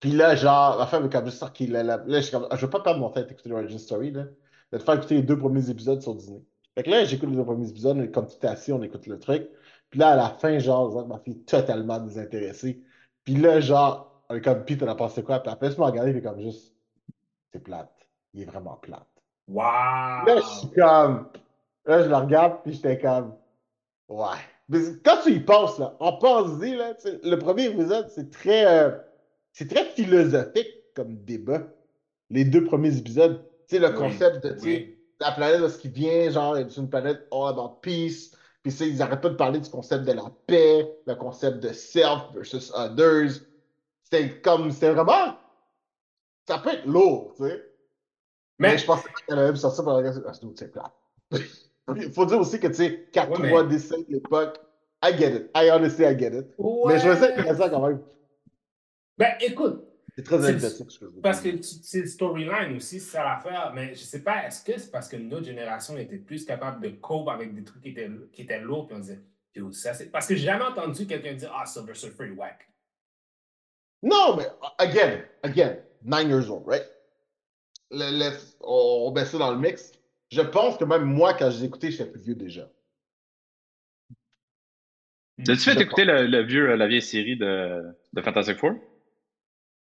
Puis 0.00 0.12
là, 0.12 0.36
genre, 0.36 0.78
ma 0.78 0.86
femme 0.86 1.06
est 1.06 1.12
comme 1.12 1.24
juste 1.24 1.38
sortie, 1.38 1.66
là, 1.66 1.82
là, 1.82 2.02
là, 2.06 2.20
je 2.20 2.26
suis 2.26 2.32
comme, 2.32 2.46
je 2.52 2.60
veux 2.64 2.70
pas 2.70 2.80
perdre 2.80 3.00
mon 3.00 3.10
temps 3.10 3.20
à 3.20 3.24
écouter 3.24 3.48
l'Origin 3.48 3.78
Story, 3.78 4.12
là. 4.12 4.26
Je 4.70 4.76
vais 4.76 4.80
te 4.80 4.84
faire 4.84 4.94
écouter 4.94 5.14
les 5.16 5.22
deux 5.22 5.38
premiers 5.38 5.70
épisodes 5.70 6.00
sur 6.02 6.14
Disney. 6.14 6.42
Fait 6.74 6.84
que 6.84 6.90
là, 6.90 7.04
j'écoute 7.04 7.30
les 7.30 7.36
deux 7.36 7.44
premiers 7.44 7.68
épisodes, 7.68 8.12
comme 8.12 8.26
tout 8.26 8.46
assis, 8.46 8.72
on 8.72 8.82
écoute 8.82 9.06
le 9.06 9.18
truc. 9.18 9.48
Puis 9.90 9.98
là, 9.98 10.10
à 10.10 10.16
la 10.16 10.28
fin, 10.28 10.58
genre, 10.58 10.88
je 10.88 10.92
vois 10.92 11.04
que 11.04 11.08
ma 11.08 11.18
fille 11.18 11.38
est 11.40 11.48
totalement 11.48 11.98
désintéressée. 11.98 12.84
Puis 13.28 13.36
là, 13.36 13.60
genre, 13.60 14.22
on 14.30 14.36
est 14.36 14.40
comme, 14.40 14.64
Pete, 14.64 14.80
t'en 14.80 14.88
as 14.88 14.94
pensé 14.94 15.22
quoi? 15.22 15.40
Puis 15.40 15.52
après, 15.52 15.70
je 15.70 15.76
me 15.76 15.84
regarde, 15.84 16.08
il 16.08 16.16
est 16.16 16.22
comme 16.22 16.40
juste, 16.40 16.74
c'est 17.52 17.62
plate. 17.62 17.92
Il 18.32 18.40
est 18.40 18.46
vraiment 18.46 18.76
plate. 18.76 19.06
Wow! 19.48 19.64
Là, 20.26 20.36
je 20.40 20.58
suis 20.60 20.70
comme. 20.70 21.28
Là, 21.84 22.02
je 22.04 22.08
le 22.08 22.16
regarde, 22.16 22.62
puis 22.64 22.72
j'étais 22.72 22.98
comme. 22.98 23.34
Ouais. 24.08 24.38
Mais 24.70 24.78
quand 25.04 25.18
tu 25.22 25.32
y 25.32 25.40
penses, 25.40 25.78
là, 25.78 25.94
en 26.00 26.14
pense-y, 26.16 26.74
là, 26.74 26.94
le 27.22 27.36
premier 27.36 27.66
épisode, 27.66 28.08
c'est 28.08 28.30
très. 28.30 28.64
euh, 28.64 28.96
c'est 29.52 29.68
très 29.68 29.84
philosophique 29.84 30.94
comme 30.96 31.14
débat. 31.24 31.64
Les 32.30 32.46
deux 32.46 32.64
premiers 32.64 32.96
épisodes. 32.96 33.44
Tu 33.68 33.76
sais, 33.76 33.78
le 33.78 33.90
Oui, 33.90 33.94
concept 33.94 34.42
de, 34.42 34.52
tu 34.54 34.58
sais, 34.60 34.64
oui. 34.64 34.98
la 35.20 35.32
planète 35.32 35.60
de 35.60 35.68
ce 35.68 35.76
qui 35.76 35.90
vient, 35.90 36.30
genre, 36.30 36.56
c'est 36.56 36.80
une 36.80 36.88
planète 36.88 37.28
all 37.30 37.48
about 37.48 37.80
peace. 37.82 38.30
Puis, 38.68 38.88
ils 38.88 39.02
arrêtent 39.02 39.20
pas 39.20 39.28
de 39.30 39.34
parler 39.36 39.60
du 39.60 39.70
concept 39.70 40.04
de 40.04 40.12
la 40.12 40.24
paix, 40.46 40.88
le 41.06 41.14
concept 41.14 41.58
de 41.60 41.72
self 41.72 42.32
versus 42.34 42.72
others. 42.74 43.40
C'était 44.04 44.40
comme. 44.40 44.70
C'était 44.70 44.92
vraiment. 44.92 45.36
Ça 46.46 46.58
peut 46.58 46.70
être 46.70 46.86
lourd, 46.86 47.34
tu 47.36 47.44
sais. 47.44 47.64
Mais, 48.58 48.70
Mais 48.72 48.78
je 48.78 48.86
pas 48.86 48.98
qu'elle 49.26 49.38
allait 49.38 49.50
me 49.50 49.56
sortir 49.56 49.84
par 49.84 50.00
la 50.00 50.10
Ah, 50.26 50.32
c'est 50.32 50.46
c'est 50.56 50.72
plat. 50.72 50.92
Il 51.94 52.10
faut 52.12 52.24
dire 52.26 52.40
aussi 52.40 52.58
que, 52.58 52.66
tu 52.68 52.74
sais, 52.74 53.08
4 53.12 53.30
Ouais, 53.40 53.48
3 53.48 53.62
mais- 53.64 53.68
dessins 53.68 53.98
de 53.98 54.06
l'époque, 54.08 54.58
I 55.04 55.16
get 55.16 55.36
it. 55.36 55.50
I 55.54 55.70
honestly, 55.70 56.04
I 56.04 56.18
get 56.18 56.36
it. 56.36 56.46
Mais 56.58 56.98
je 56.98 57.06
trouvais 57.08 57.16
ça 57.16 57.26
intéressant 57.32 57.70
quand 57.70 57.86
même. 57.86 58.00
Ben, 59.16 59.34
écoute, 59.40 59.84
C'est 60.18 60.24
très 60.24 60.44
anecdotique, 60.44 60.90
ce 60.90 60.98
que 60.98 61.06
je 61.06 61.10
veux 61.12 61.20
parce 61.20 61.40
que 61.40 61.62
c'est 61.62 62.00
le 62.00 62.08
storyline 62.08 62.74
aussi, 62.76 62.98
c'est 62.98 63.12
ça 63.12 63.22
l'affaire. 63.22 63.70
Mais 63.72 63.94
je 63.94 64.00
sais 64.00 64.24
pas, 64.24 64.44
est-ce 64.48 64.64
que 64.64 64.76
c'est 64.76 64.90
parce 64.90 65.08
que 65.08 65.14
notre 65.16 65.44
génération 65.46 65.96
était 65.96 66.16
plus 66.18 66.44
capable 66.44 66.82
de 66.82 66.88
cope 66.88 67.28
avec 67.28 67.54
des 67.54 67.62
trucs 67.62 67.80
qui 67.82 67.90
étaient, 67.90 68.10
qui 68.32 68.42
étaient 68.42 68.58
lourds, 68.60 68.88
puis 68.88 68.96
on 68.96 68.98
disait, 68.98 69.20
ça 69.70 69.94
c'est. 69.94 70.10
Parce 70.10 70.26
que 70.26 70.34
j'ai 70.34 70.46
jamais 70.46 70.64
entendu 70.64 71.06
quelqu'un 71.06 71.34
dire, 71.34 71.52
ah, 71.56 71.64
Silver 71.66 71.94
Surfer 71.94 72.24
est 72.24 72.30
whack. 72.32 72.68
Non, 74.02 74.34
mais, 74.36 74.48
again, 74.78 75.22
again, 75.44 75.76
9 76.02 76.26
years 76.28 76.50
old, 76.50 76.66
right? 76.66 76.84
Le, 77.92 78.18
le- 78.18 78.36
on, 78.60 79.06
on 79.06 79.12
met 79.12 79.24
ça 79.24 79.38
dans 79.38 79.52
le 79.52 79.58
mix. 79.60 79.92
Je 80.32 80.40
pense 80.40 80.78
que 80.78 80.84
même 80.84 81.04
moi, 81.04 81.34
quand 81.34 81.48
j'ai 81.52 81.64
écouté, 81.66 81.92
j'étais 81.92 82.10
plus 82.10 82.22
vieux 82.22 82.34
déjà. 82.34 82.68
T'as-tu 85.44 85.60
fait 85.60 85.74
Je 85.74 85.78
écouter 85.78 86.04
le, 86.04 86.26
le 86.26 86.42
vieux, 86.42 86.74
la 86.74 86.88
vieille 86.88 87.02
série 87.02 87.36
de, 87.36 87.84
de 88.12 88.20
Fantastic 88.20 88.56
Four? 88.58 88.72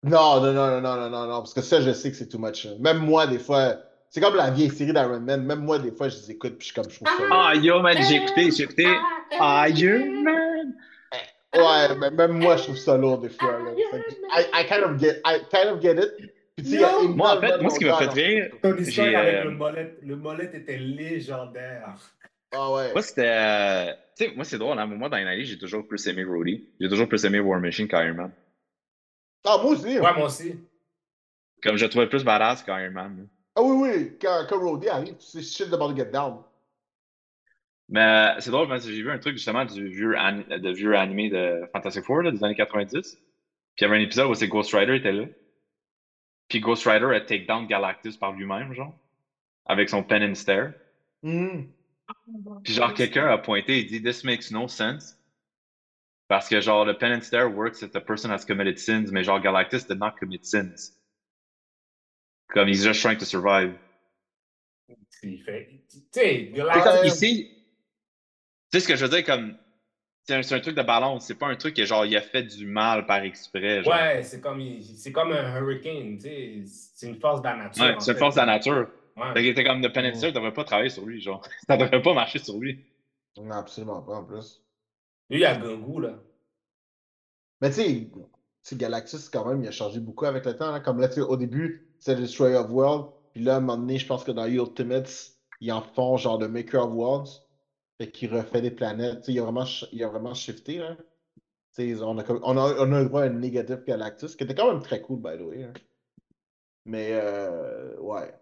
Non, 0.04 0.40
non, 0.40 0.52
non, 0.52 0.68
non, 0.68 0.80
non, 0.82 0.96
non, 0.96 1.10
non, 1.10 1.26
non, 1.26 1.38
parce 1.38 1.54
que 1.54 1.62
ça, 1.62 1.80
je 1.80 1.92
sais 1.92 2.10
que 2.10 2.16
c'est 2.16 2.28
too 2.28 2.38
much. 2.38 2.66
Même 2.78 2.98
moi, 2.98 3.26
des 3.26 3.38
fois, 3.38 3.76
c'est 4.10 4.20
comme 4.20 4.36
la 4.36 4.50
vieille 4.50 4.70
série 4.70 4.92
d'Iron 4.92 5.20
Man. 5.20 5.44
Même 5.44 5.60
moi, 5.64 5.78
des 5.78 5.90
fois, 5.92 6.08
je 6.08 6.16
les 6.16 6.32
écoute, 6.32 6.58
puis 6.58 6.68
je 6.68 6.72
suis 6.72 6.74
comme, 6.74 6.90
je 6.90 6.96
trouve 6.96 7.08
ça. 7.08 7.24
Ah, 7.30 7.54
yo, 7.54 7.80
man, 7.80 7.96
j'ai 8.08 8.16
écouté, 8.16 8.50
j'ai 8.50 8.64
écouté 8.64 8.86
Iron 9.32 10.22
Man. 10.22 10.74
Ouais, 11.56 11.96
mais 11.98 12.10
même 12.10 12.32
moi, 12.32 12.56
je 12.56 12.64
trouve 12.64 12.76
ça 12.76 12.96
lourd 12.96 13.18
des 13.18 13.28
fois. 13.28 13.52
Là. 13.52 13.70
I, 14.36 14.44
I 14.52 14.66
kind 14.66 14.84
of 14.84 14.98
get, 15.00 15.20
I 15.24 15.38
kind 15.50 15.68
of 15.72 15.80
get 15.80 15.94
it. 15.94 16.32
Puis, 16.56 16.66
tu 16.66 16.78
sais! 16.78 16.84
Moi, 17.08 17.36
en 17.36 17.40
fait, 17.40 17.60
moi, 17.60 17.70
ce 17.70 17.78
qui 17.78 17.84
m'a 17.84 17.96
fait 17.96 18.08
rire, 18.10 18.50
Ton 18.62 18.76
histoire 18.76 19.06
J'ai, 19.08 19.16
avec 19.16 19.34
euh, 19.34 19.44
le 19.44 19.50
mollet, 19.52 19.96
le 20.02 20.16
mollet 20.16 20.50
était 20.52 20.76
légendaire. 20.76 21.94
Ah 22.52 22.72
ouais. 22.72 22.92
moi, 22.92 23.02
c'était. 23.02 23.22
euh, 23.26 23.92
Tu 24.16 24.26
sais, 24.26 24.32
moi, 24.36 24.44
c'est 24.44 24.58
drôle, 24.58 24.78
hein. 24.78 24.86
Moi, 24.86 25.08
dans 25.08 25.16
les 25.16 25.24
années, 25.24 25.44
j'ai 25.44 25.58
toujours 25.58 25.86
plus 25.86 26.04
aimé 26.06 26.24
Rhodey. 26.24 26.62
J'ai 26.80 26.88
toujours 26.88 27.08
plus 27.08 27.24
aimé 27.24 27.40
War 27.40 27.60
Machine 27.60 27.88
qu'Iron 27.88 28.14
Man. 28.14 28.30
Ah, 29.44 29.58
moi 29.62 29.72
aussi. 29.72 29.84
Ouais, 29.98 30.14
moi 30.14 30.24
aussi. 30.26 30.58
Comme 31.62 31.76
je 31.76 31.84
le 31.84 31.90
trouvais 31.90 32.08
plus 32.08 32.24
badass 32.24 32.62
qu'Iron 32.62 32.90
Man. 32.92 33.16
là. 33.18 33.24
Ah 33.56 33.62
oui, 33.62 33.88
oui. 33.88 34.12
Quand, 34.20 34.46
quand 34.48 34.58
Roddy 34.58 34.88
arrive, 34.88 35.16
tu 35.16 35.26
sais, 35.26 35.42
shit 35.42 35.72
about 35.72 35.88
to 35.90 35.96
get 35.96 36.06
down. 36.06 36.38
Mais 37.88 38.34
c'est 38.40 38.50
drôle, 38.50 38.68
parce 38.68 38.84
que 38.86 38.90
j'ai 38.92 39.02
vu 39.02 39.10
un 39.10 39.18
truc 39.18 39.36
justement 39.36 39.64
du 39.64 39.88
vieux, 39.88 40.16
an- 40.16 40.42
de 40.48 40.70
vieux 40.72 40.96
animé 40.96 41.28
de 41.28 41.62
Fantastic 41.72 42.04
Four 42.04 42.22
là, 42.22 42.30
des 42.30 42.42
années 42.42 42.54
90. 42.54 42.90
Puis 43.00 43.20
il 43.78 43.82
y 43.82 43.84
avait 43.84 43.96
un 43.98 44.00
épisode 44.00 44.30
où 44.30 44.34
c'est 44.34 44.48
Ghost 44.48 44.72
Rider 44.74 44.96
était 44.96 45.12
là. 45.12 45.26
Puis 46.48 46.60
Ghost 46.60 46.84
Rider 46.86 47.14
a 47.14 47.20
take 47.20 47.44
down 47.46 47.66
Galactus 47.66 48.16
par 48.16 48.32
lui-même, 48.32 48.72
genre. 48.72 48.94
Avec 49.66 49.88
son 49.90 50.02
pen 50.02 50.22
and 50.22 50.34
stare. 50.34 50.72
Hmm. 51.22 51.64
Puis 52.64 52.72
genre, 52.74 52.92
quelqu'un 52.94 53.26
a 53.28 53.38
pointé 53.38 53.78
et 53.78 53.84
dit 53.84 54.02
This 54.02 54.24
makes 54.24 54.50
no 54.50 54.68
sense. 54.68 55.18
Parce 56.28 56.48
que 56.48 56.60
genre, 56.60 56.84
le 56.84 56.96
penance 56.96 57.30
there 57.30 57.46
works 57.46 57.82
if 57.82 57.92
the 57.92 58.00
person 58.00 58.30
has 58.30 58.44
committed 58.44 58.78
sins, 58.78 59.10
mais 59.12 59.24
genre, 59.24 59.40
Galactus 59.40 59.86
did 59.86 59.98
not 59.98 60.12
commit 60.18 60.44
sins. 60.44 60.92
Comme, 62.48 62.68
he's 62.68 62.82
just 62.82 63.00
trying 63.00 63.18
to 63.18 63.24
survive. 63.24 63.74
Il 65.22 65.42
fait. 65.42 65.68
Tu 65.90 65.98
sais, 66.10 66.52
Galactus- 66.54 67.06
ici. 67.06 67.50
Tu 68.70 68.78
sais 68.78 68.80
ce 68.80 68.88
que 68.88 68.96
je 68.96 69.04
veux 69.04 69.10
dire, 69.10 69.24
comme. 69.24 69.56
C'est 70.26 70.54
un, 70.54 70.60
truc 70.60 70.74
de 70.74 70.82
balance, 70.82 71.26
c'est 71.26 71.34
pas 71.34 71.48
un 71.48 71.56
truc 71.56 71.76
que 71.76 71.84
genre, 71.84 72.06
il 72.06 72.16
a 72.16 72.22
fait 72.22 72.44
du 72.44 72.64
mal 72.64 73.04
par 73.04 73.22
exprès. 73.22 73.82
Genre. 73.82 73.92
Ouais, 73.92 74.22
c'est 74.22 74.40
comme, 74.40 74.58
comme 75.12 75.32
un 75.32 75.60
hurricane, 75.60 76.16
tu 76.16 76.22
sais. 76.22 76.62
C'est 76.66 77.08
une 77.08 77.20
force 77.20 77.42
de 77.42 77.48
la 77.48 77.56
nature. 77.56 77.84
Ouais, 77.84 77.94
c'est 77.98 78.12
une 78.12 78.18
force 78.18 78.34
de 78.34 78.40
la 78.40 78.46
nature. 78.46 78.88
Ouais. 79.18 79.32
Fait 79.34 79.40
qu'il 79.40 79.48
était 79.48 79.64
comme, 79.64 79.82
le 79.82 79.92
penance 79.92 80.20
there 80.20 80.32
devrait 80.32 80.54
pas 80.54 80.64
travailler 80.64 80.88
sur 80.88 81.04
lui, 81.04 81.20
genre. 81.20 81.46
Ça 81.68 81.76
devrait 81.76 82.00
pas 82.00 82.14
marcher 82.14 82.38
sur 82.38 82.58
lui. 82.58 82.82
Non, 83.36 83.50
absolument 83.50 84.00
pas 84.00 84.14
en 84.14 84.24
plus. 84.24 84.63
Lui, 85.28 85.38
il 85.38 85.40
y 85.40 85.44
a 85.44 85.56
Gungu, 85.56 86.00
là. 86.00 86.18
Mais 87.60 87.70
tu 87.70 87.76
sais, 87.76 88.10
tu 88.12 88.20
sais, 88.62 88.76
Galactus, 88.76 89.28
quand 89.28 89.46
même, 89.46 89.62
il 89.62 89.68
a 89.68 89.72
changé 89.72 90.00
beaucoup 90.00 90.24
avec 90.26 90.44
le 90.44 90.56
temps. 90.56 90.70
là. 90.70 90.80
Comme 90.80 91.00
là, 91.00 91.08
tu 91.08 91.14
sais, 91.16 91.20
au 91.22 91.36
début, 91.36 91.88
c'était 91.98 92.20
Destroyer 92.20 92.56
of 92.56 92.70
Worlds. 92.70 93.12
Puis 93.32 93.42
là, 93.42 93.54
à 93.54 93.56
un 93.58 93.60
moment 93.60 93.76
donné, 93.78 93.98
je 93.98 94.06
pense 94.06 94.24
que 94.24 94.30
dans 94.32 94.46
Ultimates, 94.46 95.32
ils 95.60 95.72
en 95.72 95.82
font 95.82 96.16
genre 96.16 96.38
de 96.38 96.46
Maker 96.46 96.84
of 96.86 96.92
Worlds. 96.92 97.30
Fait 97.98 98.10
qu'il 98.10 98.32
refait 98.34 98.60
des 98.62 98.70
planètes. 98.70 99.20
Tu 99.20 99.26
sais, 99.26 99.32
il 99.32 99.38
a 99.40 99.42
vraiment, 99.42 99.64
il 99.92 100.02
a 100.04 100.08
vraiment 100.08 100.34
shifté, 100.34 100.78
là. 100.78 100.96
Tu 101.76 101.96
sais, 101.96 102.02
on 102.02 102.18
a, 102.18 102.22
comme- 102.24 102.40
on 102.44 102.56
a, 102.56 102.74
on 102.86 102.92
a 102.92 103.02
eu 103.02 103.06
droit 103.06 103.22
à 103.22 103.26
un 103.26 103.30
négatif 103.30 103.84
Galactus, 103.86 104.36
qui 104.36 104.44
était 104.44 104.54
quand 104.54 104.72
même 104.72 104.82
très 104.82 105.00
cool, 105.02 105.20
by 105.20 105.38
the 105.38 105.42
way. 105.42 105.64
hein. 105.64 105.72
Mais, 106.84 107.10
euh, 107.12 107.98
ouais. 108.00 108.34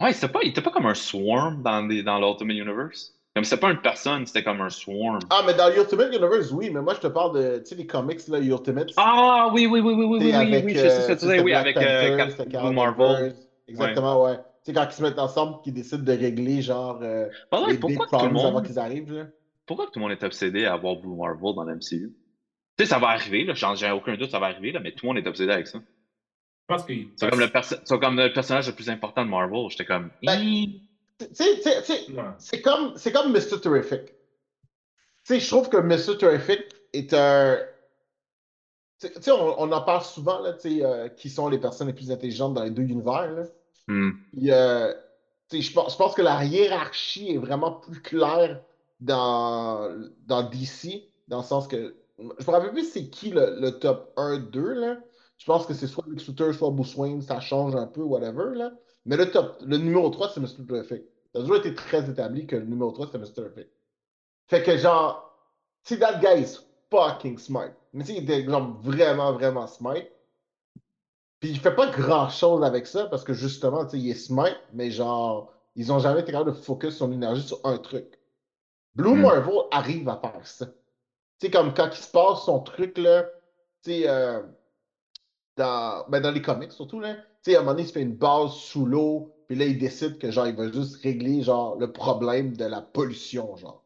Ouais, 0.00 0.12
c'était 0.12 0.32
pas, 0.32 0.40
il 0.42 0.50
était 0.50 0.62
pas 0.62 0.70
comme 0.70 0.86
un 0.86 0.94
swarm 0.94 1.62
dans, 1.62 1.86
des, 1.86 2.02
dans 2.02 2.18
l'Ultimate 2.18 2.56
Universe? 2.56 3.19
Comme 3.34 3.44
c'était 3.44 3.60
pas 3.60 3.70
une 3.70 3.80
personne, 3.80 4.26
c'était 4.26 4.42
comme 4.42 4.60
un 4.60 4.70
swarm. 4.70 5.20
Ah, 5.30 5.42
mais 5.46 5.54
dans 5.54 5.72
Ultimate 5.72 6.08
Universe, 6.08 6.50
oui, 6.50 6.70
mais 6.70 6.80
moi, 6.82 6.94
je 6.94 7.00
te 7.00 7.06
parle 7.06 7.34
de, 7.36 7.58
tu 7.58 7.66
sais, 7.66 7.74
les 7.76 7.86
comics, 7.86 8.26
là, 8.26 8.40
Ultimates. 8.40 8.90
Ah 8.96 9.50
oui, 9.52 9.66
oui, 9.66 9.80
oui, 9.80 9.92
oui, 9.92 10.04
oui, 10.04 10.04
oui, 10.04 10.18
sais, 10.20 10.26
oui, 10.26 10.34
avec, 10.34 10.64
oui, 10.64 10.74
je 10.74 10.78
sais 10.80 10.90
ce 10.90 10.96
que 11.06 11.12
euh, 11.12 11.14
tu 11.14 11.14
disais, 11.20 11.30
c'était 11.30 11.42
oui, 11.42 11.54
avec 11.54 11.76
euh, 11.76 11.80
Panther, 11.80 12.16
Cap- 12.16 12.30
c'était 12.30 12.44
Blue 12.44 12.52
Carol 12.52 12.74
Marvel. 12.74 13.34
Exactement, 13.68 14.22
ouais. 14.24 14.36
Tu 14.36 14.42
sais, 14.64 14.72
quand 14.74 14.84
ils 14.84 14.92
se 14.92 15.02
mettent 15.02 15.18
ensemble, 15.18 15.62
qu'ils 15.62 15.74
décident 15.74 16.02
de 16.02 16.12
régler, 16.12 16.60
genre, 16.60 16.98
euh, 17.02 17.28
Par 17.50 17.60
les 17.60 17.74
contre, 17.76 17.86
big 17.86 17.96
pourquoi 17.96 18.06
que 18.06 18.10
tout 18.10 18.16
le 18.26 18.32
problems 18.32 18.46
avant 18.46 18.52
monde, 18.56 18.66
qu'ils 18.66 18.78
arrivent, 18.78 19.12
là. 19.12 19.26
pourquoi 19.66 19.86
tout 19.86 19.92
le 19.96 20.00
monde 20.00 20.12
est 20.12 20.22
obsédé 20.24 20.66
à 20.66 20.72
avoir 20.74 20.96
Blue 20.96 21.16
Marvel 21.16 21.54
dans 21.54 21.64
l'MCU? 21.64 22.12
Tu 22.76 22.84
sais, 22.84 22.90
ça 22.90 22.98
va 22.98 23.08
arriver, 23.08 23.44
là, 23.44 23.54
j'ai 23.54 23.90
aucun 23.90 24.16
doute, 24.16 24.30
ça 24.30 24.38
va 24.40 24.46
arriver, 24.46 24.72
là, 24.72 24.80
mais 24.80 24.90
tout 24.90 25.06
le 25.06 25.08
monde 25.14 25.18
est 25.18 25.28
obsédé 25.28 25.52
avec 25.52 25.68
ça. 25.68 25.78
Je 25.78 26.74
pense 26.74 26.84
que. 26.84 26.92
C'est 27.16 27.30
comme, 27.30 27.40
le 27.40 27.48
perso- 27.48 27.76
c'est 27.84 27.98
comme 27.98 28.16
le 28.16 28.32
personnage 28.32 28.66
le 28.68 28.74
plus 28.74 28.90
important 28.90 29.24
de 29.24 29.30
Marvel. 29.30 29.66
J'étais 29.70 29.84
comme. 29.84 30.10
Ben, 30.22 30.66
Ouais. 31.20 32.22
c'est 32.38 32.62
comme, 32.62 32.94
comme 33.12 33.32
Mr. 33.32 33.60
Terrific. 33.60 34.14
Je 35.28 35.48
trouve 35.48 35.68
que 35.68 35.76
Mr. 35.76 36.18
Terrific 36.18 36.62
est 36.92 37.12
un. 37.14 37.58
On, 39.28 39.54
on 39.58 39.72
en 39.72 39.80
parle 39.82 40.04
souvent, 40.04 40.40
là, 40.40 40.54
euh, 40.64 41.08
qui 41.08 41.30
sont 41.30 41.48
les 41.48 41.58
personnes 41.58 41.86
les 41.86 41.94
plus 41.94 42.10
intelligentes 42.10 42.54
dans 42.54 42.64
les 42.64 42.70
deux 42.70 42.82
univers, 42.82 43.30
là. 43.30 43.44
Hmm. 43.88 44.10
Euh, 44.44 44.94
je 45.52 45.72
pense, 45.72 45.92
je 45.92 45.96
pense 45.96 46.14
que 46.14 46.22
la 46.22 46.44
hiérarchie 46.44 47.34
est 47.34 47.38
vraiment 47.38 47.72
plus 47.72 48.00
claire 48.02 48.62
dans, 49.00 49.90
dans 50.26 50.42
DC, 50.42 51.10
dans 51.28 51.38
le 51.38 51.44
sens 51.44 51.66
que. 51.66 51.96
Je 52.18 52.22
me 52.24 52.50
rappelle 52.50 52.72
plus 52.72 52.84
c'est 52.84 53.08
qui 53.08 53.30
le, 53.30 53.58
le 53.58 53.78
top 53.78 54.12
1-2, 54.16 54.72
là. 54.74 54.98
Je 55.38 55.46
pense 55.46 55.64
que 55.64 55.72
c'est 55.72 55.86
soit 55.86 56.04
Lex 56.06 56.28
Luthor, 56.28 56.52
soit 56.52 56.70
Bruce 56.70 56.94
Wayne, 56.96 57.22
ça 57.22 57.40
change 57.40 57.74
un 57.74 57.86
peu, 57.86 58.02
whatever, 58.02 58.54
là. 58.54 58.72
Mais 59.06 59.16
le 59.16 59.30
top, 59.30 59.58
le 59.64 59.76
numéro 59.78 60.08
3, 60.10 60.30
c'est 60.30 60.40
Mr. 60.40 60.66
Terrific. 60.66 61.04
Ça 61.32 61.38
a 61.38 61.42
toujours 61.42 61.56
été 61.56 61.74
très 61.74 62.08
établi 62.08 62.46
que 62.46 62.56
le 62.56 62.64
numéro 62.64 62.90
3, 62.92 63.08
c'est 63.12 63.18
Mr. 63.18 63.32
Terrific. 63.34 63.68
Fait 64.48 64.62
que 64.62 64.76
genre, 64.76 65.38
tu 65.84 65.94
sais, 65.94 66.00
that 66.00 66.18
guy 66.20 66.42
is 66.42 66.58
fucking 66.90 67.38
smart. 67.38 67.70
Mais 67.92 68.04
tu 68.04 68.12
sais, 68.12 68.18
il 68.18 68.24
était 68.24 68.44
genre 68.44 68.72
vraiment, 68.82 69.32
vraiment 69.32 69.66
smart. 69.66 70.02
Puis 71.40 71.50
il 71.50 71.58
fait 71.58 71.74
pas 71.74 71.86
grand 71.88 72.28
chose 72.28 72.62
avec 72.64 72.86
ça 72.86 73.06
parce 73.06 73.24
que 73.24 73.32
justement, 73.32 73.84
tu 73.84 73.92
sais, 73.92 73.98
il 73.98 74.10
est 74.10 74.14
smart, 74.14 74.54
mais 74.72 74.90
genre, 74.90 75.52
ils 75.76 75.92
ont 75.92 75.98
jamais 75.98 76.20
été 76.20 76.32
capables 76.32 76.52
de 76.52 76.56
focus 76.56 76.96
son 76.98 77.12
énergie 77.12 77.42
sur 77.46 77.60
un 77.64 77.78
truc. 77.78 78.18
Blue 78.94 79.14
Hmm. 79.14 79.22
Marvel 79.22 79.60
arrive 79.70 80.08
à 80.08 80.16
faire 80.16 80.46
ça. 80.46 80.66
Tu 80.66 80.72
sais, 81.46 81.50
comme 81.50 81.72
quand 81.72 81.88
il 81.92 82.02
se 82.02 82.10
passe 82.10 82.44
son 82.44 82.60
truc, 82.60 82.98
là, 82.98 83.22
tu 83.82 83.92
sais, 83.92 84.08
euh, 84.08 84.42
dans, 85.56 86.06
ben, 86.08 86.20
dans 86.20 86.30
les 86.30 86.42
comics 86.42 86.72
surtout, 86.72 87.00
là, 87.00 87.16
sais, 87.42 87.56
à 87.56 87.58
un 87.58 87.62
moment 87.62 87.72
donné, 87.72 87.82
il 87.82 87.88
se 87.88 87.92
fait 87.92 88.02
une 88.02 88.16
base 88.16 88.52
sous 88.52 88.86
l'eau, 88.86 89.32
puis 89.48 89.56
là, 89.56 89.64
il 89.64 89.78
décide 89.78 90.18
que, 90.18 90.30
genre, 90.30 90.46
il 90.46 90.54
va 90.54 90.70
juste 90.70 91.02
régler, 91.02 91.42
genre, 91.42 91.76
le 91.78 91.92
problème 91.92 92.56
de 92.56 92.64
la 92.64 92.80
pollution, 92.82 93.56
genre. 93.56 93.84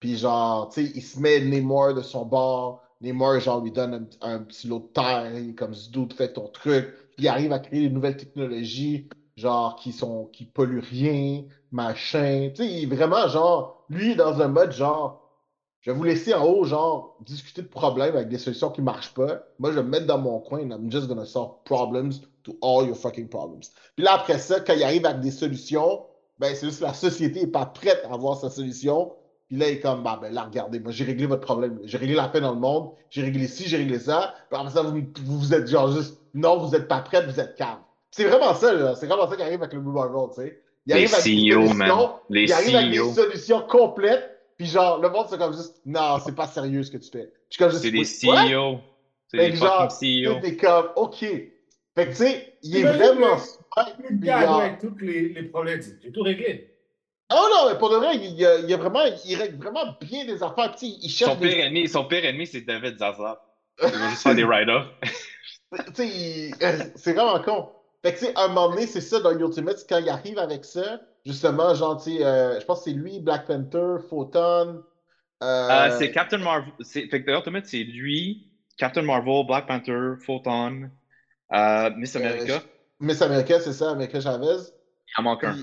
Puis 0.00 0.16
genre, 0.16 0.68
tu 0.68 0.86
sais, 0.86 0.92
il 0.94 1.02
se 1.02 1.18
met 1.20 1.40
Namor 1.40 1.94
de 1.94 2.02
son 2.02 2.26
bord. 2.26 2.82
Namor, 3.00 3.40
genre, 3.40 3.62
lui 3.62 3.72
donne 3.72 4.08
un, 4.20 4.38
petit 4.40 4.68
lot 4.68 4.80
de 4.80 4.92
terre. 4.92 5.32
Comme 5.56 5.74
ce 5.74 5.90
dude, 5.90 6.12
fais 6.12 6.32
ton 6.32 6.48
truc. 6.48 6.94
Puis 7.16 7.24
il 7.24 7.28
arrive 7.28 7.52
à 7.52 7.58
créer 7.58 7.88
des 7.88 7.90
nouvelles 7.90 8.16
technologies, 8.16 9.08
genre, 9.36 9.76
qui 9.76 9.92
sont, 9.92 10.26
qui 10.26 10.44
polluent 10.44 10.80
rien, 10.80 11.44
machin. 11.72 12.50
Tu 12.54 12.62
sais, 12.62 12.72
il 12.72 12.82
est 12.84 12.94
vraiment, 12.94 13.26
genre, 13.28 13.84
lui, 13.88 14.16
dans 14.16 14.40
un 14.40 14.48
mode, 14.48 14.72
genre, 14.72 15.25
je 15.86 15.92
vais 15.92 15.96
vous 15.96 16.02
laisser 16.02 16.34
en 16.34 16.44
haut, 16.44 16.64
genre, 16.64 17.16
discuter 17.20 17.62
de 17.62 17.68
problèmes 17.68 18.16
avec 18.16 18.28
des 18.28 18.38
solutions 18.38 18.70
qui 18.70 18.82
marchent 18.82 19.14
pas. 19.14 19.44
Moi, 19.60 19.70
je 19.70 19.76
vais 19.76 19.84
me 19.84 19.88
mettre 19.88 20.06
dans 20.06 20.18
mon 20.18 20.40
coin 20.40 20.58
and 20.58 20.72
I'm 20.72 20.90
just 20.90 21.06
gonna 21.06 21.24
solve 21.24 21.62
problems 21.64 22.22
to 22.42 22.58
all 22.60 22.88
your 22.88 22.96
fucking 22.96 23.28
problems. 23.28 23.70
Puis 23.94 24.04
là, 24.04 24.14
après 24.14 24.40
ça, 24.40 24.58
quand 24.58 24.72
il 24.72 24.82
arrive 24.82 25.06
avec 25.06 25.20
des 25.20 25.30
solutions, 25.30 26.02
ben, 26.40 26.52
c'est 26.56 26.66
juste 26.66 26.80
que 26.80 26.86
la 26.86 26.92
société 26.92 27.42
n'est 27.42 27.46
pas 27.46 27.66
prête 27.66 28.02
à 28.10 28.14
avoir 28.14 28.36
sa 28.36 28.50
solution. 28.50 29.12
Puis 29.46 29.58
là, 29.58 29.68
il 29.68 29.74
est 29.74 29.80
comme, 29.80 30.02
bah, 30.02 30.18
ben 30.20 30.32
là, 30.34 30.42
regardez, 30.42 30.80
moi, 30.80 30.90
j'ai 30.90 31.04
réglé 31.04 31.26
votre 31.26 31.42
problème. 31.42 31.78
J'ai 31.84 31.98
réglé 31.98 32.16
la 32.16 32.26
paix 32.26 32.40
dans 32.40 32.52
le 32.52 32.58
monde. 32.58 32.90
J'ai 33.10 33.22
réglé 33.22 33.46
ci, 33.46 33.68
j'ai 33.68 33.76
réglé 33.76 34.00
ça. 34.00 34.34
Puis 34.50 34.58
après 34.58 34.72
ça, 34.72 34.82
vous, 34.82 34.90
vous, 34.90 35.38
vous 35.38 35.54
êtes 35.54 35.68
genre 35.68 35.92
juste, 35.92 36.18
non, 36.34 36.58
vous 36.58 36.72
n'êtes 36.72 36.88
pas 36.88 36.98
prête, 36.98 37.30
vous 37.30 37.38
êtes 37.38 37.54
calme. 37.54 37.78
C'est 38.10 38.24
vraiment 38.24 38.54
ça, 38.54 38.72
là. 38.72 38.96
C'est 38.96 39.06
vraiment 39.06 39.30
ça 39.30 39.36
qui 39.36 39.42
arrive 39.42 39.62
avec 39.62 39.72
le 39.72 39.78
Blue 39.78 39.92
Marvel, 39.92 40.30
tu 40.34 40.42
sais. 40.42 40.62
Il 40.86 40.94
Les 40.94 40.94
arrive 40.94 41.14
avec 41.14 41.24
des 41.24 41.52
solutions. 41.52 42.10
Les 42.28 42.42
il 42.42 42.52
arrive 42.52 42.74
avec 42.74 42.90
des 42.90 42.98
CEO. 42.98 43.12
solutions 43.12 43.62
complètes. 43.68 44.35
Puis 44.56 44.66
genre, 44.66 44.98
le 45.00 45.10
monde, 45.10 45.26
c'est 45.28 45.38
comme 45.38 45.52
juste, 45.54 45.80
non, 45.84 46.18
c'est 46.24 46.34
pas 46.34 46.46
sérieux 46.46 46.82
ce 46.82 46.90
que 46.90 46.96
tu 46.98 47.10
fais. 47.10 47.32
Puis 47.50 47.58
comme 47.58 47.70
juste, 47.70 47.82
C'est 47.82 47.90
des? 47.90 48.04
CEO. 48.04 48.80
C'est 49.28 49.36
des 49.50 49.56
genre, 49.56 49.90
fucking 49.92 50.24
CEO. 50.24 50.40
t'es 50.40 50.56
comme, 50.56 50.90
OK. 50.96 51.18
Fait 51.18 52.04
que 52.06 52.10
tu 52.10 52.16
sais, 52.16 52.58
il 52.62 52.76
est 52.76 52.82
vraiment 52.82 53.36
le- 53.36 54.16
gars 54.18 54.38
avec 54.60 54.78
tous 54.80 54.96
les, 55.00 55.28
les 55.30 55.42
problèmes, 55.44 55.80
j'ai 56.02 56.12
tout 56.12 56.22
réglé. 56.22 56.72
Oh 57.32 57.48
non, 57.50 57.70
mais 57.72 57.78
pour 57.78 57.90
de 57.90 57.96
vrai, 57.96 58.16
il, 58.16 58.24
il, 58.38 58.46
a- 58.46 58.58
il 58.58 58.72
a 58.72 58.76
vraiment, 58.76 59.00
il 59.24 59.34
règle 59.36 59.56
vraiment 59.56 59.96
bien 60.00 60.24
des 60.24 60.42
affaires. 60.42 60.74
Puis, 60.76 60.92
tu 60.92 60.94
sais, 60.94 60.98
il 61.02 61.08
cherche 61.10 61.32
Son 61.32 61.40
des 61.40 61.48
pire 61.48 61.64
ennemi, 61.66 61.88
son 61.88 62.04
pire 62.04 62.24
ennemi, 62.24 62.46
c'est 62.46 62.60
David 62.60 62.98
Zaza. 62.98 63.42
Il 63.82 63.88
va 63.88 64.08
juste 64.10 64.22
faire 64.22 64.34
des 64.34 64.44
write-offs. 64.44 64.86
Tu 65.86 65.94
sais, 65.94 66.06
il- 66.08 66.54
euh, 66.62 66.78
c'est 66.94 67.12
vraiment 67.14 67.42
con. 67.42 67.68
Fait 68.04 68.12
que, 68.14 68.18
tu 68.20 68.24
sais, 68.26 68.32
à 68.36 68.44
un 68.44 68.48
moment 68.48 68.70
donné, 68.70 68.86
c'est 68.86 69.00
ça 69.00 69.18
dans 69.20 69.32
Ultimate, 69.36 69.84
quand 69.88 69.98
il 69.98 70.08
arrive 70.08 70.38
avec 70.38 70.64
ça, 70.64 71.00
justement, 71.26 71.74
sais, 72.00 72.24
euh, 72.24 72.58
je 72.60 72.64
pense 72.64 72.78
que 72.84 72.90
c'est 72.90 72.96
lui, 72.96 73.20
Black 73.20 73.46
Panther, 73.46 73.96
Photon. 74.08 74.82
euh, 75.42 75.46
Euh, 75.70 75.98
c'est 75.98 76.10
Captain 76.10 76.38
Marvel. 76.38 76.72
c'est- 76.80 77.08
Fait 77.08 77.22
que 77.22 77.30
The 77.30 77.34
Ultimate, 77.34 77.66
c'est 77.66 77.84
lui, 77.84 78.50
Captain 78.78 79.02
Marvel, 79.02 79.44
Black 79.46 79.66
Panther, 79.66 80.14
Photon, 80.24 80.90
Miss 81.96 82.16
America. 82.16 82.62
Miss 83.00 83.20
America, 83.20 83.60
c'est 83.60 83.72
ça, 83.74 83.90
America 83.90 84.20
Chavez. 84.20 84.46
Il 85.18 85.20
en 85.20 85.22
manque 85.24 85.44
un. 85.44 85.56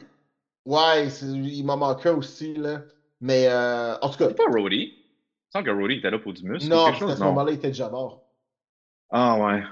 Ouais, 0.66 1.08
il 1.08 1.66
m'en 1.66 1.78
manque 1.78 2.06
un 2.06 2.14
aussi, 2.14 2.54
là. 2.56 2.84
Mais, 3.20 3.48
euh, 3.48 3.98
en 4.00 4.10
tout 4.10 4.18
cas, 4.18 4.28
C'est 4.30 4.36
pas 4.36 4.44
Rhodey. 4.52 4.92
Je 5.48 5.60
sens 5.60 5.64
que 5.66 5.72
Rhodey 5.72 5.96
était 5.98 6.12
là 6.12 6.20
pour 6.20 6.34
du 6.34 6.44
muscle. 6.44 6.70
non, 6.70 6.94
chose, 6.94 7.16
ce 7.18 7.24
moment-là, 7.24 7.52
il 7.52 7.56
était 7.56 7.68
déjà 7.68 7.90
mort. 7.90 8.24
Ah 9.10 9.38
ouais. 9.40 9.64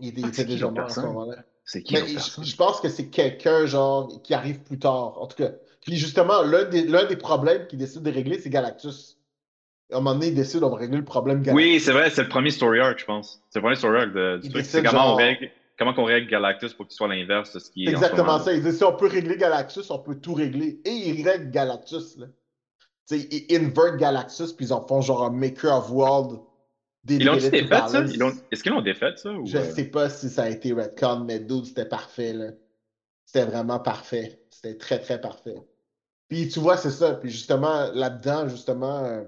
Il 0.00 0.08
était, 0.08 0.20
il 0.20 0.24
Ah, 0.26 0.28
était 0.28 0.44
déjà 0.44 0.70
mort 0.70 0.86
à 0.86 0.88
ce 0.90 1.00
moment-là. 1.00 1.44
C'est 1.68 1.82
qui 1.82 1.92
Mais 1.92 2.00
l'autre 2.00 2.42
je, 2.42 2.56
pense 2.56 2.80
que 2.80 2.88
c'est 2.88 3.08
quelqu'un, 3.08 3.66
genre, 3.66 4.22
qui 4.22 4.32
arrive 4.32 4.60
plus 4.60 4.78
tard. 4.78 5.20
En 5.20 5.26
tout 5.26 5.36
cas. 5.36 5.50
Puis 5.82 5.96
justement, 5.96 6.42
l'un 6.42 6.64
des, 6.64 6.84
l'un 6.84 7.04
des 7.04 7.16
problèmes 7.16 7.66
qu'il 7.66 7.78
décide 7.78 8.02
de 8.02 8.10
régler, 8.10 8.38
c'est 8.38 8.48
Galactus. 8.48 9.18
À 9.92 9.96
un 9.96 10.00
moment 10.00 10.14
donné, 10.14 10.28
il 10.28 10.34
décide, 10.34 10.62
on 10.62 10.70
va 10.70 10.76
régler 10.76 10.96
le 10.96 11.04
problème 11.04 11.42
Galactus. 11.42 11.66
Oui, 11.66 11.78
c'est 11.78 11.92
vrai, 11.92 12.08
c'est 12.08 12.22
le 12.22 12.30
premier 12.30 12.50
story 12.50 12.80
arc, 12.80 12.98
je 13.00 13.04
pense. 13.04 13.42
C'est 13.50 13.58
le 13.58 13.64
premier 13.64 13.76
story 13.76 13.98
arc 13.98 14.14
de, 14.14 14.38
du 14.38 14.46
Il 14.46 14.52
truc. 14.52 14.64
C'est 14.64 14.82
comment, 14.82 14.92
genre- 14.92 15.12
on 15.12 15.16
règle, 15.16 15.50
comment 15.78 15.94
on 15.98 16.04
règle 16.04 16.30
Galactus 16.30 16.72
pour 16.72 16.86
qu'il 16.86 16.96
soit 16.96 17.08
l'inverse 17.08 17.52
de 17.52 17.58
ce 17.58 17.70
qui 17.70 17.84
est 17.84 17.94
en 17.94 18.00
ce 18.00 18.04
exactement 18.06 18.38
ça. 18.38 18.54
Il 18.54 18.62
dit, 18.62 18.72
si 18.72 18.84
on 18.84 18.96
peut 18.96 19.08
régler 19.08 19.36
Galactus, 19.36 19.90
on 19.90 19.98
peut 19.98 20.18
tout 20.18 20.32
régler. 20.32 20.80
Et 20.86 20.90
il 20.90 21.28
règle 21.28 21.50
Galactus, 21.50 22.16
là. 22.16 22.28
Tu 23.06 23.20
sais, 23.20 23.28
ils 23.30 23.56
invert 23.56 23.98
Galactus, 23.98 24.54
puis 24.54 24.64
ils 24.64 24.72
en 24.72 24.86
font 24.86 25.02
genre 25.02 25.22
un 25.22 25.30
Maker 25.30 25.76
of 25.76 25.90
World. 25.90 26.40
Ils 27.08 27.24
to 27.24 27.36
défait, 27.50 27.66
ça? 27.88 28.00
Est-ce 28.50 28.62
qu'ils 28.62 28.72
l'ont 28.72 28.82
défait, 28.82 29.12
ça? 29.16 29.32
Ou... 29.32 29.46
Je 29.46 29.56
euh, 29.58 29.72
sais 29.74 29.84
pas 29.86 30.10
si 30.10 30.28
ça 30.30 30.44
a 30.44 30.48
été 30.48 30.72
Redcon, 30.72 31.24
mais 31.24 31.40
dude, 31.40 31.64
c'était 31.66 31.88
parfait, 31.88 32.32
là. 32.32 32.50
C'était 33.26 33.46
vraiment 33.46 33.80
parfait. 33.80 34.42
C'était 34.50 34.76
très, 34.78 35.00
très 35.00 35.20
parfait. 35.20 35.54
Puis 36.28 36.48
tu 36.48 36.60
vois, 36.60 36.76
c'est 36.76 36.90
ça. 36.90 37.14
Puis 37.14 37.30
justement, 37.30 37.90
là-dedans, 37.92 38.48
justement, 38.48 39.04
euh, 39.04 39.24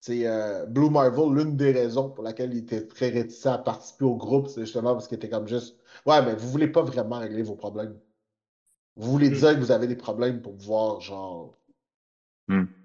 c'est 0.00 0.26
euh, 0.26 0.66
Blue 0.66 0.90
Marvel, 0.90 1.34
l'une 1.34 1.56
des 1.56 1.72
raisons 1.72 2.10
pour 2.10 2.24
laquelle 2.24 2.52
il 2.54 2.60
était 2.60 2.86
très 2.86 3.10
réticent 3.10 3.46
à 3.46 3.58
participer 3.58 4.04
au 4.04 4.16
groupe, 4.16 4.48
c'est 4.48 4.62
justement 4.62 4.94
parce 4.94 5.08
qu'il 5.08 5.16
était 5.16 5.28
comme 5.30 5.48
juste 5.48 5.78
Ouais, 6.06 6.22
mais 6.24 6.34
vous 6.36 6.48
voulez 6.50 6.68
pas 6.68 6.82
vraiment 6.82 7.18
régler 7.20 7.42
vos 7.42 7.56
problèmes. 7.56 7.98
Vous 8.96 9.10
voulez 9.10 9.30
Hmm. 9.30 9.34
dire 9.34 9.54
que 9.54 9.60
vous 9.60 9.70
avez 9.70 9.86
des 9.86 9.96
problèmes 9.96 10.42
pour 10.42 10.54
pouvoir, 10.56 11.00
genre, 11.00 11.54
Hmm. 12.48 12.77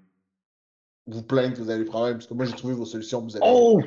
Vous 1.06 1.22
plaindre 1.22 1.54
que 1.54 1.60
vous 1.60 1.70
avez 1.70 1.84
des 1.84 1.90
problèmes, 1.90 2.14
parce 2.14 2.26
que 2.26 2.34
moi, 2.34 2.44
j'ai 2.44 2.54
trouvé 2.54 2.74
vos 2.74 2.86
solutions, 2.86 3.20
vous 3.20 3.36
avez. 3.36 3.44
Oh! 3.46 3.82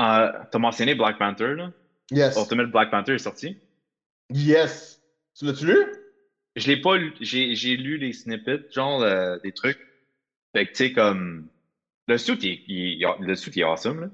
Euh, 0.00 0.32
T'as 0.50 0.58
mentionné 0.58 0.94
Black 0.94 1.18
Panther, 1.18 1.54
là? 1.54 1.72
Yes. 2.10 2.36
Ultimate 2.36 2.70
Black 2.70 2.90
Panther 2.90 3.14
est 3.14 3.18
sorti. 3.18 3.58
Yes. 4.30 5.02
Tu 5.34 5.44
l'as-tu 5.44 5.66
lu? 5.66 5.78
Je 6.56 6.68
l'ai 6.68 6.80
pas 6.80 6.96
lu, 6.96 7.12
j'ai 7.20 7.76
lu 7.76 7.98
les 7.98 8.12
snippets, 8.12 8.70
genre 8.70 9.02
euh, 9.02 9.38
des 9.42 9.52
trucs. 9.52 9.80
Fait 10.54 10.66
que 10.66 10.70
tu 10.70 10.76
sais, 10.76 10.92
comme. 10.92 11.48
Le 12.06 12.18
suit, 12.18 12.38
il, 12.68 13.06
le 13.20 13.34
suit, 13.34 13.50
il 13.56 13.60
est 13.60 13.64
awesome, 13.64 14.00
là. 14.02 14.10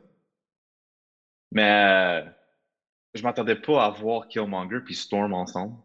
Mais 1.52 2.22
euh, 2.24 2.30
je 3.14 3.22
m'attendais 3.22 3.56
pas 3.56 3.84
à 3.84 3.90
voir 3.90 4.28
Killmonger 4.28 4.80
puis 4.84 4.94
Storm 4.94 5.34
ensemble. 5.34 5.76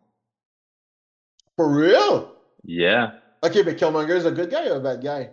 For 1.57 1.67
real? 1.67 2.27
Yeah. 2.63 3.19
Ok, 3.43 3.55
mais 3.65 3.75
Killmonger 3.75 4.17
is 4.17 4.27
a 4.27 4.31
good 4.31 4.49
guy 4.49 4.69
ou 4.69 4.73
a 4.73 4.79
bad 4.79 5.01
guy? 5.01 5.29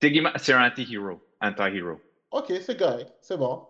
C'est 0.00 0.52
un 0.52 0.66
anti-hero. 0.66 1.22
Anti-hero. 1.40 2.00
Ok, 2.30 2.52
c'est 2.60 2.78
correct. 2.78 3.12
C'est 3.20 3.36
bon. 3.38 3.66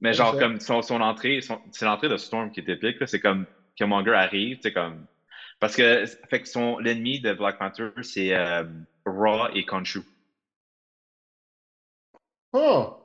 Mais 0.00 0.12
genre, 0.12 0.34
ça. 0.34 0.40
comme 0.40 0.60
son, 0.60 0.82
son 0.82 1.00
entrée, 1.00 1.40
c'est 1.72 1.84
l'entrée 1.84 2.08
de 2.08 2.16
Storm 2.16 2.50
qui 2.50 2.60
est 2.60 2.68
épique. 2.68 2.96
C'est 3.06 3.20
comme 3.20 3.46
Killmonger 3.76 4.14
arrive, 4.14 4.58
c'est 4.62 4.72
comme. 4.72 5.06
Parce 5.58 5.76
que, 5.76 6.06
fait 6.28 6.40
que 6.40 6.48
son, 6.48 6.78
l'ennemi 6.78 7.20
de 7.20 7.34
Black 7.34 7.58
Panther, 7.58 7.90
c'est 8.02 8.34
euh, 8.34 8.64
Raw 9.04 9.48
et 9.54 9.64
Khonshu. 9.64 10.00
Oh. 12.52 12.96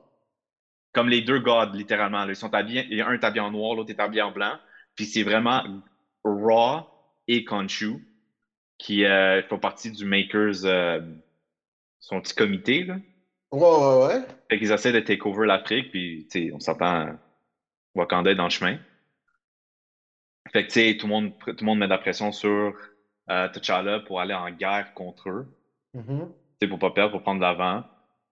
Comme 0.92 1.08
les 1.08 1.20
deux 1.20 1.38
gods, 1.38 1.72
littéralement. 1.74 2.24
là. 2.24 2.32
Ils 2.32 2.36
sont 2.36 2.54
habillés, 2.54 2.86
il 2.90 2.96
y 2.96 3.02
a 3.02 3.08
un 3.08 3.12
est 3.12 3.24
habillé 3.24 3.40
en 3.40 3.50
noir, 3.50 3.74
l'autre 3.74 3.90
est 3.90 4.00
habillé 4.00 4.22
en 4.22 4.32
blanc. 4.32 4.58
Puis 4.94 5.04
c'est 5.04 5.22
vraiment 5.22 5.62
Raw 6.24 6.86
et 7.28 7.44
Khonshu 7.44 8.06
qui 8.78 9.04
euh, 9.04 9.42
font 9.44 9.58
partie 9.58 9.90
du 9.90 10.04
Makers, 10.04 10.64
euh, 10.64 11.00
son 12.06 12.20
petit 12.20 12.34
comité, 12.34 12.84
là. 12.84 12.98
Ouais, 13.50 13.60
ouais, 13.60 14.06
ouais. 14.06 14.26
Fait 14.48 14.58
qu'ils 14.58 14.70
essaient 14.70 14.92
de 14.92 15.00
take 15.00 15.26
over 15.26 15.46
l'Afrique, 15.46 15.90
puis 15.90 16.28
on 16.52 16.60
s'entend, 16.60 17.16
Wakanda 17.94 18.30
est 18.30 18.36
dans 18.36 18.44
le 18.44 18.50
chemin. 18.50 18.78
Fait 20.52 20.62
que 20.62 20.68
tu 20.68 20.74
sais, 20.74 20.96
tout 20.96 21.06
le 21.06 21.12
monde, 21.12 21.32
tout 21.38 21.56
le 21.58 21.64
monde 21.64 21.80
met 21.80 21.86
de 21.86 21.90
la 21.90 21.98
pression 21.98 22.30
sur 22.30 22.76
euh, 23.28 23.48
T'Challa 23.48 24.00
pour 24.00 24.20
aller 24.20 24.34
en 24.34 24.50
guerre 24.50 24.94
contre 24.94 25.30
eux, 25.30 25.48
tu 25.94 26.00
sais, 26.62 26.68
pour 26.68 26.78
pas 26.78 26.92
perdre, 26.92 27.10
pour 27.10 27.22
prendre 27.22 27.40
l'avant. 27.40 27.82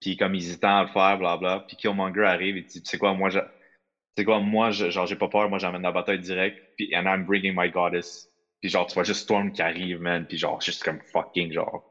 Puis 0.01 0.17
comme 0.17 0.37
ils 0.37 0.45
hésitent 0.45 0.63
à 0.63 0.83
le 0.83 0.89
faire, 0.89 1.19
blabla. 1.19 1.65
Puis 1.67 1.77
Killmonger 1.77 2.25
arrive 2.25 2.57
et 2.57 2.63
dit, 2.63 2.81
tu 2.81 2.89
sais 2.89 2.99
quoi, 2.99 3.13
moi, 3.15 3.31
sais 3.31 4.25
quoi, 4.25 4.39
moi, 4.39 4.71
je, 4.71 4.91
genre, 4.91 5.07
j'ai 5.07 5.17
pas 5.17 5.29
peur, 5.29 5.49
moi, 5.49 5.59
j'amène 5.59 5.83
la 5.83 5.91
bataille 5.91 6.21
directe, 6.21 6.59
puis 6.77 6.95
and 6.95 7.07
I'm 7.07 7.25
bringing 7.25 7.55
my 7.57 7.71
goddess. 7.71 8.31
Puis 8.61 8.71
genre, 8.71 8.87
tu 8.87 8.95
vois 8.95 9.03
juste 9.03 9.23
Storm 9.23 9.51
qui 9.51 9.63
arrive, 9.63 10.01
man, 10.01 10.27
puis 10.27 10.39
genre, 10.39 10.61
juste 10.61 10.85
comme 10.85 11.01
fucking, 11.13 11.53
genre. 11.53 11.91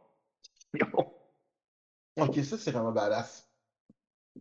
Ok, 2.17 2.35
ça, 2.43 2.57
c'est 2.57 2.71
vraiment 2.71 2.91
badass. 2.91 3.49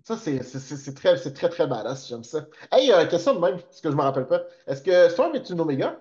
Ça, 0.04 0.16
c'est 0.16 0.42
c'est- 0.42 0.58
c'est- 0.60 0.76
c'est 0.76 0.94
très, 0.94 1.16
c'est 1.18 1.32
très, 1.34 1.48
très 1.50 1.66
badass. 1.66 2.08
J'aime 2.08 2.24
ça. 2.24 2.46
Hey, 2.72 2.92
euh, 2.92 3.06
question 3.06 3.34
de 3.34 3.40
même, 3.40 3.60
parce 3.60 3.80
que 3.80 3.90
je 3.90 3.96
me 3.96 4.02
rappelle 4.02 4.26
pas. 4.26 4.42
Est-ce 4.66 4.82
que 4.82 5.08
Storm 5.10 5.34
est 5.36 5.48
une 5.50 5.60
Omega? 5.60 6.00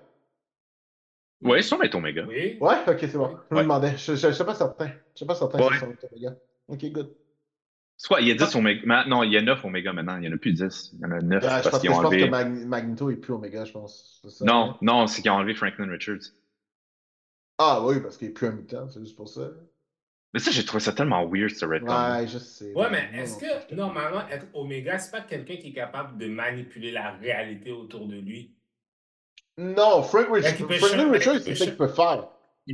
Ouais, 1.42 1.62
Storm 1.62 1.84
est 1.84 1.96
Omega. 1.96 2.26
Oui. 2.28 2.58
Ouais, 2.62 2.76
ok, 2.88 2.98
c'est 3.00 3.18
bon. 3.18 3.38
Je 3.50 3.56
me 3.56 3.60
Ouais. 3.60 3.64
demandais. 3.64 3.98
Je, 3.98 4.16
je, 4.16 4.28
je 4.28 4.32
sais 4.34 4.46
pas 4.46 4.56
certain. 4.56 4.88
Je 5.16 5.20
sais 5.20 5.26
pas 5.26 5.36
certain 5.36 5.60
Ouais. 5.60 5.70
si 5.72 5.74
Storm 5.78 5.92
est 5.94 6.04
Omega. 6.12 6.36
Ok, 6.68 6.86
good. 6.92 7.16
Quoi, 8.08 8.20
il 8.22 8.28
y 8.28 8.32
a 8.32 8.36
10 8.36 8.56
Omega. 8.56 8.82
ma- 8.86 9.06
Non, 9.06 9.24
il 9.24 9.32
y 9.32 9.38
a 9.38 9.42
9 9.42 9.64
Omega 9.64 9.94
maintenant. 9.94 10.18
Il 10.18 10.26
y 10.26 10.28
en 10.28 10.34
a 10.34 10.38
plus 10.38 10.54
10. 10.54 10.92
Il 10.94 11.00
y 11.02 11.06
en 11.06 11.12
a 11.12 11.22
9 11.22 11.44
Ouais, 11.44 11.50
je 11.64 11.64
parce 11.64 11.70
pense, 11.70 11.82
que, 11.82 11.82
qu'ils 11.82 11.90
je 11.92 11.96
ont 11.96 12.02
pense 12.02 12.16
que 12.18 12.24
enlevé. 12.24 12.30
Mag- 12.30 12.66
Magneto 12.68 13.10
est 13.12 13.16
plus 13.16 13.34
Omega, 13.34 13.64
je 13.66 13.72
pense. 13.74 14.20
C'est 14.24 14.30
ça, 14.32 14.46
Non, 14.46 14.76
non, 14.82 15.08
c'est 15.08 15.22
qu'ils 15.22 15.32
ont 15.32 15.36
enlevé 15.36 15.54
Franklin 15.54 15.88
Richards. 15.90 16.32
Ah 17.58 17.86
oui, 17.86 18.02
parce 18.02 18.18
qu'il 18.18 18.28
est 18.30 18.32
plus 18.32 18.48
un 18.48 18.52
mutant, 18.52 18.90
c'est 18.90 19.00
juste 19.00 19.16
pour 19.16 19.30
ça. 19.30 19.52
Mais 20.34 20.40
ça, 20.40 20.52
j'ai 20.52 20.64
trouvé 20.64 20.82
ça 20.82 20.94
tellement 20.94 21.26
weird, 21.26 21.50
ce 21.50 21.66
retcon. 21.66 21.88
Ouais, 21.88 22.28
je 22.28 22.38
sais. 22.38 22.72
Ouais, 22.74 22.88
mais 22.90 23.10
est-ce 23.20 23.38
que 23.38 23.76
normalement, 23.76 24.28
être 24.30 24.48
Oméga, 24.54 24.98
c'est 24.98 25.12
pas 25.12 25.22
quelqu'un 25.22 25.58
qui 25.58 25.70
est 25.70 25.74
capable 25.74 26.18
de 26.18 26.28
manipuler 26.28 26.92
la 26.92 27.12
réalité 27.12 27.72
autour 27.72 28.08
de 28.08 28.16
lui? 28.16 28.56
Non, 29.58 30.02
Frank 30.04 30.28
il 30.36 30.42
c'est 30.44 31.56
ça 31.56 31.66
qu'il 31.66 31.76
peut 31.76 31.88
faire. 31.88 32.28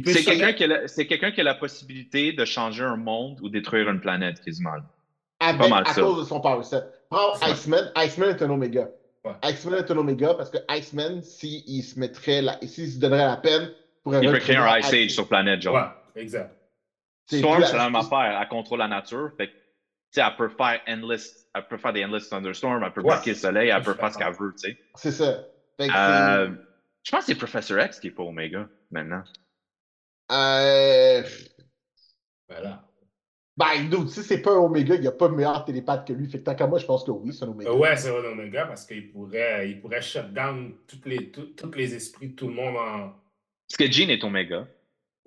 C'est 0.05 0.23
quelqu'un 0.23 0.53
qui, 0.53 1.07
quelqu'un 1.07 1.31
qui 1.31 1.41
a 1.41 1.43
la 1.43 1.55
possibilité 1.55 2.33
de 2.33 2.45
changer 2.45 2.83
un 2.83 2.97
monde 2.97 3.39
ou 3.41 3.49
détruire 3.49 3.89
une 3.89 3.99
planète, 3.99 4.39
quasiment. 4.43 4.73
Avec, 5.39 5.61
pas 5.61 5.67
mal 5.67 5.83
à 5.87 5.93
ça. 5.93 6.01
cause 6.01 6.19
de 6.19 6.25
son 6.25 6.39
power 6.39 6.63
set. 6.63 6.83
Prends. 7.09 7.33
Iceman, 7.41 7.91
Iceman 7.95 8.29
est 8.29 8.41
un 8.41 8.49
Omega. 8.49 8.89
Ouais. 9.23 9.33
Iceman 9.43 9.79
est 9.79 9.89
un 9.89 9.97
Omega 9.97 10.33
parce 10.33 10.49
que 10.49 10.57
Iceman, 10.69 11.21
s'il 11.23 11.83
se 11.83 11.99
mettrait 11.99 12.41
la, 12.41 12.59
s'il 12.61 12.91
se 12.91 12.99
donnerait 12.99 13.25
la 13.25 13.37
peine, 13.37 13.71
pourrait 14.03 14.19
Il 14.21 14.31
peut 14.31 14.39
créer 14.39 14.57
un 14.57 14.77
Ice 14.77 14.93
Age 14.93 15.11
sur 15.11 15.27
planète, 15.27 15.61
genre. 15.61 15.75
Ouais, 15.75 16.21
exact. 16.21 16.56
Storm, 17.27 17.63
c'est 17.65 17.75
la- 17.77 17.85
même 17.85 17.95
affaire. 17.95 18.39
Elle 18.41 18.47
contrôle 18.47 18.79
la 18.79 18.87
nature. 18.87 19.31
Fait 19.37 19.47
que, 19.47 19.53
tu 19.53 19.59
sais, 20.11 20.21
elle 20.21 20.35
peut 20.37 20.49
faire 20.49 20.81
endless, 20.87 21.47
elle 21.53 21.67
peut 21.67 21.77
faire 21.77 21.93
des 21.93 22.05
endless 22.05 22.29
thunderstorms, 22.29 22.81
elle 22.83 22.93
peut 22.93 23.01
Ouais. 23.01 23.13
bloquer 23.15 23.31
le 23.31 23.35
soleil, 23.35 23.69
elle 23.69 23.81
peut 23.83 23.93
faire 23.93 24.13
ce 24.13 24.17
qu'elle 24.17 24.33
veut, 24.33 24.53
tu 24.53 24.69
sais. 24.69 24.77
C'est 24.95 25.11
ça. 25.11 25.43
Fait 25.79 25.87
que 25.87 25.93
Euh, 25.95 26.49
je 27.03 27.11
pense 27.11 27.21
que 27.21 27.25
c'est 27.27 27.35
Professor 27.37 27.79
X 27.79 27.99
qui 27.99 28.07
est 28.07 28.11
pas 28.11 28.23
Omega, 28.23 28.67
maintenant. 28.91 29.23
Euh... 30.31 31.23
Voilà. 32.49 32.83
Ben, 33.57 33.89
dude, 33.89 34.07
si 34.09 34.21
c'est 34.23 34.41
pas 34.41 34.51
un 34.51 34.57
Omega, 34.59 34.95
il 34.95 35.01
n'y 35.01 35.07
a 35.07 35.11
pas 35.11 35.29
meilleur 35.29 35.65
télépathe 35.65 36.05
que 36.07 36.13
lui. 36.13 36.29
Fait 36.29 36.39
que 36.39 36.43
tant 36.43 36.53
qu'à 36.55 36.67
moi, 36.67 36.77
je 36.77 36.85
pense 36.85 37.03
que 37.03 37.09
oui, 37.11 37.33
c'est 37.33 37.43
un 37.45 37.49
Omega. 37.49 37.73
Ouais, 37.73 37.95
c'est 37.97 38.09
un 38.09 38.23
Oméga 38.23 38.65
parce 38.67 38.85
qu'il 38.85 39.11
pourrait, 39.11 39.69
il 39.69 39.81
pourrait 39.81 40.01
shut 40.01 40.31
down 40.31 40.75
tous 40.87 41.01
les, 41.05 41.31
tout- 41.31 41.53
tous 41.57 41.71
les 41.71 41.95
esprits 41.95 42.29
de 42.29 42.35
tout 42.35 42.47
le 42.47 42.53
monde 42.53 42.77
en. 42.77 43.13
Parce 43.67 43.77
que 43.79 43.91
Jean 43.91 44.09
est 44.11 44.23
Omega. 44.23 44.67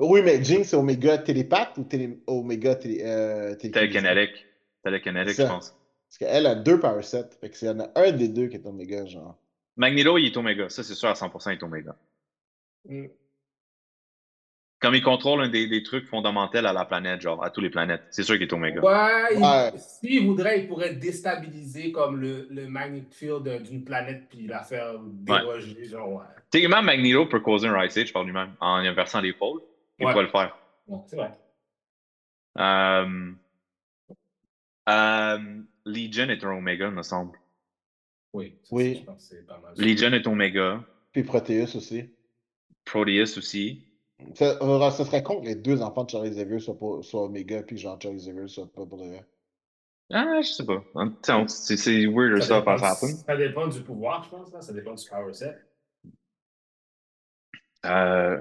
Oui, 0.00 0.22
mais 0.22 0.42
Jinx, 0.42 0.68
c'est 0.70 0.76
Omega 0.76 1.18
télépathe 1.18 1.76
ou 1.78 1.84
télé... 1.84 2.18
Omega 2.26 2.74
télé... 2.74 3.02
euh. 3.04 3.54
Telekinetic, 3.54 5.34
C'est 5.34 5.42
je 5.42 5.48
pense. 5.48 5.76
Parce 6.08 6.18
qu'elle 6.18 6.46
a 6.46 6.54
deux 6.54 6.80
power 6.80 7.02
sets. 7.02 7.28
Fait 7.40 7.50
que 7.50 7.56
s'il 7.56 7.68
y 7.68 7.70
en 7.70 7.80
a 7.80 7.88
un 7.94 8.10
des 8.12 8.28
deux 8.28 8.48
qui 8.48 8.56
est 8.56 8.66
Omega, 8.66 9.04
genre. 9.06 9.36
Magneto, 9.76 10.16
il 10.18 10.26
est 10.26 10.36
Omega. 10.36 10.68
Ça, 10.68 10.82
c'est 10.82 10.94
sûr 10.94 11.08
à 11.08 11.12
100% 11.12 11.50
il 11.52 11.58
est 11.58 11.62
Omega. 11.62 11.94
Mm. 12.88 13.06
Comme 14.80 14.94
il 14.94 15.02
contrôle 15.02 15.42
un 15.42 15.48
des, 15.50 15.66
des 15.68 15.82
trucs 15.82 16.06
fondamentaux 16.06 16.56
à 16.56 16.72
la 16.72 16.84
planète, 16.86 17.20
genre 17.20 17.44
à 17.44 17.50
toutes 17.50 17.64
les 17.64 17.70
planètes. 17.70 18.00
C'est 18.10 18.22
sûr 18.22 18.36
qu'il 18.36 18.44
est 18.44 18.52
Omega. 18.54 18.80
Ouais, 18.80 19.34
il- 19.36 19.42
Ouais. 19.42 19.72
s'il 19.76 20.26
voudrait, 20.26 20.60
il 20.60 20.68
pourrait 20.68 20.94
déstabiliser 20.94 21.92
comme 21.92 22.18
le, 22.18 22.46
le 22.50 22.66
magnet 22.66 23.04
field 23.10 23.46
d'une 23.64 23.84
planète 23.84 24.22
puis 24.30 24.46
la 24.46 24.62
faire 24.62 24.94
déroger, 24.98 25.84
genre, 25.84 26.10
ouais. 26.14 26.24
Techniquement, 26.50 26.82
Magneto 26.82 27.26
peut 27.26 27.40
causer 27.40 27.68
un 27.68 27.84
Ice 27.84 27.96
Age 27.98 28.12
par 28.14 28.24
lui-même 28.24 28.54
en 28.60 28.76
inversant 28.76 29.20
les 29.20 29.34
pôles. 29.34 29.60
Il 30.00 30.06
Ouais. 30.06 30.12
pourrait 30.12 30.24
le 30.24 30.30
faire. 30.30 30.58
C'est 31.06 31.16
vrai. 31.16 31.32
Euh, 32.58 33.32
euh, 34.88 35.62
Legion 35.84 36.28
est 36.28 36.42
un 36.44 36.56
Omega, 36.56 36.90
me 36.90 37.02
semble. 37.02 37.38
Oui. 38.32 38.58
ça, 38.62 38.74
Oui. 38.74 38.96
Je 39.00 39.04
pense 39.04 39.28
que 39.28 39.36
c'est 39.36 39.46
pas 39.46 39.58
mal. 39.58 39.74
Legion 39.76 40.12
est 40.12 40.26
Omega. 40.26 40.82
Puis 41.12 41.22
Proteus 41.22 41.76
aussi. 41.76 42.10
Proteus 42.84 43.36
aussi. 43.38 43.86
Ça, 44.34 44.58
euh, 44.60 44.90
ça 44.90 45.04
serait 45.04 45.22
con 45.22 45.40
que 45.40 45.46
les 45.46 45.54
deux 45.54 45.80
enfants 45.82 46.04
de 46.04 46.10
Charlie 46.10 46.30
Xavier 46.30 46.58
soient, 46.60 46.78
pas, 46.78 47.02
soient 47.02 47.24
Omega, 47.24 47.62
puis 47.62 47.78
genre 47.78 47.98
Charlie 48.00 48.18
Xavier 48.18 48.48
soit 48.48 48.70
pas 48.72 48.84
pour 48.86 48.98
le. 48.98 49.18
Ah, 50.12 50.40
je 50.42 50.48
sais 50.48 50.66
pas. 50.66 50.82
C'est 51.46 52.06
weird 52.06 52.40
ça, 52.42 52.48
ça, 52.48 52.58
dépend, 52.58 52.76
pas 52.76 52.90
happen. 52.92 53.08
ça 53.16 53.36
dépend 53.36 53.68
du 53.68 53.80
pouvoir, 53.82 54.24
je 54.24 54.30
pense. 54.30 54.52
Là. 54.52 54.60
Ça 54.60 54.72
dépend 54.72 54.94
du 54.94 55.08
power 55.08 55.32
set. 55.32 55.56
Euh, 57.86 58.40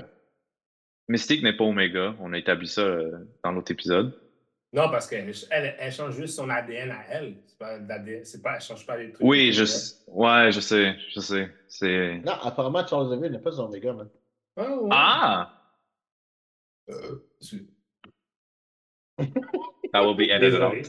Mystique 1.09 1.43
n'est 1.43 1.57
pas 1.57 1.63
Omega. 1.65 2.15
On 2.19 2.31
a 2.33 2.37
établi 2.37 2.67
ça 2.67 2.81
euh, 2.81 3.11
dans 3.43 3.51
l'autre 3.51 3.71
épisode. 3.71 4.13
Non, 4.71 4.91
parce 4.91 5.07
qu'elle 5.07 5.33
elle, 5.49 5.75
elle 5.79 5.91
change 5.91 6.15
juste 6.15 6.35
son 6.35 6.47
ADN 6.49 6.91
à 6.91 7.03
elle. 7.09 7.37
C'est 7.47 7.57
pas 7.57 7.79
l'ADN, 7.79 8.23
c'est 8.23 8.41
pas, 8.43 8.55
elle 8.55 8.61
change 8.61 8.85
pas 8.85 8.95
les 8.97 9.11
trucs. 9.11 9.25
Oui, 9.27 9.51
je 9.51 9.65
sais. 9.65 9.95
Ouais, 10.07 10.51
je 10.51 10.59
sais. 10.59 10.95
Je 11.11 11.19
sais. 11.19 11.51
C'est. 11.67 12.19
Non, 12.23 12.33
apparemment, 12.33 12.85
Charles 12.85 13.07
Xavier 13.07 13.31
n'est 13.31 13.39
pas 13.39 13.59
Omega, 13.59 13.93
man. 13.93 14.09
Ah, 14.55 14.75
ouais. 14.77 14.89
Ah! 14.91 15.53
Euh, 16.89 17.15
c'est- 17.41 17.65
That 19.91 20.05
will 20.05 20.15
be 20.15 20.29
edited 20.29 20.51
Désolé. 20.51 20.83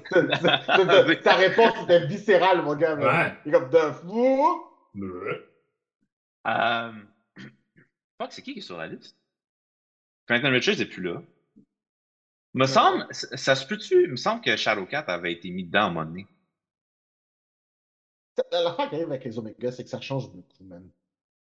out. 1.16 1.22
Ta- 1.22 1.34
réponse 1.36 1.82
était 1.84 2.06
viscérale, 2.06 2.60
mon 2.62 2.76
gars. 2.76 2.96
man. 2.96 3.06
Ouais. 3.06 3.32
Il 3.46 3.48
est 3.48 3.52
comme 3.58 3.70
de 3.70 3.92
fou. 3.92 4.62
Euh... 6.46 6.92
Fuck, 8.20 8.32
c'est 8.32 8.42
qui 8.42 8.52
qui 8.52 8.58
est 8.58 8.62
sur 8.62 8.76
la 8.76 8.86
liste? 8.88 9.16
Franklin 10.30 10.50
Richards 10.50 10.78
n'est 10.78 10.84
plus 10.86 11.02
là. 11.02 11.20
Me 12.54 12.66
semble, 12.66 13.04
ça 13.10 13.36
ça 13.36 13.54
se 13.56 13.66
peut-tu? 13.66 14.04
Il 14.04 14.10
me 14.12 14.16
semble 14.16 14.42
que 14.42 14.56
Shadowcat 14.56 15.00
avait 15.08 15.32
été 15.32 15.50
mis 15.50 15.64
dedans 15.64 15.80
à 15.80 15.84
un 15.86 15.90
moment 15.90 16.06
donné. 16.06 16.26
L'affaire 18.52 18.88
qui 18.88 18.94
arrive 18.94 19.08
avec 19.10 19.24
les 19.24 19.38
Omega, 19.38 19.72
c'est 19.72 19.82
que 19.82 19.90
ça 19.90 20.00
change 20.00 20.30
beaucoup, 20.30 20.64
man. 20.64 20.88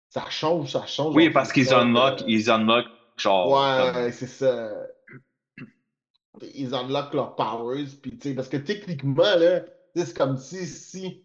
Ça 0.08 0.28
change, 0.30 0.72
ça 0.72 0.86
change. 0.86 1.14
Oui, 1.14 1.28
parce 1.28 1.52
qu'ils 1.52 1.72
unlock, 1.74 2.22
ils 2.26 2.50
unlock 2.50 2.86
genre. 3.18 3.50
Ouais, 3.50 3.92
comme- 3.92 4.10
c'est 4.10 4.26
ça. 4.26 4.72
Ils 6.54 6.74
unlock 6.74 7.12
leurs 7.12 7.36
powers, 7.36 7.84
puis 8.00 8.16
tu 8.18 8.30
sais, 8.30 8.34
parce 8.34 8.48
que 8.48 8.56
techniquement, 8.56 9.36
là, 9.36 9.64
c'est 9.94 10.16
comme 10.16 10.38
si, 10.38 10.66
si, 10.66 11.24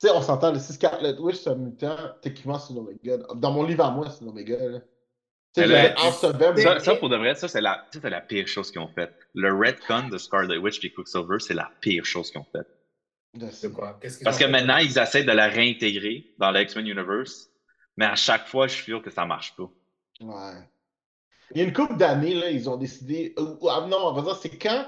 tu 0.00 0.08
sais, 0.08 0.10
on 0.10 0.22
s'entend, 0.22 0.50
le 0.52 0.58
si 0.58 0.72
Scarlet 0.72 1.18
Witch, 1.18 1.36
c'est 1.36 1.50
un 1.50 1.56
mutant, 1.56 1.96
techniquement, 2.22 2.58
c'est 2.58 2.72
un 2.72 2.78
Omega. 2.78 3.18
Dans 3.34 3.52
mon 3.52 3.64
livre 3.64 3.84
à 3.84 3.90
moi, 3.90 4.08
c'est 4.10 4.24
un 4.24 4.28
Omega, 4.28 4.56
là. 4.68 4.80
Ça, 6.62 6.80
ça, 6.80 6.96
pour 6.96 7.08
de 7.08 7.16
vrai, 7.16 7.34
ça, 7.34 7.48
c'est 7.48 7.60
la, 7.60 7.86
ça, 7.92 8.10
la 8.10 8.20
pire 8.20 8.46
chose 8.46 8.70
qu'ils 8.70 8.80
ont 8.80 8.88
faite. 8.88 9.14
Le 9.34 9.52
retcon 9.52 10.08
de 10.08 10.18
Scarlet 10.18 10.56
Witch 10.58 10.84
et 10.84 10.92
Quicksilver, 10.92 11.38
c'est 11.38 11.54
la 11.54 11.70
pire 11.80 12.04
chose 12.04 12.30
qu'ils 12.30 12.40
ont 12.40 12.46
faite. 12.52 12.68
De 13.34 13.68
quoi? 13.68 13.98
Parce 14.00 14.16
que 14.38 14.44
fait? 14.44 14.48
maintenant, 14.50 14.78
ils 14.78 14.98
essaient 14.98 15.24
de 15.24 15.32
la 15.32 15.48
réintégrer 15.48 16.26
dans 16.38 16.50
le 16.50 16.62
X-Men 16.62 16.86
Universe, 16.86 17.50
mais 17.96 18.06
à 18.06 18.16
chaque 18.16 18.46
fois, 18.48 18.66
je 18.66 18.74
suis 18.74 18.84
sûr 18.84 19.02
que 19.02 19.10
ça 19.10 19.26
marche 19.26 19.54
pas. 19.56 19.68
Ouais. 20.20 20.54
Il 21.54 21.58
y 21.58 21.60
a 21.60 21.64
une 21.64 21.72
couple 21.72 21.96
d'années, 21.96 22.34
là, 22.34 22.50
ils 22.50 22.68
ont 22.68 22.76
décidé. 22.76 23.34
ou- 23.38 23.68
ah, 23.68 23.86
non, 23.88 23.98
on 24.08 24.12
va 24.12 24.22
dire, 24.22 24.36
c'est 24.36 24.56
quand, 24.58 24.86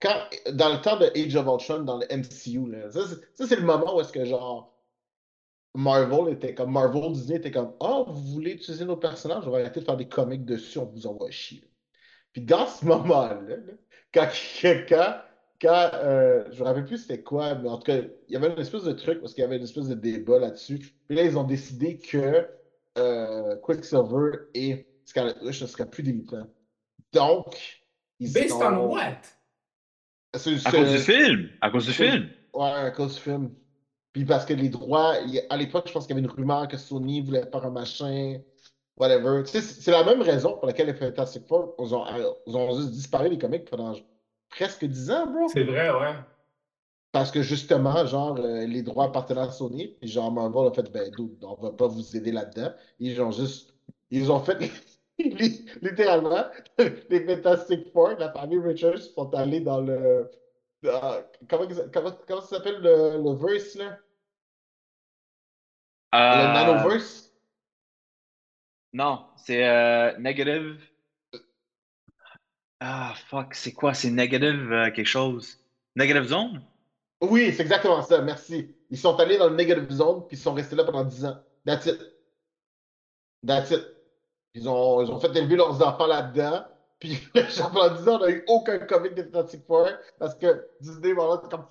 quand. 0.00 0.16
Dans 0.52 0.70
le 0.70 0.80
temps 0.80 0.96
de 0.96 1.06
Age 1.14 1.36
of 1.36 1.46
Ultron, 1.46 1.80
dans 1.84 1.98
le 1.98 2.06
MCU, 2.10 2.70
là. 2.70 2.90
Ça, 2.90 3.06
c'est- 3.06 3.20
ça, 3.34 3.46
c'est 3.46 3.56
le 3.56 3.62
moment 3.66 3.94
où 3.96 4.00
est-ce 4.00 4.12
que, 4.12 4.24
genre. 4.24 4.69
Marvel 5.74 6.32
était 6.34 6.54
comme. 6.54 6.72
Marvel 6.72 7.12
Disney 7.12 7.36
était 7.38 7.50
comme. 7.50 7.72
Oh, 7.80 8.04
vous 8.08 8.22
voulez 8.32 8.52
utiliser 8.52 8.84
nos 8.84 8.96
personnages? 8.96 9.46
On 9.46 9.50
va 9.50 9.58
arrêter 9.58 9.80
de 9.80 9.84
faire 9.84 9.96
des 9.96 10.08
comics 10.08 10.44
dessus, 10.44 10.78
on 10.78 10.86
vous 10.86 11.06
envoie 11.06 11.30
chier. 11.30 11.70
Puis 12.32 12.42
dans 12.42 12.66
ce 12.66 12.84
moment-là, 12.86 13.40
là, 13.46 13.56
quand. 14.12 14.28
quand, 14.88 15.20
quand 15.60 15.90
euh, 15.94 16.44
je 16.52 16.60
me 16.60 16.64
rappelle 16.64 16.86
plus 16.86 16.98
c'était 16.98 17.22
quoi, 17.22 17.54
mais 17.54 17.68
en 17.68 17.76
tout 17.76 17.84
cas, 17.84 17.98
il 17.98 18.32
y 18.32 18.36
avait 18.36 18.50
une 18.50 18.58
espèce 18.58 18.84
de 18.84 18.92
truc 18.92 19.20
parce 19.20 19.34
qu'il 19.34 19.42
y 19.42 19.44
avait 19.44 19.58
une 19.58 19.62
espèce 19.62 19.88
de 19.88 19.94
débat 19.94 20.38
là-dessus. 20.38 20.78
Puis 20.78 21.16
là, 21.16 21.22
ils 21.22 21.36
ont 21.36 21.44
décidé 21.44 21.98
que 21.98 22.48
euh, 22.96 23.56
Quicksilver 23.56 24.38
et 24.54 24.86
Scarlet 25.04 25.34
Witch 25.42 25.60
ne 25.60 25.66
seraient 25.66 25.90
plus 25.90 26.02
des 26.02 26.14
mutants. 26.14 26.46
Donc, 27.12 27.82
ils 28.18 28.32
Based 28.32 28.52
ont... 28.52 28.62
on 28.62 28.94
what? 28.94 29.18
C'est- 30.34 30.54
À 30.66 30.70
c'est- 30.70 30.70
cause 30.70 30.90
du 30.92 30.98
film! 30.98 31.50
À 31.60 31.70
cause 31.70 31.84
du 31.86 31.92
film! 31.92 32.30
Ouais, 32.54 32.70
à 32.70 32.90
cause 32.92 33.16
du 33.16 33.20
film. 33.20 33.54
Puis 34.12 34.24
parce 34.24 34.44
que 34.44 34.54
les 34.54 34.68
droits, 34.68 35.14
à 35.50 35.56
l'époque, 35.56 35.86
je 35.86 35.92
pense 35.92 36.06
qu'il 36.06 36.16
y 36.16 36.18
avait 36.18 36.26
une 36.26 36.32
rumeur 36.32 36.66
que 36.68 36.76
Sony 36.76 37.20
voulait 37.20 37.46
faire 37.50 37.64
un 37.64 37.70
machin, 37.70 38.40
whatever. 38.96 39.42
Tu 39.44 39.52
sais, 39.52 39.60
c'est 39.60 39.90
la 39.90 40.04
même 40.04 40.20
raison 40.22 40.54
pour 40.56 40.66
laquelle 40.66 40.88
les 40.88 40.94
Fantastic 40.94 41.46
Four, 41.46 41.74
ils 41.78 41.94
ont, 41.94 42.04
ils 42.46 42.56
ont 42.56 42.76
juste 42.76 42.90
disparu 42.90 43.30
des 43.30 43.38
comics 43.38 43.68
pendant 43.70 43.94
presque 44.48 44.84
10 44.84 45.10
ans, 45.10 45.26
bro. 45.26 45.48
C'est 45.48 45.64
vrai, 45.64 45.90
ouais. 45.90 46.14
Parce 47.12 47.30
que 47.32 47.42
justement, 47.42 48.06
genre, 48.06 48.36
euh, 48.38 48.66
les 48.66 48.82
droits 48.82 49.06
appartenaient 49.06 49.40
à 49.40 49.50
Sony, 49.50 49.96
puis 50.00 50.08
genre, 50.08 50.30
Marvel 50.30 50.68
a 50.68 50.72
fait, 50.72 50.90
ben, 50.92 51.10
on 51.42 51.54
va 51.54 51.70
pas 51.72 51.88
vous 51.88 52.16
aider 52.16 52.30
là-dedans. 52.30 52.72
Ils 53.00 53.20
ont 53.20 53.32
juste, 53.32 53.74
ils 54.10 54.30
ont 54.30 54.38
fait, 54.40 54.58
li- 55.18 55.66
littéralement, 55.82 56.44
les 56.78 57.26
Fantastic 57.26 57.92
Four, 57.92 58.10
la 58.18 58.32
famille 58.32 58.60
Richards, 58.60 58.98
sont 58.98 59.34
allés 59.34 59.60
dans 59.60 59.80
le, 59.80 60.30
dans- 60.82 61.22
comment, 61.48 61.66
comment, 61.92 62.12
comment 62.26 62.40
ça 62.42 62.56
s'appelle 62.56 62.80
le, 62.80 63.22
le 63.22 63.32
verse, 63.36 63.74
là? 63.76 63.98
Le 66.12 66.18
Euh, 66.18 66.52
nanoverse? 66.52 67.32
Non, 68.92 69.26
c'est 69.36 69.66
euh, 69.66 70.16
Negative. 70.18 70.80
Ah, 72.80 73.14
fuck, 73.28 73.54
c'est 73.54 73.72
quoi? 73.72 73.94
C'est 73.94 74.10
Negative 74.10 74.72
euh, 74.72 74.90
quelque 74.90 75.06
chose. 75.06 75.58
Negative 75.96 76.24
Zone? 76.24 76.62
Oui, 77.22 77.52
c'est 77.52 77.62
exactement 77.62 78.02
ça, 78.02 78.22
merci. 78.22 78.74
Ils 78.90 78.98
sont 78.98 79.16
allés 79.18 79.36
dans 79.38 79.48
le 79.48 79.56
Negative 79.56 79.90
Zone, 79.90 80.26
puis 80.26 80.36
ils 80.36 80.40
sont 80.40 80.54
restés 80.54 80.74
là 80.76 80.84
pendant 80.84 81.04
10 81.04 81.24
ans. 81.24 81.38
That's 81.66 81.86
it. 81.86 82.00
That's 83.46 83.70
it. 83.70 83.86
Ils 84.54 84.68
ont, 84.68 85.02
ils 85.02 85.10
ont 85.10 85.20
fait 85.20 85.34
élever 85.36 85.56
leurs 85.56 85.80
enfants 85.86 86.06
là-dedans. 86.06 86.66
Puis, 87.00 87.18
genre, 87.56 87.70
pendant 87.72 87.94
10 87.94 88.08
ans, 88.08 88.16
on 88.20 88.26
n'a 88.26 88.30
eu 88.30 88.44
aucun 88.46 88.78
comic 88.78 89.14
de 89.14 89.22
Fantastic 89.22 89.64
Four 89.66 89.88
parce 90.18 90.34
que 90.34 90.66
Disney, 90.80 91.12
voilà, 91.12 91.40
c'est 91.42 91.50
comme! 91.50 91.64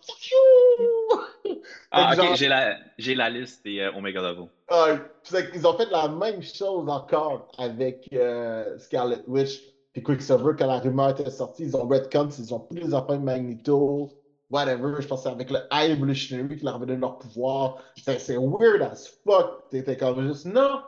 Ah, 1.91 2.11
ok, 2.13 2.17
genre- 2.23 2.35
j'ai 2.35 2.47
la, 2.47 2.77
j'ai 2.97 3.15
la 3.15 3.29
liste 3.29 3.63
des 3.63 3.79
euh, 3.79 3.91
Omega 3.93 4.21
Level. 4.21 4.45
Ah, 4.69 4.97
qu'ils 5.23 5.67
ont 5.67 5.77
fait 5.77 5.89
la 5.91 6.07
même 6.07 6.41
chose 6.41 6.89
encore 6.89 7.51
avec 7.57 8.07
euh, 8.13 8.77
Scarlet 8.77 9.21
Witch 9.27 9.61
puis 9.93 10.03
Quicksilver 10.03 10.53
quand 10.57 10.67
la 10.67 10.79
rumeur 10.79 11.09
était 11.09 11.29
sortie. 11.31 11.63
Ils 11.63 11.75
ont 11.75 11.87
retcon, 11.87 12.29
ils 12.37 12.53
ont 12.53 12.59
pris 12.59 12.79
les 12.79 12.93
enfants 12.93 13.17
de 13.17 13.23
Magneto, 13.23 14.09
whatever. 14.49 15.01
Je 15.01 15.07
pense 15.07 15.21
que 15.23 15.29
c'est 15.29 15.33
avec 15.33 15.49
le 15.49 15.59
High 15.71 15.91
Evolutionary 15.91 16.57
qui 16.57 16.65
leur 16.65 16.75
avait 16.75 16.85
donné 16.85 16.99
leur 17.01 17.17
pouvoir. 17.17 17.77
C'est 17.97 18.19
c'est 18.19 18.37
weird 18.37 18.81
as 18.83 19.07
fuck. 19.25 19.67
T'étais 19.69 19.97
comme 19.97 20.27
juste 20.27 20.45
non. 20.45 20.81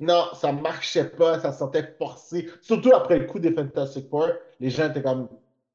Non, 0.00 0.28
ça 0.34 0.52
marchait 0.52 1.08
pas, 1.10 1.38
ça 1.38 1.52
se 1.52 1.58
sentait 1.58 1.94
forcé. 1.98 2.48
Surtout 2.62 2.92
après 2.94 3.18
le 3.18 3.26
coup 3.26 3.38
des 3.38 3.52
Fantastic 3.52 4.08
Four, 4.08 4.28
les 4.58 4.70
gens 4.70 4.88
étaient 4.90 5.02
comme 5.02 5.28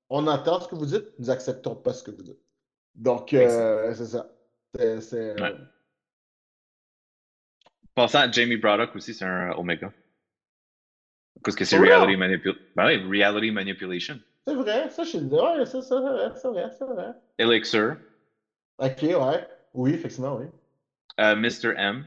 on 0.10 0.26
entend 0.28 0.60
ce 0.60 0.68
que 0.68 0.76
vous 0.76 0.86
dites, 0.86 1.06
nous 1.20 1.30
acceptons 1.30 1.76
pas 1.76 1.94
ce 1.94 2.04
que 2.04 2.12
vous 2.12 2.24
dites. 2.24 2.40
Donc, 2.96 3.34
euh, 3.34 3.94
c'est 3.94 4.06
ça. 4.08 4.30
C'est. 4.76 5.14
euh, 5.14 5.36
Ouais. 5.36 5.54
Pensant 7.94 8.20
à 8.20 8.32
Jamie 8.32 8.58
Braddock 8.58 8.96
aussi, 8.96 9.14
c'est 9.14 9.26
un 9.26 9.52
Omega. 9.54 9.92
Parce 11.44 11.56
que 11.56 11.66
c'est 11.66 11.78
reality, 11.78 12.16
manipul 12.16 12.56
ben 12.76 12.86
oui, 12.88 13.20
reality 13.20 13.52
Manipulation. 13.52 14.20
C'est 14.48 14.56
vrai, 14.56 14.90
ça, 14.90 15.04
je 15.04 15.10
suis 15.10 15.20
Ouais, 15.20 15.66
ça, 15.66 15.82
ça, 15.82 15.82
c'est 15.82 16.00
vrai, 16.02 16.32
c'est 16.36 16.48
vrai, 16.48 16.70
c'est 16.78 16.86
vrai. 16.86 17.14
Elixir, 17.38 17.98
Ok, 18.80 19.02
ouais. 19.04 19.48
Oui, 19.74 19.94
effectivement, 19.94 20.38
oui. 20.38 20.46
euh, 21.20 21.36
Mr. 21.36 21.74
M, 21.78 22.06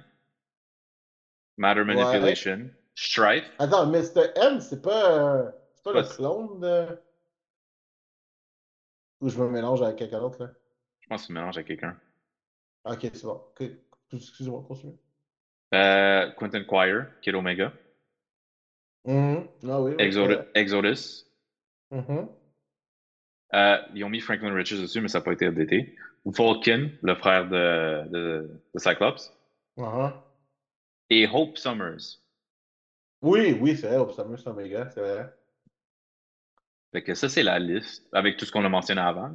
Matter 1.60 1.84
Manipulation, 1.84 2.70
Strife. 2.94 3.44
Attends, 3.58 3.86
Mr. 3.86 4.32
M, 4.34 4.62
c'est 4.62 4.80
pas, 4.80 5.12
euh, 5.12 5.50
c'est 5.74 5.84
pas 5.84 5.92
le 5.92 6.02
clone 6.04 6.58
de. 6.60 6.86
Ou 9.20 9.28
je 9.28 9.38
me 9.38 9.46
mélange 9.50 9.82
avec 9.82 9.96
quelqu'un 9.96 10.20
d'autre, 10.20 10.42
là? 10.42 10.50
Je 11.00 11.08
pense 11.08 11.26
qu'il 11.26 11.34
mélange 11.34 11.58
avec 11.58 11.66
quelqu'un. 11.66 12.00
Ok, 12.86 13.00
c'est 13.02 13.24
bon. 13.24 13.42
Excusez-moi, 14.10 14.64
continue. 14.66 14.96
Euh, 15.74 16.30
Quentin 16.32 16.64
Quire, 16.64 17.08
qui 17.20 17.28
est 17.28 17.32
l'Omega. 17.32 17.74
Mhm. 19.04 19.46
Ah 19.68 19.82
oui. 19.82 19.92
oui, 19.98 20.02
Exodus. 20.02 20.36
ouais. 20.36 20.48
Exodus. 20.54 21.26
Mhm. 21.90 22.26
Euh, 23.52 23.76
ils 23.94 24.04
ont 24.04 24.08
mis 24.08 24.20
Franklin 24.20 24.54
Richards 24.54 24.80
dessus, 24.80 25.02
mais 25.02 25.08
ça 25.08 25.18
n'a 25.18 25.24
pas 25.24 25.32
été 25.32 25.44
updaté. 25.44 25.94
Vulcan, 26.24 26.88
le 27.02 27.14
frère 27.16 27.50
de, 27.50 28.08
de, 28.08 28.50
de 28.74 28.78
Cyclops. 28.78 29.30
Mhm. 29.76 30.12
Et 31.10 31.26
Hope 31.26 31.58
Summers. 31.58 32.20
Oui, 33.20 33.58
oui, 33.60 33.76
c'est 33.76 33.88
vrai, 33.88 33.96
Optimus 33.96 34.38
Omega, 34.46 34.88
c'est 34.88 35.00
vrai. 35.00 35.34
Fait 36.92 37.02
que 37.02 37.14
ça, 37.14 37.28
c'est 37.28 37.42
la 37.42 37.58
liste, 37.58 38.08
avec 38.12 38.36
tout 38.36 38.44
ce 38.44 38.52
qu'on 38.52 38.64
a 38.64 38.68
mentionné 38.68 39.00
avant. 39.00 39.32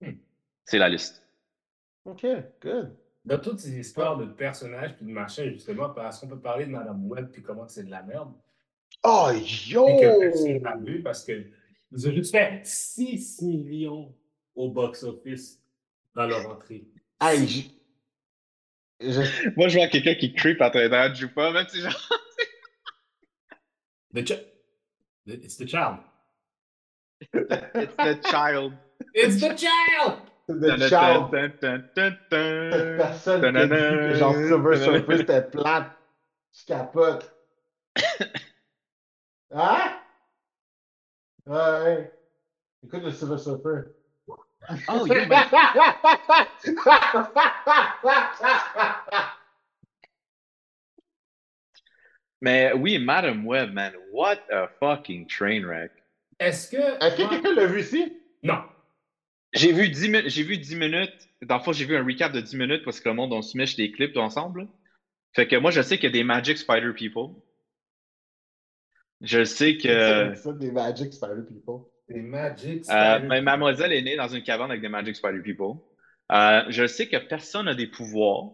Hmm. 0.00 0.12
C'est 0.64 0.78
la 0.78 0.88
liste. 0.88 1.22
Ok, 2.04 2.26
good. 2.60 2.96
Dans 3.24 3.38
toutes 3.38 3.60
ces 3.60 3.78
histoires 3.78 4.18
de 4.18 4.26
personnages 4.26 4.96
puis 4.96 5.06
de 5.06 5.10
machin, 5.10 5.48
justement, 5.50 5.90
parce 5.90 6.18
qu'on 6.18 6.28
peut 6.28 6.40
parler 6.40 6.66
de 6.66 6.70
Madame 6.70 7.06
Web 7.06 7.30
puis 7.30 7.42
comment 7.42 7.66
c'est 7.68 7.84
de 7.84 7.90
la 7.90 8.02
merde. 8.02 8.32
Oh, 9.02 9.30
Et 9.32 9.40
yo! 9.70 9.86
que 9.86 10.20
personne 10.20 10.62
n'a 10.62 10.76
vu 10.76 11.02
parce 11.02 11.24
que 11.24 11.46
ils 11.92 12.08
ont 12.08 12.12
juste 12.12 12.32
fait 12.32 12.60
6 12.64 13.42
millions 13.42 14.14
au 14.54 14.68
box-office 14.68 15.62
dans 16.14 16.26
leur 16.26 16.50
entrée. 16.50 16.86
Hey, 17.20 17.70
je- 19.00 19.50
Moi, 19.56 19.68
je 19.68 19.78
vois 19.78 19.88
quelqu'un 19.88 20.14
qui 20.14 20.34
creep 20.34 20.60
à 20.62 20.70
train 20.70 20.88
de 21.08 21.14
joue 21.14 21.28
pas, 21.32 21.52
même 21.52 21.66
si 21.68 21.80
genre. 21.80 22.08
The 24.14 24.24
chi- 24.26 24.46
It's 25.26 25.56
the 25.56 25.66
child. 25.66 25.98
It's 27.32 27.96
the 27.96 28.20
child. 28.28 28.72
It's 29.14 29.40
the 29.40 29.56
child! 29.56 30.20
The 30.46 30.76
Child. 30.88 31.30
Cette 31.32 32.96
personne 32.98 33.40
qui 33.40 33.46
a 33.46 33.66
dit 33.66 33.68
que 33.70 34.14
genre 34.14 34.34
Silver 34.34 34.76
Surfer 34.76 35.16
c'était 35.16 35.42
plate. 35.42 35.90
Je 36.52 36.64
capote. 36.66 37.32
Hein? 39.56 39.98
Ouais. 41.46 42.12
Écoute 42.84 43.02
le 43.04 43.10
Silver 43.10 43.38
Surfer. 43.38 43.80
Oh. 44.88 45.06
Mais 52.40 52.72
oui, 52.74 52.98
Madam 52.98 53.46
Web, 53.46 53.72
man, 53.72 53.94
what 54.12 54.38
a 54.50 54.68
fucking 54.80 55.26
train 55.26 55.64
wreck. 55.64 55.92
Est-ce 56.38 56.70
que. 56.70 56.76
Est-ce 56.76 57.16
que 57.16 57.28
quelqu'un 57.28 57.54
l'a 57.54 57.66
vu 57.66 57.80
ici? 57.80 58.12
Non. 58.42 58.62
J'ai 59.54 59.72
vu 59.72 59.88
10 59.88 60.08
minutes, 60.08 60.28
j'ai 60.28 60.42
vu 60.42 60.58
10 60.58 60.76
minutes. 60.76 61.28
Dans 61.42 61.56
le 61.58 61.62
fond, 61.62 61.72
j'ai 61.72 61.84
vu 61.84 61.96
un 61.96 62.04
recap 62.04 62.32
de 62.32 62.40
10 62.40 62.56
minutes 62.56 62.84
parce 62.84 63.00
que 63.00 63.08
le 63.08 63.14
monde, 63.14 63.32
on 63.32 63.40
se 63.40 63.56
mèche 63.56 63.76
des 63.76 63.92
clips 63.92 64.16
ensemble. 64.16 64.68
Fait 65.34 65.46
que 65.48 65.56
moi, 65.56 65.70
je 65.70 65.80
sais 65.80 65.96
qu'il 65.96 66.04
y 66.04 66.08
a 66.08 66.12
des 66.12 66.24
Magic 66.24 66.58
Spider 66.58 66.92
People. 66.92 67.34
Je 69.20 69.44
sais 69.44 69.76
que 69.78 70.34
C'est 70.34 70.34
ça, 70.36 70.52
des 70.52 70.70
Magic 70.70 71.12
Spider 71.12 71.42
People. 71.48 71.86
C'est 72.08 72.20
Magic. 72.20 72.84
euh, 72.90 73.14
Spider- 73.16 73.26
ma- 73.26 73.40
Mademoiselle 73.40 73.92
est 73.92 74.02
née 74.02 74.16
dans 74.16 74.28
une 74.28 74.42
cabane 74.42 74.70
avec 74.70 74.82
des 74.82 74.88
Magic 74.88 75.16
Spider 75.16 75.40
People. 75.42 75.78
Euh, 76.32 76.62
je 76.68 76.86
sais 76.86 77.08
que 77.08 77.16
personne 77.16 77.66
n'a 77.66 77.74
des 77.74 77.86
pouvoirs, 77.86 78.52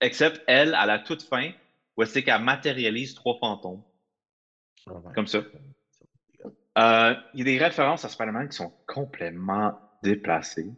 except 0.00 0.42
elle, 0.46 0.74
à 0.74 0.86
la 0.86 0.98
toute 0.98 1.22
fin, 1.22 1.50
où 1.96 2.04
c'est 2.04 2.22
qu'elle 2.22 2.42
matérialise 2.42 3.14
trois 3.14 3.38
fantômes, 3.38 3.82
comme 5.14 5.26
ça. 5.26 5.38
Euh, 6.78 7.14
Il 7.34 7.38
y 7.40 7.42
a 7.42 7.44
des 7.44 7.58
références 7.58 8.04
à 8.04 8.08
Spider-Man 8.08 8.48
qui 8.48 8.56
sont 8.56 8.72
complètement 8.86 9.78
déplacées. 10.02 10.70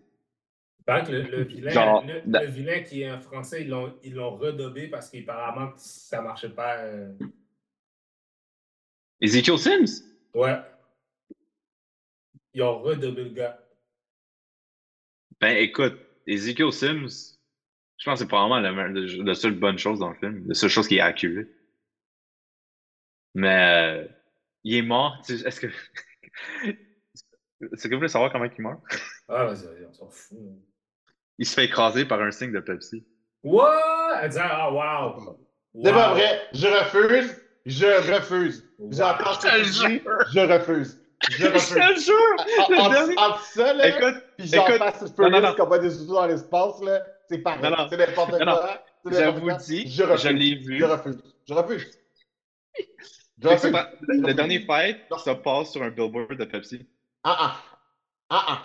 Que 0.87 1.13
le, 1.13 1.23
le 1.23 1.45
vilain, 1.45 1.71
Genre, 1.71 2.05
le, 2.07 2.21
da- 2.27 2.43
le 2.43 2.51
vilain 2.51 2.83
qui 2.83 3.03
est 3.03 3.09
un 3.09 3.19
français, 3.19 3.63
ils 3.63 3.69
l'ont, 3.69 3.95
ils 4.03 4.13
l'ont 4.13 4.37
redobé 4.37 4.89
parce 4.89 5.09
qu'apparemment 5.09 5.73
ça 5.77 6.21
marchait 6.21 6.51
pas. 6.51 6.77
euh, 6.81 7.11
Ezekiel 9.23 9.59
Sims? 9.59 10.03
Ouais. 10.35 10.59
Ils 12.55 12.63
ont 12.63 12.79
redoublé 12.81 13.25
le 13.25 13.31
gars. 13.31 13.59
Ben 15.41 15.57
écoute, 15.57 15.99
Ezekiel 16.27 16.73
Sims, 16.73 17.37
je 17.99 18.05
pense 18.05 18.15
que 18.15 18.25
c'est 18.25 18.29
probablement 18.29 18.61
la, 18.61 18.71
la- 18.89 19.25
la 19.25 19.35
seule 19.35 19.59
bonne 19.59 19.79
chose 19.79 19.99
dans 19.99 20.11
le 20.11 20.17
film, 20.17 20.45
la 20.47 20.55
seule 20.55 20.71
chose 20.71 20.87
qui 20.89 20.97
est 20.97 21.01
accurate. 21.01 21.49
Mais 23.35 24.05
euh, 24.05 24.09
il 24.63 24.77
est 24.77 24.83
mort. 24.83 25.21
tu 25.27 25.37
sais, 25.37 25.47
Est-ce 25.47 25.61
que. 25.61 25.67
C'est 27.75 27.89
que 27.89 27.95
vous 27.95 28.01
voulez 28.01 28.09
savoir 28.09 28.31
comment 28.31 28.45
il 28.45 28.63
meurt? 28.63 28.81
Ah, 29.29 29.45
vas-y, 29.47 29.65
vas-y, 29.67 29.87
on 29.87 29.93
s'en 29.93 30.09
fout. 30.11 30.37
Il 31.39 31.47
se 31.47 31.55
fait 31.55 31.65
écraser 31.65 32.05
par 32.05 32.21
un 32.21 32.31
signe 32.31 32.53
de 32.53 32.61
Pepsi. 32.61 33.05
What? 33.43 34.21
Elle 34.23 34.31
dit, 34.31 34.39
ah, 34.41 34.71
wow. 34.71 35.39
C'est 35.83 35.93
pas 35.93 36.11
Wow. 36.11 36.15
vrai. 36.15 36.43
Je 36.53 36.67
refuse. 36.67 37.43
Je 37.67 38.13
refuse. 38.13 38.69
Wow. 38.79 38.91
Dis. 38.91 39.73
jure. 39.73 40.01
Je 40.33 40.41
refuse. 40.41 41.01
Je 41.31 41.47
refuse. 41.47 41.69
Je 41.75 41.95
te 41.95 42.01
jure! 42.01 42.65
En- 42.67 42.71
Le 42.71 42.79
en- 42.81 42.89
dernier- 42.91 43.19
Entre 43.19 43.41
ça, 43.45 43.73
là, 43.75 43.89
Écoute, 43.89 44.23
puis 44.37 44.47
genre 44.49 44.69
écoute, 44.69 44.79
Fast 44.83 45.17
Furious 45.17 45.61
envoie 45.61 45.79
des 45.79 46.03
autos 46.03 46.15
dans 46.15 46.27
l'espace, 46.27 46.83
là, 46.83 47.01
c'est 47.29 47.39
pareil. 47.39 47.75
C'est 47.91 47.97
n'importe 47.97 48.33
Non, 48.33 48.39
non. 48.47 48.53
quoi. 48.57 48.83
je 49.07 49.31
vous 49.31 49.51
dis, 49.65 49.89
je 49.91 49.97
je, 49.97 50.03
refuse. 50.05 50.27
l'ai 50.31 50.55
vu. 50.57 50.79
Je 50.79 50.85
refuse. 50.85 51.23
Je 51.49 51.55
refuse. 51.55 51.99
Je 53.43 53.49
refuse. 53.49 53.73
le 54.09 54.33
dernier 54.33 54.61
fight, 54.61 54.99
ça 55.19 55.35
passe 55.35 55.73
sur 55.73 55.83
un 55.83 55.91
billboard 55.91 56.37
de 56.37 56.45
Pepsi. 56.45 56.87
Ah 57.23 57.37
ah. 57.41 57.57
Ah 58.31 58.45
ah. 58.49 58.63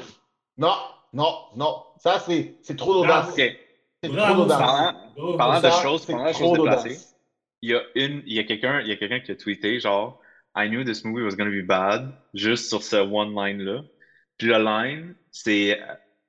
Non, 0.58 0.76
non, 1.14 1.34
non. 1.56 1.84
Ça, 1.97 2.20
c'est 2.20 2.56
c'est 2.62 2.76
trop 2.76 2.93
d'audace. 2.93 3.28
Bravo. 3.28 3.32
Ok. 3.32 3.56
C'est 4.04 4.10
trop 4.16 4.36
d'audace. 4.36 4.58
Parlant- 4.60 5.38
parlant 5.38 5.62
de 5.62 5.70
choses- 5.82 6.04
c'est 6.06 6.12
pendant 6.14 6.26
la 6.26 6.34
trop 6.34 6.43
chose 6.50 6.58
d'audace. 6.58 6.84
déplacée. 6.84 7.06
Il 7.62 7.72
y 7.72 7.74
a 7.76 7.82
une, 7.95 8.24
il 8.26 8.34
y 8.34 8.39
a 8.39 8.43
quelqu'un, 8.45 8.80
il 8.82 8.88
y 8.88 8.91
a 8.91 8.95
quelqu'un 8.95 9.20
qui 9.20 9.32
a 9.32 9.36
tweeté 9.36 9.80
genre 9.82 10.20
I 10.56 10.68
knew 10.68 10.84
this 10.84 11.04
movie 11.06 11.24
was 11.24 11.36
gonna 11.36 11.52
be 11.52 11.66
bad 11.66 12.12
juste 12.34 12.70
sur 12.70 12.82
ce 12.84 12.97
one 12.97 13.34
line 13.34 13.62
là. 13.62 13.84
Puis 14.38 14.47
le 14.47 14.58
line, 14.58 15.16
c'est, 15.32 15.80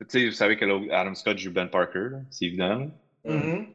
tu 0.00 0.06
sais, 0.08 0.26
vous 0.26 0.32
savez 0.34 0.56
que 0.56 0.90
Adam 0.92 1.14
Scott 1.14 1.38
joue 1.38 1.52
Ben 1.52 1.68
Parker, 1.68 2.08
là, 2.10 2.18
c'est 2.30 2.46
évident. 2.46 2.90
Mhm. 3.24 3.72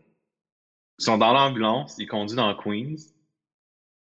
Ils 1.00 1.04
sont 1.04 1.18
dans 1.18 1.34
l'ambulance, 1.34 1.96
ils 1.98 2.08
conduisent 2.08 2.36
dans 2.36 2.54
Queens. 2.56 3.12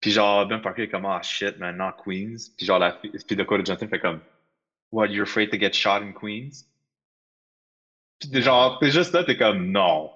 Puis 0.00 0.10
genre 0.10 0.46
Ben 0.46 0.60
Parker 0.60 0.82
est 0.82 0.88
comme 0.88 1.06
ah 1.06 1.22
shit 1.22 1.58
man, 1.58 1.76
not 1.76 1.92
Queens. 2.04 2.50
Puis 2.56 2.66
genre 2.66 2.78
la 2.78 2.92
puis 2.92 3.36
Dakota 3.36 3.64
Johnson 3.64 3.88
fait 3.88 4.00
comme 4.00 4.20
What 4.92 5.08
you're 5.08 5.24
afraid 5.24 5.50
to 5.50 5.58
get 5.58 5.72
shot 5.72 6.02
in 6.02 6.12
Queens? 6.12 6.64
Puis 8.20 8.42
genre 8.42 8.78
t'es 8.78 8.90
juste 8.90 9.12
là 9.12 9.24
t'es 9.24 9.36
comme 9.36 9.70
non, 9.72 10.10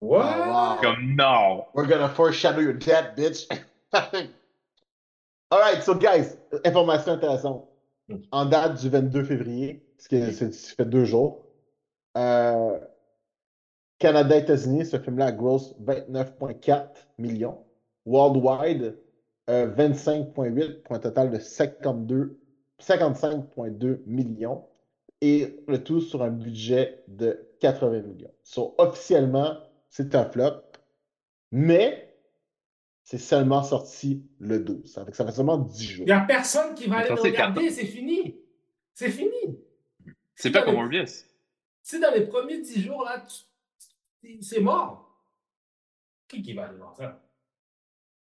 What? 0.00 0.24
Ah, 0.26 0.74
wow. 0.76 0.80
comme 0.82 1.16
non. 1.16 1.66
We're 1.74 1.86
gonna 1.86 2.08
foreshadow 2.08 2.60
your 2.60 2.74
death, 2.74 3.16
bitch. 3.16 3.46
Alright, 5.52 5.82
so 5.82 5.94
guys, 5.94 6.36
information 6.64 7.12
intéressante. 7.12 7.68
Hmm. 8.08 8.16
En 8.32 8.46
date 8.46 8.80
du 8.80 8.88
22 8.88 9.24
février, 9.24 9.86
ce 9.98 10.08
qui 10.08 10.32
ça 10.32 10.74
fait 10.76 10.84
deux 10.84 11.04
jours, 11.04 11.44
euh, 12.16 12.80
Canada, 13.98 14.36
États-Unis, 14.36 14.86
ce 14.86 14.98
film-là 14.98 15.30
gross 15.30 15.74
29,4 15.80 16.88
millions. 17.18 17.64
Worldwide, 18.06 18.98
euh, 19.48 19.68
25,8 19.68 20.82
pour 20.82 20.96
un 20.96 20.98
total 20.98 21.30
de 21.30 21.38
52, 21.38 22.40
55,2 22.80 24.02
millions. 24.06 24.64
Et 25.20 25.64
le 25.68 25.82
tout 25.82 26.00
sur 26.00 26.22
un 26.22 26.30
budget 26.30 27.04
de 27.08 27.48
80 27.60 28.02
millions. 28.02 28.34
So, 28.42 28.74
officiellement, 28.78 29.56
c'est 29.88 30.14
un 30.14 30.24
flop. 30.24 30.62
Mais 31.52 32.05
c'est 33.08 33.18
seulement 33.18 33.62
sorti 33.62 34.26
le 34.40 34.58
12. 34.58 34.92
Ça 34.92 35.04
fait, 35.06 35.14
ça 35.14 35.24
fait 35.24 35.30
seulement 35.30 35.58
10 35.58 35.84
jours. 35.84 36.02
Il 36.02 36.06
n'y 36.06 36.12
a 36.12 36.20
personne 36.22 36.74
qui 36.74 36.88
va 36.88 36.96
Mais 36.98 37.04
aller 37.04 37.14
le 37.14 37.20
regarder, 37.20 37.70
c'est 37.70 37.86
fini. 37.86 38.36
C'est 38.94 39.10
fini. 39.10 39.30
C'est 40.34 40.48
Si 40.48 40.50
pas 40.50 40.64
dans 40.64 40.74
comme 40.74 40.90
les-. 40.90 41.04
Si 41.82 42.00
dans 42.00 42.10
les 42.12 42.26
premiers 42.26 42.60
10 42.60 42.82
jours, 42.82 43.04
là, 43.04 43.24
tu- 43.24 44.42
c'est 44.42 44.58
mort. 44.60 45.16
Qui 46.26 46.42
qui 46.42 46.52
va 46.52 46.64
aller 46.66 46.76
voir 46.78 46.96
ça? 46.96 47.22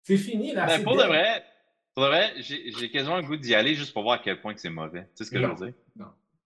C'est 0.03 0.17
fini, 0.17 0.53
là. 0.53 0.67
Ben, 0.67 0.83
pour 0.83 0.95
de 0.95 1.01
vrai, 1.03 1.43
pour 1.95 2.03
de 2.03 2.09
vrai, 2.09 2.33
j'ai 2.37 2.71
j'ai 2.71 2.91
quasiment 2.91 3.17
le 3.17 3.23
goût 3.23 3.35
d'y 3.35 3.55
aller 3.55 3.73
juste 3.73 3.93
pour 3.93 4.03
voir 4.03 4.19
à 4.19 4.23
quel 4.23 4.39
point 4.39 4.53
que 4.53 4.61
c'est 4.61 4.69
mauvais. 4.69 5.05
Tu 5.15 5.23
sais 5.23 5.23
ce 5.25 5.31
que 5.31 5.39
Non. 5.39 5.55
je 5.57 5.63
veux 5.65 5.71
dire? 5.71 5.79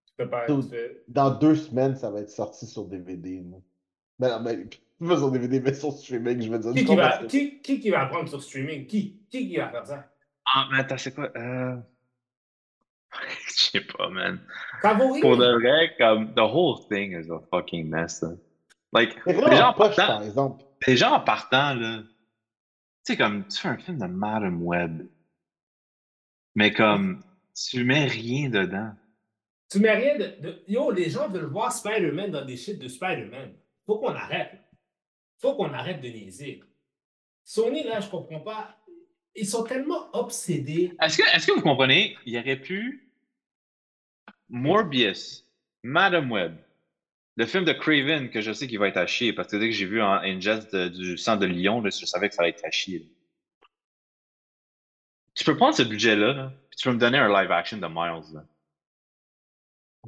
Tu 0.06 0.14
peux 0.16 0.30
pas- 0.30 0.46
Tout. 0.48 0.64
tu 0.64 0.70
fais- 0.70 1.04
Dans 1.10 1.32
deux 1.32 1.56
semaines, 1.56 1.98
ça 1.98 2.10
va 2.10 2.22
être 2.22 2.30
sorti 2.30 2.66
sur 2.66 2.86
DVD. 2.86 3.42
moi. 3.42 3.60
Ben 4.20 4.30
non, 4.30 4.44
mais 4.44 4.70
pas 5.08 5.18
sur 5.18 5.32
DVD, 5.32 5.60
mais 5.60 5.74
sur 5.74 5.92
streaming, 5.94 6.42
je 6.42 6.50
veux 6.50 6.60
dire. 6.60 6.74
Qui 6.74 6.86
qui, 6.86 6.96
va, 6.96 7.18
qui, 7.26 7.62
qui 7.62 7.80
qui 7.80 7.90
va 7.90 8.06
prendre 8.08 8.30
sur 8.30 8.42
streaming? 8.42 8.86
Qui? 8.88 9.22
Qui 9.30 9.48
qui 9.50 9.58
va 9.58 9.70
faire 9.70 9.86
ça? 9.86 10.08
Ah, 10.54 10.68
mais 10.72 10.80
attends, 10.80 10.98
c'est 10.98 11.14
quoi? 11.14 11.30
Euh... 11.36 11.76
Je 13.48 13.54
sais 13.72 13.82
pas, 13.82 14.10
man. 14.10 14.40
Favori? 14.82 15.22
Pour 15.22 15.38
de 15.38 15.52
vrai, 15.60 15.96
comme, 15.98 16.34
the 16.34 16.40
whole 16.40 16.80
thing 16.90 17.12
is 17.12 17.30
a 17.32 17.40
fucking 17.52 17.90
mess, 17.90 18.22
là. 18.22 18.30
Like, 18.94 19.14
C'est 19.26 19.34
les 19.34 19.40
gens, 19.40 19.48
vraiment 19.48 19.68
en 19.70 19.74
poche, 19.74 19.96
partant, 19.96 20.08
par 20.18 20.24
exemple. 20.24 20.64
les 20.88 20.98
gens 20.98 21.12
en 21.14 21.20
partant, 21.22 21.74
là, 21.76 22.00
tu 23.06 23.14
sais, 23.14 23.18
comme, 23.18 23.48
tu 23.48 23.58
fais 23.58 23.70
un 23.70 23.78
film 23.78 23.98
de 24.00 24.06
Madam 24.06 24.62
Web, 24.62 25.08
mais 26.56 26.74
comme, 26.74 27.22
tu 27.56 27.84
mets 27.84 28.06
rien 28.06 28.50
dedans. 28.50 28.92
Tu 29.70 29.80
mets 29.80 29.94
rien 29.96 30.18
de, 30.18 30.42
de- 30.42 30.64
Yo, 30.68 30.92
les 30.92 31.10
gens 31.10 31.30
veulent 31.30 31.46
voir 31.50 31.72
Spider-Man 31.72 32.32
dans 32.32 32.44
des 32.44 32.58
shit 32.58 32.78
de 32.80 32.88
Spider-Man. 32.90 33.54
Faut 33.86 34.00
qu'on 34.00 34.14
arrête. 34.14 34.52
Faut 35.42 35.56
qu'on 35.56 35.74
arrête 35.74 36.02
de 36.02 36.08
niaiser. 36.08 36.64
Sony, 37.44 37.84
là, 37.84 38.00
je 38.00 38.10
comprends 38.10 38.40
pas. 38.42 38.78
Ils 39.36 39.48
sont 39.48 39.64
tellement 39.64 40.16
obsédés. 40.16 40.94
Est-ce 41.02 41.18
que, 41.18 41.36
est-ce 41.36 41.48
que 41.48 41.54
vous 41.54 41.62
comprenez? 41.62 42.18
Il 42.26 42.38
aurait 42.38 42.60
pu 42.60 43.12
Morbius, 44.50 45.48
Madam 45.84 46.32
Web, 46.32 46.56
le 47.38 47.46
film 47.46 47.64
de 47.64 47.72
Craven 47.72 48.30
que 48.30 48.42
je 48.42 48.52
sais 48.52 48.68
qu'il 48.68 48.78
va 48.78 48.90
être 48.90 48.98
à 48.98 49.08
chier 49.08 49.34
parce 49.34 49.48
que 49.50 49.58
dès 49.58 49.68
que 49.70 49.76
j'ai 49.76 49.86
vu 49.86 50.02
en 50.02 50.12
ingest 50.22 50.76
du 50.76 51.18
sang 51.18 51.38
de 51.38 51.46
lion, 51.46 51.82
là, 51.82 51.90
je 51.90 52.06
savais 52.06 52.30
que 52.30 52.36
ça 52.36 52.44
allait 52.44 52.52
être 52.52 52.66
à 52.66 52.72
chier. 52.72 53.00
là. 53.00 53.06
Tu 55.34 55.46
peux 55.46 55.56
prendre 55.56 55.74
ce 55.74 55.84
budget-là, 55.84 56.34
là, 56.34 56.54
puis 56.70 56.78
tu 56.78 56.88
peux 56.90 56.94
me 56.94 57.00
donner 57.00 57.18
un 57.18 57.30
live 57.30 57.52
action 57.52 57.78
de 57.78 57.88
Miles. 57.88 58.34
Là. 58.34 58.46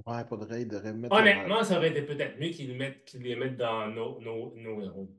Ouais, 0.06 0.26
faudrait, 0.28 0.64
il 0.64 0.68
devrait 0.68 0.92
mettre. 0.94 1.16
Honnêtement, 1.16 1.64
ça 1.64 1.78
aurait 1.78 1.92
été 1.92 2.02
peut-être 2.02 2.38
mieux 2.40 2.50
qu'ils 2.50 2.68
les 2.68 2.76
mettent, 2.76 3.06
qu'ils 3.06 3.22
les 3.22 3.36
mettent 3.38 3.58
dans 3.58 3.88
nos, 3.88 4.20
nos, 4.20 4.54
nos 4.58 4.82
héros. 4.84 5.10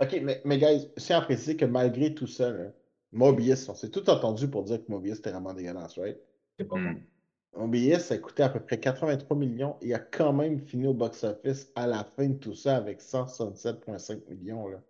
Ok, 0.00 0.20
mais, 0.22 0.40
mais 0.44 0.58
guys, 0.58 0.88
tiens 0.96 1.18
à 1.18 1.22
préciser 1.22 1.56
que 1.56 1.64
malgré 1.64 2.14
tout 2.14 2.26
ça, 2.26 2.50
là, 2.50 2.66
Mobius, 3.12 3.68
on 3.68 3.74
s'est 3.74 3.90
tout 3.90 4.08
entendu 4.10 4.48
pour 4.48 4.62
dire 4.64 4.84
que 4.84 4.90
Mobius 4.92 5.18
était 5.18 5.30
vraiment 5.30 5.54
dégueulasse, 5.54 5.98
right? 5.98 6.18
C'est 6.58 6.66
pas 6.66 6.76
Hmm. 6.76 6.94
bon. 6.94 7.62
Mobius, 7.62 8.12
a 8.12 8.18
coûté 8.18 8.42
à 8.42 8.48
peu 8.50 8.60
près 8.60 8.78
83 8.78 9.36
millions 9.36 9.76
et 9.80 9.94
a 9.94 9.98
quand 9.98 10.32
même 10.32 10.60
fini 10.60 10.86
au 10.86 10.92
box-office 10.94 11.72
à 11.74 11.86
la 11.86 12.04
fin 12.04 12.28
de 12.28 12.34
tout 12.38 12.54
ça 12.54 12.76
avec 12.76 13.00
167,5 13.00 14.28
millions. 14.28 14.68
Là. 14.68 14.80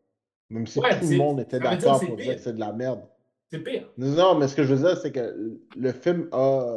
Même 0.50 0.66
si 0.66 0.78
Ouais, 0.80 0.98
tout 0.98 1.06
c'est- 1.06 1.12
le 1.12 1.18
monde 1.18 1.40
était 1.40 1.60
d'accord 1.60 2.00
pour 2.00 2.16
c'est 2.18 2.24
dire 2.24 2.34
que 2.36 2.40
c'est 2.40 2.52
de 2.54 2.60
la 2.60 2.72
merde. 2.72 3.00
C'est 3.50 3.60
pire. 3.60 3.88
Non, 3.96 4.34
mais 4.34 4.48
ce 4.48 4.56
que 4.56 4.64
je 4.64 4.74
veux 4.74 4.86
dire, 4.86 4.96
c'est 4.98 5.12
que 5.12 5.58
le 5.76 5.92
film 5.92 6.28
a. 6.32 6.76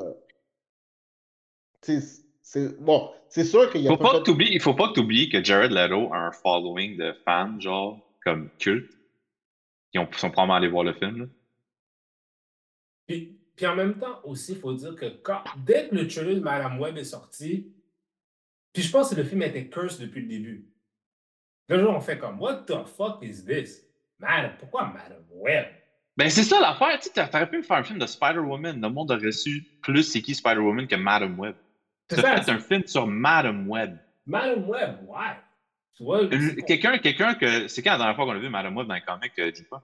Tu 1.82 2.00
sais, 2.00 2.22
c'est. 2.42 2.80
Bon, 2.80 3.10
c'est 3.28 3.44
sûr 3.44 3.70
qu'il 3.72 3.82
y 3.82 3.88
a 3.88 3.92
Faut 3.92 3.98
pas 3.98 4.12
fait- 4.12 4.20
que 4.20 4.24
t'oublies- 4.24 4.54
il 4.54 4.62
faut 4.62 4.74
pas 4.76 4.90
que 4.90 4.94
tu 4.94 5.00
oublies 5.02 5.30
que 5.30 5.44
Jared 5.44 5.72
Leto 5.72 6.14
a 6.14 6.18
un 6.28 6.32
following 6.32 6.96
de 6.98 7.12
fans, 7.26 7.60
genre, 7.60 8.00
comme 8.24 8.50
culte, 8.58 8.92
qui 9.92 10.00
ont, 10.00 10.12
sont 10.14 10.32
probablement 10.32 10.56
allés 10.56 10.68
voir 10.68 10.84
le 10.84 10.94
film. 10.94 11.20
Là. 11.20 11.26
Puis, 13.08 13.40
puis 13.56 13.66
en 13.66 13.76
même 13.76 13.98
temps 13.98 14.22
aussi, 14.24 14.54
il 14.54 14.60
faut 14.60 14.74
dire 14.74 14.96
que 14.96 15.06
quand, 15.22 15.44
dès 15.58 15.90
que 15.90 15.96
le 15.96 16.08
trailer 16.08 16.36
de 16.36 16.40
Madame 16.40 16.80
Web 16.80 16.98
est 16.98 17.04
sorti, 17.04 17.74
puis 18.74 18.84
je 18.84 18.92
pense 18.92 19.10
que 19.10 19.16
le 19.16 19.24
film 19.24 19.42
était 19.42 19.68
curse 19.68 20.00
depuis 20.00 20.22
le 20.22 20.28
début. 20.28 20.68
Le 21.68 21.80
jour, 21.80 21.94
on 21.96 22.00
fait 22.00 22.18
comme 22.18 22.40
What 22.40 22.64
the 22.68 22.86
fuck 22.86 23.22
is 23.22 23.46
this? 23.46 23.86
Madame, 24.20 24.54
pourquoi 24.60 24.88
Madame 24.88 25.24
Web? 25.32 25.66
Ben, 26.18 26.30
c'est 26.30 26.44
ça 26.44 26.60
l'affaire, 26.60 27.00
tu 27.00 27.10
t'aurais 27.10 27.50
pu 27.50 27.58
me 27.58 27.64
faire 27.64 27.78
un 27.78 27.84
film 27.84 28.00
de 28.00 28.06
Spider-Woman. 28.06 28.82
Le 28.82 28.90
monde 28.90 29.12
aurait 29.12 29.32
su 29.32 29.66
plus 29.82 30.04
c'est 30.04 30.22
qui 30.22 30.36
Spider-Woman 30.36 30.88
que 30.88 30.96
Madam 30.96 31.40
Web. 31.40 31.56
C'est 32.10 32.18
Tu 32.18 32.22
fait 32.22 32.50
un 32.50 32.60
film 32.60 32.86
sur 32.86 33.08
Madam 33.08 33.68
Web. 33.70 33.98
Madame 34.26 34.68
Web, 34.70 34.98
ouais. 35.08 35.38
Tu 36.02 36.06
vois, 36.06 36.28
Quelqu'un, 36.66 36.98
quelqu'un 36.98 37.36
que. 37.36 37.68
C'est 37.68 37.84
quand 37.84 37.92
la 37.92 37.98
dernière 38.00 38.16
fois 38.16 38.26
qu'on 38.26 38.32
a 38.32 38.40
vu 38.40 38.50
Madam 38.50 38.76
Web 38.76 38.88
dans 38.88 38.96
les 38.96 39.02
comics, 39.02 39.32
euh, 39.38 39.52
dis 39.52 39.64
pas? 39.64 39.84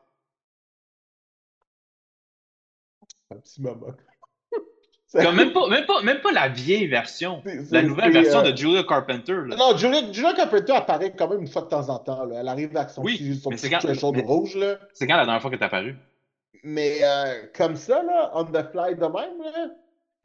Un 3.31 3.35
petit 3.37 3.61
moment. 3.61 3.87
Comme 5.13 5.35
même 5.35 5.53
pas, 5.53 5.67
même 5.69 5.85
pas, 5.85 6.01
même 6.01 6.21
pas 6.21 6.31
la 6.31 6.47
vieille 6.49 6.87
version. 6.87 7.41
C'est- 7.45 7.65
c'est- 7.65 7.73
La 7.75 7.83
nouvelle 7.83 8.11
version 8.11 8.39
euh, 8.39 8.51
de 8.51 8.57
Julia 8.57 8.83
Carpenter. 8.83 9.33
là. 9.45 9.55
Non, 9.55 9.77
Julia, 9.77 10.11
Julia 10.11 10.33
Carpenter 10.33 10.73
apparaît 10.73 11.13
quand 11.15 11.29
même 11.29 11.41
une 11.41 11.47
fois 11.47 11.61
de 11.61 11.67
temps 11.67 11.87
en 11.89 11.99
temps. 11.99 12.25
Là. 12.25 12.37
Elle 12.41 12.47
arrive 12.47 12.75
avec 12.75 12.89
son 12.89 13.03
Oui, 13.03 13.17
petit, 13.17 13.35
son 13.35 13.49
mais 13.51 13.55
petit 13.55 13.61
c'est 13.65 13.69
quand- 13.69 13.79
threshold 13.79 14.15
mais- 14.17 14.23
rouge. 14.23 14.55
Là. 14.55 14.79
C'est 14.93 15.07
quand 15.07 15.15
la 15.17 15.23
dernière 15.25 15.41
fois 15.41 15.51
que 15.51 15.55
t'es 15.55 15.63
apparu? 15.65 15.95
Mais 16.63 16.99
euh, 17.03 17.45
comme 17.55 17.75
ça, 17.75 18.01
là, 18.03 18.31
on 18.33 18.43
the 18.45 18.63
fly 18.71 18.95
de 18.95 19.01
même, 19.05 19.41
là, 19.43 19.69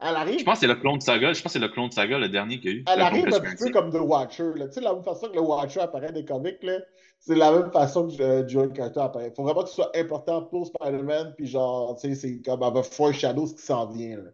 Elle 0.04 0.16
arrive. 0.16 0.38
Je 0.40 0.44
pense 0.44 0.54
que 0.54 0.60
c'est 0.60 0.66
le 0.66 0.74
clone 0.74 0.98
de 0.98 1.02
Saga. 1.02 1.32
Je 1.32 1.42
pense 1.42 1.52
que 1.52 1.58
c'est 1.58 1.64
le 1.64 1.68
clone 1.68 1.88
de 1.88 1.94
Saga, 1.94 2.18
le 2.18 2.28
dernier 2.28 2.58
qu'il 2.60 2.70
y 2.70 2.74
a 2.74 2.76
eu. 2.78 2.84
Elle 2.88 2.98
le 2.98 3.04
arrive 3.04 3.26
un 3.26 3.40
petit 3.40 3.64
peu 3.64 3.70
comme 3.70 3.90
The 3.90 4.00
Watcher. 4.00 4.52
Là. 4.56 4.66
Tu 4.66 4.74
sais, 4.74 4.80
la 4.80 4.92
même 4.94 5.04
façon 5.04 5.28
que 5.28 5.34
le 5.34 5.40
Watcher 5.40 5.80
apparaît 5.80 6.12
des 6.12 6.24
comics, 6.24 6.62
là, 6.62 6.78
c'est 7.20 7.36
la 7.36 7.52
même 7.52 7.70
façon 7.70 8.08
que 8.08 8.20
euh, 8.20 8.48
Joey 8.48 8.72
Carter 8.72 9.00
apparaît. 9.00 9.28
Il 9.28 9.34
faut 9.34 9.44
vraiment 9.44 9.62
que 9.62 9.68
ce 9.68 9.76
soit 9.76 9.96
important 9.96 10.42
pour 10.42 10.66
Spider-Man, 10.66 11.34
puis 11.36 11.46
genre, 11.46 11.96
tu 12.00 12.08
sais, 12.08 12.14
c'est 12.14 12.42
comme 12.42 12.62
elle 12.62 12.72
va 12.72 12.82
foreshadow 12.82 13.46
ce 13.46 13.54
qui 13.54 13.62
s'en 13.62 13.86
vient. 13.86 14.16
Là. 14.16 14.30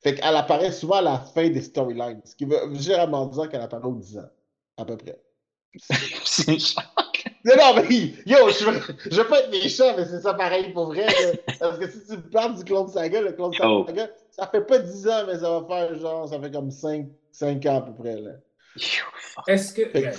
Fait 0.00 0.14
qu'elle 0.14 0.36
apparaît 0.36 0.70
souvent 0.70 0.96
à 0.96 1.02
la 1.02 1.18
fin 1.18 1.48
des 1.48 1.62
storylines, 1.62 2.20
ce 2.24 2.36
qui 2.36 2.44
veut 2.44 2.72
généralement 2.74 3.26
dire 3.26 3.48
qu'elle 3.48 3.60
apparaît 3.60 3.86
aux 3.86 3.96
10 3.96 4.18
ans, 4.18 4.30
à 4.76 4.84
peu 4.84 4.96
près. 4.96 5.20
C'est 6.24 6.58
chiant. 6.58 6.82
Non, 7.48 7.54
non, 7.56 7.82
mais 7.82 7.94
yo, 8.26 8.50
je 8.50 8.64
veux, 8.70 8.94
je 9.10 9.20
veux 9.22 9.26
pas 9.28 9.40
être 9.40 9.50
méchant, 9.50 9.94
mais 9.96 10.04
c'est 10.04 10.20
ça 10.20 10.34
pareil 10.34 10.72
pour 10.72 10.86
vrai. 10.86 11.06
là. 11.06 11.54
Parce 11.58 11.78
que 11.78 11.88
si 11.88 12.04
tu 12.06 12.12
me 12.12 12.30
parles 12.30 12.56
du 12.56 12.64
Clone 12.64 12.88
Saga, 12.88 13.20
le 13.22 13.32
Clone 13.32 13.52
Yo. 13.54 13.86
Saga, 13.86 14.08
ça 14.30 14.46
fait 14.48 14.64
pas 14.64 14.78
10 14.78 15.08
ans, 15.08 15.26
mais 15.26 15.38
ça 15.38 15.60
va 15.60 15.66
faire 15.66 15.94
genre, 15.98 16.28
ça 16.28 16.40
fait 16.40 16.50
comme 16.50 16.70
5, 16.70 17.08
5 17.32 17.64
ans 17.66 17.76
à 17.78 17.80
peu 17.82 17.94
près. 17.94 18.16
Là. 18.20 18.32
Est-ce 19.46 19.72
que. 19.72 19.88
Fait 19.88 20.12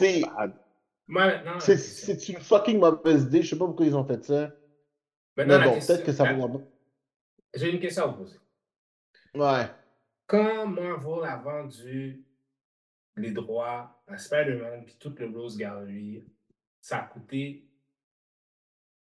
c'est- 1.60 1.78
c'est 1.78 2.30
une 2.30 2.40
fucking 2.40 2.80
mauvaise 2.80 3.24
idée. 3.24 3.42
Je 3.42 3.50
sais 3.50 3.58
pas 3.58 3.66
pourquoi 3.66 3.86
ils 3.86 3.96
ont 3.96 4.06
fait 4.06 4.24
ça. 4.24 4.52
maintenant, 5.36 5.60
Mais 5.60 5.66
bon, 5.66 5.74
question- 5.76 5.94
peut-être 5.96 6.06
que 6.06 6.12
ça 6.14 6.24
la- 6.26 6.34
va. 6.34 6.48
J'ai 7.56 7.72
une 7.72 7.80
question 7.80 8.04
à 8.04 8.08
vous 8.08 8.18
poser. 8.24 8.38
Ouais. 9.36 9.66
Quand 10.28 10.68
Marvel 10.68 11.24
a 11.30 11.38
vendu 11.38 12.24
les 13.16 13.32
droits 13.32 14.00
à 14.08 14.18
Spider-Man 14.18 14.84
puis 14.86 14.96
tout 15.00 15.14
le 15.18 15.28
Rose 15.36 15.58
Gallery, 15.58 16.24
ça 16.82 17.00
a 17.00 17.02
coûté 17.08 17.68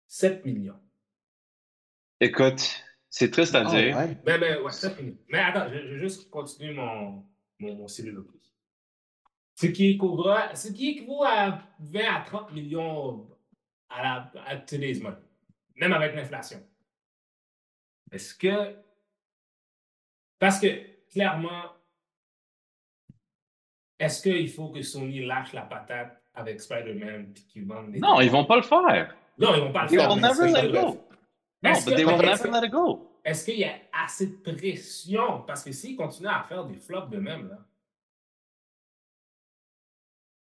7 0.07 0.45
millions. 0.45 0.79
Écoute, 2.19 2.61
c'est 3.09 3.31
triste 3.31 3.55
à 3.55 3.61
Ah, 3.65 3.69
dire. 3.69 3.95
ouais. 3.97 4.15
Ben, 4.23 4.39
ben, 4.39 4.61
ouais, 4.61 4.71
7 4.71 4.99
millions. 5.01 5.17
Mais 5.29 5.39
attends, 5.39 5.69
je, 5.71 5.77
je 5.79 5.93
vais 5.93 5.99
juste 5.99 6.29
continuer 6.29 6.73
mon, 6.73 7.25
mon, 7.59 7.75
mon 7.75 7.87
soliloquie. 7.87 8.37
Ce 9.55 9.67
qui, 9.67 9.91
équivaut- 9.91 10.25
ce 10.55 10.69
qui 10.71 10.89
équivaut 10.91 11.23
à 11.23 11.61
20 11.79 11.99
à 12.15 12.21
30 12.25 12.51
millions 12.53 13.29
à, 13.89 14.01
la, 14.01 14.31
à 14.45 14.57
today's 14.57 15.01
money, 15.01 15.17
même 15.75 15.93
avec 15.93 16.15
l'inflation. 16.15 16.65
Est-ce 18.11 18.33
que. 18.35 18.75
Parce 20.39 20.59
que, 20.59 21.07
clairement, 21.09 21.71
est-ce 23.99 24.23
qu'il 24.23 24.49
faut 24.49 24.69
que 24.71 24.81
Sony 24.81 25.25
lâche 25.25 25.53
la 25.53 25.61
patate 25.63 26.20
avec 26.33 26.61
Spider-Man 26.61 27.33
qu'ils 27.51 27.65
vendent 27.65 27.91
des. 27.91 27.99
Non, 27.99 28.19
ils 28.21 28.29
vont 28.31 28.45
pas 28.45 28.57
le 28.57 28.61
faire. 28.63 29.15
Non, 29.37 29.55
ils 29.55 29.61
vont 29.61 29.71
pas 29.71 29.83
le 29.83 29.89
They 29.89 29.97
faire. 29.99 30.09
will 30.09 30.21
mais 30.21 30.27
never 30.29 30.51
let 30.51 30.71
go. 30.81 31.07
Non, 31.63 31.69
Est-ce 31.71 31.85
but 31.85 31.95
they 31.95 32.05
will 32.05 32.17
never 32.17 32.49
let 32.51 32.65
it 32.67 32.71
go. 32.71 33.07
est-ce 33.23 33.45
qu'il 33.45 33.59
y 33.59 33.63
a 33.65 33.73
assez 34.03 34.27
de 34.27 34.35
pression? 34.37 35.43
Parce 35.45 35.63
que 35.63 35.71
s'ils 35.71 35.95
continuent 35.95 36.27
à 36.27 36.43
faire 36.43 36.65
des 36.65 36.75
flops 36.77 37.09
de 37.09 37.17
même, 37.17 37.49
là. 37.49 37.57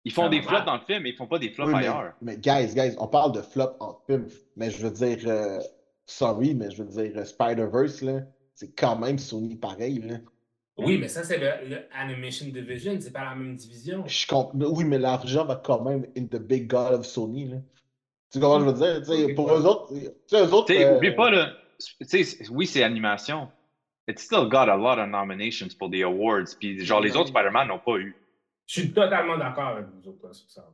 Ils 0.05 0.13
font 0.13 0.29
des 0.29 0.41
flops 0.41 0.65
dans 0.65 0.75
le 0.75 0.81
film, 0.81 1.03
mais 1.03 1.09
ils 1.09 1.15
font 1.15 1.27
pas 1.27 1.39
des 1.39 1.49
flops 1.49 1.67
Oui, 1.67 1.73
mais, 1.73 1.87
ailleurs. 1.87 2.13
mais 2.21 2.37
guys, 2.37 2.73
guys, 2.73 2.95
on 2.99 3.07
parle 3.07 3.33
de 3.33 3.41
flop 3.41 3.75
en 3.79 3.99
film, 4.07 4.27
mais 4.55 4.71
je 4.71 4.87
veux 4.87 4.91
dire, 4.91 5.19
euh, 5.27 5.59
sorry, 6.05 6.55
mais 6.55 6.71
je 6.71 6.81
veux 6.83 6.89
dire, 6.89 7.17
euh, 7.17 7.25
Spider-Verse, 7.25 8.01
là, 8.01 8.21
c'est 8.55 8.73
quand 8.75 8.97
même 8.97 9.19
Sony 9.19 9.55
pareil, 9.57 9.99
là. 9.99 10.15
Oui, 10.85 10.97
mais 10.97 11.07
ça, 11.07 11.23
c'est 11.23 11.37
le, 11.37 11.69
le 11.69 11.77
Animation 11.93 12.47
Division, 12.47 12.97
c'est 12.99 13.11
pas 13.11 13.23
la 13.25 13.35
même 13.35 13.55
division. 13.55 14.03
Je 14.07 14.27
comp- 14.27 14.51
Oui, 14.55 14.83
mais 14.85 14.97
l'argent 14.97 15.45
va 15.45 15.55
quand 15.55 15.81
même 15.83 16.05
in 16.17 16.25
the 16.25 16.37
big 16.39 16.67
god 16.67 16.93
of 16.93 17.05
Sony, 17.05 17.45
là. 17.49 17.57
Tu 18.31 18.39
comprends 18.39 18.59
ce 18.59 18.65
que 18.79 19.05
je 19.05 19.11
veux 19.11 19.25
dire? 19.27 19.35
Pour 19.35 19.51
eux 19.51 19.65
autres, 19.65 19.87
tu 19.93 20.05
sais, 20.27 20.41
eux 20.45 20.53
autres. 20.53 20.73
Euh, 20.73 20.97
oublie 20.97 21.15
pas, 21.15 21.31
là. 21.31 21.53
Tu 22.09 22.23
sais, 22.23 22.47
oui, 22.51 22.67
c'est 22.67 22.83
animation. 22.83 23.49
It 24.07 24.19
still 24.19 24.47
got 24.49 24.69
a 24.69 24.75
lot 24.77 24.99
of 25.01 25.07
nominations 25.09 25.67
pour 25.77 25.89
des 25.89 26.03
awards. 26.03 26.45
Puis, 26.59 26.83
genre, 26.85 27.01
les 27.01 27.11
Ouais. 27.11 27.17
autres 27.17 27.29
Spider-Man 27.29 27.67
n'ont 27.69 27.79
pas 27.79 27.97
eu. 27.97 28.15
Je 28.67 28.81
suis 28.81 28.91
totalement 28.93 29.37
d'accord 29.37 29.69
avec 29.69 29.85
vous 29.87 30.09
autres 30.09 30.33
sur 30.35 30.49
ça. 30.49 30.67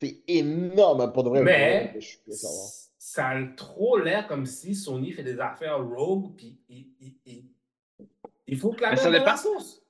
C'est 0.00 0.22
énorme 0.28 1.12
pour 1.12 1.24
de 1.24 1.28
vrai. 1.30 1.42
Mais 1.42 1.96
Je 2.00 2.16
ça 2.98 3.28
a 3.28 3.42
trop 3.56 3.98
l'air 3.98 4.26
comme 4.26 4.46
si 4.46 4.74
Sony 4.74 5.12
fait 5.12 5.22
des 5.22 5.38
affaires 5.38 5.78
rogue, 5.84 6.34
puis 6.36 6.58
il, 6.68 7.44
il, 8.54 8.58
faut 8.58 8.72
que 8.72 8.82
la 8.82 8.96
ça 8.96 9.04
dans 9.06 9.10
la 9.12 9.18
dépend. 9.20 9.36
sauce. 9.36 9.82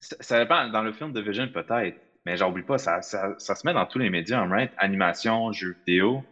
Ça, 0.00 0.16
ça 0.20 0.38
dépend. 0.38 0.68
Dans 0.68 0.82
le 0.82 0.92
film 0.92 1.12
de 1.12 1.20
Vision, 1.20 1.48
peut-être. 1.52 1.98
Mais 2.26 2.36
genre, 2.36 2.50
oublie 2.50 2.62
pas, 2.62 2.78
ça, 2.78 3.00
ça, 3.02 3.34
ça 3.38 3.54
se 3.54 3.66
met 3.66 3.72
dans 3.72 3.86
tous 3.86 3.98
les 3.98 4.10
médias, 4.10 4.46
right? 4.46 4.70
Animation, 4.76 5.52
jeux 5.52 5.74
vidéo. 5.86 6.22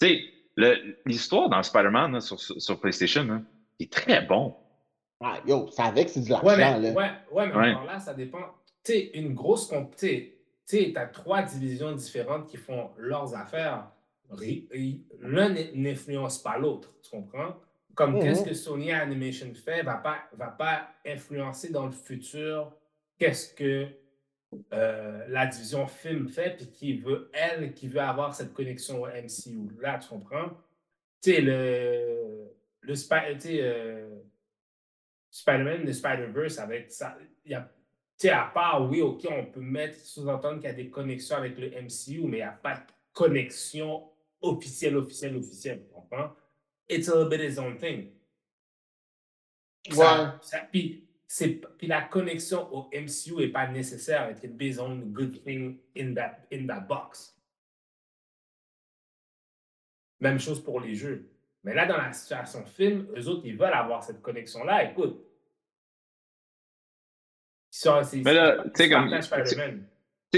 Tu 0.00 0.06
sais, 0.08 0.20
le- 0.56 0.96
l'histoire 1.06 1.48
dans 1.48 1.62
Spider-Man 1.62 2.20
sur, 2.20 2.38
sur 2.40 2.80
PlayStation 2.80 3.24
là, 3.24 3.40
est 3.80 3.92
très 3.92 4.22
bon. 4.22 4.54
Ah, 5.20 5.38
yo, 5.46 5.68
ça 5.70 5.84
avec, 5.84 6.08
c'est 6.08 6.20
de 6.24 6.30
l'argent, 6.30 6.46
Ouais, 6.48 6.56
là. 6.58 6.78
ouais, 6.78 6.92
ouais, 6.92 7.46
mais 7.48 7.54
Ouais. 7.56 7.70
encore 7.72 7.84
là, 7.84 7.98
ça 8.00 8.14
dépend. 8.14 8.42
Tu 8.84 8.92
sais, 8.92 9.10
une 9.14 9.34
grosse. 9.34 9.68
comp- 9.68 9.94
Tu 9.96 10.06
sais, 10.64 10.92
tu 10.92 10.96
as 10.98 11.06
trois 11.06 11.42
divisions 11.42 11.92
différentes 11.92 12.46
qui 12.48 12.56
font 12.56 12.90
leurs 12.96 13.34
affaires. 13.36 13.86
L'un 15.20 15.54
n'influence 15.74 16.38
pas 16.42 16.56
l'autre, 16.58 16.88
tu 17.02 17.10
comprends? 17.10 17.54
Comme 17.94 18.14
Mhm. 18.14 18.22
qu'est-ce 18.22 18.44
que 18.44 18.54
Sony 18.54 18.92
Animation 18.92 19.52
fait 19.54 19.82
va 19.82 19.96
pas, 19.96 20.24
va 20.32 20.48
pas 20.48 20.88
influencer 21.06 21.70
dans 21.70 21.86
le 21.86 21.92
futur 21.92 22.72
qu'est-ce 23.18 23.54
que 23.54 23.88
euh, 24.72 25.26
la 25.28 25.46
division 25.46 25.86
film 25.86 26.28
fait, 26.28 26.56
puis 26.56 26.70
qui 26.70 26.98
veut, 26.98 27.30
elle, 27.32 27.72
qui 27.72 27.88
veut 27.88 28.00
avoir 28.00 28.34
cette 28.34 28.52
connexion 28.52 29.02
au 29.02 29.06
MCU. 29.06 29.70
Là, 29.80 29.98
tu 29.98 30.08
comprends? 30.08 30.50
Tu 31.22 31.34
sais, 31.34 31.40
le, 31.40 32.50
le 32.80 32.92
euh, 32.92 34.18
Spider-Man, 35.30 35.84
le 35.84 35.92
Spider-Verse, 35.92 36.58
avec 36.58 36.90
ça, 36.90 37.16
il 37.44 37.52
y 37.52 37.54
a, 37.54 37.62
tu 37.62 38.28
sais, 38.28 38.30
à 38.30 38.50
part, 38.52 38.88
oui, 38.90 39.00
OK, 39.00 39.26
on 39.30 39.46
peut 39.46 39.60
mettre, 39.60 39.96
sous-entendre 39.96 40.56
qu'il 40.56 40.68
y 40.68 40.72
a 40.72 40.74
des 40.74 40.90
connexions 40.90 41.36
avec 41.36 41.56
le 41.58 41.68
MCU, 41.68 42.22
mais 42.24 42.38
il 42.38 42.40
n'y 42.40 42.42
a 42.42 42.52
pas 42.52 42.74
de 42.74 42.82
connexion 43.14 44.10
officielle, 44.42 44.96
officielle, 44.96 45.36
officielle, 45.36 45.82
tu 45.82 45.94
comprends? 45.94 46.32
It's 46.88 47.08
a 47.08 47.14
little 47.14 47.28
bit 47.30 47.40
its 47.40 47.58
own 47.58 47.76
thing. 47.78 48.10
Ça- 49.90 50.38
ça- 50.42 50.60
puis, 50.70 51.08
c'est, 51.26 51.60
puis 51.78 51.86
la 51.86 52.02
connexion 52.02 52.72
au 52.74 52.88
MCU 52.92 53.36
n'est 53.36 53.48
pas 53.48 53.66
nécessaire. 53.68 54.30
It 54.30 54.40
can 54.40 54.54
be 54.56 54.62
its 54.62 54.78
own 54.78 55.12
good 55.12 55.42
thing 55.44 55.78
in 55.96 56.14
that, 56.14 56.40
in 56.52 56.66
that 56.66 56.80
box. 56.82 57.36
Même 60.20 60.38
chose 60.38 60.62
pour 60.62 60.80
les 60.80 60.94
jeux. 60.94 61.28
Mais 61.64 61.74
là, 61.74 61.86
dans 61.86 61.96
la 61.96 62.12
situation 62.12 62.64
film, 62.64 63.08
eux 63.16 63.26
autres, 63.28 63.46
ils 63.46 63.56
veulent 63.56 63.72
avoir 63.72 64.02
cette 64.04 64.20
connexion-là. 64.22 64.90
Écoute. 64.90 65.24
Sont- 67.70 68.02
c'est- 68.04 68.22
Mais 68.22 68.34
là, 68.34 68.62
tu 68.64 68.70
sais, 68.74 68.90
comme- 68.90 69.20
Spider-Man. 69.22 69.88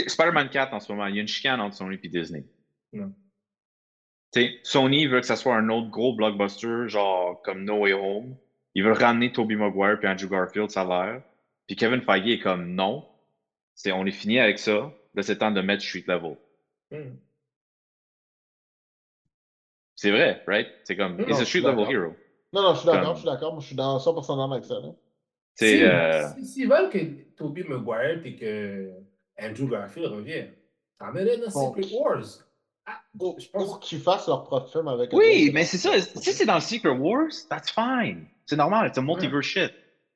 Spider-Man 0.06 0.50
4 0.50 0.72
en 0.74 0.80
ce 0.80 0.90
moment, 0.92 1.06
il 1.06 1.16
y 1.16 1.18
a 1.18 1.22
une 1.22 1.28
chicane 1.28 1.60
entre 1.60 1.76
Sony 1.76 1.98
et 2.02 2.08
Disney. 2.08 2.44
Non. 2.92 3.12
Sony 4.62 5.06
veut 5.06 5.20
que 5.20 5.26
ça 5.26 5.36
soit 5.36 5.54
un 5.56 5.68
autre 5.68 5.90
gros 5.90 6.14
blockbuster, 6.14 6.88
genre 6.88 7.40
comme 7.42 7.64
No 7.64 7.80
Way 7.80 7.92
Home. 7.92 8.36
Ils 8.74 8.82
veulent 8.82 8.92
ramener 9.00 9.32
Tobey 9.32 9.54
Maguire 9.56 9.98
et 10.02 10.08
Andrew 10.08 10.28
Garfield, 10.28 10.70
ça 10.70 10.82
a 10.82 10.84
l'air. 11.06 11.22
Puis 11.66 11.76
Kevin 11.76 12.00
Feige 12.02 12.26
est 12.28 12.40
comme 12.40 12.74
non. 12.74 13.06
C'est, 13.74 13.92
on 13.92 14.04
est 14.06 14.10
fini 14.12 14.38
avec 14.40 14.58
ça. 14.58 14.92
Là, 15.14 15.22
c'est 15.22 15.38
temps 15.38 15.50
de 15.50 15.60
mettre 15.60 15.82
Street 15.82 16.04
Level. 16.06 16.36
Hmm. 16.90 17.14
C'est 19.96 20.10
vrai, 20.10 20.42
right? 20.46 20.68
C'est 20.84 20.96
comme, 20.96 21.16
Non, 21.16 21.26
he's 21.28 21.36
je 21.38 21.42
a 21.42 21.44
Street 21.44 21.60
Level 21.60 21.90
hero. 21.90 22.14
Non, 22.52 22.62
non, 22.62 22.74
je 22.74 22.78
suis 22.80 22.86
d'accord, 22.86 23.04
Comme- 23.04 23.14
je 23.14 23.18
suis 23.20 23.26
d'accord. 23.28 23.52
Moi, 23.52 23.60
je 23.60 23.66
suis 23.66 23.76
dans 23.76 23.98
100% 23.98 24.36
d'accord 24.36 24.52
avec 24.52 24.64
ça, 24.64 24.74
là. 24.74 24.88
C'est, 25.54 25.76
Si- 25.78 25.84
euh, 25.84 26.28
si- 26.36 26.46
S'ils 26.46 26.68
veulent 26.68 26.90
que 26.90 26.98
Tobey 27.36 27.62
Maguire 27.62 28.20
et 28.24 28.34
que 28.36 28.90
Andrew 29.40 29.68
Garfield 29.68 30.10
reviennent, 30.12 30.52
ça 30.98 31.12
mène 31.12 31.28
dans. 31.28 31.74
Secret 31.76 31.96
Wars. 31.96 32.43
Ah, 32.86 33.00
Pour, 33.18 33.40
je 33.40 33.48
pense 33.48 33.64
pour 33.64 33.80
qu'ils 33.80 34.00
fassent 34.00 34.26
leur 34.26 34.44
propre 34.44 34.70
film 34.70 34.88
avec 34.88 35.12
eux 35.12 35.16
Oui, 35.16 35.50
mais 35.54 35.64
c'est 35.64 35.78
ça. 35.78 35.98
Si 36.00 36.32
c'est 36.32 36.44
dans 36.44 36.56
le 36.56 36.60
Secret 36.60 36.90
Wars, 36.90 37.30
that's 37.48 37.70
fine. 37.70 38.26
C'est 38.46 38.56
normal, 38.56 38.90
c'est 38.92 39.00
un 39.00 39.04
multiverse 39.04 39.46
shit. 39.46 39.72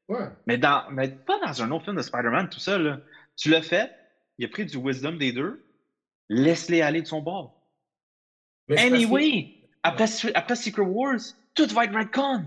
Ouais. 0.08 0.26
Mais, 0.46 0.58
dans, 0.58 0.84
mais 0.90 1.08
pas 1.08 1.38
dans 1.40 1.62
un 1.62 1.70
autre 1.70 1.84
film 1.84 1.96
de 1.96 2.02
Spider-Man, 2.02 2.48
tout 2.50 2.60
ça. 2.60 2.78
Là. 2.78 3.00
Tu 3.36 3.48
l'as 3.50 3.62
fait, 3.62 3.90
il 4.38 4.44
a 4.44 4.48
pris 4.48 4.66
du 4.66 4.76
wisdom 4.76 5.12
des 5.16 5.32
deux, 5.32 5.64
laisse-les 6.28 6.82
aller 6.82 7.02
de 7.02 7.06
son 7.06 7.22
bord. 7.22 7.54
Mais 8.68 8.78
Anyway, 8.78 9.54
après, 9.82 10.06
après 10.34 10.56
Secret 10.56 10.82
Wars, 10.82 11.18
tout 11.54 11.66
va 11.68 11.84
être 11.84 11.94
retcon. 11.94 12.44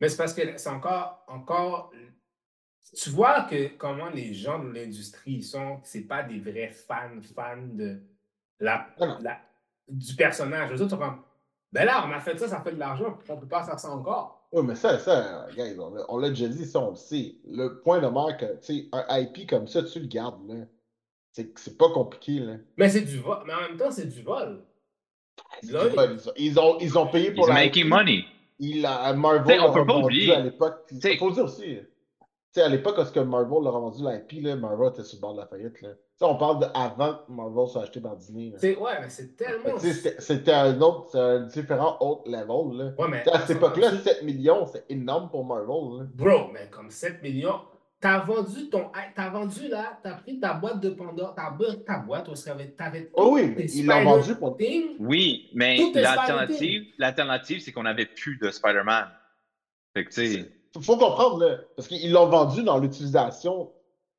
Mais 0.00 0.08
c'est 0.10 0.16
parce 0.18 0.34
que 0.34 0.56
c'est 0.58 0.68
encore, 0.68 1.24
encore. 1.28 1.92
Tu 2.94 3.08
vois 3.08 3.44
que 3.44 3.68
comment 3.78 4.10
les 4.10 4.34
gens 4.34 4.58
de 4.62 4.68
l'industrie 4.70 5.32
ils 5.36 5.44
sont, 5.44 5.80
c'est 5.84 6.02
pas 6.02 6.22
des 6.22 6.38
vrais 6.40 6.68
fans, 6.68 7.20
fans 7.34 7.56
de 7.72 8.02
la, 8.60 8.86
Non, 9.00 9.06
non. 9.06 9.18
la- 9.22 9.40
du 9.88 10.14
personnage. 10.14 10.70
Les 10.70 10.80
autres 10.80 10.90
sont 10.92 10.98
comme, 10.98 11.22
ben 11.72 11.84
là, 11.84 12.04
on 12.06 12.12
a 12.12 12.20
fait 12.20 12.38
ça, 12.38 12.48
ça 12.48 12.60
fait 12.60 12.72
de 12.72 12.78
l'argent, 12.78 13.18
on 13.28 13.36
peut 13.36 13.46
pas 13.48 13.64
faire 13.64 13.78
ça 13.78 13.90
encore. 13.90 14.48
Oui, 14.52 14.62
mais 14.66 14.74
ça, 14.74 14.98
ça, 14.98 15.46
guys, 15.56 15.76
on 15.78 15.94
l'a- 15.94 16.04
on 16.08 16.18
l'a 16.18 16.28
déjà 16.28 16.48
dit, 16.48 16.64
ça, 16.66 16.80
on 16.80 16.90
le 16.90 16.96
sait. 16.96 17.36
Le 17.48 17.80
point 17.80 18.00
de 18.00 18.06
marque, 18.08 18.40
tu 18.60 18.74
sais, 18.74 18.88
un 18.92 19.18
IP 19.20 19.48
comme 19.48 19.66
ça, 19.66 19.82
tu 19.82 20.00
le 20.00 20.06
gardes, 20.06 20.46
là. 20.48 20.64
C'est 21.34 21.58
c'est 21.58 21.78
pas 21.78 21.88
compliqué, 21.90 22.40
là. 22.40 22.56
Mais 22.76 22.90
c'est 22.90 23.00
du 23.00 23.18
vol. 23.18 23.38
Mais 23.46 23.54
en 23.54 23.60
même 23.62 23.76
temps, 23.78 23.90
c'est 23.90 24.06
du 24.06 24.20
vol. 24.22 24.62
Là, 25.70 25.84
Ils 26.36 26.58
ont, 26.58 26.78
ils 26.78 26.98
ont 26.98 27.06
payé 27.06 27.30
pour 27.32 27.44
He's 27.44 27.48
la 27.48 27.54
making 27.54 27.84
IP. 27.84 27.88
money. 27.90 28.24
Il 28.58 28.84
a, 28.84 29.14
Marvel 29.14 29.60
on 29.60 29.70
a 29.70 29.72
peut 29.72 29.86
pas 29.86 29.96
oublier. 29.96 30.34
à 30.34 30.40
l'époque. 30.40 30.86
Il 30.90 31.16
faut 31.18 31.28
le 31.30 31.34
dire 31.34 31.44
aussi. 31.44 31.78
Tu 32.54 32.60
sais, 32.60 32.66
à 32.66 32.68
l'époque, 32.68 32.98
lorsque 32.98 33.16
Marvel 33.16 33.62
leur 33.64 33.76
a 33.76 33.80
vendu 33.80 34.02
l'IP, 34.04 34.42
là, 34.44 34.56
Marvel 34.56 34.90
était 34.92 35.04
sur 35.04 35.16
le 35.16 35.20
bord 35.22 35.32
de 35.34 35.40
la 35.40 35.46
faillite. 35.46 35.80
Là. 35.80 35.88
Tu 35.94 35.96
sais, 36.18 36.24
on 36.26 36.36
parle 36.36 36.60
de 36.60 36.66
avant 36.74 37.14
que 37.14 37.32
Marvel 37.32 37.66
soit 37.66 37.82
acheté 37.84 37.98
par 38.00 38.14
Disney. 38.16 38.52
C'est- 38.58 38.76
Ouais, 38.76 38.92
mais 39.00 39.08
c'est 39.08 39.34
tellement. 39.36 39.78
C'était 39.78 40.52
un 40.52 40.78
autre, 40.82 41.08
c'est 41.12 41.18
un 41.18 41.40
différent 41.46 41.96
autre 42.00 42.24
level. 42.26 42.76
Là. 42.78 42.92
Ouais, 42.98 43.08
mais 43.10 43.26
À 43.32 43.40
cette 43.40 43.56
époque-là, 43.56 43.88
comme 43.88 43.98
ça- 44.00 44.12
7 44.12 44.22
millions, 44.24 44.66
c'est 44.66 44.84
énorme 44.90 45.30
pour 45.30 45.46
Marvel. 45.46 45.98
Là. 46.00 46.06
Bro, 46.14 46.50
mais 46.52 46.68
comme 46.70 46.90
7 46.90 47.22
millions, 47.22 47.58
t'as 47.98 48.18
vendu 48.18 48.68
ton. 48.68 48.90
T'as 49.16 49.30
vendu 49.30 49.68
là, 49.68 49.98
t'as 50.02 50.16
pris 50.16 50.38
ta 50.38 50.52
boîte 50.52 50.80
de 50.80 50.90
Pandore, 50.90 51.34
ta, 51.34 51.56
ta 51.86 51.98
boîte, 52.00 52.28
où 52.28 52.34
t'avais. 52.34 52.68
t'avais 52.72 53.10
Oh 53.14 53.30
oui, 53.32 53.54
mais 53.56 53.64
ils 53.64 53.86
l'ont 53.86 53.94
Spider 53.94 54.10
vendu 54.10 54.34
pour. 54.34 54.56
things. 54.58 54.96
Oui, 55.00 55.48
mais 55.54 55.78
l'alternative, 55.94 56.84
l'alternative, 56.98 57.60
c'est 57.62 57.72
qu'on 57.72 57.84
n'avait 57.84 58.04
plus 58.04 58.36
de 58.36 58.50
Spider-Man. 58.50 59.06
Fait 59.94 60.04
que, 60.04 60.10
tu 60.10 60.26
sais, 60.26 60.52
Faut 60.74 60.80
faut 60.80 60.96
comprendre, 60.96 61.44
là, 61.44 61.58
parce 61.76 61.86
qu'ils 61.88 62.10
l'ont 62.12 62.28
vendu 62.28 62.62
dans 62.62 62.78
l'utilisation 62.78 63.70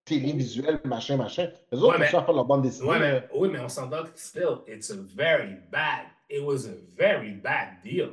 télévisuelle, 0.05 0.79
machin, 0.83 1.17
machin. 1.17 1.49
Les 1.71 1.77
autres, 1.79 1.89
Ouais, 1.89 1.95
ils 1.97 1.99
mais- 2.01 2.05
cherchent 2.07 2.23
à 2.23 2.25
faire 2.25 2.35
leur 2.35 2.45
bande 2.45 2.61
dessinée. 2.61 2.87
Ouais, 2.89 2.99
mais, 2.99 3.23
oui, 3.35 3.49
mais 3.51 3.59
on 3.59 3.69
s'entend 3.69 4.03
que 4.03 4.09
still, 4.15 4.57
it's 4.67 4.91
a 4.91 4.95
very 5.15 5.55
bad. 5.71 6.05
It 6.29 6.41
was 6.43 6.65
a 6.67 6.73
very 6.97 7.31
bad 7.33 7.81
deal. 7.83 8.09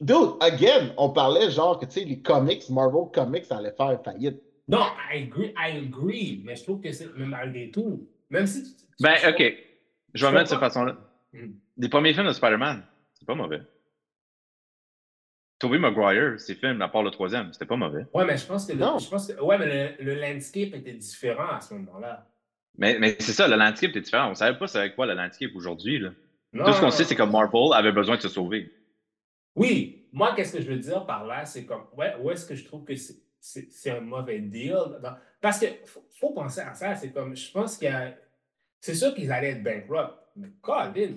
Dude, 0.00 0.34
again, 0.40 0.92
on 0.98 1.10
parlait 1.10 1.50
genre 1.50 1.78
que, 1.78 1.86
tu 1.86 1.92
sais, 1.92 2.04
les 2.04 2.20
comics, 2.20 2.68
Marvel 2.70 3.10
Comics 3.14 3.50
allaient 3.50 3.72
faire 3.76 3.98
faillite. 4.04 4.42
Non, 4.68 4.84
I 5.12 5.22
agree, 5.24 5.54
I 5.56 5.78
agree, 5.86 6.42
mais 6.44 6.56
je 6.56 6.64
trouve 6.64 6.80
que 6.80 6.92
c'est, 6.92 7.08
malgré 7.16 7.70
tout, 7.70 8.06
même 8.28 8.46
si 8.46 8.62
tu. 8.64 8.70
tu- 8.76 8.84
ben, 9.02 9.14
tu- 9.20 9.26
ok. 9.28 9.54
Je 10.14 10.26
vais 10.26 10.32
mettre 10.32 10.44
de 10.44 10.48
cette 10.50 10.58
façon-là. 10.60 10.96
Hmm. 11.32 11.52
Les 11.78 11.88
premiers 11.88 12.12
films 12.12 12.26
de 12.26 12.32
Spider-Man, 12.32 12.82
c'est 13.14 13.26
pas 13.26 13.34
mauvais. 13.34 13.60
Tobey 15.60 15.78
Maguire, 15.78 16.40
ses 16.40 16.54
films, 16.56 16.80
à 16.82 16.88
part 16.88 17.02
le 17.02 17.10
troisième, 17.10 17.52
c'était 17.52 17.66
pas 17.66 17.76
mauvais. 17.76 18.04
Ouais, 18.14 18.24
mais 18.24 18.36
je 18.36 18.46
pense 18.46 18.66
que, 18.66 18.72
le, 18.72 18.78
Non. 18.78 18.98
je 18.98 19.08
pense 19.08 19.30
que 19.30 19.40
ouais, 19.40 19.58
mais 19.58 19.94
le, 20.00 20.04
le 20.04 20.14
landscape 20.20 20.74
était 20.74 20.94
différent 20.94 21.50
à 21.52 21.60
ce 21.60 21.74
moment-là. 21.74 22.26
Mais, 22.78 22.98
mais 22.98 23.16
c'est 23.20 23.32
ça, 23.32 23.46
le 23.46 23.56
landscape 23.56 23.90
était 23.90 24.00
différent. 24.00 24.30
On 24.30 24.34
savait 24.34 24.58
pas 24.58 24.66
c'est 24.66 24.78
avec 24.78 24.96
quoi 24.96 25.06
le 25.06 25.14
landscape 25.14 25.50
aujourd'hui. 25.54 25.98
là. 26.00 26.10
Non, 26.52 26.64
Tout 26.64 26.72
ce 26.72 26.80
qu'on 26.80 26.90
sait, 26.90 27.04
c'est 27.04 27.14
que. 27.14 27.22
Marvel 27.22 27.72
avait 27.74 27.92
besoin 27.92 28.16
de 28.16 28.22
se 28.22 28.28
sauver. 28.28 28.72
Oui, 29.54 30.08
moi, 30.12 30.32
qu'est-ce 30.34 30.54
que 30.56 30.62
je 30.62 30.68
veux 30.68 30.78
dire 30.78 31.04
par 31.06 31.26
là, 31.26 31.44
c'est 31.44 31.64
comme, 31.66 31.84
ouais, 31.96 32.14
où 32.20 32.30
est-ce 32.30 32.46
que 32.46 32.54
je 32.54 32.64
trouve 32.64 32.84
que 32.84 32.94
c'est, 32.96 33.14
c'est, 33.38 33.70
c'est 33.70 33.90
un 33.90 34.00
mauvais 34.00 34.38
deal? 34.40 34.74
dans- 35.02 35.16
Parce 35.40 35.58
que 35.60 35.66
faut, 35.84 36.04
faut 36.18 36.30
penser 36.32 36.60
à 36.62 36.72
ça, 36.74 36.94
c'est 36.96 37.12
comme, 37.12 37.36
je 37.36 37.50
pense 37.52 37.76
qu'il 37.76 37.88
y 37.88 37.92
a, 37.92 38.14
c'est 38.80 38.94
sûr 38.94 39.14
qu'ils 39.14 39.30
allaient 39.30 39.50
être 39.50 39.62
bankrupt, 39.62 40.14
mais 40.36 40.48
Colin, 40.62 41.16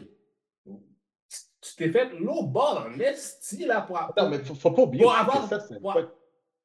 tu 1.63 1.75
t'es 1.75 1.89
fait 1.89 2.09
low 2.19 2.43
ball 2.43 2.77
en 2.93 2.99
esti, 2.99 3.65
là, 3.65 3.81
pour, 3.81 3.97
Non, 4.17 4.29
mais 4.29 4.39
faut, 4.39 4.53
faut 4.55 4.71
pas 4.71 4.81
oublier 4.83 5.03
Pour 5.03 5.15
avoir- 5.15 5.47
ça, 5.47 5.59
c'est 5.59 5.79
pour- 5.79 5.93
pas- 5.93 6.11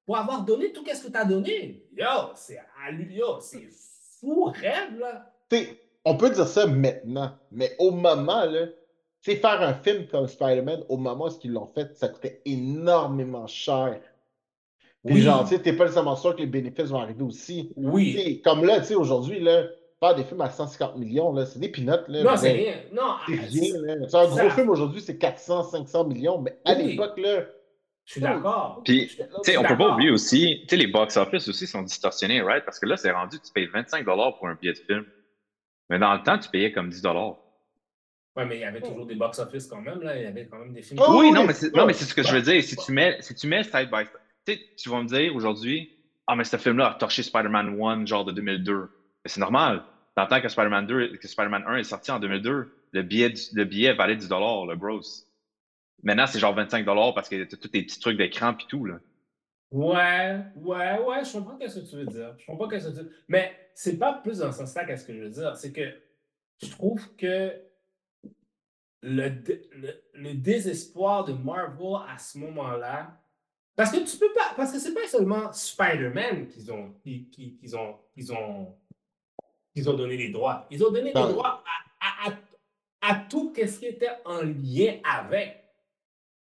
pour 0.05 0.16
avoir 0.16 0.42
donné 0.44 0.72
tout 0.72 0.84
ce 0.86 1.03
que 1.07 1.11
tu 1.12 1.16
as 1.16 1.24
donné. 1.24 1.84
Yo, 1.96 2.05
c'est 2.34 2.59
c'est 3.40 3.68
fou, 4.20 4.44
rêve, 4.44 4.99
là. 4.99 5.32
On 6.05 6.16
peut 6.16 6.30
dire 6.30 6.46
ça 6.46 6.66
maintenant, 6.66 7.32
mais 7.53 7.74
au 7.78 7.90
moment, 7.90 8.44
là, 8.44 8.66
tu 9.22 9.32
sais, 9.32 9.36
faire 9.36 9.61
un 9.62 9.74
film 9.74 10.07
comme 10.07 10.26
Spider-Man, 10.26 10.84
au 10.88 10.96
moment 10.96 11.26
où 11.26 11.38
ils 11.44 11.53
l'ont 11.53 11.66
fait, 11.66 11.96
ça 11.96 12.09
coûtait 12.09 12.40
énormément 12.44 13.46
cher. 13.46 14.01
Puis 15.05 15.14
Oui. 15.16 15.20
genre, 15.22 15.42
tu 15.44 15.55
sais, 15.55 15.62
t'es 15.62 15.72
pas 15.72 15.84
nécessairement 15.84 16.16
sûr 16.16 16.34
que 16.34 16.40
les 16.40 16.46
bénéfices 16.46 16.86
vont 16.86 17.01
arriver 17.01 17.22
aussi. 17.22 17.72
Oui. 17.76 18.40
comme 18.44 18.64
là, 18.64 18.80
tu 18.80 18.86
sais, 18.86 18.94
aujourd'hui, 18.94 19.40
là, 19.40 19.64
faire 20.01 20.14
des 20.14 20.24
films 20.24 20.40
à 20.40 20.51
150 20.51 20.96
millions, 20.96 21.32
là, 21.32 21.46
c'est 21.46 21.59
des 21.59 21.68
peanuts, 21.68 21.90
là. 22.09 22.22
Non, 22.22 22.36
c'est 22.36 22.53
rien. 22.53 22.74
Non, 22.92 23.14
C'est 23.26 23.38
ah, 23.38 23.46
rien, 23.49 23.80
là. 23.82 24.05
Tu 24.05 24.11
sais, 24.11 24.16
un 24.16 24.26
gros 24.26 24.36
ça- 24.36 24.51
film 24.51 24.70
aujourd'hui, 24.70 25.01
c'est 25.01 25.18
400, 25.18 25.64
500 25.64 26.05
millions, 26.07 26.38
mais 26.40 26.57
à 26.64 26.74
Oui. 26.74 26.84
l'époque, 26.92 27.18
là, 27.18 27.46
Je 28.05 28.12
suis 28.12 28.20
d'accord. 28.22 28.80
Puis, 28.84 29.09
Tu 29.09 29.22
sais, 29.42 29.59
on 29.59 29.64
peut 29.64 29.76
pas 29.76 29.92
oublier 29.92 30.11
aussi, 30.11 30.61
tu 30.62 30.68
sais, 30.68 30.76
les 30.76 30.86
box-office 30.86 31.46
aussi 31.49 31.66
sont 31.66 31.82
distorsionnés, 31.82 32.40
right? 32.40 32.64
Parce 32.64 32.78
que 32.78 32.86
là, 32.86 32.96
c'est 32.96 33.11
rendu, 33.11 33.38
tu 33.38 33.53
payes 33.53 33.66
25 33.66 34.05
pour 34.05 34.49
un 34.49 34.55
billet 34.55 34.72
de 34.72 34.78
film. 34.78 35.05
Mais 35.90 35.99
dans 35.99 36.14
le 36.14 36.22
temps, 36.22 36.38
tu 36.38 36.49
payais 36.49 36.72
comme 36.72 36.88
10 36.88 37.03
Ouais, 37.05 38.46
mais 38.46 38.57
il 38.57 38.61
y 38.61 38.64
avait 38.64 38.80
toujours 38.80 39.05
des 39.05 39.14
box-office 39.16 39.66
quand 39.66 39.80
même, 39.80 40.01
là. 40.01 40.16
Il 40.16 40.22
y 40.22 40.26
avait 40.26 40.46
quand 40.46 40.59
même 40.59 40.72
des 40.72 40.80
films. 40.82 41.01
Oh, 41.03 41.07
Oui, 41.11 41.26
oui, 41.26 41.32
non, 41.32 41.44
mais 41.44 41.53
c'est, 41.53 41.66
c'est 41.70 41.76
non, 41.76 41.86
mais 41.86 41.92
c'est 41.92 42.05
ce 42.05 42.14
que 42.14 42.22
je 42.22 42.32
veux 42.32 42.40
dire. 42.40 42.62
Si 42.62 42.76
tu 42.76 42.92
mets, 42.92 43.18
si 43.20 43.34
tu 43.34 43.46
mets 43.46 43.64
side 43.64 43.90
by 43.90 44.05
side, 44.05 44.12
tu 44.46 44.55
sais, 44.55 44.61
tu 44.76 44.88
vas 44.88 45.03
me 45.03 45.09
dire 45.09 45.34
aujourd'hui, 45.34 45.90
ah, 46.26 46.36
mais 46.36 46.44
ce 46.44 46.57
film-là 46.57 46.92
a 46.92 46.94
torché 46.94 47.22
Spider-Man 47.22 47.78
1, 47.82 48.07
genre 48.07 48.24
de 48.24 48.32
2002. 48.32 48.88
Mais 49.24 49.30
c'est 49.30 49.40
normal. 49.40 49.84
Dans 50.16 50.24
le 50.24 50.28
temps 50.28 50.40
que 50.40 50.48
Spider-Man 50.48 50.86
2, 50.86 51.16
que 51.16 51.28
Spider-Man 51.28 51.64
1 51.66 51.76
est 51.76 51.84
sorti 51.84 52.10
en 52.10 52.18
2002, 52.18 52.72
le 52.92 53.02
billet, 53.02 53.32
le 53.52 53.64
billet 53.64 53.94
valait 53.94 54.16
10 54.16 54.28
le 54.28 54.74
gross. 54.76 55.26
Maintenant, 56.02 56.26
c'est 56.26 56.38
genre 56.38 56.54
25 56.54 56.84
parce 57.14 57.28
que 57.28 57.44
t'as 57.44 57.56
tous 57.56 57.68
tes 57.68 57.82
petits 57.82 58.00
trucs 58.00 58.16
d'écran 58.16 58.54
pis 58.54 58.66
tout, 58.66 58.84
là. 58.84 58.98
Ouais, 59.70 60.40
ouais, 60.56 60.98
ouais, 61.00 61.24
je 61.24 61.32
comprends 61.32 61.58
ce 61.60 61.80
que 61.80 61.90
tu 61.90 61.96
veux 61.96 62.06
dire. 62.06 62.34
Je 62.38 62.46
comprends 62.46 62.70
ce 62.70 62.76
que 62.76 62.80
tu 62.80 62.86
veux 62.86 63.02
dire. 63.02 63.12
Mais 63.28 63.54
c'est 63.74 63.98
pas 63.98 64.14
plus 64.14 64.38
dans 64.38 64.50
ce 64.50 64.58
sens-là 64.58 64.84
qu'est-ce 64.86 65.06
que 65.06 65.12
je 65.12 65.20
veux 65.20 65.30
dire. 65.30 65.56
C'est 65.56 65.72
que 65.72 65.92
je 66.62 66.70
trouve 66.70 67.14
que 67.16 67.52
le, 69.02 69.28
le, 70.14 70.34
désespoir 70.34 71.24
de 71.24 71.32
Marvel 71.32 72.08
à 72.08 72.16
ce 72.18 72.38
moment-là. 72.38 73.20
Parce 73.76 73.92
que 73.92 73.98
tu 73.98 74.16
peux 74.16 74.32
pas. 74.32 74.54
Parce 74.56 74.72
que 74.72 74.78
c'est 74.78 74.94
pas 74.94 75.06
seulement 75.06 75.52
Spider-Man 75.52 76.48
qu'ils 76.48 76.72
ont, 76.72 76.94
ont, 77.76 77.98
qu'ils 78.14 78.32
ont, 78.32 78.74
qu'ils 79.78 79.90
ont 79.90 79.94
donné 79.96 80.16
les 80.16 80.28
droits. 80.30 80.66
Ils 80.70 80.84
ont 80.84 80.90
donné 80.90 81.12
Ah. 81.14 81.24
les 81.26 81.32
droits 81.32 81.62
à, 82.00 82.28
à, 82.28 82.30
à, 82.30 83.12
à 83.12 83.14
tout 83.28 83.52
ce 83.56 83.78
qui 83.78 83.86
était 83.86 84.10
en 84.24 84.42
lien 84.42 84.96
avec. 85.04 85.64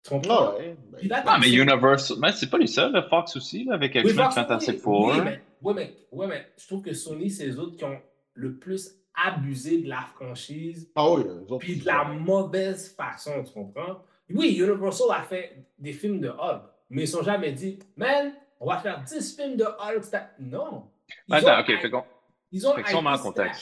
Tu 0.04 0.10
comprends? 0.10 0.52
ah 0.52 0.56
ouais, 0.58 0.76
ben, 0.90 1.08
là, 1.08 1.22
Ah, 1.26 1.38
mais 1.40 1.50
Universal, 1.52 2.16
mais 2.20 2.32
c'est 2.32 2.48
pas 2.50 2.58
les 2.58 2.66
seuls, 2.66 3.06
Fox 3.10 3.36
aussi, 3.36 3.64
là, 3.64 3.74
avec 3.74 3.94
oui, 3.94 4.00
X-Men 4.02 4.24
Fox, 4.24 4.34
Fantastic 4.36 4.74
oui, 4.76 4.80
Four. 4.80 5.06
Oui, 5.08 5.20
mais, 5.24 5.40
ouais, 5.62 5.74
mais, 5.74 5.94
ouais, 6.12 6.26
mais 6.26 6.46
je 6.56 6.66
trouve 6.66 6.82
que 6.82 6.92
Sony, 6.94 7.30
c'est 7.30 7.46
les 7.46 7.58
autres 7.58 7.76
qui 7.76 7.84
ont 7.84 8.00
le 8.34 8.54
plus 8.56 8.94
abusé 9.14 9.78
de 9.82 9.88
la 9.88 10.02
franchise, 10.14 10.90
ah 10.94 11.10
oui, 11.10 11.24
puis 11.58 11.76
de 11.78 11.86
la 11.86 12.04
mauvaise 12.04 12.94
façon, 12.94 13.42
tu 13.44 13.52
comprends? 13.52 14.02
Oui, 14.30 14.56
Universal 14.58 15.08
a 15.10 15.22
fait 15.22 15.66
des 15.78 15.92
films 15.92 16.20
de 16.20 16.28
Hulk, 16.28 16.62
mais 16.90 17.02
ils 17.02 17.06
ne 17.06 17.10
sont 17.10 17.22
jamais 17.24 17.50
dit, 17.52 17.78
man, 17.96 18.32
on 18.60 18.66
va 18.68 18.78
faire 18.78 19.02
10 19.02 19.36
films 19.36 19.56
de 19.56 19.64
Hulk. 19.64 20.04
Non. 20.38 20.84
Ils 21.28 21.34
Attends, 21.34 21.56
ont- 21.58 21.60
ok, 21.60 21.80
fait 21.80 21.90
qu'on- 21.90 22.04
Ils 22.52 22.66
ont 22.66 22.74
fait 22.84 22.94
en. 22.94 23.52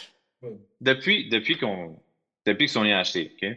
Oui. 0.43 0.51
Depuis, 0.80 1.28
depuis 1.28 1.59
qu'on, 1.59 1.99
depuis 2.47 2.66
que 2.66 2.72
Sony 2.72 2.93
a 2.93 2.99
acheté, 3.01 3.32
ok? 3.43 3.57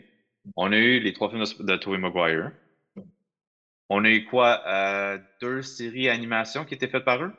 On 0.55 0.71
a 0.71 0.77
eu 0.77 0.99
les 0.99 1.13
trois 1.13 1.29
films 1.29 1.43
de, 1.43 1.63
de 1.63 1.75
Tobey 1.77 1.97
Maguire. 1.97 2.51
On 3.89 4.03
a 4.05 4.09
eu 4.09 4.25
quoi? 4.25 4.63
euh, 4.67 5.17
deux 5.41 5.61
séries 5.61 6.09
animations 6.09 6.63
qui 6.65 6.73
étaient 6.75 6.87
faites 6.87 7.05
par 7.05 7.23
eux? 7.23 7.33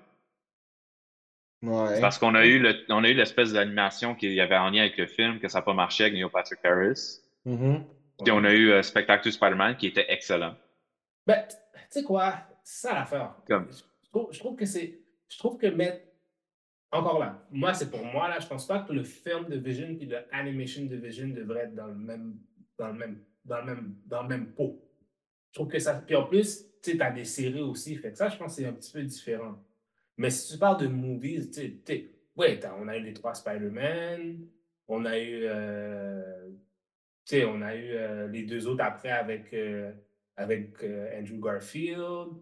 Ouais. 1.62 2.00
Parce 2.00 2.18
qu'on 2.18 2.34
a 2.34 2.46
eu 2.46 2.58
le, 2.58 2.84
on 2.88 3.04
a 3.04 3.08
eu 3.08 3.14
l'espèce 3.14 3.52
d'animation 3.52 4.14
qu'il 4.14 4.32
y 4.32 4.40
avait 4.40 4.56
en 4.56 4.70
lien 4.70 4.80
avec 4.82 4.96
le 4.96 5.06
film, 5.06 5.38
que 5.40 5.48
ça 5.48 5.58
n'a 5.58 5.62
pas 5.62 5.74
marché 5.74 6.04
avec 6.04 6.14
Neil 6.14 6.26
Patrick 6.32 6.60
Harris. 6.64 7.20
Mhm. 7.44 7.84
Puis 8.22 8.30
on 8.32 8.44
a 8.44 8.52
eu 8.52 8.70
euh, 8.70 8.82
Spectacle 8.82 9.30
Spider-Man 9.30 9.76
qui 9.76 9.86
était 9.86 10.06
excellent. 10.08 10.54
Ben, 11.26 11.46
tu 11.48 11.56
sais 11.90 12.02
quoi, 12.02 12.36
c'est 12.64 12.88
ça 12.88 12.94
l'affaire. 12.94 13.34
Comme- 13.46 13.68
Je, 13.70 14.08
trouve, 14.10 14.28
je 14.32 14.38
trouve 14.38 14.56
que 14.56 14.66
c'est. 14.66 14.98
Je 15.28 15.38
trouve 15.38 15.58
que 15.58 15.66
mettre. 15.66 16.02
Encore 16.92 17.20
là, 17.20 17.46
moi, 17.52 17.72
c'est 17.72 17.90
pour 17.90 18.04
moi, 18.04 18.28
là, 18.28 18.40
je 18.40 18.46
pense 18.46 18.66
pas 18.66 18.80
que 18.80 18.92
le 18.92 19.04
film 19.04 19.46
division 19.48 19.86
et 20.00 20.06
le 20.06 20.18
animation 20.32 20.84
division 20.86 21.28
devraient 21.28 21.64
être 21.64 21.74
dans 21.74 21.86
le 21.86 21.94
même. 21.94 22.36
Dans 22.78 22.88
le 22.88 22.94
même. 22.94 23.24
Dans 23.44 23.58
le 23.60 23.64
même, 23.66 23.94
dans 24.06 24.22
le 24.22 24.28
même 24.28 24.46
pot. 24.52 24.82
Je 25.50 25.58
trouve 25.58 25.68
que 25.68 25.78
ça. 25.78 25.94
Puis 25.94 26.16
en 26.16 26.24
plus, 26.24 26.64
tu 26.82 27.00
as 27.00 27.10
des 27.10 27.24
séries 27.24 27.62
aussi. 27.62 27.96
Fait 27.96 28.10
que 28.10 28.18
ça, 28.18 28.28
je 28.28 28.36
pense 28.36 28.56
que 28.56 28.62
c'est 28.62 28.68
un 28.68 28.72
petit 28.72 28.92
peu 28.92 29.02
différent. 29.02 29.56
Mais 30.16 30.30
si 30.30 30.52
tu 30.52 30.58
parles 30.58 30.80
de 30.80 30.86
movies, 30.88 31.50
tu 31.50 31.80
sais, 31.86 32.10
ouais, 32.36 32.60
on 32.78 32.88
a 32.88 32.96
eu 32.96 33.02
les 33.02 33.14
trois 33.14 33.34
Spider-Man, 33.34 34.46
on 34.88 35.04
a 35.04 35.18
eu. 35.18 35.44
euh, 35.44 36.50
tu 37.24 37.36
sais, 37.36 37.44
on 37.44 37.62
a 37.62 37.74
eu 37.74 37.90
euh, 37.92 38.28
les 38.28 38.42
deux 38.42 38.66
autres 38.66 38.84
après 38.84 39.12
avec, 39.12 39.52
euh, 39.54 39.92
avec 40.36 40.82
Andrew 41.18 41.40
Garfield. 41.40 42.32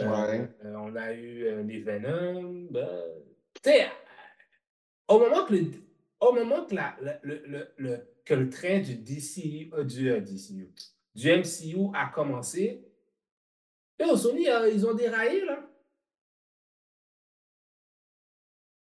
Ouais. 0.00 0.48
on 0.64 0.94
a 0.94 1.14
eu 1.14 1.62
les 1.64 1.80
Venom. 1.80 2.68
ben, 2.70 2.88
tu 3.62 3.70
sais, 3.70 3.90
au 5.08 5.18
moment 5.18 5.44
que 5.46 5.54
le, 5.54 5.70
au 6.20 6.32
moment 6.32 6.64
que, 6.66 6.74
la, 6.74 6.96
le, 7.22 7.42
le, 7.46 7.68
le- 7.78 8.08
que 8.24 8.34
le 8.34 8.50
train 8.50 8.80
du 8.80 8.96
DCU, 8.96 9.70
euh, 9.74 9.84
du, 9.84 10.10
euh, 10.10 10.20
MCU 11.14 11.90
a 11.94 12.06
commencé, 12.06 12.84
Sony, 14.16 14.48
euh, 14.48 14.70
ils 14.70 14.86
ont 14.86 14.94
déraillé, 14.94 15.44
là. 15.44 15.58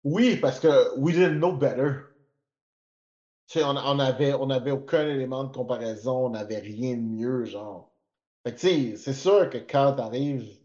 Oui, 0.06 0.38
parce 0.38 0.60
que 0.62 0.98
we 0.98 1.14
didn't 1.14 1.40
know 1.40 1.52
better. 1.58 2.06
Tu 3.48 3.60
sais, 3.60 3.64
on, 3.64 3.70
on 3.78 4.00
avait, 4.00 4.34
on 4.34 4.50
avait 4.50 4.72
aucun 4.72 5.08
élément 5.08 5.46
de 5.46 5.54
comparaison, 5.54 6.26
on 6.26 6.30
n'avait 6.32 6.60
rien 6.60 6.96
de 6.98 7.02
mieux, 7.02 7.46
genre. 7.46 7.92
Fait 8.46 8.56
tu 8.56 8.68
sais, 8.68 8.96
c'est 8.98 9.14
sûr 9.14 9.50
que 9.50 9.58
quand 9.60 9.94
t'arrives. 9.96 10.60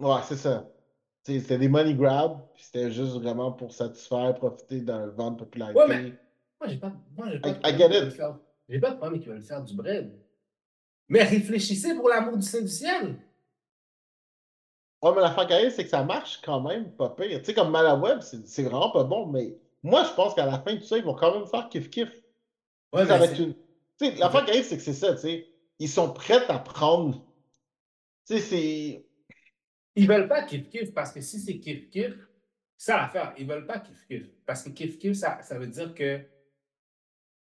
Ouais, 0.00 0.20
c'est 0.24 0.36
ça. 0.36 0.68
C'était 1.38 1.58
des 1.58 1.68
money 1.68 1.94
grabs, 1.94 2.40
puis 2.54 2.64
c'était 2.64 2.90
juste 2.90 3.12
vraiment 3.12 3.52
pour 3.52 3.72
satisfaire, 3.72 4.34
profiter 4.34 4.80
d'un 4.80 5.06
vent 5.08 5.30
de 5.32 5.36
popularité. 5.36 5.78
Ouais, 5.78 5.86
mais- 5.88 6.02
Moi, 6.60 6.68
j'ai 6.68 6.76
pas, 6.78 6.92
moi, 7.16 7.30
j'ai 7.30 7.38
pas, 7.40 7.48
I- 7.50 7.72
de 8.04 8.10
faire- 8.10 8.38
j'ai 8.68 8.80
pas 8.80 8.90
de 8.90 8.96
problème 8.96 9.20
qu'ils 9.20 9.30
veulent 9.32 9.42
faire 9.42 9.62
du 9.62 9.74
bread. 9.74 10.12
Mais 11.08 11.22
réfléchissez 11.24 11.94
pour 11.94 12.08
l'amour 12.08 12.36
du 12.36 12.42
Saint 12.46 12.60
du 12.62 12.68
ciel. 12.68 13.16
Ouais, 15.02 15.12
mais 15.14 15.20
l'affaire 15.22 15.46
qui 15.46 15.70
c'est 15.70 15.84
que 15.84 15.90
ça 15.90 16.04
marche 16.04 16.40
quand 16.44 16.60
même 16.60 16.92
pas 16.92 17.10
pire. 17.10 17.38
Tu 17.38 17.44
sais, 17.46 17.54
comme 17.54 17.70
Malaweb, 17.70 18.20
c'est 18.20 18.46
c'est 18.46 18.62
vraiment 18.64 18.90
pas 18.90 19.04
bon, 19.04 19.26
mais 19.26 19.56
moi, 19.82 20.04
je 20.04 20.12
pense 20.14 20.34
qu'à 20.34 20.44
la 20.44 20.58
fin 20.60 20.74
de 20.74 20.80
tout 20.80 20.84
ça, 20.86 20.98
ils 20.98 21.04
vont 21.04 21.14
quand 21.14 21.34
même 21.34 21.46
faire 21.46 21.68
kiff-kiff. 21.70 22.10
Ouais, 22.92 23.04
mais 23.06 23.26
c'est- 23.26 23.42
une- 23.42 23.54
Tu 23.98 24.06
sais, 24.06 24.14
l'affaire 24.16 24.44
qui 24.46 24.62
c'est 24.64 24.76
que 24.76 24.82
c'est 24.82 24.92
ça, 24.94 25.14
tu 25.14 25.20
sais. 25.20 25.48
Ils 25.78 25.88
sont 25.88 26.12
prêts 26.12 26.46
à 26.48 26.58
prendre. 26.58 27.24
Tu 28.26 28.34
sais, 28.36 28.40
c'est. 28.40 29.06
Ils 30.00 30.08
veulent 30.08 30.28
pas 30.28 30.42
kiff-kiff 30.46 30.92
parce 30.92 31.12
que 31.12 31.20
si 31.20 31.38
c'est 31.38 31.54
kiff-kiff, 31.54 32.16
ça 32.76 32.96
l'affaire. 32.96 33.34
Ils 33.38 33.46
veulent 33.46 33.66
pas 33.66 33.78
kiff-kiff. 33.78 34.26
Parce 34.46 34.62
que 34.62 34.70
kiff-kiff, 34.70 35.14
ça, 35.14 35.40
ça 35.42 35.58
veut 35.58 35.66
dire 35.66 35.94
que 35.94 36.20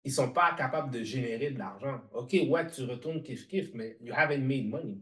ils 0.03 0.11
sont 0.11 0.31
pas 0.31 0.55
capables 0.55 0.91
de 0.91 1.03
générer 1.03 1.51
de 1.51 1.59
l'argent. 1.59 2.01
OK, 2.13 2.35
ouais, 2.47 2.67
tu 2.71 2.83
retournes 2.85 3.21
kiff-kiff, 3.21 3.71
mais 3.73 3.97
you 4.01 4.13
haven't 4.15 4.41
made 4.41 4.65
money. 4.67 4.97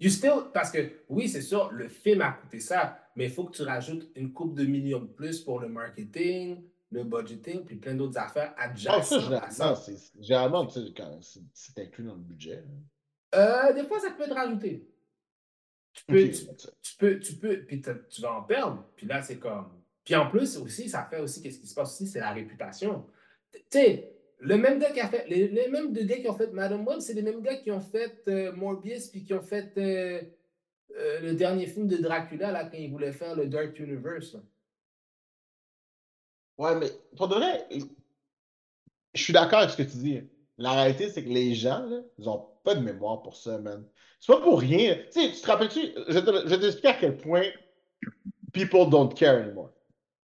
You 0.00 0.10
still, 0.10 0.50
parce 0.52 0.70
que 0.70 1.04
oui, 1.08 1.28
c'est 1.28 1.42
sûr, 1.42 1.70
le 1.70 1.88
film 1.88 2.22
a 2.22 2.32
coûté 2.32 2.58
ça, 2.58 2.98
mais 3.14 3.26
il 3.26 3.30
faut 3.30 3.44
que 3.44 3.52
tu 3.56 3.62
rajoutes 3.62 4.10
une 4.16 4.32
coupe 4.32 4.54
de 4.56 4.64
millions 4.64 5.00
de 5.00 5.06
plus 5.06 5.40
pour 5.40 5.60
le 5.60 5.68
marketing, 5.68 6.62
le 6.90 7.04
budgeting, 7.04 7.64
puis 7.64 7.76
plein 7.76 7.94
d'autres 7.94 8.18
affaires 8.18 8.52
Ah, 8.58 8.64
adjacentes 8.64 9.04
ça. 9.54 9.92
généralement, 10.20 10.68
c'est 10.68 11.78
inclus 11.78 12.04
dans 12.04 12.14
le 12.16 12.20
budget. 12.20 12.64
Euh, 13.34 13.72
des 13.72 13.84
fois, 13.84 13.98
ça 14.00 14.10
peut 14.10 14.24
être 14.24 14.34
rajouté. 14.34 14.86
Tu 15.92 16.04
peux, 16.06 16.30
tu, 16.30 16.96
peux, 16.98 17.18
tu 17.18 17.34
peux, 17.34 17.64
puis 17.64 17.82
tu 17.82 18.22
vas 18.22 18.34
en 18.34 18.42
perdre. 18.42 18.88
Puis 18.96 19.06
là, 19.06 19.22
c'est 19.22 19.38
comme. 19.38 19.68
Puis 20.04 20.14
en 20.16 20.28
plus, 20.28 20.56
aussi, 20.56 20.88
ça 20.88 21.06
fait 21.08 21.20
aussi, 21.20 21.42
qu'est-ce 21.42 21.58
qui 21.60 21.66
se 21.66 21.74
passe 21.74 21.92
aussi, 21.92 22.06
c'est 22.06 22.20
la 22.20 22.32
réputation. 22.32 23.06
Tu 23.52 23.60
sais, 23.70 24.12
le 24.38 24.56
même 24.56 24.78
gars 24.78 24.90
qui 24.90 25.00
a 25.00 25.08
fait, 25.08 25.26
les, 25.28 25.48
les 25.48 25.68
mêmes 25.68 25.92
deux 25.92 26.04
gars 26.04 26.18
qui 26.18 26.28
ont 26.28 26.36
fait 26.36 26.52
Madame 26.52 26.86
Web, 26.86 27.00
c'est 27.00 27.14
les 27.14 27.22
mêmes 27.22 27.42
gars 27.42 27.56
qui 27.56 27.70
ont 27.70 27.80
fait 27.80 28.22
euh, 28.28 28.52
Morbius, 28.52 29.08
puis 29.08 29.22
qui 29.22 29.34
ont 29.34 29.42
fait 29.42 29.72
euh, 29.76 30.22
euh, 30.96 31.20
le 31.20 31.34
dernier 31.34 31.66
film 31.66 31.86
de 31.86 31.96
Dracula, 31.98 32.50
là, 32.50 32.64
quand 32.64 32.78
ils 32.78 32.90
voulaient 32.90 33.12
faire 33.12 33.36
le 33.36 33.46
Dark 33.46 33.78
Universe. 33.78 34.34
là. 34.34 34.40
Ouais, 36.58 36.78
mais 36.78 36.88
pour 37.16 37.28
de 37.28 37.36
vrai, 37.36 37.66
je 39.14 39.22
suis 39.22 39.32
d'accord 39.32 39.60
avec 39.60 39.70
ce 39.70 39.76
que 39.76 39.82
tu 39.82 39.96
dis. 39.98 40.22
La 40.62 40.72
réalité, 40.74 41.08
c'est 41.10 41.24
que 41.24 41.28
les 41.28 41.54
gens, 41.54 41.84
ils 42.18 42.28
ont 42.28 42.46
pas 42.62 42.76
de 42.76 42.80
mémoire 42.80 43.20
pour 43.22 43.36
ça, 43.36 43.58
man. 43.58 43.84
C'est 44.20 44.32
pas 44.32 44.40
pour 44.40 44.60
rien. 44.60 44.94
Tu 45.12 45.20
sais, 45.20 45.32
tu 45.32 45.40
te 45.40 45.46
rappelles-tu, 45.48 45.80
je 46.06 46.12
vais 46.12 46.22
te- 46.24 46.42
je 46.44 46.54
vais 46.54 46.60
t'expliquer 46.60 46.88
à 46.88 46.94
quel 46.94 47.16
point 47.16 47.42
people 48.52 48.88
don't 48.88 49.12
care 49.12 49.42
anymore. 49.42 49.70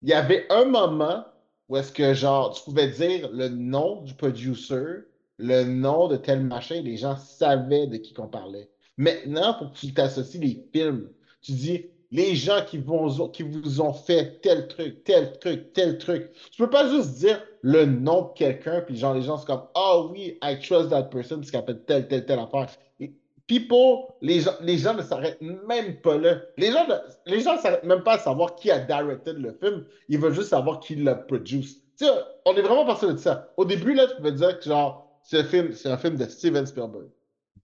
Il 0.04 0.10
y 0.10 0.14
avait 0.14 0.46
un 0.52 0.66
moment 0.66 1.26
où 1.70 1.78
est-ce 1.78 1.92
que, 1.92 2.14
genre, 2.14 2.54
tu 2.54 2.64
pouvais 2.64 2.88
dire 2.88 3.32
le 3.34 3.50
nom 3.50 4.04
du 4.04 4.14
producer, 4.14 5.06
le 5.40 5.64
nom 5.64 6.08
de 6.08 6.18
tel 6.18 6.44
machin, 6.44 6.82
les 6.84 6.98
gens 6.98 7.18
savaient 7.18 7.88
de 7.88 7.98
qui 7.98 8.14
qu'on 8.14 8.28
parlait. 8.28 8.70
Maintenant, 8.98 9.56
pour 9.56 9.72
que 9.72 9.78
tu 9.78 9.92
t'associes 9.92 10.40
les 10.40 10.68
films, 10.72 11.10
tu 11.42 11.54
dis 11.54 11.86
les 12.12 12.36
gens 12.36 12.64
qui 12.64 12.78
vous 12.78 13.82
ont 13.82 13.94
fait 13.94 14.40
tel 14.42 14.68
truc, 14.68 15.04
tel 15.04 15.38
truc, 15.40 15.74
tel 15.74 15.98
truc. 15.98 16.32
Tu 16.52 16.62
peux 16.62 16.70
pas 16.70 16.88
juste 16.90 17.16
dire 17.18 17.42
le 17.62 17.86
nom 17.86 18.24
de 18.24 18.38
quelqu'un, 18.38 18.82
puis 18.82 18.98
genre, 18.98 19.14
les 19.14 19.22
gens 19.22 19.38
sont 19.38 19.46
comme 19.46 19.64
Ah 19.76 20.02
oui, 20.02 20.38
I 20.44 20.60
trust 20.60 20.90
that 20.90 21.04
person, 21.04 21.38
parce 21.38 21.52
qu'il 21.52 21.60
a 21.60 21.64
fait 21.64 21.86
telle, 21.86 22.08
telle, 22.08 22.26
telle 22.26 22.40
affaire. 22.40 22.68
Et 23.00 23.14
people, 23.48 24.14
les 24.22 24.42
gens, 24.42 24.54
les 24.62 24.78
gens 24.78 24.94
ne 24.94 25.02
s'arrêtent 25.02 25.42
même 25.42 26.00
pas 26.02 26.18
là. 26.18 26.38
Les 26.58 26.72
gens 26.72 26.88
ne 26.88 26.96
les 27.32 27.42
gens 27.42 27.58
s'arrêtent 27.58 27.84
même 27.84 28.04
pas 28.04 28.14
à 28.14 28.20
savoir 28.20 28.56
qui 28.56 28.72
a 28.72 28.80
directed 28.80 29.38
le 29.38 29.58
film. 29.62 29.86
Ils 30.10 30.20
veulent 30.20 30.34
juste 30.34 30.50
savoir 30.50 30.80
qui 30.80 30.96
l'a 30.96 31.16
produce. 31.16 31.82
Tu 31.98 32.06
sais, 32.06 32.12
on 32.46 32.54
est 32.56 32.62
vraiment 32.62 32.86
passé 32.86 33.08
de 33.08 33.18
ça. 33.18 33.52
Au 33.58 33.66
début, 33.66 33.94
là, 33.94 34.08
tu 34.08 34.16
pouvais 34.18 34.32
dire 34.32 34.60
que 34.60 34.66
genre, 34.66 35.20
ce 35.24 35.44
film, 35.44 35.74
c'est 35.74 35.90
un 35.90 35.98
film 35.98 36.16
de 36.16 36.26
Steven 36.26 36.66
Spielberg. 36.66 37.08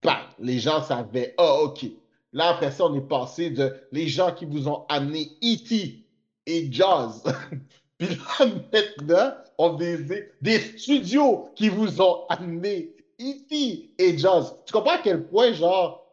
Bang! 0.02 0.24
Les 0.40 0.60
gens 0.60 0.82
savaient, 0.82 1.34
ah, 1.38 1.62
ok. 1.62 1.86
Là, 2.34 2.50
après 2.50 2.72
ça, 2.72 2.86
on 2.86 2.96
est 2.96 3.08
passé 3.08 3.52
de 3.52 3.74
les 3.92 4.08
gens 4.08 4.34
qui 4.34 4.46
vous 4.46 4.68
ont 4.68 4.86
amené 4.90 5.38
E.T. 5.44 6.04
et 6.48 6.72
Jaws. 6.72 7.24
Puis 7.98 8.08
là, 8.08 8.48
maintenant, 8.74 9.34
on 9.58 9.74
des, 9.74 9.98
des 10.42 10.60
studios 10.78 11.50
qui 11.56 11.70
vous 11.70 12.02
ont 12.02 12.26
amené 12.30 12.96
E.T. 13.22 13.92
et 13.98 14.18
Jaws. 14.18 14.64
Tu 14.66 14.74
comprends 14.74 14.96
à 14.96 14.98
quel 15.00 15.26
point, 15.28 15.54
genre, 15.54 16.06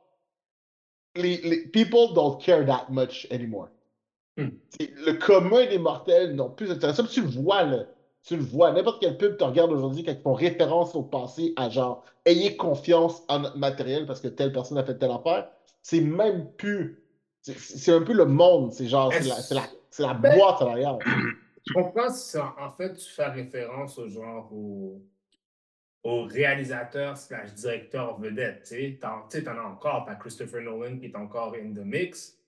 les, 1.16 1.38
les 1.38 1.66
people 1.68 2.12
don't 2.14 2.38
care 2.38 2.64
that 2.66 2.86
much 2.90 3.26
anymore? 3.30 3.68
Hmm. 4.36 4.48
Le 4.78 5.12
commun 5.12 5.66
des 5.66 5.78
mortels 5.78 6.34
n'ont 6.34 6.50
plus 6.50 6.68
d'intérêt. 6.68 6.94
Ça, 6.94 7.02
tu 7.04 7.22
le 7.22 7.28
vois, 7.28 7.62
là. 7.64 7.84
Tu 8.22 8.36
le 8.36 8.42
vois. 8.42 8.70
N'importe 8.72 9.00
quel 9.00 9.16
pub 9.16 9.36
te 9.38 9.44
regarde 9.44 9.72
aujourd'hui 9.72 10.04
quand 10.04 10.12
ils 10.12 10.20
font 10.20 10.34
référence 10.34 10.94
au 10.94 11.02
passé 11.02 11.52
à 11.56 11.68
genre, 11.70 12.04
ayez 12.26 12.56
confiance 12.56 13.22
en 13.28 13.40
notre 13.40 13.56
matériel 13.56 14.06
parce 14.06 14.20
que 14.20 14.28
telle 14.28 14.52
personne 14.52 14.78
a 14.78 14.84
fait 14.84 14.98
telle 14.98 15.10
affaire. 15.10 15.48
C'est 15.82 16.00
même 16.02 16.50
plus. 16.58 17.02
c'est- 17.42 17.92
un 17.92 18.02
peu 18.02 18.12
le 18.12 18.26
monde. 18.26 18.72
C'est 18.72 18.86
genre, 18.86 19.10
c'est 19.12 19.26
la, 19.26 19.34
c'est 19.36 19.54
la, 19.54 19.62
c'est 19.90 20.02
la 20.02 20.14
Ben- 20.14 20.36
boîte 20.36 20.60
à 20.60 20.66
l'arrière. 20.66 20.98
Je 21.66 21.72
comprends 21.74 22.10
si 22.10 22.38
en 22.38 22.54
en 22.58 22.70
fait 22.70 22.94
tu 22.94 23.08
fais 23.10 23.26
référence 23.26 23.98
au 23.98 24.08
genre 24.08 24.50
au, 24.52 25.02
réalisateur 26.02 27.16
slash 27.16 27.52
directeur 27.54 28.18
vedette. 28.18 28.62
Tu 28.62 28.74
sais, 28.74 28.98
t'en 29.00 29.26
as 29.28 29.62
encore. 29.62 30.04
T'as 30.06 30.14
Christopher 30.14 30.62
Nolan 30.62 30.98
qui 30.98 31.06
est 31.06 31.16
encore 31.16 31.54
in 31.54 31.72
the 31.74 31.84
mix. 31.84 32.40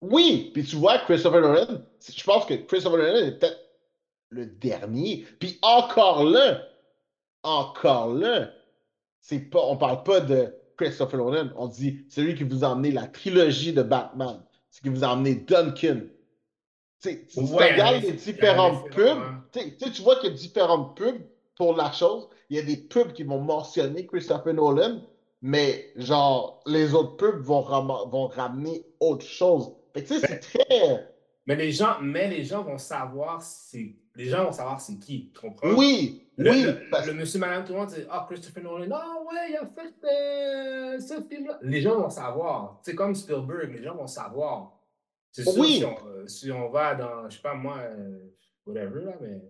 Oui, 0.00 0.50
puis 0.52 0.64
tu 0.64 0.76
vois, 0.76 0.98
Christopher 0.98 1.40
Nolan, 1.40 1.82
je 2.00 2.24
pense 2.24 2.44
que 2.44 2.54
Christopher 2.54 2.98
Nolan 2.98 3.26
est 3.26 3.38
peut-être 3.38 3.60
le 4.30 4.46
dernier. 4.46 5.26
Puis 5.38 5.58
encore 5.62 6.24
là, 6.24 6.62
encore 7.42 8.12
là, 8.14 8.50
c'est 9.20 9.38
pas, 9.38 9.60
on 9.62 9.76
parle 9.76 10.02
pas 10.02 10.20
de 10.20 10.54
Christopher 10.76 11.18
Nolan, 11.18 11.50
on 11.56 11.68
dit 11.68 12.04
celui 12.08 12.34
qui 12.34 12.44
vous 12.44 12.64
a 12.64 12.68
emmené 12.68 12.90
la 12.90 13.06
trilogie 13.06 13.72
de 13.72 13.82
Batman, 13.82 14.42
ce 14.70 14.80
qui 14.80 14.88
vous 14.88 15.04
a 15.04 15.08
emmené 15.08 15.36
Duncan. 15.36 16.00
Tu 17.28 17.40
regardes 17.40 18.02
les 18.02 18.12
différentes 18.12 18.90
pubs, 18.90 19.18
différents- 19.52 19.90
tu 19.92 20.02
vois 20.02 20.16
qu'il 20.16 20.30
y 20.30 20.32
a 20.32 20.36
différentes 20.36 20.96
pubs 20.96 21.20
pour 21.56 21.76
la 21.76 21.92
chose. 21.92 22.28
Il 22.50 22.56
y 22.56 22.60
a 22.60 22.62
des 22.62 22.76
pubs 22.76 23.12
qui 23.12 23.22
vont 23.22 23.40
mentionner 23.40 24.06
Christopher 24.06 24.54
Nolan, 24.54 25.00
mais 25.42 25.90
genre, 25.96 26.62
les 26.66 26.94
autres 26.94 27.16
pubs 27.16 27.40
vont, 27.40 27.62
ram- 27.62 28.08
vont 28.10 28.26
ramener 28.28 28.84
autre 29.00 29.24
chose. 29.26 29.72
Tu 29.94 30.06
sais, 30.06 30.18
c'est 30.20 30.40
très. 30.40 31.08
Mais 31.46 31.56
les 31.56 31.72
gens, 31.72 31.96
mais 32.00 32.28
les 32.28 32.42
gens 32.44 32.62
vont 32.62 32.78
savoir 32.78 33.42
c'est 33.42 33.94
les 34.16 34.26
gens 34.26 34.44
vont 34.44 34.52
savoir 34.52 34.80
c'est 34.80 34.96
qui. 34.98 35.30
Tu 35.34 35.40
comprends? 35.40 35.70
Oui, 35.76 36.22
Le, 36.36 36.50
oui. 36.50 36.62
le- 36.62 36.88
parce- 36.90 37.06
le 37.06 37.14
monsieur, 37.14 37.38
madame, 37.40 37.64
tout 37.64 37.72
le 37.72 37.80
monde 37.80 37.88
dit 37.88 38.02
Ah, 38.08 38.24
Christopher 38.28 38.62
Nolan, 38.62 38.86
ah 38.96 39.16
ouais, 39.28 39.50
il 39.50 39.56
a 39.56 39.66
fait 39.66 39.92
euh, 40.06 41.00
ce 41.00 41.14
film-là. 41.28 41.58
Les 41.62 41.80
gens 41.80 41.96
vont 42.00 42.08
savoir. 42.10 42.78
C'est 42.82 42.94
comme 42.94 43.14
Spielberg, 43.14 43.72
les 43.76 43.82
gens 43.82 43.94
vont 43.96 44.06
savoir. 44.06 44.73
C'est 45.34 45.42
sûr, 45.50 45.60
Oui. 45.60 45.78
si, 45.78 45.84
on, 45.84 46.08
euh, 46.08 46.26
si 46.28 46.52
on 46.52 46.68
va 46.70 46.94
dans, 46.94 47.28
je 47.28 47.36
sais 47.36 47.42
pas 47.42 47.54
moi, 47.54 47.78
euh, 47.80 48.18
whatever, 48.66 49.04
là, 49.04 49.12
mais. 49.20 49.42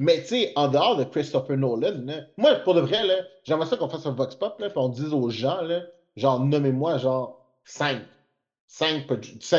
Mais 0.00 0.20
tu 0.22 0.28
sais, 0.28 0.52
en 0.56 0.68
dehors 0.68 0.96
de 0.96 1.04
Christopher 1.04 1.56
Nolan, 1.56 2.02
là, 2.04 2.22
moi, 2.36 2.54
pour 2.60 2.74
de 2.74 2.80
vrai, 2.80 3.04
là, 3.06 3.16
j'aimerais 3.44 3.66
ça 3.66 3.76
qu'on 3.76 3.88
fasse 3.88 4.06
un 4.06 4.12
Vox 4.12 4.36
Pop, 4.36 4.58
là, 4.58 4.70
puis 4.70 4.78
on 4.78 4.88
dise 4.88 5.12
aux 5.12 5.28
gens, 5.28 5.60
là, 5.60 5.82
genre, 6.16 6.40
nommez-moi, 6.40 6.98
genre, 6.98 7.44
5. 7.64 8.02
5 8.68 9.06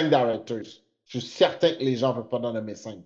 directors. 0.10 0.58
Je 1.06 1.20
suis 1.20 1.22
certain 1.28 1.72
que 1.74 1.84
les 1.84 1.96
gens 1.96 2.10
ne 2.16 2.22
peuvent 2.22 2.30
pas 2.30 2.38
en 2.38 2.54
nommer 2.54 2.76
5. 2.76 2.98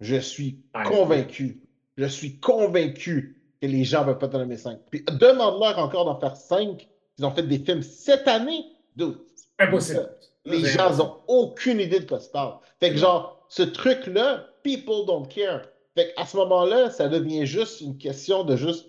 Je 0.00 0.16
suis 0.16 0.62
Ah, 0.74 0.84
convaincu. 0.84 1.60
Je 1.96 2.06
suis 2.06 2.38
convaincu 2.38 3.42
que 3.60 3.66
les 3.66 3.84
gens 3.84 4.00
ne 4.00 4.06
peuvent 4.12 4.18
pas 4.18 4.28
t'en 4.28 4.38
nommer 4.38 4.56
5. 4.56 4.78
Puis 4.90 5.04
demande-leur 5.04 5.78
encore 5.78 6.04
d'en 6.06 6.18
faire 6.18 6.36
5. 6.36 6.88
Ils 7.18 7.24
ont 7.24 7.30
fait 7.32 7.42
des 7.42 7.58
films 7.58 7.82
cette 7.82 8.28
année. 8.28 8.64
Dude, 8.96 9.18
Impossible. 9.58 10.08
Les 10.44 10.58
gens 10.70 10.96
n'ont 10.96 11.16
aucune 11.28 11.80
idée 11.80 12.00
de 12.00 12.06
quoi 12.06 12.20
se 12.20 12.28
parle. 12.30 12.54
Fait 12.80 12.90
que 12.90 12.96
genre, 12.96 13.44
ce 13.48 13.62
truc-là, 13.62 14.46
people 14.62 15.04
don't 15.06 15.26
care. 15.28 15.62
Fait 15.96 16.12
qu'à 16.14 16.24
ce 16.24 16.36
moment-là, 16.36 16.90
ça 16.90 17.08
devient 17.08 17.46
juste 17.46 17.80
une 17.80 17.98
question 17.98 18.44
de 18.44 18.56
juste. 18.56 18.86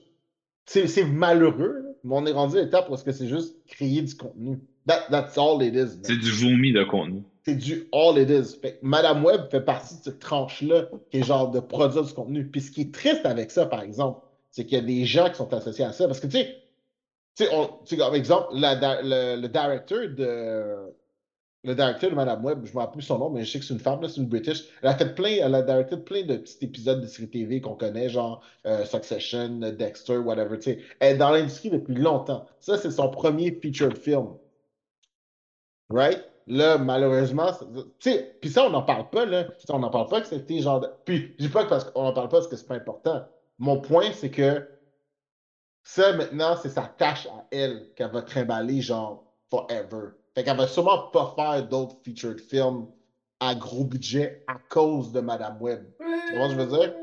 C'est 0.66 1.04
malheureux, 1.04 1.84
mais 2.04 2.16
on 2.16 2.26
est 2.26 2.32
rendu 2.32 2.58
à 2.58 2.62
l'étape 2.62 2.90
est-ce 2.92 3.04
que 3.04 3.12
c'est 3.12 3.28
juste 3.28 3.56
créer 3.68 4.02
du 4.02 4.16
contenu. 4.16 4.60
That- 4.88 5.08
that's 5.10 5.38
all 5.38 5.62
it 5.62 5.74
is. 5.76 6.00
C'est 6.04 6.18
du 6.18 6.32
vomi 6.32 6.72
de 6.72 6.84
contenu. 6.84 7.24
C'est 7.44 7.56
du 7.56 7.88
all 7.92 8.18
it 8.20 8.30
is. 8.30 8.58
Fait 8.62 8.74
que 8.74 8.78
Madame 8.84 9.26
Web 9.26 9.50
fait 9.50 9.62
partie 9.62 9.98
de 9.98 10.04
cette 10.04 10.20
tranche-là 10.20 10.84
qui 11.10 11.18
est 11.18 11.24
genre 11.24 11.50
de 11.52 11.60
produire 11.60 12.04
du 12.04 12.14
contenu. 12.14 12.48
Puis 12.48 12.62
ce 12.62 12.72
qui 12.72 12.82
est 12.82 12.94
triste 12.94 13.26
avec 13.26 13.52
ça, 13.52 13.66
par 13.66 13.82
exemple, 13.82 14.22
c'est 14.52 14.66
qu'il 14.66 14.78
y 14.78 14.82
a 14.82 14.84
des 14.86 15.06
gens 15.06 15.30
qui 15.30 15.36
sont 15.36 15.52
associés 15.54 15.84
à 15.86 15.92
ça. 15.92 16.08
Parce 16.08 16.20
que 16.20 16.28
tu 16.28 16.38
sais, 16.38 16.56
tu 17.36 17.46
sais, 17.86 17.98
comme 17.98 18.16
exemple, 18.16 18.48
la 18.54 18.76
da- 18.76 19.02
le, 19.02 19.42
le 19.42 19.48
directeur 19.50 20.02
de. 20.10 20.76
Le 21.64 21.76
directeur 21.76 22.10
de 22.10 22.16
Madame 22.16 22.44
Web, 22.44 22.66
je 22.66 22.72
ne 22.72 22.76
me 22.76 22.80
rappelle 22.80 22.94
plus 22.98 23.02
son 23.04 23.20
nom, 23.20 23.30
mais 23.30 23.44
je 23.44 23.52
sais 23.52 23.60
que 23.60 23.66
c'est 23.66 23.74
une 23.76 23.80
femme, 23.80 24.00
c'est 24.08 24.18
une 24.20 24.28
British. 24.28 24.64
Elle 24.82 24.90
a 24.90 24.98
fait 24.98 25.14
plein, 25.14 25.30
elle 25.42 25.54
a 25.54 25.62
directé 25.62 25.96
plein 25.96 26.24
de 26.24 26.38
petits 26.38 26.58
épisodes 26.66 27.02
de 27.02 27.06
séries 27.06 27.30
TV 27.30 27.62
qu'on 27.62 27.76
connaît, 27.76 28.10
genre 28.10 28.42
euh, 28.66 28.84
Succession, 28.84 29.60
Dexter, 29.60 30.18
whatever. 30.18 30.58
Elle 31.00 31.16
est 31.16 31.18
dans 31.18 31.30
l'industrie 31.30 31.70
depuis 31.70 31.94
longtemps. 31.94 32.48
Ça, 32.60 32.78
c'est 32.80 32.90
son 32.90 33.10
premier 33.10 33.52
featured 33.62 33.96
film. 33.98 34.30
Right? 35.92 36.24
Là, 36.48 36.80
malheureusement, 36.80 37.52
tu 38.00 38.12
puis 38.42 38.50
ça, 38.50 38.66
on 38.66 38.72
n'en 38.72 38.82
parle 38.82 39.10
pas, 39.12 39.26
là. 39.26 39.46
On 39.70 39.80
n'en 39.80 39.92
parle 39.92 40.08
pas 40.08 40.22
que 40.22 40.28
c'était 40.28 40.60
genre. 40.62 40.80
de- 40.80 40.90
Puis, 41.06 41.36
je 41.38 41.46
dis 41.46 41.50
pas 41.52 41.66
parce 41.66 41.84
qu'on 41.86 42.02
n'en 42.04 42.14
parle 42.14 42.30
pas 42.30 42.38
parce 42.38 42.48
que 42.48 42.56
c'est 42.56 42.68
pas 42.68 42.76
important. 42.76 43.24
Mon 43.60 43.80
point, 43.80 44.12
c'est 44.14 44.32
que 44.32 44.68
ça, 45.84 46.14
maintenant, 46.14 46.56
c'est 46.58 46.70
sa 46.70 46.84
tâche 46.88 47.28
à 47.28 47.46
elle 47.52 47.94
qu'elle 47.96 48.12
va 48.12 48.24
trimballer, 48.24 48.82
genre, 48.82 49.24
forever. 49.52 50.14
Fait 50.36 50.44
qu'elle 50.44 50.58
va 50.58 50.68
sûrement 50.68 51.10
pas 51.10 51.34
faire 51.36 51.68
d'autres 51.68 51.98
featured 52.04 52.40
films 52.40 52.88
à 53.40 53.56
gros 53.56 53.84
budget 53.84 54.44
à 54.48 54.56
cause 54.70 55.12
de 55.12 55.20
Madame 55.20 55.62
Web. 55.62 55.84
Tu 56.30 56.36
vois 56.36 56.50
ce 56.50 56.56
que 56.56 56.62
je 56.62 56.66
veux 56.66 56.78
dire? 56.78 56.96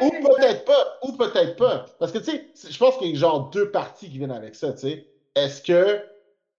Ou 0.00 0.10
peut-être 0.10 0.64
pas, 0.64 0.98
ou 1.02 1.12
peut-être 1.12 1.56
pas. 1.56 1.84
Parce 1.98 2.12
que, 2.12 2.18
tu 2.18 2.24
sais, 2.24 2.70
je 2.70 2.78
pense 2.78 2.96
qu'il 2.96 3.08
y 3.10 3.12
a 3.12 3.18
genre 3.18 3.50
deux 3.50 3.70
parties 3.70 4.08
qui 4.08 4.18
viennent 4.18 4.30
avec 4.30 4.54
ça, 4.54 4.72
tu 4.72 4.78
sais. 4.80 5.06
Est-ce 5.34 5.60
que 5.62 6.00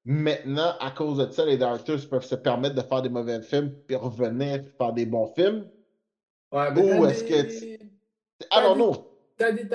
maintenant, 0.05 0.73
à 0.79 0.91
cause 0.91 1.17
de 1.17 1.31
ça, 1.31 1.45
les 1.45 1.57
directeurs 1.57 1.99
peuvent 2.09 2.25
se 2.25 2.35
permettre 2.35 2.75
de 2.75 2.81
faire 2.81 3.01
des 3.01 3.09
mauvais 3.09 3.41
films 3.41 3.71
puis 3.87 3.95
revenir 3.95 4.63
faire 4.77 4.93
des 4.93 5.05
bons 5.05 5.27
films? 5.27 5.67
Ouais, 6.51 6.71
mais 6.71 6.99
Ou 6.99 7.05
est-ce 7.05 7.23
que. 7.23 7.41
tu- 7.41 7.65
I 7.65 8.61
don't 8.61 8.73
des- 8.73 8.79
know. 8.79 8.95
T'as 9.37 9.51
des, 9.51 9.67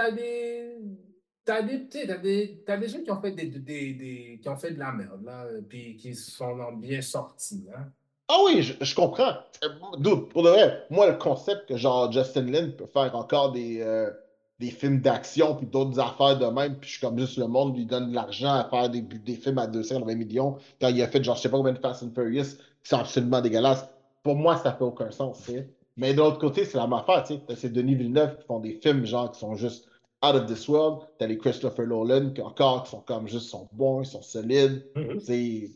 t'as 1.45 1.63
des, 1.63 1.87
t'as 1.89 2.17
des, 2.19 2.63
t'as 2.67 2.77
des, 2.77 2.89
gens 2.89 3.03
qui 3.03 3.11
ont 3.11 3.21
fait 3.21 3.33
des, 3.33 3.47
des, 3.47 3.95
des- 3.95 4.41
qui 4.43 4.49
ont 4.49 4.57
fait 4.57 4.73
de 4.73 4.79
la 4.79 4.93
merde, 4.93 5.25
là, 5.25 5.47
puis 5.69 5.97
qui 5.97 6.15
sont 6.15 6.73
bien 6.73 7.01
sortis, 7.01 7.67
hein. 7.77 7.87
Ah 8.29 8.39
oui, 8.47 8.63
je, 8.63 8.95
comprends. 8.95 9.35
Euh, 9.63 9.69
Dude, 9.99 10.29
pour 10.31 10.43
de 10.45 10.49
vrai, 10.49 10.87
moi, 10.89 11.07
le 11.11 11.17
concept 11.19 11.69
que 11.69 11.77
genre 11.77 12.11
Justin 12.11 12.47
Lin 12.47 12.71
peut 12.71 12.87
faire 12.87 13.15
encore 13.15 13.53
des, 13.53 13.83
euh, 13.83 14.11
des 14.59 14.71
films 14.71 15.01
d'action 15.01 15.57
puis 15.57 15.67
d'autres 15.67 16.01
affaires 16.01 16.39
de 16.39 16.47
même, 16.47 16.77
puis 16.79 16.89
je 16.89 16.97
suis 16.97 17.07
comme 17.07 17.19
juste 17.19 17.37
le 17.37 17.47
monde 17.47 17.77
lui 17.77 17.85
donne 17.85 18.11
de 18.11 18.15
l'argent 18.15 18.55
à 18.55 18.65
faire 18.71 18.89
des, 18.89 19.03
des 19.03 19.35
films 19.35 19.59
à 19.59 19.67
220 19.67 20.15
millions 20.15 20.57
quand 20.81 20.89
il 20.89 21.03
a 21.03 21.09
fait 21.09 21.23
genre 21.23 21.37
je 21.37 21.43
sais 21.43 21.51
pas 21.51 21.59
combien 21.59 21.75
de 21.75 21.79
Fast 21.79 22.03
and 22.03 22.13
Furious 22.15 22.57
qui 22.83 22.89
sont 22.89 22.99
absolument 22.99 23.43
dégueulasses. 23.43 23.87
Pour 24.23 24.37
moi, 24.37 24.57
ça 24.57 24.73
fait 24.73 24.85
aucun 24.85 25.11
sens. 25.11 25.51
Mais 25.99 26.15
de 26.15 26.19
l'autre 26.19 26.39
côté, 26.39 26.65
c'est 26.65 26.79
la 26.79 26.85
même 26.85 26.95
affaire, 26.95 27.25
tu 27.25 27.35
sais. 27.35 27.41
T'as 27.47 27.57
ces 27.57 27.69
Denis 27.69 27.95
Villeneuve 27.95 28.39
qui 28.39 28.47
font 28.47 28.59
des 28.59 28.73
films 28.83 29.05
genre 29.05 29.31
qui 29.31 29.39
sont 29.39 29.55
juste 29.55 29.87
out 30.29 30.35
of 30.41 30.47
this 30.47 30.67
world. 30.69 31.07
T'as 31.19 31.27
les 31.27 31.39
Christopher 31.39 31.87
Nolan 31.87 32.31
qui 32.31 32.41
encore 32.43 32.85
qui 32.85 32.91
sont 32.91 33.01
comme 33.01 33.29
juste 33.29 33.49
sont 33.49 33.69
bons, 33.73 34.03
ils 34.03 34.07
sont 34.07 34.23
solides. 34.23 34.87
Mhm. 34.97 35.21
C'est- 35.21 35.71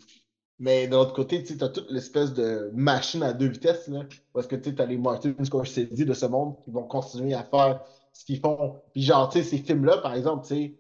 Mais 0.61 0.89
de 0.89 0.93
l'autre 0.93 1.13
côté, 1.13 1.45
tu 1.45 1.57
as 1.63 1.69
toute 1.69 1.89
l'espèce 1.91 2.33
de 2.35 2.71
machine 2.75 3.23
à 3.23 3.33
deux 3.33 3.47
vitesses, 3.47 3.87
là, 3.87 4.01
parce 4.33 4.49
que 4.49 4.57
tu 4.57 4.75
as 4.81 4.87
les 4.87 4.97
Martin 4.99 5.33
Scorsese 5.45 5.89
de 6.05 6.13
ce 6.13 6.27
monde 6.27 6.57
qui 6.65 6.73
vont 6.73 6.83
continuer 6.83 7.33
à 7.35 7.45
faire 7.45 7.81
ce 8.13 8.25
qu'ils 8.25 8.41
font. 8.41 8.75
Puis 8.93 9.03
genre, 9.03 9.29
tu 9.29 9.39
sais, 9.39 9.45
ces 9.45 9.59
films-là, 9.59 9.99
par 9.99 10.15
exemple, 10.15 10.45
tu 10.49 10.55
sais, 10.55 10.75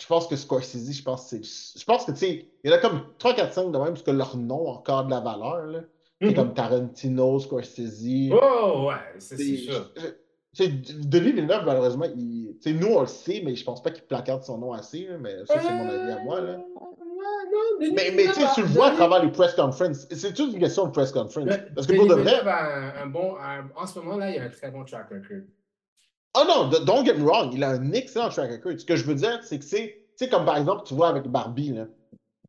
je 0.00 0.06
pense 0.06 0.26
que 0.28 0.36
Scorsese, 0.36 0.90
je 0.92 1.02
pense 1.02 1.24
que 1.30 1.42
c'est. 1.42 1.78
Je 1.78 1.84
pense 1.84 2.06
que, 2.06 2.12
tu 2.12 2.16
sais, 2.18 2.48
il 2.64 2.70
y 2.70 2.72
en 2.72 2.76
a 2.76 2.78
comme 2.80 3.02
3, 3.18 3.34
4, 3.34 3.52
5 3.52 3.70
de 3.70 3.76
même, 3.76 3.88
parce 3.88 4.02
que 4.02 4.10
leur 4.12 4.34
nom 4.36 4.68
a 4.68 4.76
encore 4.76 5.04
de 5.04 5.10
la 5.10 5.20
valeur, 5.20 5.66
là. 5.66 5.80
C'est 6.22 6.28
Mhm. 6.28 6.34
comme 6.34 6.54
Tarantino, 6.54 7.38
Scorsese. 7.38 8.30
Oh, 8.32 8.86
ouais, 8.88 8.94
c'est 9.18 9.36
c'est 9.36 10.19
C'est- 10.52 10.64
sûr. 10.64 10.72
je- 10.72 10.82
tu 10.82 10.92
sais, 10.92 10.98
Denis 11.08 11.32
Villeneuve, 11.32 11.64
malheureusement, 11.64 12.06
il, 12.16 12.56
nous, 12.78 12.88
on 12.88 13.00
le 13.02 13.06
sait, 13.06 13.42
mais 13.44 13.54
je 13.56 13.64
pense 13.64 13.82
pas 13.82 13.90
qu'il 13.90 14.04
placarde 14.04 14.42
son 14.42 14.58
nom 14.58 14.72
assez, 14.72 15.06
là, 15.06 15.16
mais 15.18 15.44
ça, 15.46 15.60
c'est 15.60 15.72
mon 15.72 15.88
avis 15.88 16.10
à 16.12 16.22
moi, 16.24 16.40
là. 16.40 16.52
Euh, 16.52 17.80
Denis 17.80 17.92
Mais, 17.94 18.10
mais 18.14 18.24
tu 18.54 18.60
le 18.60 18.66
vois 18.68 18.88
à 18.88 18.90
travers 18.92 19.22
les 19.24 19.30
press 19.30 19.54
conferences. 19.54 20.06
C'est 20.10 20.32
toute 20.34 20.52
une 20.52 20.60
question 20.60 20.86
de 20.86 20.90
press 20.90 21.12
conference. 21.12 21.46
Le- 21.48 21.74
Parce 21.74 21.86
que 21.86 21.94
pour 21.94 22.06
Denis 22.06 22.16
de 22.16 22.22
vrai. 22.22 22.30
Villeneuve 22.32 22.48
a 22.48 22.76
un, 22.76 23.02
un 23.02 23.06
bon. 23.06 23.36
un- 23.36 23.68
en 23.76 23.86
ce 23.86 23.98
moment-là, 24.00 24.30
il 24.30 24.38
a 24.40 24.44
un 24.44 24.48
très 24.48 24.70
bon 24.70 24.84
track 24.84 25.08
record. 25.10 25.44
Oh 26.36 26.42
non, 26.46 26.68
don't 26.84 27.04
get 27.04 27.14
me 27.14 27.24
wrong, 27.24 27.50
il 27.52 27.64
a 27.64 27.70
un 27.70 27.92
excellent 27.92 28.28
track 28.28 28.50
record. 28.52 28.78
Ce 28.78 28.84
que 28.84 28.96
je 28.96 29.04
veux 29.04 29.14
dire, 29.16 29.40
c'est 29.42 29.58
que 29.58 29.64
c'est. 29.64 30.04
Tu 30.16 30.24
sais, 30.26 30.28
comme 30.30 30.44
par 30.44 30.56
exemple, 30.58 30.82
tu 30.84 30.94
vois 30.94 31.08
avec 31.08 31.24
Barbie, 31.28 31.70
là. 31.72 31.86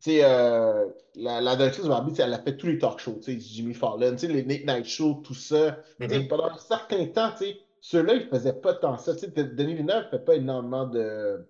Tu 0.04 0.12
sais, 0.12 0.20
euh, 0.24 0.86
la, 1.16 1.41
la 1.41 1.56
directrice 1.56 1.84
de 1.84 1.89
Barbie, 1.89 2.14
elle 2.20 2.34
a 2.34 2.39
fait 2.39 2.58
tous 2.58 2.68
les 2.68 2.78
talk 2.80 2.99
shows, 2.99 3.20
tu 3.24 3.34
sais, 3.34 3.39
Jimmy 3.39 3.74
Fallon, 3.74 4.12
tu 4.12 4.18
sais, 4.20 4.28
les 4.28 4.43
Late 4.43 4.66
Night 4.66 4.86
Shows, 4.86 5.22
tout 5.24 5.34
ça. 5.36 5.78
Mhm. 5.99 6.28
pendant 6.28 6.49
un 6.49 6.58
certain 6.58 7.06
temps, 7.08 7.30
tu 7.38 7.45
sais, 7.45 7.58
ceux-là, 7.82 8.14
ils 8.14 8.28
faisaient 8.30 8.54
pas 8.62 8.76
tant 8.76 8.98
ça. 8.98 9.14
Tu 9.14 9.20
sais, 9.22 9.28
Denis 9.28 9.76
Villeneuve 9.76 10.10
fait 10.10 10.24
pas 10.24 10.36
énormément 10.36 10.86
de. 10.88 11.46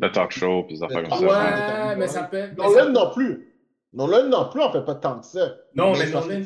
Le 0.00 0.10
talk 0.10 0.30
show, 0.30 0.62
puis 0.64 0.76
des 0.76 0.82
affaires 0.82 1.02
comme 1.06 1.18
ça. 1.18 1.24
Ouais. 1.26 1.88
Ouais, 1.90 1.96
mais 1.96 2.08
ça 2.08 2.22
peut. 2.24 2.46
Nolan 2.56 2.90
non 2.92 3.10
plus. 3.12 3.48
Nolan 3.92 4.28
non 4.28 4.48
plus, 4.48 4.62
on 4.62 4.72
fait 4.72 4.84
pas 4.84 4.94
tant 4.94 5.20
que 5.20 5.26
ça. 5.26 5.54
Non, 5.74 5.92
Mais 5.92 6.08
Nolan- 6.10 6.40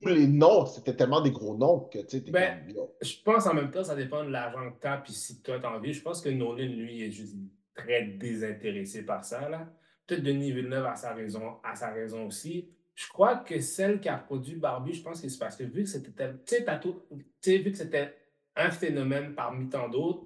tous 0.00 0.08
les 0.08 0.26
noms, 0.28 0.66
c'était 0.66 0.94
tellement 0.94 1.20
des 1.20 1.30
gros 1.30 1.56
noms 1.56 1.80
que 1.92 1.98
tu 2.00 2.08
sais, 2.18 2.22
t'es 2.22 2.30
Ben, 2.30 2.58
comme. 2.74 2.86
Je 3.00 3.14
pense 3.24 3.46
en 3.46 3.54
même 3.54 3.70
temps, 3.70 3.82
ça 3.84 3.94
dépend 3.96 4.24
de 4.24 4.30
l'argent 4.30 4.70
que 4.72 4.80
tu 4.80 4.86
as, 4.86 4.96
puis 4.98 5.12
si 5.12 5.42
toi 5.42 5.58
t'as 5.60 5.70
envie. 5.70 5.92
Je 5.92 6.02
pense 6.02 6.20
que 6.20 6.28
Nolan, 6.28 6.64
lui, 6.66 7.02
est 7.04 7.10
juste 7.10 7.34
très 7.74 8.02
désintéressé 8.04 9.04
par 9.04 9.24
ça. 9.24 9.48
là. 9.48 9.66
Peut-être 10.06 10.22
Denis 10.22 10.52
Villeneuve 10.52 10.86
a 10.86 10.94
sa 10.96 11.14
raison, 11.14 11.56
a 11.64 11.74
sa 11.74 11.90
raison 11.92 12.26
aussi. 12.26 12.68
Je 12.94 13.08
crois 13.08 13.36
que 13.36 13.58
celle 13.60 14.00
qui 14.00 14.08
a 14.08 14.16
produit 14.18 14.56
Barbie, 14.56 14.92
je 14.92 15.02
pense 15.02 15.20
que 15.20 15.28
c'est 15.28 15.38
parce 15.38 15.56
que 15.56 15.64
vu 15.64 15.84
que 15.84 15.88
c'était 15.88 16.10
tel- 16.10 16.38
tu 16.46 16.56
sais, 16.56 16.64
t'as 16.64 16.76
tout- 16.78 17.00
tu 17.10 17.24
sais, 17.40 17.58
vu 17.58 17.70
que 17.72 17.78
c'était 17.78 18.12
un 18.56 18.70
phénomène 18.70 19.34
parmi 19.34 19.68
tant 19.68 19.88
d'autres, 19.88 20.24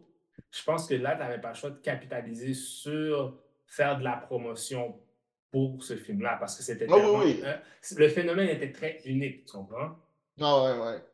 je 0.50 0.62
pense 0.64 0.86
que 0.86 0.94
là, 0.94 1.12
tu 1.14 1.20
n'avais 1.20 1.40
pas 1.40 1.50
le 1.50 1.54
choix 1.54 1.70
de 1.70 1.78
capitaliser 1.78 2.54
sur 2.54 3.36
faire 3.66 3.98
de 3.98 4.04
la 4.04 4.16
promotion 4.16 4.98
pour 5.50 5.82
ce 5.82 5.96
film-là, 5.96 6.36
parce 6.38 6.56
que 6.56 6.62
c'était 6.62 6.86
Ah 6.88 6.94
oui, 6.94 7.00
tellement- 7.00 7.18
oui. 7.20 7.42
un- 7.44 7.98
le 7.98 8.08
phénomène 8.08 8.48
était 8.48 8.72
très 8.72 9.00
unique, 9.04 9.44
tu 9.46 9.52
comprends? 9.52 9.96
Ah 10.40 10.62
ouais, 10.62 10.78
ouais. 10.78 11.04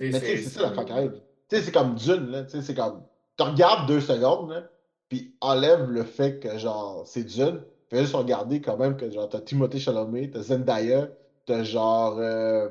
Mais 0.00 0.12
c'est 0.12 0.36
ça 0.42 0.70
la 0.70 0.80
arrive. 0.94 1.20
Tu 1.48 1.56
sais, 1.56 1.62
c'est 1.62 1.72
comme 1.72 1.94
Dune, 1.94 2.30
là. 2.30 2.44
Tu 2.44 2.50
sais, 2.50 2.62
c'est 2.62 2.74
comme. 2.74 3.02
Tu 3.36 3.42
regardes 3.42 3.88
deux 3.88 4.00
secondes, 4.00 4.50
là, 4.50 4.68
puis 5.08 5.34
enlève 5.40 5.88
le 5.90 6.04
fait 6.04 6.38
que, 6.38 6.56
genre, 6.58 7.06
c'est 7.06 7.24
Dune. 7.24 7.62
Fais 7.88 8.00
juste 8.00 8.14
regarder 8.14 8.60
quand 8.60 8.76
même 8.76 8.96
que, 8.96 9.10
genre, 9.10 9.28
t'as 9.28 9.40
Timothée 9.40 9.78
Chalamet, 9.80 10.30
t'as 10.30 10.42
Zendaya, 10.42 11.08
t'as, 11.46 11.64
genre, 11.64 12.18
euh, 12.18 12.68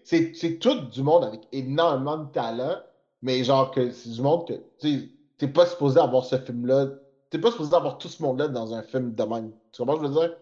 C'est 0.03 0.59
tout 0.59 0.79
du 0.91 1.03
monde 1.03 1.23
avec 1.23 1.41
énormément 1.51 2.17
de 2.17 2.31
talent, 2.31 2.77
mais 3.21 3.43
genre, 3.43 3.71
que 3.71 3.91
c'est 3.91 4.09
du 4.09 4.21
monde 4.21 4.47
que, 4.47 4.53
tu 4.79 5.11
t'es 5.37 5.47
pas 5.47 5.65
supposé 5.65 5.99
avoir 5.99 6.25
ce 6.25 6.37
film-là. 6.37 6.87
T'es 7.29 7.39
pas 7.39 7.51
supposé 7.51 7.73
avoir 7.73 7.97
tout 7.97 8.09
ce 8.09 8.21
monde-là 8.21 8.49
dans 8.49 8.73
un 8.73 8.83
film 8.83 9.13
de 9.15 9.23
même. 9.23 9.51
Tu 9.71 9.81
comprends 9.81 9.95
ce 9.95 10.01
que 10.01 10.07
je 10.07 10.11
veux 10.11 10.19
dire? 10.19 10.35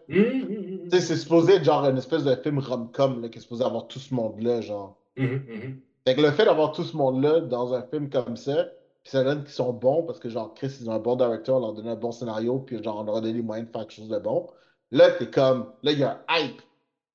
Tu 0.85 0.89
sais, 0.89 1.01
c'est 1.01 1.15
supposé 1.17 1.53
être 1.55 1.63
genre 1.63 1.85
une 1.85 1.97
espèce 1.97 2.23
de 2.23 2.35
film 2.35 2.59
rom-com, 2.59 3.21
là, 3.21 3.29
qui 3.29 3.37
est 3.37 3.41
supposé 3.41 3.63
avoir 3.63 3.87
tout 3.87 3.99
ce 3.99 4.13
monde-là, 4.13 4.61
genre. 4.61 4.97
hum. 5.17 5.79
Fait 6.07 6.15
que 6.15 6.21
le 6.21 6.31
fait 6.31 6.45
d'avoir 6.45 6.71
tout 6.71 6.83
ce 6.83 6.97
monde-là 6.97 7.41
dans 7.41 7.73
un 7.73 7.83
film 7.83 8.09
comme 8.09 8.35
ça, 8.35 8.65
puis 9.03 9.11
ça 9.11 9.23
donne 9.23 9.43
qu'ils 9.43 9.53
sont 9.53 9.73
bons 9.73 10.03
parce 10.03 10.17
que 10.19 10.29
genre 10.29 10.53
Chris, 10.55 10.75
ils 10.81 10.89
ont 10.89 10.93
un 10.93 10.99
bon 10.99 11.15
directeur, 11.15 11.57
on 11.57 11.59
leur 11.59 11.73
donne 11.73 11.87
un 11.87 11.95
bon 11.95 12.11
scénario, 12.11 12.59
puis 12.59 12.81
genre 12.83 12.99
on 12.99 13.03
leur 13.03 13.17
a 13.17 13.21
donné 13.21 13.33
les 13.33 13.41
moyens 13.41 13.67
de 13.67 13.71
faire 13.71 13.81
quelque 13.81 13.93
chose 13.93 14.09
de 14.09 14.17
bon. 14.17 14.47
Là, 14.91 15.11
t'es 15.11 15.29
comme, 15.29 15.71
là, 15.83 15.91
il 15.91 15.99
y 15.99 16.03
a 16.03 16.23
un 16.27 16.37
hype. 16.37 16.61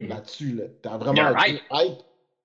Là-dessus, 0.09 0.53
là. 0.55 0.65
T'as 0.83 0.97
vraiment 0.99 1.23
un 1.23 1.35
un 1.35 1.83
hype. 1.83 1.99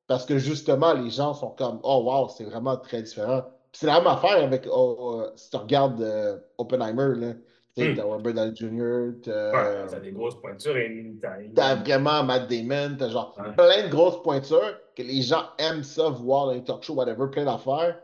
parce 0.07 0.25
que 0.25 0.37
justement, 0.37 0.93
les 0.93 1.09
gens 1.11 1.33
sont 1.33 1.51
comme, 1.51 1.79
oh 1.83 2.01
wow, 2.05 2.29
c'est 2.29 2.43
vraiment 2.45 2.77
très 2.77 3.01
différent. 3.03 3.41
Puis 3.71 3.81
c'est 3.81 3.87
la 3.87 3.99
même 3.99 4.07
affaire 4.07 4.43
avec, 4.43 4.65
oh, 4.71 4.95
oh, 4.99 5.23
si 5.35 5.49
tu 5.51 5.57
regardes 5.57 6.01
euh, 6.01 6.39
Oppenheimer, 6.57 7.13
là, 7.15 7.33
tu 7.75 7.83
sais, 7.83 7.89
Mhm. 7.89 7.95
t'as 7.95 8.03
Robert 8.03 8.33
Downey 8.33 8.55
Jr., 8.55 9.21
t'as. 9.21 9.51
Ouais, 9.51 9.87
t'as 9.87 9.99
des 9.99 10.11
grosses 10.11 10.41
pointures 10.41 10.75
et 10.77 11.15
t'as- 11.21 11.37
T'as 11.53 11.75
vraiment 11.75 12.23
Matt 12.23 12.49
Damon, 12.49 12.95
t'as 12.97 13.09
genre 13.09 13.35
Ouais. 13.37 13.53
plein 13.53 13.83
de 13.85 13.89
grosses 13.91 14.23
pointures 14.23 14.79
que 14.95 15.03
les 15.03 15.21
gens 15.21 15.43
aiment 15.59 15.83
ça 15.83 16.09
voir 16.09 16.47
dans 16.47 16.53
les 16.53 16.63
talk 16.63 16.81
shows, 16.83 16.95
whatever, 16.95 17.27
plein 17.31 17.45
d'affaires. 17.45 17.99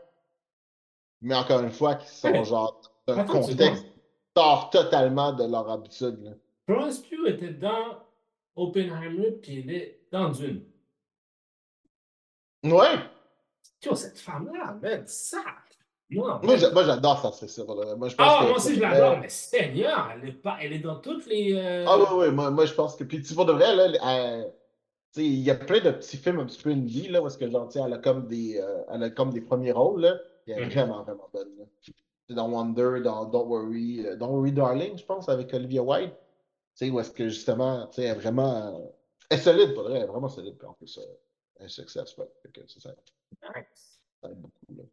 Mais 1.22 1.34
encore 1.34 1.60
une 1.60 1.70
fois, 1.72 1.96
qui 1.96 2.08
sont 2.08 2.28
Ouais. 2.28 2.44
genre 2.44 2.80
d'un 3.08 3.16
c'est 3.16 3.26
contexte 3.26 3.82
qui 3.84 3.90
sort 4.36 4.70
totalement 4.70 5.32
de 5.32 5.44
leur 5.44 5.68
habitude. 5.68 6.22
là. 6.22 6.30
Florence 6.66 6.98
Pugh 7.00 7.26
était 7.28 7.50
dans 7.50 7.98
Oppenheimer 8.56 9.32
puis 9.42 9.56
il 9.60 9.70
est 9.70 10.00
dans 10.10 10.30
Dune. 10.30 10.64
Ouais, 12.64 12.96
Yo, 13.84 13.94
cette 13.94 14.18
femme-là, 14.18 14.76
man, 14.82 15.04
ça. 15.06 15.38
Moi, 16.10 16.40
moi, 16.42 16.56
j'a- 16.56 16.70
moi, 16.72 16.82
j'adore 16.84 17.20
ça, 17.20 17.32
c'est 17.32 17.48
ça. 17.48 17.64
Moi, 17.64 18.08
je 18.08 18.16
pense 18.16 18.26
ah, 18.28 18.38
que- 18.42 18.48
moi 18.48 18.56
aussi 18.56 18.74
je 18.76 18.80
l'adore, 18.80 19.18
mais 19.20 19.28
Seigneur, 19.28 20.10
elle 20.14 20.28
est, 20.28 20.32
pas, 20.32 20.56
elle 20.60 20.72
est 20.72 20.78
dans 20.78 20.96
toutes 21.00 21.26
les. 21.26 21.52
euh, 21.54 21.84
Ah 21.86 21.98
ouais, 21.98 22.18
ouais, 22.26 22.30
moi, 22.32 22.50
moi, 22.50 22.64
je 22.64 22.74
pense 22.74 22.96
que. 22.96 23.04
Puis 23.04 23.22
tu 23.22 23.34
vois, 23.34 23.44
de 23.44 23.52
vrai, 23.52 23.74
là, 23.76 23.84
elle- 24.02 24.52
tu 25.12 25.20
sais, 25.20 25.24
il 25.26 25.40
y 25.40 25.50
a 25.50 25.54
plein 25.56 25.80
de 25.80 25.90
petits 25.90 26.16
films 26.16 26.40
un 26.40 26.46
petit 26.46 26.62
peu 26.62 26.70
indie, 26.70 27.08
là, 27.08 27.20
où 27.22 27.26
est-ce 27.26 27.38
que 27.38 27.48
genre, 27.50 27.68
tu 27.68 27.78
sais, 27.78 27.84
elle 27.84 27.92
a 27.92 27.98
comme 27.98 28.26
des, 28.26 28.58
euh, 28.60 28.82
elle 28.90 29.02
a 29.04 29.10
comme 29.10 29.30
des 29.30 29.40
premiers 29.40 29.72
rôles, 29.72 30.00
là. 30.02 30.14
puis 30.44 30.52
Elle 30.52 30.62
est 30.62 30.66
Mhm. 30.66 30.72
vraiment, 30.72 31.02
vraiment 31.02 31.28
bonne, 31.32 31.56
là. 31.58 31.64
C'est 32.28 32.34
dans 32.34 32.48
Wonder, 32.48 33.00
dans 33.04 33.24
Don't 33.26 33.46
Worry, 33.48 34.06
euh, 34.06 34.16
Don't 34.16 34.30
Worry 34.30 34.52
Darling, 34.52 34.96
je 34.98 35.04
pense, 35.04 35.28
avec 35.28 35.52
Olivia 35.54 35.82
Wilde. 35.82 36.12
Tu 36.78 36.84
sais, 36.86 36.90
où 36.90 37.00
est-ce 37.00 37.10
que 37.10 37.28
justement, 37.28 37.86
tu 37.88 37.96
sais, 37.96 38.02
elle 38.04 38.16
est 38.16 38.20
vraiment. 38.20 38.76
euh, 38.80 38.86
Elle 39.30 39.38
est 39.38 39.42
solide, 39.42 39.74
pour 39.74 39.84
vrai, 39.84 39.96
elle 39.98 40.02
est 40.04 40.06
vraiment 40.06 40.28
solide, 40.28 40.56
puis 40.58 40.68
en 40.68 40.74
plus, 40.74 41.00
elle 41.58 41.66
est 41.66 41.68
success. 41.68 42.14
Fait 42.14 42.52
que 42.52 42.66
ça, 42.68 42.80
ça, 42.80 44.30
aide 44.30 44.38
beaucoup, 44.40 44.66
là. 44.76 44.84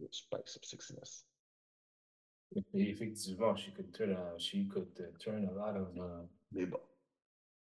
Le 0.00 0.06
Spice 0.10 0.56
of 0.56 0.64
sexiness. 0.64 1.26
Et 2.72 2.88
effectivement, 2.90 3.54
she 3.56 3.74
could 3.74 3.92
turn 3.92 4.12
a, 4.12 4.38
she 4.38 4.66
could 4.68 4.88
turn 5.18 5.44
a 5.46 5.52
lot 5.52 5.76
of. 5.78 5.94
uh, 5.96 6.26
Mais 6.52 6.64
bon. 6.64 6.80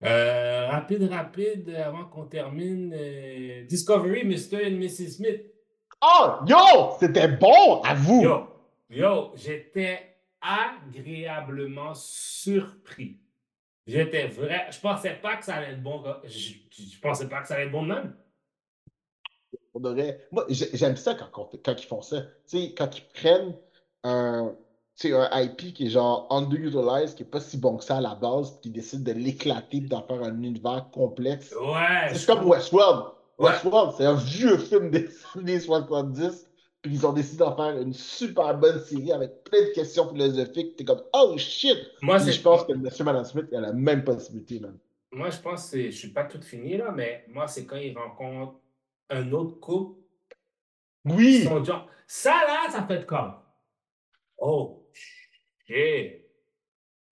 Euh, 0.04 0.68
rapide, 0.70 1.04
rapide, 1.04 1.70
avant 1.70 2.06
qu'on 2.06 2.26
termine. 2.26 2.92
euh, 2.94 3.66
Discovery, 3.66 4.24
Mr. 4.26 4.66
and 4.66 4.78
Mrs. 4.80 5.18
Smith. 5.18 5.46
Oh, 6.02 6.40
yo! 6.48 6.96
C'était 7.00 7.28
bon 7.28 7.82
à 7.84 7.94
vous! 7.94 8.22
Yo, 8.24 8.48
yo, 8.90 9.32
j'étais 9.36 10.18
agréablement 10.42 11.94
surpris. 11.94 13.20
J'étais 13.86 14.28
vrai. 14.28 14.68
Je 14.72 14.80
pensais 14.80 15.16
pas 15.22 15.36
que 15.38 15.46
ça 15.46 15.56
allait 15.56 15.74
être 15.74 15.84
bon. 15.84 16.04
Je, 16.26 17.00
pensais 17.02 17.28
pas 17.28 17.42
que 17.42 17.48
ça 17.48 17.56
allait 17.56 17.66
être 17.66 17.72
bon 17.72 17.84
de 17.84 17.88
même. 17.90 18.16
De 19.76 19.90
vrai. 19.90 20.26
Moi, 20.32 20.46
j'ai- 20.50 20.70
j'aime 20.74 20.96
ça 20.96 21.16
quand, 21.16 21.30
on 21.52 21.58
quand 21.58 21.82
ils 21.82 21.86
font 21.86 22.02
ça. 22.02 22.24
Quand 22.78 22.98
ils 22.98 23.06
prennent 23.14 23.56
un, 24.04 24.56
un 25.04 25.42
IP 25.42 25.74
qui 25.74 25.88
est 25.88 25.90
genre 25.90 26.28
underutilized, 26.30 27.16
qui 27.16 27.24
est 27.24 27.30
pas 27.30 27.40
si 27.42 27.58
bon 27.58 27.78
que 27.78 27.84
ça 27.84 27.98
à 27.98 28.02
la 28.02 28.16
base, 28.16 28.52
puis 28.52 28.62
qui 28.62 28.70
décide 28.70 29.04
de 29.04 29.12
l'éclater 29.12 29.78
et 29.78 29.82
d'en 29.82 30.04
faire 30.04 30.22
un 30.24 30.42
univers 30.42 30.90
complexe. 30.94 31.54
Ouais. 31.60 32.14
C'est 32.14 32.26
comme. 32.28 32.48
Westworld. 32.48 33.14
Ouais. 33.40 33.50
Westworld, 33.50 33.96
c'est 33.98 34.06
un 34.06 34.16
vieux 34.16 34.58
film 34.60 34.92
des 34.92 35.10
années 35.36 35.60
70, 35.60 36.48
puis 36.84 36.92
ils 36.96 37.08
ont 37.08 37.14
décidé 37.14 37.38
d'en 37.38 37.56
faire 37.56 37.80
une 37.80 37.94
super 37.94 38.58
bonne 38.58 38.78
série 38.80 39.14
avec 39.14 39.46
plein 39.46 39.62
de 39.62 39.74
questions 39.74 40.10
philosophiques. 40.10 40.76
T'es 40.76 40.84
comme, 40.84 41.02
oh 41.14 41.34
shit! 41.38 41.78
Moi, 42.02 42.18
je 42.18 42.42
pense 42.42 42.66
que 42.66 42.74
Monsieur 42.74 43.06
Madame 43.06 43.24
Smith 43.24 43.52
a 43.54 43.62
la 43.62 43.72
même 43.72 44.04
possibilité, 44.04 44.60
man. 44.60 44.78
Moi, 45.10 45.30
je 45.30 45.40
pense 45.40 45.72
que 45.72 45.86
je 45.86 45.92
suis 45.92 46.10
pas 46.10 46.26
tout 46.26 46.42
fini, 46.42 46.76
là, 46.76 46.92
mais 46.92 47.24
moi, 47.30 47.48
c'est 47.48 47.66
quand 47.66 47.78
il 47.78 47.98
rencontre 47.98 48.60
un 49.10 49.32
autre 49.32 49.60
couple, 49.62 50.02
Oui! 51.06 51.46
ils 51.46 51.66
genre, 51.66 51.88
ça 52.06 52.32
là, 52.46 52.70
ça 52.70 52.86
fait 52.86 53.06
comme, 53.06 53.34
oh, 54.38 54.86
shit. 54.92 56.22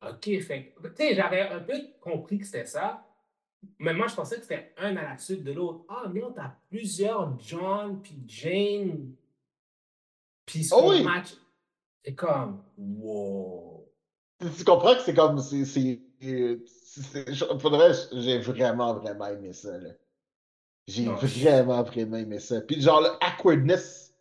OK, 0.01 0.41
fait 0.41 0.75
tu 0.83 0.89
sais, 0.95 1.15
j'avais 1.15 1.41
un 1.41 1.59
peu 1.59 1.75
compris 2.01 2.39
que 2.39 2.45
c'était 2.45 2.65
ça, 2.65 3.07
mais 3.79 3.93
moi, 3.93 4.07
je 4.07 4.15
pensais 4.15 4.35
que 4.35 4.41
c'était 4.41 4.73
un 4.77 4.97
à 4.97 5.03
la 5.03 5.17
suite 5.17 5.43
de 5.43 5.53
l'autre. 5.53 5.85
Ah 5.87 6.09
non, 6.13 6.33
t'as 6.33 6.55
plusieurs 6.69 7.39
John 7.39 8.01
puis 8.01 8.21
Jane, 8.25 9.13
puis 10.45 10.63
se 10.63 10.73
Oh 10.73 10.79
font 10.81 10.89
oui. 10.89 11.03
match. 11.03 11.33
C'est 12.03 12.15
comme, 12.15 12.63
wow. 12.77 13.87
Tu, 14.57 14.63
comprends 14.63 14.95
que 14.95 15.01
c'est 15.01 15.13
comme. 15.13 15.39
c'est 15.39 16.01
j'ai 16.19 16.57
vraiment, 18.39 18.95
vraiment 18.95 19.27
aimé 19.27 19.53
ça. 19.53 19.77
là. 19.77 19.89
J'ai 20.87 21.05
vraiment, 21.05 21.83
vraiment 21.83 22.17
aimé 22.17 22.39
ça. 22.39 22.61
Puis 22.61 22.81
genre, 22.81 23.01
le 23.01 23.09
awkwardness. 23.21 24.13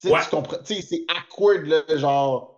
Tu 0.00 0.08
sais, 0.08 0.14
Ouais. 0.14 0.20
tu 0.24 0.30
comprends. 0.30 0.58
Tu 0.64 0.74
sais, 0.74 0.82
c'est 0.82 1.06
awkward, 1.16 1.64
là, 1.66 1.82
genre. 1.96 2.56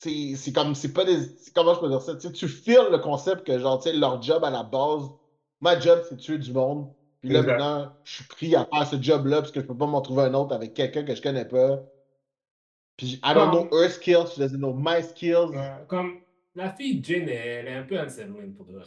C'est 0.00 0.52
comme. 0.54 0.74
C'est 0.74 0.92
pas 0.92 1.04
des. 1.04 1.18
Comment 1.54 1.74
je 1.74 1.80
peux 1.80 1.88
dire 1.88 2.02
ça? 2.02 2.14
Tu 2.16 2.48
feels 2.48 2.88
le 2.90 2.98
concept 2.98 3.46
que, 3.46 3.58
genre, 3.58 3.82
tu 3.82 3.90
sais, 3.90 3.96
leur 3.96 4.22
job 4.22 4.44
à 4.44 4.50
la 4.50 4.62
base. 4.62 5.04
Ma 5.60 5.78
job, 5.78 6.00
c'est 6.08 6.16
tuer 6.16 6.38
du 6.38 6.52
monde. 6.52 6.92
Puis 7.20 7.30
là, 7.30 7.42
maintenant, 7.42 7.96
je 8.04 8.12
suis 8.16 8.24
pris 8.24 8.54
à 8.54 8.64
faire 8.66 8.86
ce 8.86 9.00
job-là 9.00 9.38
parce 9.40 9.50
que 9.52 9.60
je 9.60 9.66
peux 9.66 9.76
pas 9.76 9.86
m'en 9.86 10.00
trouver 10.00 10.22
un 10.24 10.34
autre 10.34 10.54
avec 10.54 10.74
quelqu'un 10.74 11.04
que 11.04 11.14
je 11.14 11.22
connais 11.22 11.44
pas. 11.46 11.80
Puis, 12.96 13.20
I 13.24 13.34
don't 13.34 13.50
know 13.50 13.68
her 13.72 13.88
skills, 13.90 14.32
she 14.34 14.38
doesn't 14.38 14.58
know 14.58 14.72
my 14.74 15.02
skills. 15.02 15.54
Euh, 15.54 15.84
comme 15.86 16.20
la 16.54 16.72
fille 16.72 17.02
Jane, 17.02 17.28
elle, 17.28 17.68
est 17.68 17.74
un 17.74 17.82
peu 17.84 17.98
unsettling 17.98 18.54
pour 18.54 18.66
vrai. 18.66 18.84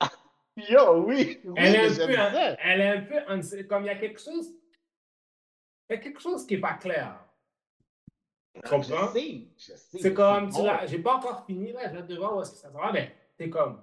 Yo, 0.56 1.04
oui, 1.06 1.40
oui, 1.44 1.54
Elle 1.56 1.74
est 1.76 2.02
un 2.02 2.06
peu, 2.06 2.14
ça. 2.14 2.56
elle 2.62 2.80
est 2.80 2.88
un 2.88 3.00
peu 3.02 3.18
unse- 3.32 3.66
comme 3.66 3.84
il 3.84 3.86
y 3.86 3.90
a 3.90 3.96
quelque 3.96 4.20
chose, 4.20 4.50
il 5.88 5.92
y 5.92 5.94
a 5.94 5.98
quelque 5.98 6.20
chose 6.20 6.46
qui 6.46 6.54
est 6.54 6.60
pas 6.60 6.74
clair. 6.74 7.24
Tu 8.54 8.60
comprends? 8.68 9.08
Je 9.08 9.12
sais, 9.18 9.46
je 9.56 9.64
sais. 9.76 9.98
C'est 10.00 10.12
comme, 10.14 10.50
tu 10.52 10.62
l'as- 10.62 10.86
j'ai 10.86 10.98
pas 10.98 11.16
encore 11.16 11.46
fini 11.46 11.72
là, 11.72 11.90
j'ai 11.90 11.98
hâte 11.98 12.06
de 12.08 12.16
voir 12.16 12.36
où 12.36 12.42
est-ce 12.42 12.50
que 12.52 12.56
ça 12.58 12.68
va, 12.70 12.92
mais 12.92 13.14
t'es 13.38 13.48
comme, 13.48 13.80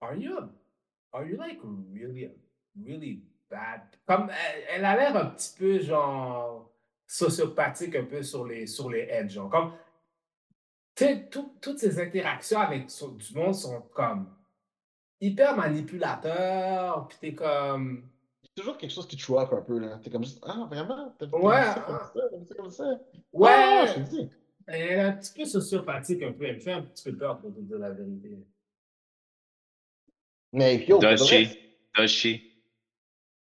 are 0.00 0.14
you, 0.14 0.36
are 1.12 1.24
you 1.24 1.36
like 1.38 1.60
really, 1.94 2.30
really 2.84 3.22
bad? 3.50 3.82
Comme, 4.06 4.30
elle, 4.30 4.64
elle 4.70 4.84
a 4.84 4.96
l'air 4.96 5.16
un 5.16 5.26
petit 5.26 5.54
peu 5.56 5.78
genre 5.80 6.70
sociopathique 7.06 7.94
un 7.94 8.04
peu 8.04 8.22
sur 8.22 8.46
les, 8.46 8.66
sur 8.66 8.90
les 8.90 9.06
edges, 9.10 9.32
genre 9.34 9.50
comme, 9.50 9.72
tout- 11.30 11.54
toutes 11.60 11.78
ces 11.78 12.00
interactions 12.00 12.58
avec 12.60 12.86
du 12.86 13.34
monde 13.34 13.54
sont 13.54 13.82
comme 13.94 14.34
hyper 15.20 15.56
manipulateurs, 15.56 17.06
puis 17.08 17.18
t'es 17.20 17.34
comme, 17.34 18.08
toujours 18.54 18.76
quelque 18.78 18.92
chose 18.92 19.06
qui 19.06 19.16
te 19.16 19.22
choque 19.22 19.52
un 19.52 19.62
peu, 19.62 19.78
là. 19.78 19.98
T'es 20.02 20.10
comme 20.10 20.24
juste, 20.24 20.42
ah, 20.46 20.66
vraiment? 20.68 21.14
T'as 21.18 21.26
Ouais, 21.26 21.60
vu 21.60 21.64
ça 21.74 21.80
comme 21.86 21.98
ça, 21.98 22.28
comme 22.30 22.44
ça, 22.46 22.54
comme 22.54 22.70
ça? 22.70 23.00
ouais, 23.32 23.50
Ah, 23.50 23.84
je 23.86 23.92
te 23.94 23.98
dis. 24.10 24.30
elle 24.66 24.82
est 24.82 25.00
un 25.00 25.12
petit 25.12 25.32
peu 25.34 25.44
sociopathique 25.44 26.22
un 26.22 26.32
peu, 26.32 26.44
elle 26.44 26.56
me 26.56 26.60
fait 26.60 26.72
un 26.72 26.82
petit 26.82 27.04
peu 27.10 27.16
peur 27.16 27.38
pour 27.38 27.54
te 27.54 27.60
dire 27.60 27.78
la 27.78 27.90
vérité. 27.90 28.38
Mais 30.52 30.86
yo, 30.86 30.98
Does 31.00 31.28
vrai, 31.28 31.44
she? 31.44 31.58
Does 31.94 32.10
she? 32.10 32.55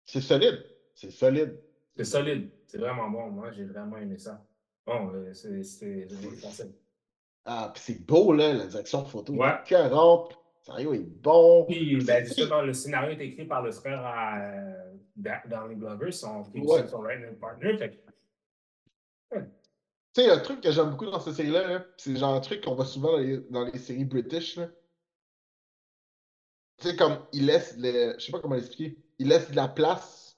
C'est 0.06 0.22
solide. 0.22 0.64
C'est 0.94 1.12
solide. 1.12 1.60
C'est 1.98 2.04
solide, 2.06 2.50
c'est 2.68 2.78
vraiment 2.78 3.10
bon. 3.10 3.30
Moi, 3.32 3.52
j'ai 3.52 3.64
vraiment 3.66 3.98
aimé 3.98 4.18
ça. 4.18 4.46
Bon, 4.86 5.12
euh, 5.14 5.34
c'est 5.34 5.64
pensé. 6.42 6.76
Ah, 7.46 7.72
puis 7.74 7.84
c'est 7.86 8.06
beau, 8.06 8.34
là, 8.34 8.54
la 8.54 8.68
direction 8.68 9.06
photo. 9.06 9.34
Ouais. 9.34 9.54
est. 9.66 10.30
Le 10.60 10.62
scénario 10.66 10.94
est 10.94 11.00
bon. 11.22 11.66
Puis, 11.66 12.04
ben, 12.04 12.26
justement, 12.26 12.62
le 12.62 12.74
scénario 12.74 13.12
est 13.18 13.24
écrit 13.26 13.46
par 13.46 13.62
le 13.62 13.72
frère 13.72 14.02
à 14.04 14.40
euh, 14.42 14.94
Da- 15.16 15.44
Downey 15.48 15.76
Glover, 15.76 16.12
son, 16.12 16.44
est 16.54 16.60
Ouais. 16.60 16.88
son 16.88 17.02
partner. 17.40 17.78
Fait 17.78 18.02
Tu 19.32 20.22
sais, 20.24 20.30
un 20.30 20.40
truc 20.40 20.62
que 20.62 20.72
j'aime 20.72 20.92
beaucoup 20.92 21.06
dans 21.06 21.20
cette 21.20 21.34
série-là, 21.36 21.68
là, 21.68 21.86
c'est 21.98 22.16
genre 22.16 22.34
un 22.36 22.40
truc 22.42 22.64
qu'on 22.64 22.74
voit 22.76 22.86
souvent 22.86 23.12
dans 23.14 23.18
les, 23.20 23.38
dans 23.50 23.66
les 23.66 23.78
séries 23.78 24.06
british, 24.06 24.56
là. 24.58 24.70
Tu 26.78 26.90
sais, 26.90 26.96
comme, 26.96 27.18
il 27.34 27.46
laisse, 27.46 27.76
le, 27.78 28.16
je 28.18 28.26
sais 28.26 28.32
pas 28.32 28.40
comment 28.40 28.56
l'expliquer, 28.56 28.98
il 29.20 29.28
laisse 29.30 29.50
de 29.52 29.56
la 29.56 29.68
place 29.68 30.38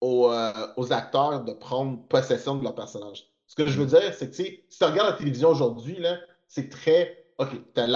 aux, 0.00 0.30
euh, 0.30 0.52
aux 0.76 0.92
acteurs 0.92 1.44
de 1.44 1.52
prendre 1.52 2.02
possession 2.08 2.56
de 2.56 2.64
leur 2.64 2.74
personnage. 2.74 3.28
Ce 3.46 3.54
que 3.54 3.66
je 3.66 3.78
veux 3.80 3.86
dire, 3.86 4.14
c'est 4.14 4.30
que, 4.30 4.36
tu 4.36 4.44
sais, 4.44 4.64
si 4.68 4.78
tu 4.78 4.84
regardes 4.84 5.10
la 5.10 5.16
télévision 5.16 5.50
aujourd'hui, 5.50 5.98
là, 5.98 6.18
c'est 6.48 6.68
très, 6.68 7.24
OK, 7.38 7.48
t'as 7.74 7.86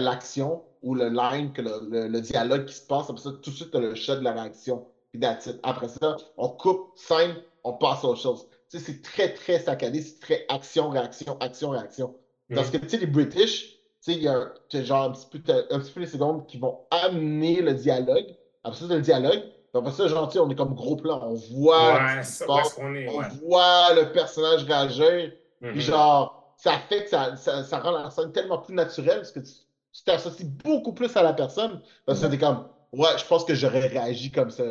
l'action, 0.00 0.62
ou 0.82 0.94
le 0.94 1.08
line, 1.08 1.52
que 1.52 1.62
le, 1.62 1.80
le- 1.90 2.08
le 2.08 2.20
dialogue 2.20 2.66
qui 2.66 2.74
se 2.74 2.86
passe, 2.86 3.10
après 3.10 3.22
ça, 3.22 3.32
tout 3.32 3.50
de 3.50 3.56
suite, 3.56 3.70
t'as 3.70 3.80
le 3.80 3.94
shot 3.94 4.16
de 4.16 4.20
la 4.20 4.32
réaction. 4.32 4.86
Puis. 5.12 5.20
Après 5.62 5.88
ça, 5.88 6.16
on 6.36 6.48
coupe, 6.50 6.92
scène, 6.96 7.42
on 7.64 7.72
passe 7.72 8.04
à 8.04 8.08
autre 8.08 8.20
chose. 8.20 8.46
Tu 8.70 8.78
sais, 8.78 8.84
c'est 8.84 9.02
très, 9.02 9.32
très 9.34 9.58
saccadé, 9.60 10.02
c'est 10.02 10.20
très 10.20 10.44
action, 10.48 10.90
réaction, 10.90 11.38
action, 11.40 11.70
réaction. 11.70 12.14
Parce 12.54 12.70
que, 12.70 12.76
tu 12.76 12.88
sais, 12.88 12.98
les 12.98 13.06
British, 13.06 13.75
tu 14.06 14.12
sais, 14.12 14.18
il 14.18 14.22
y 14.22 14.28
a 14.28 14.84
genre 14.84 15.04
un 15.04 15.10
petit, 15.10 15.26
peu, 15.26 15.38
t'as 15.40 15.74
un 15.74 15.80
petit 15.80 15.90
peu 15.92 16.00
les 16.00 16.06
secondes 16.06 16.46
qui 16.46 16.58
vont 16.58 16.78
amener 16.90 17.60
le 17.60 17.74
dialogue. 17.74 18.26
Après 18.62 18.78
ça, 18.78 18.86
t'as 18.88 18.94
le 18.94 19.00
dialogue. 19.00 19.42
Après 19.74 19.90
ça, 19.90 20.06
genre, 20.08 20.32
on 20.40 20.48
est 20.50 20.54
comme 20.54 20.74
gros 20.74 20.96
plan. 20.96 21.20
On 21.22 21.34
voit 21.34 21.94
ouais, 21.94 22.22
ça, 22.22 22.44
est? 22.44 23.08
on 23.08 23.18
Ouais. 23.18 23.26
voit 23.42 23.92
le 23.94 24.12
personnage 24.12 24.64
réagir. 24.64 25.32
Mhm. 25.60 25.72
Puis 25.72 25.80
genre, 25.82 26.54
ça 26.56 26.72
fait 26.88 27.04
que 27.04 27.10
ça, 27.10 27.36
ça, 27.36 27.62
ça 27.64 27.80
rend 27.80 27.90
la 27.90 28.10
scène 28.10 28.32
tellement 28.32 28.58
plus 28.58 28.74
naturelle 28.74 29.18
parce 29.18 29.32
que 29.32 29.40
tu 29.40 30.04
t'associes 30.04 30.48
beaucoup 30.64 30.92
plus 30.94 31.14
à 31.16 31.22
la 31.22 31.32
personne. 31.34 31.80
Parce 32.06 32.20
que 32.20 32.26
Ouais. 32.26 32.30
t'es 32.30 32.38
comme, 32.38 32.68
ouais, 32.92 33.18
je 33.18 33.24
pense 33.26 33.44
que 33.44 33.54
j'aurais 33.54 33.86
réagi 33.88 34.30
comme 34.30 34.50
ça. 34.50 34.62
Tu 34.64 34.70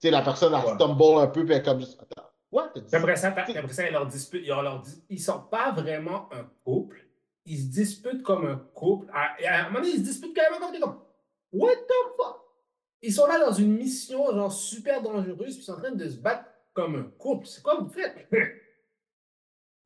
sais, 0.00 0.10
la 0.10 0.22
personne, 0.22 0.52
elle 0.54 0.68
Ouais. 0.68 0.74
stumble 0.74 1.18
un 1.18 1.26
peu, 1.28 1.44
puis 1.44 1.54
elle 1.54 1.60
est 1.60 1.64
comme 1.64 1.80
juste, 1.80 1.98
attends, 2.00 2.28
what? 2.52 2.68
T'as 2.74 2.80
dit 2.80 2.90
ça, 3.16 3.32
t'as- 3.32 3.58
après 3.58 3.72
ça, 3.72 3.86
ils 3.88 3.92
leur 3.92 4.06
disputent. 4.06 4.42
Ils, 4.44 4.48
leur 4.48 4.80
dis- 4.80 5.02
ils 5.08 5.20
sont 5.20 5.40
pas 5.50 5.72
vraiment 5.72 6.28
un 6.32 6.44
couple. 6.64 7.05
Ils 7.46 7.58
se 7.58 7.66
disputent 7.66 8.22
comme 8.22 8.46
un 8.46 8.56
couple. 8.74 9.10
À, 9.12 9.36
un 9.60 9.64
moment 9.64 9.80
donné, 9.80 9.92
ils 9.92 10.00
se 10.00 10.04
disputent 10.04 10.34
carrément 10.34 10.58
comme 10.58 10.72
des 10.72 10.80
comme 10.80 11.00
What 11.52 11.76
the 11.76 12.16
fuck? 12.16 12.40
Ils 13.02 13.12
sont 13.12 13.26
là 13.26 13.38
dans 13.38 13.52
une 13.52 13.76
mission 13.76 14.26
genre 14.32 14.52
super 14.52 15.00
dangereuse, 15.00 15.54
puis 15.54 15.62
ils 15.62 15.62
sont 15.62 15.74
en 15.74 15.80
train 15.80 15.92
de 15.92 16.08
se 16.08 16.16
battre 16.16 16.44
comme 16.74 16.96
un 16.96 17.04
couple. 17.18 17.46
C'est 17.46 17.62
quoi 17.62 17.76
vous 17.76 17.88
faites? 17.88 18.28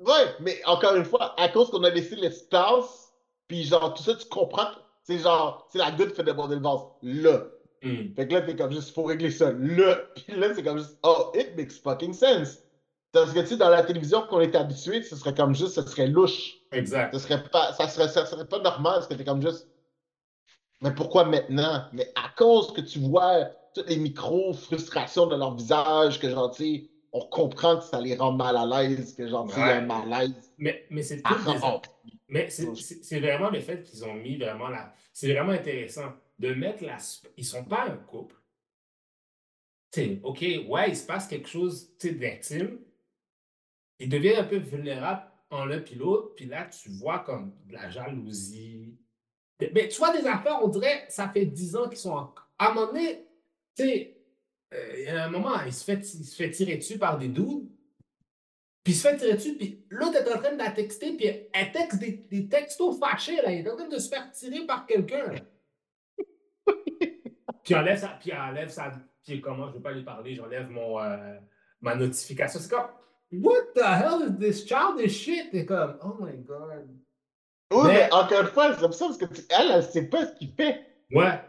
Ouais, 0.00 0.34
mais 0.40 0.58
encore 0.64 0.96
une 0.96 1.04
fois, 1.04 1.38
à 1.38 1.50
cause 1.50 1.70
qu'on 1.70 1.84
a 1.84 1.90
laissé 1.90 2.16
l'espace, 2.16 3.12
puis 3.46 3.64
genre, 3.64 3.92
tout 3.92 4.02
ça, 4.02 4.14
tu 4.14 4.26
comprends, 4.28 4.64
que 4.64 4.80
c'est 5.02 5.18
genre, 5.18 5.68
c'est 5.70 5.76
la 5.76 5.90
goutte 5.90 6.10
qui 6.10 6.16
fait 6.16 6.24
déborder 6.24 6.56
le 6.56 6.62
vase. 6.62 6.80
Là. 7.02 7.44
Hmm. 7.82 8.14
Fait 8.16 8.26
que 8.26 8.32
là, 8.32 8.40
t'es 8.40 8.56
comme 8.56 8.72
juste, 8.72 8.94
faut 8.94 9.02
régler 9.02 9.30
ça. 9.30 9.52
Là. 9.52 9.96
Puis 10.14 10.36
là, 10.36 10.54
c'est 10.54 10.62
comme 10.62 10.78
juste, 10.78 10.98
oh, 11.02 11.30
it 11.34 11.54
makes 11.54 11.78
fucking 11.82 12.14
sense. 12.14 12.62
Parce 13.12 13.32
que, 13.32 13.40
tu 13.40 13.46
sais, 13.48 13.56
dans 13.56 13.70
la 13.70 13.82
télévision 13.82 14.22
qu'on 14.28 14.40
est 14.40 14.54
habitué, 14.54 15.02
ce 15.02 15.16
serait 15.16 15.34
comme 15.34 15.54
juste, 15.54 15.74
ce 15.74 15.82
serait 15.82 16.06
louche. 16.06 16.58
Exact. 16.72 17.12
Ce 17.12 17.18
serait 17.18 17.42
pas, 17.48 17.72
ça 17.72 17.88
serait, 17.88 18.08
ça 18.08 18.24
serait 18.24 18.46
pas 18.46 18.60
normal, 18.60 18.94
parce 18.94 19.08
que 19.08 19.14
t'es 19.14 19.24
comme 19.24 19.42
juste, 19.42 19.66
mais 20.80 20.94
pourquoi 20.94 21.24
maintenant? 21.24 21.84
Mais 21.92 22.10
à 22.14 22.30
cause 22.36 22.72
que 22.72 22.80
tu 22.80 23.00
vois 23.00 23.50
toutes 23.74 23.88
les 23.88 23.98
micro-frustrations 23.98 25.26
de 25.26 25.36
leur 25.36 25.54
visage, 25.54 26.18
que 26.18 26.30
genre, 26.30 26.50
tu 26.50 26.62
sais, 26.64 26.90
on 27.12 27.20
comprend 27.26 27.78
que 27.78 27.84
ça 27.84 28.00
les 28.00 28.16
rend 28.16 28.32
mal 28.32 28.56
à 28.56 28.64
l'aise, 28.64 29.14
que 29.14 29.26
genre, 29.28 29.46
tu 29.52 29.58
y 29.58 29.62
a 29.62 29.76
un 29.76 29.80
Ouais. 29.80 29.86
malaise. 29.86 30.52
Mais, 30.58 30.86
mais 30.90 31.02
c'est 31.02 31.20
Ah, 31.24 31.36
Mais 32.28 32.48
c'est- 32.48 33.20
vraiment 33.20 33.50
le 33.50 33.60
fait 33.60 33.82
qu'ils 33.82 34.04
ont 34.04 34.14
mis 34.14 34.36
vraiment 34.36 34.68
la. 34.68 34.94
C'est 35.12 35.32
vraiment 35.32 35.52
intéressant 35.52 36.12
de 36.38 36.54
mettre 36.54 36.84
la. 36.84 36.96
Ils 37.36 37.44
sont 37.44 37.64
pas 37.64 37.86
un 37.86 37.96
couple. 37.96 38.36
Tu 39.92 40.00
sais, 40.00 40.20
OK, 40.22 40.40
ouais, 40.68 40.90
il 40.90 40.96
se 40.96 41.04
passe 41.04 41.26
quelque 41.26 41.48
chose 41.48 41.90
tu 41.98 42.08
sais, 42.08 42.14
d'intime. 42.14 42.78
Ils 44.00 44.08
deviennent 44.08 44.40
un 44.40 44.48
peu 44.48 44.56
vulnérables 44.56 45.22
en 45.50 45.66
l'un 45.66 45.80
puis 45.80 45.94
l'autre. 45.94 46.34
Puis 46.34 46.46
là, 46.46 46.64
tu 46.66 46.88
vois 46.90 47.20
comme 47.20 47.54
de 47.66 47.74
la 47.74 47.90
jalousie. 47.90 48.98
Mais, 49.60 49.88
tu 49.88 49.98
vois 49.98 50.16
des 50.16 50.26
affaires, 50.26 50.58
on 50.62 50.68
dirait, 50.68 51.04
ça 51.08 51.28
fait 51.28 51.44
10 51.44 51.76
ans 51.76 51.88
qu'ils 51.88 51.98
sont 51.98 52.12
en. 52.12 52.34
À 52.58 52.70
un 52.70 52.74
moment 52.74 52.86
donné, 52.86 53.26
tu 53.76 53.84
sais, 53.84 54.16
euh, 54.72 54.94
il 54.96 55.04
y 55.04 55.08
a 55.08 55.24
un 55.24 55.28
moment, 55.28 55.60
il 55.66 55.72
se, 55.72 55.84
fait, 55.84 55.98
il 55.98 56.24
se 56.24 56.34
fait 56.34 56.50
tirer 56.50 56.76
dessus 56.76 56.98
par 56.98 57.18
des 57.18 57.28
dudes. 57.28 57.68
Puis 58.82 58.94
il 58.94 58.96
se 58.96 59.06
fait 59.06 59.16
tirer 59.18 59.34
dessus, 59.34 59.56
puis 59.56 59.84
l'autre 59.90 60.16
est 60.16 60.32
en 60.32 60.38
train 60.38 60.52
de 60.52 60.58
la 60.58 60.70
texter, 60.70 61.14
puis 61.14 61.26
elle 61.52 61.72
texte 61.72 61.98
des, 61.98 62.48
textos 62.48 62.98
fâchés, 62.98 63.36
là. 63.36 63.52
Il 63.52 63.66
est 63.66 63.70
en 63.70 63.76
train 63.76 63.88
de 63.88 63.98
se 63.98 64.08
faire 64.08 64.30
tirer 64.32 64.64
par 64.64 64.86
quelqu'un, 64.86 65.34
puis 67.62 67.74
enlève 67.74 67.98
sa, 67.98 68.08
puis 68.08 68.32
enlève 68.32 68.70
sa, 68.70 68.92
puis 69.22 69.42
comment, 69.42 69.68
je 69.68 69.74
veux 69.74 69.82
pas 69.82 69.92
lui 69.92 70.02
parler, 70.02 70.34
j'enlève 70.34 70.70
mon, 70.70 70.98
euh, 70.98 71.38
ma 71.82 71.94
notification. 71.94 72.58
C'est 72.58 72.70
comme, 72.70 72.88
what 73.32 73.72
the 73.74 73.82
hell 73.84 74.22
is 74.22 74.38
this 74.38 74.64
childish 74.66 75.12
shit? 75.22 75.50
T'es 75.52 75.64
comme, 75.66 75.98
oh 76.02 76.16
my 76.20 76.36
god. 76.38 76.88
Oui, 77.72 77.82
mais, 77.84 77.92
Mais- 77.94 78.12
encore 78.12 78.40
une 78.40 78.46
fois, 78.48 78.74
c'est 78.74 78.80
comme 78.80 78.92
ça 78.92 79.06
parce 79.06 79.18
que 79.18 79.26
tu- 79.26 79.42
elle, 79.50 79.70
elle 79.70 79.82
sait 79.84 80.08
pas 80.08 80.26
ce 80.26 80.32
qu'il 80.34 80.52
fait. 80.52 80.84
Ouais. 81.12 81.40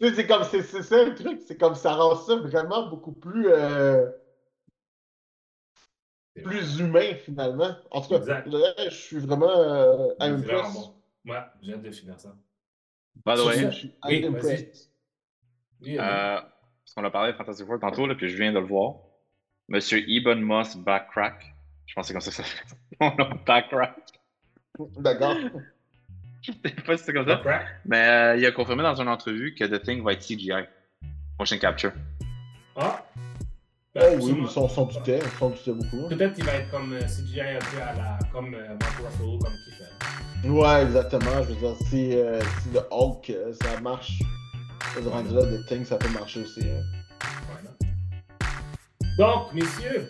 Tu 0.00 0.08
sais, 0.08 0.14
c'est 0.14 0.26
comme, 0.26 0.42
c'est 0.44 0.62
c'est 0.62 0.82
ça 0.82 1.04
le 1.04 1.14
truc, 1.14 1.40
c'est 1.46 1.56
comme 1.56 1.74
ça 1.74 1.94
rend 1.94 2.14
ça 2.16 2.36
vraiment 2.36 2.88
beaucoup 2.88 3.12
plus, 3.12 3.48
euh, 3.48 4.10
plus 6.44 6.78
humain 6.78 7.14
finalement. 7.24 7.74
En 7.90 8.00
tout 8.00 8.10
cas, 8.10 8.16
Exact. 8.18 8.46
là, 8.46 8.72
je 8.84 8.94
suis 8.94 9.18
vraiment 9.18 9.50
euh, 9.50 10.08
impressed. 10.20 10.44
vraiment 10.46 10.70
bon. 11.24 11.32
Ouais, 11.32 11.40
j'ai 11.62 11.72
hâte 11.74 11.82
de 11.82 11.90
finir 11.90 12.18
ça. 12.20 12.34
By 13.26 13.34
the 13.34 13.44
way, 13.46 13.58
je 13.58 13.70
suis 13.76 13.94
Oui, 14.04 14.24
impressed. 14.24 14.90
Euh, 15.84 15.96
parce 15.98 16.94
qu'on 16.94 17.04
a 17.04 17.10
parlé 17.10 17.32
de 17.32 17.36
Fantastic 17.36 17.66
Four 17.66 17.80
tantôt, 17.80 18.06
là, 18.06 18.14
puis 18.14 18.28
je 18.28 18.36
viens 18.36 18.52
de 18.52 18.58
le 18.60 18.66
voir. 18.66 18.94
Monsieur 19.68 20.02
Ebon 20.08 20.36
Moss 20.36 20.76
Backcrack. 20.76 21.54
Je 21.86 21.94
pense 21.94 22.06
que 22.06 22.08
c'est 22.08 22.12
comme 22.14 22.20
ça 22.20 22.30
que 22.30 22.36
ça 22.36 22.42
fait. 22.44 22.64
Mon 23.00 23.14
nom, 23.16 23.30
Backcrack. 23.46 23.94
D'accord. 24.98 25.36
Je 26.42 26.52
sais 26.52 26.70
pas 26.86 26.96
si 26.96 27.04
c'est 27.04 27.12
comme 27.12 27.26
ça. 27.28 27.36
crack. 27.36 27.66
Mais 27.84 28.08
euh, 28.08 28.36
il 28.36 28.46
a 28.46 28.52
confirmé 28.52 28.82
dans 28.82 28.94
une 29.00 29.08
entrevue 29.08 29.54
que 29.54 29.64
The 29.64 29.82
Thing 29.82 30.02
va 30.04 30.12
être 30.12 30.20
CGI. 30.24 30.64
Motion 31.38 31.58
Capture. 31.58 31.92
Ah. 32.76 33.04
Oh 33.96 34.00
Ben, 34.00 34.16
oui, 34.16 34.22
sûrement. 34.26 34.44
ils 34.44 34.50
sont, 34.50 34.68
sont 34.68 34.84
doutés, 34.86 35.18
ils 35.20 35.38
sont 35.38 35.50
doutés 35.50 35.72
beaucoup. 35.72 36.04
hein. 36.04 36.08
Peut-être 36.10 36.34
qu'il 36.34 36.44
va 36.44 36.54
être 36.54 36.70
comme 36.70 36.92
euh, 36.92 37.00
CGI 37.00 37.40
un 37.40 37.58
peu 37.58 37.82
à 37.82 37.92
la. 37.94 38.18
comme 38.32 38.54
euh, 38.54 38.68
Mark 38.80 38.96
Ruffalo, 38.98 39.38
comme 39.38 39.52
qui 39.52 39.72
fait. 39.72 40.48
Ouais, 40.48 40.82
exactement. 40.84 41.42
Je 41.42 41.48
veux 41.52 41.56
dire, 41.56 41.74
si, 41.88 42.14
euh, 42.16 42.40
si 42.62 42.70
le 42.72 42.80
Hulk, 42.92 43.30
euh, 43.30 43.52
ça 43.54 43.80
marche, 43.80 44.12
ce 44.94 45.00
rendu 45.08 45.34
là, 45.34 45.42
The 45.44 45.66
Thing, 45.66 45.84
ça 45.84 45.96
peut 45.96 46.08
marcher 46.10 46.42
aussi. 46.42 46.60
hein. 46.62 46.82
Voilà. 47.50 47.70
Donc, 49.18 49.52
messieurs, 49.52 50.08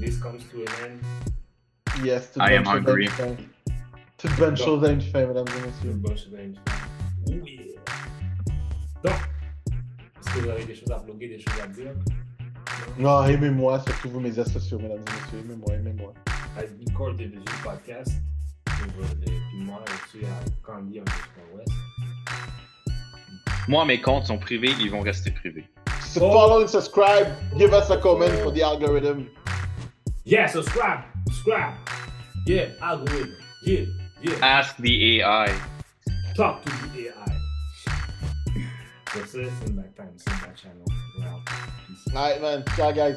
this 0.00 0.18
comes 0.18 0.38
to 0.50 0.58
an 0.62 0.86
end. 0.86 2.04
Yes, 2.04 2.32
toute 2.32 2.42
I 2.42 2.58
bonne 2.58 2.58
am 2.58 2.64
chose 2.64 2.74
à 2.74 2.90
hungry. 2.90 3.08
Toute 4.16 4.36
bonne 4.38 4.54
Bon. 4.54 4.64
chose 4.64 4.84
à 4.84 4.90
une 4.92 5.00
fin, 5.02 5.26
mesdames 5.26 5.44
et 5.46 5.50
C'est 5.52 5.66
messieurs. 5.66 5.90
une 5.90 5.98
bonne 5.98 6.16
chose 6.16 6.34
à 6.34 6.42
une 6.42 6.54
fin. 6.54 6.62
Yeah. 7.26 7.42
Donc, 9.04 9.14
est-ce 10.18 10.34
que 10.34 10.38
vous 10.40 10.48
avez 10.48 10.64
des 10.64 10.74
choses 10.74 10.90
à 10.90 10.98
bloguer, 10.98 11.28
des 11.28 11.38
choses 11.38 11.60
à 11.62 11.66
dire? 11.66 11.92
Non, 12.98 13.24
aimez-moi, 13.24 13.80
surtout 13.80 14.10
vous, 14.10 14.20
mes 14.20 14.32
sociaux, 14.32 14.78
mesdames 14.78 14.98
et 14.98 15.10
messieurs. 15.12 15.40
Aimez-moi, 15.44 15.74
aimez-moi. 15.74 16.14
À 16.56 16.60
Record 16.60 17.14
Division 17.14 17.42
Podcast. 17.62 18.12
Sur 18.76 18.86
le- 18.86 19.24
Puis 19.24 19.62
moi, 19.64 19.84
je 19.86 20.08
suis 20.18 20.26
à 20.26 20.40
Candy 20.62 21.00
en 21.00 21.04
West. 21.56 21.70
Moi, 23.68 23.84
mes 23.84 24.00
comptes 24.00 24.24
sont 24.26 24.38
privés, 24.38 24.72
ils 24.80 24.90
vont 24.90 25.00
rester 25.00 25.30
privés. 25.30 25.66
So 26.14 26.20
follow 26.30 26.60
and 26.60 26.70
subscribe. 26.70 27.26
Give 27.58 27.74
us 27.74 27.90
a 27.90 28.00
comment 28.00 28.32
for 28.38 28.52
the 28.52 28.62
algorithm. 28.62 29.30
Yeah, 30.22 30.46
subscribe! 30.46 31.02
Subscribe! 31.26 31.74
Yeah, 32.46 32.68
algorithm. 32.80 33.34
Yeah, 33.64 33.86
yeah. 34.22 34.36
Ask 34.40 34.76
the 34.76 35.22
AI. 35.22 35.60
Talk 36.36 36.62
to 36.62 36.70
the 36.70 37.08
AI. 37.08 37.40
Sur 39.12 39.26
ce, 39.26 39.50
c'est 39.60 39.74
back 39.74 39.92
time, 39.96 40.14
c'est 40.16 40.30
une 40.30 40.40
back 40.40 40.56
channel. 40.56 40.84
Wow. 41.18 41.42
Peace. 41.88 42.14
Alright, 42.14 42.40
man. 42.40 42.64
Ciao, 42.76 42.92
guys. 42.92 43.16